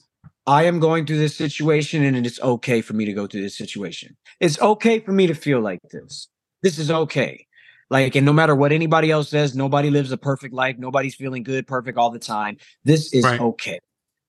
I 0.47 0.63
am 0.63 0.79
going 0.79 1.05
through 1.05 1.19
this 1.19 1.35
situation, 1.35 2.03
and 2.03 2.25
it's 2.25 2.41
okay 2.41 2.81
for 2.81 2.93
me 2.93 3.05
to 3.05 3.13
go 3.13 3.27
through 3.27 3.41
this 3.41 3.57
situation. 3.57 4.15
It's 4.39 4.59
okay 4.61 4.99
for 4.99 5.11
me 5.11 5.27
to 5.27 5.35
feel 5.35 5.59
like 5.59 5.81
this. 5.91 6.27
This 6.63 6.79
is 6.79 6.89
okay." 6.89 7.45
Like, 7.89 8.15
and 8.15 8.25
no 8.25 8.31
matter 8.31 8.55
what 8.55 8.71
anybody 8.71 9.11
else 9.11 9.27
says, 9.27 9.53
nobody 9.53 9.89
lives 9.89 10.13
a 10.13 10.17
perfect 10.17 10.53
life. 10.53 10.77
Nobody's 10.79 11.13
feeling 11.13 11.43
good, 11.43 11.67
perfect 11.67 11.97
all 11.97 12.09
the 12.09 12.19
time. 12.19 12.55
This 12.85 13.13
is 13.13 13.25
Right. 13.25 13.41
okay. 13.41 13.79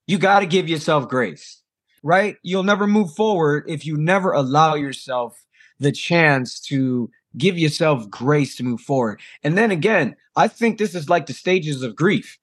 You 0.09 0.19
got 0.19 0.41
to 0.41 0.47
give 0.47 0.69
yourself 0.69 1.09
grace, 1.09 1.63
right? 2.03 2.37
You'll 2.43 2.65
never 2.65 2.89
move 2.89 3.15
forward 3.15 3.65
if 3.69 3.87
you 3.87 3.97
never 3.97 4.33
allow 4.33 4.75
yourself 4.75 5.41
the 5.83 5.93
chance 5.93 6.61
to 6.61 7.11
give 7.37 7.59
yourself 7.59 8.09
grace 8.11 8.57
to 8.57 8.63
move 8.63 8.81
forward. 8.81 9.21
And 9.43 9.57
then 9.57 9.71
again, 9.71 10.17
I 10.37 10.49
think 10.49 10.79
this 10.79 10.95
is 10.95 11.09
like 11.09 11.27
the 11.27 11.33
stages 11.33 11.83
of 11.83 11.97
grief, 11.97 12.39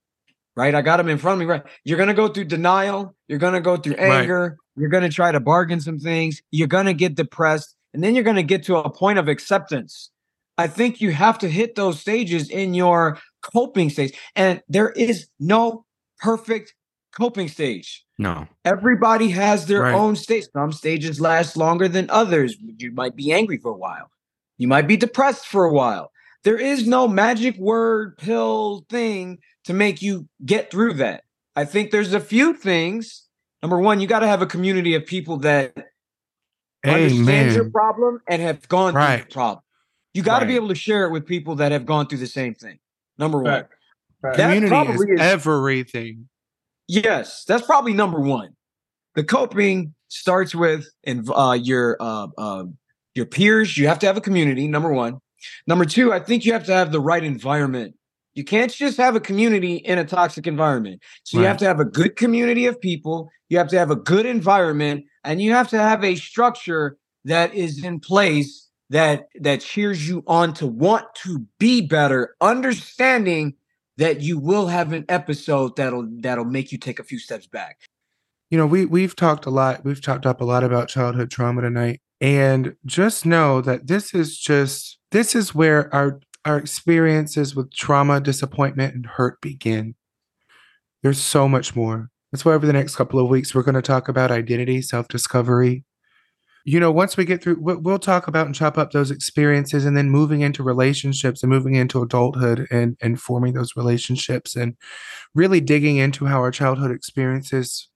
right? 0.55 0.75
I 0.75 0.81
got 0.81 0.97
them 0.97 1.09
in 1.09 1.17
front 1.17 1.41
of 1.41 1.47
me, 1.47 1.51
right? 1.51 1.63
You're 1.83 1.97
going 1.97 2.07
to 2.09 2.13
go 2.13 2.27
through 2.27 2.45
denial, 2.45 3.15
you're 3.27 3.39
going 3.39 3.53
to 3.53 3.61
go 3.61 3.77
through 3.77 3.95
anger, 3.95 4.41
right. 4.41 4.57
you're 4.75 4.89
going 4.89 5.03
to 5.03 5.09
try 5.09 5.31
to 5.31 5.39
bargain 5.39 5.81
some 5.81 5.99
things, 5.99 6.41
you're 6.51 6.67
going 6.67 6.85
to 6.85 6.93
get 6.93 7.15
depressed, 7.15 7.75
and 7.93 8.03
then 8.03 8.15
you're 8.15 8.23
going 8.23 8.35
to 8.35 8.43
get 8.43 8.63
to 8.63 8.77
a 8.77 8.89
point 8.89 9.19
of 9.19 9.27
acceptance. 9.27 10.11
I 10.57 10.67
think 10.67 10.99
you 10.99 11.11
have 11.13 11.39
to 11.39 11.49
hit 11.49 11.75
those 11.75 11.99
stages 11.99 12.49
in 12.49 12.73
your 12.73 13.17
coping 13.41 13.89
stage. 13.89 14.17
And 14.35 14.61
there 14.67 14.89
is 14.89 15.27
no 15.39 15.85
perfect 16.19 16.73
coping 17.11 17.47
stage. 17.47 18.05
No. 18.17 18.47
Everybody 18.65 19.29
has 19.29 19.65
their 19.65 19.81
right. 19.81 19.93
own 19.93 20.15
stage. 20.15 20.45
Some 20.53 20.71
stages 20.71 21.21
last 21.21 21.55
longer 21.57 21.87
than 21.87 22.09
others. 22.09 22.55
You 22.77 22.91
might 22.91 23.15
be 23.15 23.31
angry 23.31 23.57
for 23.57 23.71
a 23.71 23.77
while. 23.77 24.11
You 24.57 24.67
might 24.67 24.87
be 24.87 24.97
depressed 24.97 25.47
for 25.47 25.65
a 25.65 25.73
while. 25.73 26.11
There 26.43 26.57
is 26.57 26.87
no 26.87 27.07
magic 27.07 27.57
word 27.57 28.17
pill 28.17 28.85
thing 28.89 29.39
to 29.65 29.73
make 29.73 30.01
you 30.01 30.27
get 30.45 30.71
through 30.71 30.93
that. 30.95 31.23
I 31.55 31.65
think 31.65 31.91
there's 31.91 32.13
a 32.13 32.19
few 32.19 32.53
things. 32.53 33.25
Number 33.61 33.77
one, 33.79 33.99
you 33.99 34.07
got 34.07 34.19
to 34.19 34.27
have 34.27 34.41
a 34.41 34.45
community 34.45 34.95
of 34.95 35.05
people 35.05 35.37
that 35.37 35.73
Amen. 36.85 37.03
understand 37.03 37.55
your 37.55 37.69
problem 37.69 38.21
and 38.27 38.41
have 38.41 38.67
gone 38.69 38.93
right. 38.93 39.17
through 39.17 39.25
the 39.25 39.33
problem. 39.33 39.63
You 40.13 40.23
got 40.23 40.39
to 40.39 40.45
right. 40.45 40.49
be 40.49 40.55
able 40.55 40.69
to 40.69 40.75
share 40.75 41.05
it 41.05 41.11
with 41.11 41.25
people 41.25 41.55
that 41.55 41.71
have 41.71 41.85
gone 41.85 42.07
through 42.07 42.19
the 42.19 42.27
same 42.27 42.53
thing. 42.53 42.79
Number 43.17 43.41
one. 43.41 43.65
Right. 44.21 44.35
Community 44.35 44.75
is, 44.75 45.01
is 45.01 45.19
everything. 45.19 46.27
Yes, 46.89 47.43
that's 47.47 47.63
probably 47.63 47.93
number 47.93 48.19
one. 48.19 48.55
The 49.13 49.23
coping 49.23 49.93
starts 50.07 50.55
with 50.55 50.87
uh, 51.07 51.57
your 51.61 51.95
uh, 51.99 52.27
uh, 52.35 52.63
your 53.13 53.27
peers. 53.27 53.77
You 53.77 53.87
have 53.87 53.99
to 53.99 54.07
have 54.07 54.17
a 54.17 54.21
community. 54.21 54.67
Number 54.67 54.91
one. 54.91 55.19
Number 55.67 55.85
two, 55.85 56.11
I 56.11 56.19
think 56.19 56.45
you 56.45 56.51
have 56.51 56.65
to 56.65 56.73
have 56.73 56.91
the 56.91 56.99
right 56.99 57.23
environment. 57.23 57.95
You 58.33 58.43
can't 58.43 58.71
just 58.71 58.97
have 58.97 59.15
a 59.15 59.19
community 59.19 59.75
in 59.75 59.99
a 59.99 60.03
toxic 60.03 60.47
environment. 60.47 61.01
So 61.23 61.37
right. 61.37 61.43
you 61.43 61.47
have 61.47 61.57
to 61.57 61.65
have 61.65 61.79
a 61.79 61.85
good 61.85 62.15
community 62.15 62.65
of 62.65 62.81
people. 62.81 63.29
You 63.49 63.59
have 63.59 63.67
to 63.69 63.77
have 63.77 63.91
a 63.91 63.95
good 63.95 64.25
environment, 64.25 65.05
and 65.23 65.39
you 65.39 65.51
have 65.51 65.69
to 65.69 65.77
have 65.77 66.03
a 66.03 66.15
structure 66.15 66.97
that 67.23 67.53
is 67.53 67.83
in 67.83 67.99
place 67.99 68.67
that 68.89 69.27
that 69.39 69.61
cheers 69.61 70.09
you 70.09 70.23
on 70.25 70.55
to 70.55 70.65
want 70.65 71.05
to 71.23 71.45
be 71.59 71.81
better, 71.81 72.35
understanding 72.41 73.53
that 73.99 74.21
you 74.21 74.39
will 74.39 74.67
have 74.67 74.93
an 74.93 75.05
episode 75.09 75.75
that'll 75.75 76.07
that'll 76.21 76.45
make 76.45 76.71
you 76.71 76.77
take 76.77 76.99
a 76.99 77.03
few 77.03 77.19
steps 77.19 77.47
back. 77.47 77.81
You 78.49 78.57
know, 78.57 78.65
we 78.65 78.85
we've 78.85 79.15
talked 79.15 79.45
a 79.45 79.49
lot, 79.49 79.83
we've 79.83 80.01
talked 80.01 80.25
up 80.25 80.41
a 80.41 80.45
lot 80.45 80.63
about 80.63 80.87
childhood 80.87 81.29
trauma 81.29 81.61
tonight. 81.61 82.01
And 82.21 82.75
just 82.85 83.25
know 83.25 83.61
that 83.61 83.87
this 83.87 84.13
is 84.13 84.37
just 84.37 84.99
this 85.11 85.35
is 85.35 85.53
where 85.53 85.93
our 85.93 86.21
our 86.45 86.57
experiences 86.57 87.55
with 87.55 87.73
trauma, 87.73 88.21
disappointment, 88.21 88.95
and 88.95 89.05
hurt 89.05 89.41
begin. 89.41 89.95
There's 91.03 91.19
so 91.19 91.47
much 91.47 91.75
more. 91.75 92.09
That's 92.31 92.45
why 92.45 92.53
over 92.53 92.65
the 92.65 92.73
next 92.73 92.95
couple 92.95 93.19
of 93.19 93.29
weeks 93.29 93.53
we're 93.53 93.63
going 93.63 93.75
to 93.75 93.81
talk 93.81 94.07
about 94.07 94.31
identity, 94.31 94.81
self-discovery, 94.81 95.83
you 96.65 96.79
know, 96.79 96.91
once 96.91 97.17
we 97.17 97.25
get 97.25 97.41
through, 97.41 97.57
we'll 97.59 97.99
talk 97.99 98.27
about 98.27 98.45
and 98.45 98.55
chop 98.55 98.77
up 98.77 98.91
those 98.91 99.11
experiences 99.11 99.85
and 99.85 99.95
then 99.95 100.09
moving 100.09 100.41
into 100.41 100.61
relationships 100.63 101.41
and 101.41 101.49
moving 101.49 101.75
into 101.75 102.01
adulthood 102.01 102.67
and, 102.69 102.97
and 103.01 103.21
forming 103.21 103.53
those 103.53 103.75
relationships 103.75 104.55
and 104.55 104.75
really 105.33 105.61
digging 105.61 105.97
into 105.97 106.25
how 106.25 106.39
our 106.39 106.51
childhood 106.51 106.91
experiences 106.91 107.89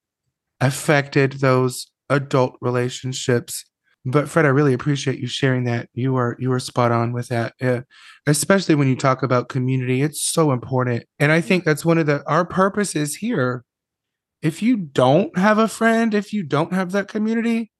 affected 0.62 1.34
those 1.34 1.88
adult 2.10 2.58
relationships. 2.62 3.66
But 4.06 4.28
Fred, 4.30 4.46
I 4.46 4.50
really 4.50 4.74
appreciate 4.74 5.20
you 5.20 5.28
sharing 5.28 5.64
that. 5.66 5.90
You 5.94 6.16
are 6.18 6.36
you 6.38 6.52
are 6.52 6.60
spot 6.60 6.92
on 6.92 7.14
with 7.14 7.30
that, 7.30 7.54
uh, 7.62 7.82
especially 8.28 8.76
when 8.76 8.90
you 8.90 8.98
talk 8.98 9.24
about 9.24 9.48
community. 9.48 10.02
It's 10.02 10.22
so 10.22 10.52
important, 10.52 11.06
and 11.20 11.32
I 11.32 11.40
think 11.40 11.64
that's 11.64 11.86
one 11.86 11.98
of 11.98 12.06
the 12.06 12.22
our 12.28 12.46
purposes 12.46 13.16
here. 13.16 13.64
If 14.42 14.62
you 14.62 14.76
don't 14.76 15.38
have 15.38 15.58
a 15.58 15.70
friend, 15.70 16.14
if 16.14 16.34
you 16.34 16.44
don't 16.44 16.74
have 16.74 16.92
that 16.92 17.08
community, 17.08 17.72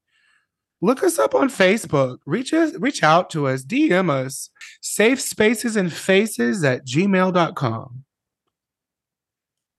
look 0.84 1.02
us 1.02 1.18
up 1.18 1.34
on 1.34 1.48
Facebook. 1.48 2.18
Reach 2.26 2.54
us, 2.54 2.76
reach 2.76 3.04
out 3.04 3.30
to 3.30 3.48
us, 3.48 3.64
DM 3.64 4.10
us. 4.10 4.50
Safe 4.82 5.20
spaces 5.20 5.78
and 5.78 5.92
faces 5.92 6.64
at 6.64 6.86
gmail.com. 6.86 8.04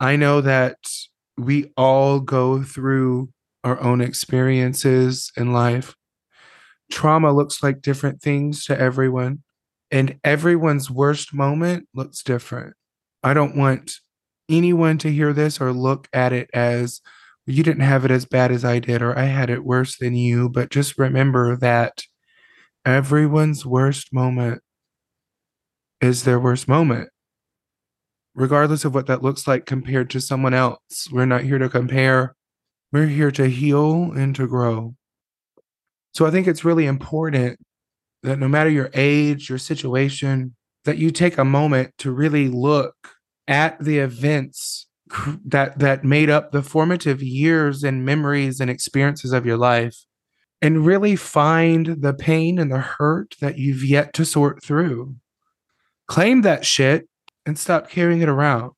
I 0.01 0.16
know 0.16 0.40
that 0.40 0.78
we 1.36 1.72
all 1.76 2.20
go 2.20 2.62
through 2.62 3.28
our 3.62 3.78
own 3.81 4.01
experiences 4.01 5.31
in 5.36 5.52
life. 5.52 5.94
Trauma 6.90 7.32
looks 7.32 7.62
like 7.62 7.82
different 7.82 8.22
things 8.22 8.64
to 8.64 8.78
everyone, 8.78 9.43
and 9.90 10.18
everyone's 10.24 10.90
worst 10.90 11.35
moment 11.35 11.86
looks 11.94 12.22
different. 12.22 12.74
I 13.22 13.35
don't 13.35 13.56
want 13.56 13.97
anyone 14.48 14.97
to 14.98 15.12
hear 15.12 15.35
this 15.35 15.60
or 15.60 15.72
look 15.72 16.09
at 16.14 16.32
it 16.32 16.48
as 16.55 17.02
you 17.47 17.62
didn't 17.62 17.83
have 17.83 18.05
it 18.05 18.11
as 18.11 18.25
bad 18.25 18.51
as 18.51 18.65
I 18.65 18.79
did, 18.79 19.03
or 19.03 19.19
I 19.19 19.25
had 19.25 19.51
it 19.51 19.65
worse 19.65 19.97
than 19.99 20.15
you. 20.15 20.49
But 20.49 20.71
just 20.71 20.99
remember 20.99 21.57
that 21.57 22.03
everyone's 22.85 23.66
worst 23.66 24.12
moment 24.12 24.62
is 26.01 26.25
their 26.25 26.41
worst 26.41 26.69
moment, 26.69 27.09
regardless 28.35 28.85
of 28.85 28.95
what 28.95 29.07
that 29.07 29.23
looks 29.23 29.47
like 29.47 29.66
compared 29.66 30.11
to 30.11 30.21
someone 30.21 30.55
else. 30.55 31.09
We're 31.11 31.27
not 31.27 31.43
here 31.43 31.59
to 31.59 31.69
compare, 31.69 32.35
we're 32.93 33.07
here 33.07 33.31
to 33.33 33.49
heal 33.49 34.12
and 34.12 34.35
to 34.37 34.47
grow. 34.47 34.95
So 36.12 36.27
I 36.27 36.31
think 36.31 36.47
it's 36.47 36.65
really 36.65 36.87
important 36.87 37.59
that 38.23 38.39
no 38.39 38.49
matter 38.49 38.71
your 38.71 38.91
age, 38.95 39.49
your 39.49 39.59
situation, 39.59 40.55
that 40.85 40.99
you 40.99 41.11
take 41.11 41.39
a 41.39 41.45
moment 41.45 41.93
to 41.99 42.12
really 42.12 42.49
look 42.49 42.95
at 43.49 43.79
the 43.83 43.99
events 43.99 44.84
that 45.45 45.78
that 45.78 46.05
made 46.05 46.31
up 46.31 46.53
the 46.53 46.62
formative 46.62 47.23
years 47.23 47.85
and 47.85 48.05
memories 48.05 48.61
and 48.61 48.70
experiences 48.70 49.32
of 49.32 49.47
your 49.47 49.57
life 49.57 50.05
and 50.62 50.86
really 50.86 51.16
find 51.16 51.97
the 52.01 52.15
pain 52.15 52.59
and 52.59 52.73
the 52.73 52.78
hurt 52.78 53.35
that 53.41 53.59
you've 53.59 53.85
yet 53.85 54.12
to 54.15 54.24
sort 54.24 54.62
through. 54.62 55.16
Claim 56.07 56.43
that 56.43 56.65
shit 56.65 57.09
and 57.45 57.59
stop 57.59 57.91
carrying 57.91 58.23
it 58.23 58.28
around. 58.28 58.73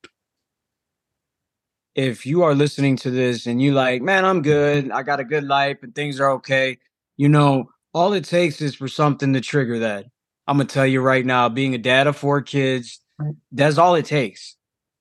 If 1.95 2.27
you 2.27 2.43
are 2.43 2.55
listening 2.55 2.97
to 2.97 3.11
this 3.11 3.47
and 3.47 3.63
you 3.63 3.73
like 3.73 4.03
man 4.03 4.25
i'm 4.25 4.43
good. 4.43 4.91
I 4.91 5.03
got 5.03 5.21
a 5.21 5.25
good 5.25 5.45
life 5.45 5.79
and 5.83 5.95
things 5.95 6.21
are 6.21 6.31
okay 6.33 6.79
you 7.17 7.29
know 7.29 7.71
all 7.95 8.13
it 8.13 8.25
takes 8.25 8.61
is 8.61 8.75
for 8.75 8.89
something 8.89 9.33
to 9.33 9.41
trigger 9.41 9.79
that. 9.79 10.05
I'm 10.47 10.59
gonna 10.59 10.69
tell 10.69 10.87
you 10.87 11.01
right 11.01 11.25
now 11.25 11.49
being 11.49 11.75
a 11.75 11.79
dad 11.79 12.07
of 12.07 12.17
four 12.17 12.43
kids 12.43 13.01
that's 13.51 13.79
all 13.79 13.95
it 13.95 14.05
takes 14.05 14.57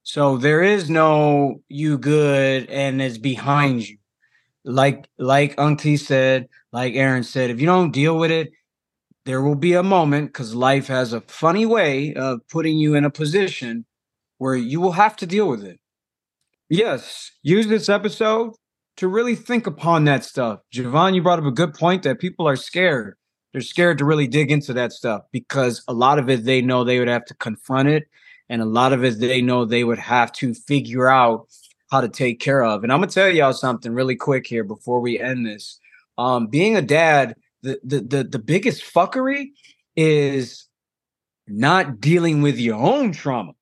so 0.05 0.37
there 0.37 0.61
is 0.61 0.87
no 0.87 1.63
you 1.67 1.97
good 1.97 2.69
and 2.69 3.01
it's 3.01 3.17
behind 3.17 3.89
you. 3.89 3.97
Like 4.63 5.09
like 5.17 5.59
Auntie 5.59 5.97
said, 5.97 6.47
like 6.71 6.93
Aaron 6.93 7.23
said, 7.23 7.49
if 7.49 7.59
you 7.59 7.65
don't 7.65 7.89
deal 7.89 8.15
with 8.19 8.29
it, 8.29 8.51
there 9.25 9.41
will 9.41 9.55
be 9.55 9.73
a 9.73 9.81
moment 9.81 10.27
because 10.27 10.53
life 10.53 10.85
has 10.87 11.11
a 11.11 11.21
funny 11.21 11.65
way 11.65 12.13
of 12.13 12.39
putting 12.49 12.77
you 12.77 12.93
in 12.93 13.03
a 13.03 13.09
position 13.09 13.83
where 14.37 14.55
you 14.55 14.79
will 14.79 14.91
have 14.91 15.15
to 15.17 15.25
deal 15.25 15.49
with 15.49 15.63
it. 15.63 15.79
Yes, 16.69 17.31
use 17.41 17.65
this 17.65 17.89
episode 17.89 18.53
to 18.97 19.07
really 19.07 19.35
think 19.35 19.65
upon 19.65 20.05
that 20.05 20.23
stuff. 20.23 20.59
Javon, 20.71 21.15
you 21.15 21.23
brought 21.23 21.39
up 21.39 21.45
a 21.45 21.51
good 21.51 21.73
point 21.73 22.03
that 22.03 22.19
people 22.19 22.47
are 22.47 22.55
scared. 22.55 23.15
They're 23.53 23.61
scared 23.61 23.97
to 23.97 24.05
really 24.05 24.27
dig 24.27 24.51
into 24.51 24.71
that 24.73 24.91
stuff 24.91 25.23
because 25.31 25.83
a 25.87 25.93
lot 25.93 26.19
of 26.19 26.29
it 26.29 26.43
they 26.45 26.61
know 26.61 26.83
they 26.83 26.99
would 26.99 27.07
have 27.07 27.25
to 27.25 27.33
confront 27.33 27.89
it 27.89 28.03
and 28.49 28.61
a 28.61 28.65
lot 28.65 28.93
of 28.93 29.03
it 29.03 29.19
they 29.19 29.41
know 29.41 29.65
they 29.65 29.83
would 29.83 29.99
have 29.99 30.31
to 30.33 30.53
figure 30.53 31.07
out 31.07 31.47
how 31.91 32.01
to 32.01 32.09
take 32.09 32.39
care 32.39 32.63
of. 32.63 32.83
And 32.83 32.91
I'm 32.91 32.99
gonna 32.99 33.11
tell 33.11 33.29
y'all 33.29 33.53
something 33.53 33.93
really 33.93 34.15
quick 34.15 34.47
here 34.47 34.63
before 34.63 34.99
we 34.99 35.19
end 35.19 35.45
this. 35.45 35.79
Um, 36.17 36.47
being 36.47 36.75
a 36.75 36.81
dad, 36.81 37.35
the 37.61 37.79
the 37.83 38.01
the, 38.01 38.23
the 38.23 38.39
biggest 38.39 38.83
fuckery 38.83 39.51
is 39.95 40.67
not 41.47 41.99
dealing 41.99 42.41
with 42.41 42.57
your 42.57 42.75
own 42.75 43.11
trauma. 43.11 43.53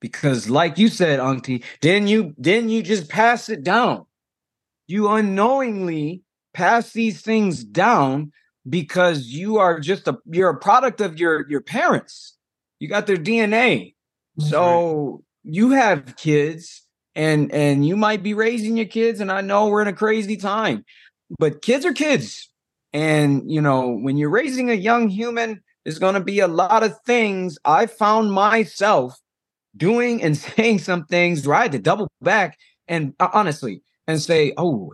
Because 0.00 0.48
like 0.48 0.78
you 0.78 0.88
said, 0.88 1.20
Auntie, 1.20 1.62
then 1.82 2.06
you 2.06 2.34
then 2.38 2.68
you 2.68 2.82
just 2.82 3.08
pass 3.08 3.48
it 3.48 3.62
down. 3.62 4.06
You 4.86 5.08
unknowingly 5.08 6.22
pass 6.54 6.92
these 6.92 7.20
things 7.22 7.62
down 7.62 8.32
because 8.68 9.26
you 9.26 9.58
are 9.58 9.78
just 9.78 10.08
a 10.08 10.18
you're 10.26 10.50
a 10.50 10.58
product 10.58 11.00
of 11.00 11.18
your 11.18 11.48
your 11.48 11.60
parents. 11.60 12.36
You 12.78 12.88
got 12.88 13.06
their 13.06 13.16
DNA. 13.16 13.94
So 14.40 15.22
you 15.42 15.70
have 15.70 16.16
kids 16.16 16.86
and 17.14 17.52
and 17.52 17.86
you 17.86 17.96
might 17.96 18.22
be 18.22 18.34
raising 18.34 18.76
your 18.76 18.86
kids 18.86 19.20
and 19.20 19.30
I 19.30 19.40
know 19.40 19.68
we're 19.68 19.82
in 19.82 19.88
a 19.88 19.92
crazy 19.92 20.36
time. 20.36 20.84
But 21.38 21.62
kids 21.62 21.84
are 21.84 21.92
kids. 21.92 22.48
And 22.92 23.50
you 23.50 23.60
know, 23.60 23.90
when 23.90 24.16
you're 24.16 24.30
raising 24.30 24.70
a 24.70 24.74
young 24.74 25.08
human, 25.08 25.62
there's 25.84 25.98
going 25.98 26.14
to 26.14 26.20
be 26.20 26.40
a 26.40 26.48
lot 26.48 26.82
of 26.82 27.00
things 27.06 27.58
I 27.64 27.86
found 27.86 28.32
myself 28.32 29.18
doing 29.76 30.22
and 30.22 30.36
saying 30.56 30.80
some 30.80 31.04
things 31.06 31.46
where 31.46 31.56
I 31.56 31.62
had 31.62 31.72
to 31.72 31.78
double 31.78 32.08
back 32.20 32.58
and 32.88 33.14
uh, 33.20 33.28
honestly, 33.32 33.82
and 34.06 34.20
say, 34.20 34.52
oh, 34.56 34.92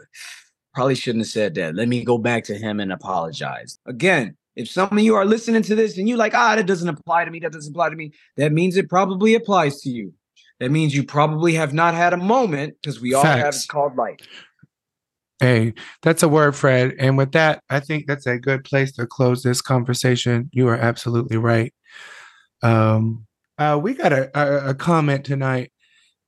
probably 0.75 0.95
shouldn't 0.95 1.25
have 1.25 1.31
said 1.31 1.55
that. 1.55 1.75
Let 1.75 1.89
me 1.89 2.05
go 2.05 2.19
back 2.19 2.45
to 2.45 2.59
him 2.59 2.81
and 2.81 2.93
apologize. 2.93 3.79
Again, 3.87 4.37
if 4.57 4.69
some 4.71 4.89
of 4.91 4.99
you 4.99 5.15
are 5.15 5.27
listening 5.27 5.63
to 5.63 5.75
this 5.75 5.99
and 5.99 6.09
you 6.09 6.17
like, 6.17 6.35
ah, 6.35 6.57
that 6.57 6.67
doesn't 6.67 6.89
apply 6.89 7.27
to 7.27 7.31
me, 7.31 7.39
that 7.41 7.53
doesn't 7.53 7.73
apply 7.73 7.91
to 7.91 7.97
me, 7.97 8.13
that 8.37 8.53
means 8.53 8.77
it 8.77 8.89
probably 8.89 9.35
applies 9.35 9.81
to 9.83 9.91
you. 9.91 10.13
That 10.59 10.71
means 10.71 10.95
you 10.95 11.05
probably 11.05 11.53
have 11.55 11.75
not 11.75 11.95
had 11.95 12.15
a 12.15 12.17
moment 12.17 12.77
because 12.81 13.01
we 13.01 13.13
all 13.13 13.23
have 13.23 13.49
it's 13.49 13.67
called 13.67 13.97
life. 13.97 14.21
Hey, 15.39 15.75
that's 16.01 16.23
a 16.23 16.29
word, 16.29 16.57
Fred. 16.57 16.95
And 16.99 17.19
with 17.19 17.33
that, 17.33 17.63
I 17.69 17.81
think 17.81 18.07
that's 18.07 18.27
a 18.27 18.39
good 18.39 18.65
place 18.65 18.93
to 18.93 19.07
close 19.07 19.43
this 19.43 19.61
conversation. 19.61 20.49
You 20.53 20.69
are 20.69 20.77
absolutely 20.77 21.37
right. 21.37 21.75
Um, 22.63 23.27
uh, 23.59 23.79
we 23.83 23.93
got 23.93 24.15
a, 24.15 24.31
a, 24.39 24.71
a 24.71 24.75
comment 24.75 25.27
tonight, 25.27 25.73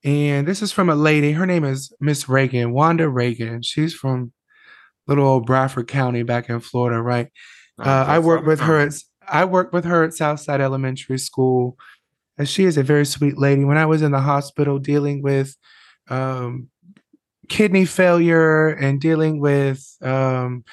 and 0.04 0.46
this 0.46 0.60
is 0.60 0.72
from 0.72 0.90
a 0.90 0.94
lady. 0.94 1.32
Her 1.32 1.46
name 1.46 1.64
is 1.64 1.90
Miss 1.98 2.28
Reagan, 2.28 2.72
Wanda 2.72 3.08
Reagan. 3.08 3.62
She's 3.62 3.94
from 3.94 4.32
little 5.06 5.26
old 5.26 5.46
Bradford 5.46 5.88
County 5.88 6.22
back 6.22 6.50
in 6.50 6.60
Florida, 6.60 7.00
right? 7.00 7.28
Uh, 7.78 8.04
I 8.06 8.18
worked 8.18 8.46
with 8.46 8.60
her 8.60 8.78
at 8.78 8.92
I 9.28 9.44
worked 9.44 9.72
with 9.72 9.84
her 9.84 10.04
at 10.04 10.14
Southside 10.14 10.60
Elementary 10.60 11.18
School, 11.18 11.76
and 12.36 12.48
she 12.48 12.64
is 12.64 12.76
a 12.76 12.82
very 12.82 13.04
sweet 13.04 13.38
lady. 13.38 13.64
When 13.64 13.78
I 13.78 13.86
was 13.86 14.02
in 14.02 14.12
the 14.12 14.20
hospital 14.20 14.78
dealing 14.78 15.22
with 15.22 15.56
um, 16.08 16.68
kidney 17.48 17.84
failure 17.84 18.68
and 18.68 19.00
dealing 19.00 19.40
with 19.40 19.84
um, 20.02 20.64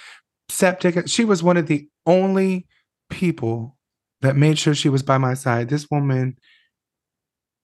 septic, 0.49 1.07
she 1.07 1.25
was 1.25 1.43
one 1.43 1.57
of 1.57 1.67
the 1.67 1.87
only 2.05 2.67
people 3.09 3.77
that 4.21 4.35
made 4.35 4.57
sure 4.57 4.73
she 4.73 4.89
was 4.89 5.03
by 5.03 5.17
my 5.17 5.33
side. 5.33 5.69
This 5.69 5.89
woman 5.91 6.37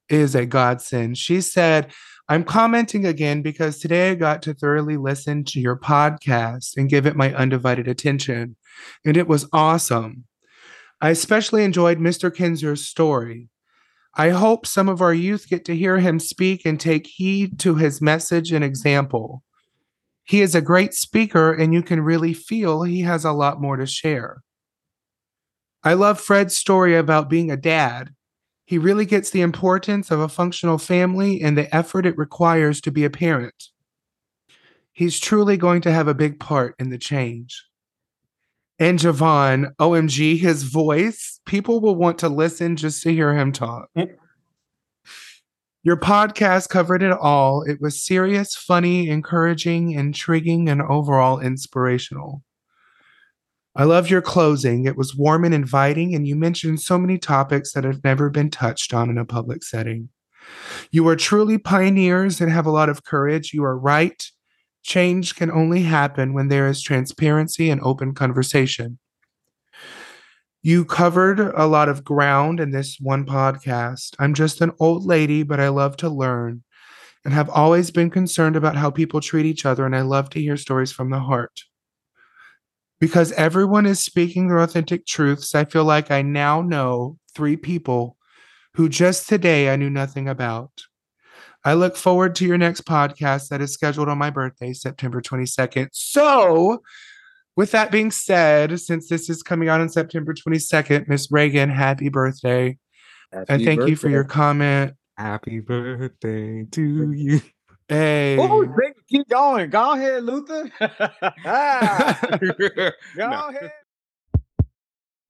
is 0.09 0.35
a 0.35 0.45
godsend. 0.45 1.17
She 1.17 1.41
said, 1.41 1.91
I'm 2.31 2.45
commenting 2.45 3.05
again 3.05 3.41
because 3.41 3.77
today 3.77 4.11
I 4.11 4.15
got 4.15 4.41
to 4.43 4.53
thoroughly 4.53 4.95
listen 4.95 5.43
to 5.43 5.59
your 5.59 5.75
podcast 5.75 6.77
and 6.77 6.89
give 6.89 7.05
it 7.05 7.17
my 7.17 7.33
undivided 7.33 7.89
attention, 7.89 8.55
and 9.03 9.17
it 9.17 9.27
was 9.27 9.49
awesome. 9.51 10.23
I 11.01 11.09
especially 11.09 11.65
enjoyed 11.65 11.99
Mr. 11.99 12.33
Kinzer's 12.33 12.87
story. 12.87 13.49
I 14.15 14.29
hope 14.29 14.65
some 14.65 14.87
of 14.87 15.01
our 15.01 15.13
youth 15.13 15.49
get 15.49 15.65
to 15.65 15.75
hear 15.75 15.99
him 15.99 16.19
speak 16.19 16.65
and 16.65 16.79
take 16.79 17.05
heed 17.05 17.59
to 17.59 17.75
his 17.75 18.01
message 18.01 18.53
and 18.53 18.63
example. 18.63 19.43
He 20.23 20.39
is 20.39 20.55
a 20.55 20.61
great 20.61 20.93
speaker, 20.93 21.51
and 21.51 21.73
you 21.73 21.83
can 21.83 21.99
really 21.99 22.33
feel 22.33 22.83
he 22.83 23.01
has 23.01 23.25
a 23.25 23.33
lot 23.33 23.59
more 23.59 23.75
to 23.75 23.85
share. 23.85 24.41
I 25.83 25.95
love 25.95 26.17
Fred's 26.17 26.55
story 26.55 26.95
about 26.95 27.29
being 27.29 27.51
a 27.51 27.57
dad. 27.57 28.11
He 28.71 28.77
really 28.77 29.05
gets 29.05 29.31
the 29.31 29.41
importance 29.41 30.11
of 30.11 30.21
a 30.21 30.29
functional 30.29 30.77
family 30.77 31.41
and 31.41 31.57
the 31.57 31.75
effort 31.75 32.05
it 32.05 32.17
requires 32.17 32.79
to 32.79 32.89
be 32.89 33.03
a 33.03 33.09
parent. 33.09 33.65
He's 34.93 35.19
truly 35.19 35.57
going 35.57 35.81
to 35.81 35.91
have 35.91 36.07
a 36.07 36.13
big 36.13 36.39
part 36.39 36.75
in 36.79 36.89
the 36.89 36.97
change. 36.97 37.65
And 38.79 38.97
Javon, 38.97 39.75
OMG, 39.75 40.39
his 40.39 40.63
voice, 40.63 41.41
people 41.45 41.81
will 41.81 41.97
want 41.97 42.17
to 42.19 42.29
listen 42.29 42.77
just 42.77 43.03
to 43.03 43.11
hear 43.11 43.35
him 43.35 43.51
talk. 43.51 43.89
Your 45.83 45.97
podcast 45.97 46.69
covered 46.69 47.03
it 47.03 47.11
all. 47.11 47.63
It 47.63 47.81
was 47.81 48.01
serious, 48.01 48.55
funny, 48.55 49.09
encouraging, 49.09 49.91
intriguing, 49.91 50.69
and 50.69 50.81
overall 50.81 51.41
inspirational. 51.41 52.41
I 53.75 53.85
love 53.85 54.09
your 54.09 54.21
closing. 54.21 54.85
It 54.85 54.97
was 54.97 55.15
warm 55.15 55.45
and 55.45 55.53
inviting, 55.53 56.13
and 56.13 56.27
you 56.27 56.35
mentioned 56.35 56.81
so 56.81 56.97
many 56.97 57.17
topics 57.17 57.71
that 57.71 57.85
have 57.85 58.03
never 58.03 58.29
been 58.29 58.49
touched 58.49 58.93
on 58.93 59.09
in 59.09 59.17
a 59.17 59.25
public 59.25 59.63
setting. 59.63 60.09
You 60.91 61.07
are 61.07 61.15
truly 61.15 61.57
pioneers 61.57 62.41
and 62.41 62.51
have 62.51 62.65
a 62.65 62.71
lot 62.71 62.89
of 62.89 63.03
courage. 63.03 63.53
You 63.53 63.63
are 63.63 63.77
right. 63.77 64.25
Change 64.83 65.35
can 65.35 65.51
only 65.51 65.83
happen 65.83 66.33
when 66.33 66.49
there 66.49 66.67
is 66.67 66.81
transparency 66.81 67.69
and 67.69 67.79
open 67.81 68.13
conversation. 68.13 68.99
You 70.63 70.83
covered 70.83 71.39
a 71.39 71.65
lot 71.65 71.87
of 71.87 72.03
ground 72.03 72.59
in 72.59 72.71
this 72.71 72.97
one 72.99 73.25
podcast. 73.25 74.15
I'm 74.19 74.33
just 74.33 74.61
an 74.61 74.73
old 74.79 75.05
lady, 75.05 75.43
but 75.43 75.59
I 75.59 75.69
love 75.69 75.97
to 75.97 76.09
learn 76.09 76.63
and 77.23 77.33
have 77.33 77.49
always 77.49 77.89
been 77.91 78.09
concerned 78.09 78.55
about 78.55 78.75
how 78.75 78.91
people 78.91 79.21
treat 79.21 79.45
each 79.45 79.65
other, 79.65 79.85
and 79.85 79.95
I 79.95 80.01
love 80.01 80.29
to 80.31 80.41
hear 80.41 80.57
stories 80.57 80.91
from 80.91 81.09
the 81.09 81.19
heart. 81.19 81.61
Because 83.01 83.31
everyone 83.33 83.87
is 83.87 83.99
speaking 83.99 84.47
their 84.47 84.59
authentic 84.59 85.07
truths, 85.07 85.55
I 85.55 85.65
feel 85.65 85.83
like 85.83 86.11
I 86.11 86.21
now 86.21 86.61
know 86.61 87.17
three 87.33 87.57
people 87.57 88.15
who 88.75 88.87
just 88.87 89.27
today 89.27 89.69
I 89.71 89.75
knew 89.75 89.89
nothing 89.89 90.29
about. 90.29 90.71
I 91.65 91.73
look 91.73 91.97
forward 91.97 92.35
to 92.35 92.45
your 92.45 92.59
next 92.59 92.85
podcast 92.85 93.49
that 93.49 93.59
is 93.59 93.73
scheduled 93.73 94.07
on 94.07 94.19
my 94.19 94.29
birthday, 94.29 94.73
September 94.73 95.19
22nd. 95.19 95.89
So, 95.91 96.83
with 97.55 97.71
that 97.71 97.91
being 97.91 98.11
said, 98.11 98.79
since 98.79 99.09
this 99.09 99.29
is 99.29 99.43
coming 99.43 99.67
out 99.67 99.81
on 99.81 99.89
September 99.89 100.33
22nd, 100.33 101.07
Miss 101.07 101.31
Reagan, 101.31 101.69
happy 101.69 102.09
birthday. 102.09 102.77
and 103.31 103.63
thank 103.63 103.87
you 103.87 103.95
for 103.95 104.09
your 104.09 104.23
comment. 104.23 104.93
Happy 105.17 105.59
birthday 105.59 106.65
to 106.71 107.11
you. 107.11 107.41
Hey. 107.91 108.37
Oh, 108.39 108.63
Rick, 108.65 108.95
keep 109.09 109.27
going. 109.27 109.69
Go 109.69 109.91
ahead, 109.91 110.23
Luther. 110.23 110.71
Go 110.79 113.29
No. 113.29 113.49
ahead. 113.49 113.71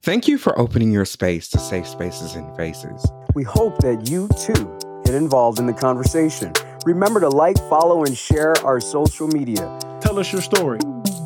Thank 0.03 0.27
you 0.27 0.37
for 0.37 0.57
opening 0.59 0.91
your 0.91 1.05
space 1.05 1.47
to 1.49 1.57
safe 1.59 1.87
spaces 1.87 2.35
and 2.35 2.55
faces. 2.55 3.03
We 3.33 3.43
hope 3.43 3.77
that 3.79 4.07
you 4.09 4.27
too 4.37 4.77
get 5.05 5.15
involved 5.15 5.57
in 5.59 5.65
the 5.65 5.73
conversation. 5.73 6.53
Remember 6.85 7.19
to 7.19 7.29
like, 7.29 7.57
follow, 7.69 8.03
and 8.03 8.15
share 8.15 8.53
our 8.65 8.79
social 8.79 9.27
media. 9.27 9.79
Tell 9.99 10.19
us 10.19 10.31
your 10.31 10.41
story, 10.43 10.79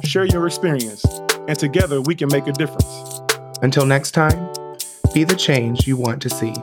share 0.04 0.26
your 0.26 0.48
experience, 0.48 1.04
and 1.50 1.58
together 1.60 2.02
we 2.02 2.16
can 2.16 2.30
make 2.32 2.48
a 2.48 2.52
difference. 2.54 3.22
Until 3.62 3.86
next 3.86 4.12
time, 4.12 4.54
be 5.14 5.24
the 5.26 5.36
change 5.38 5.86
you 5.88 5.98
want 5.98 6.22
to 6.22 6.30
see. 6.30 6.54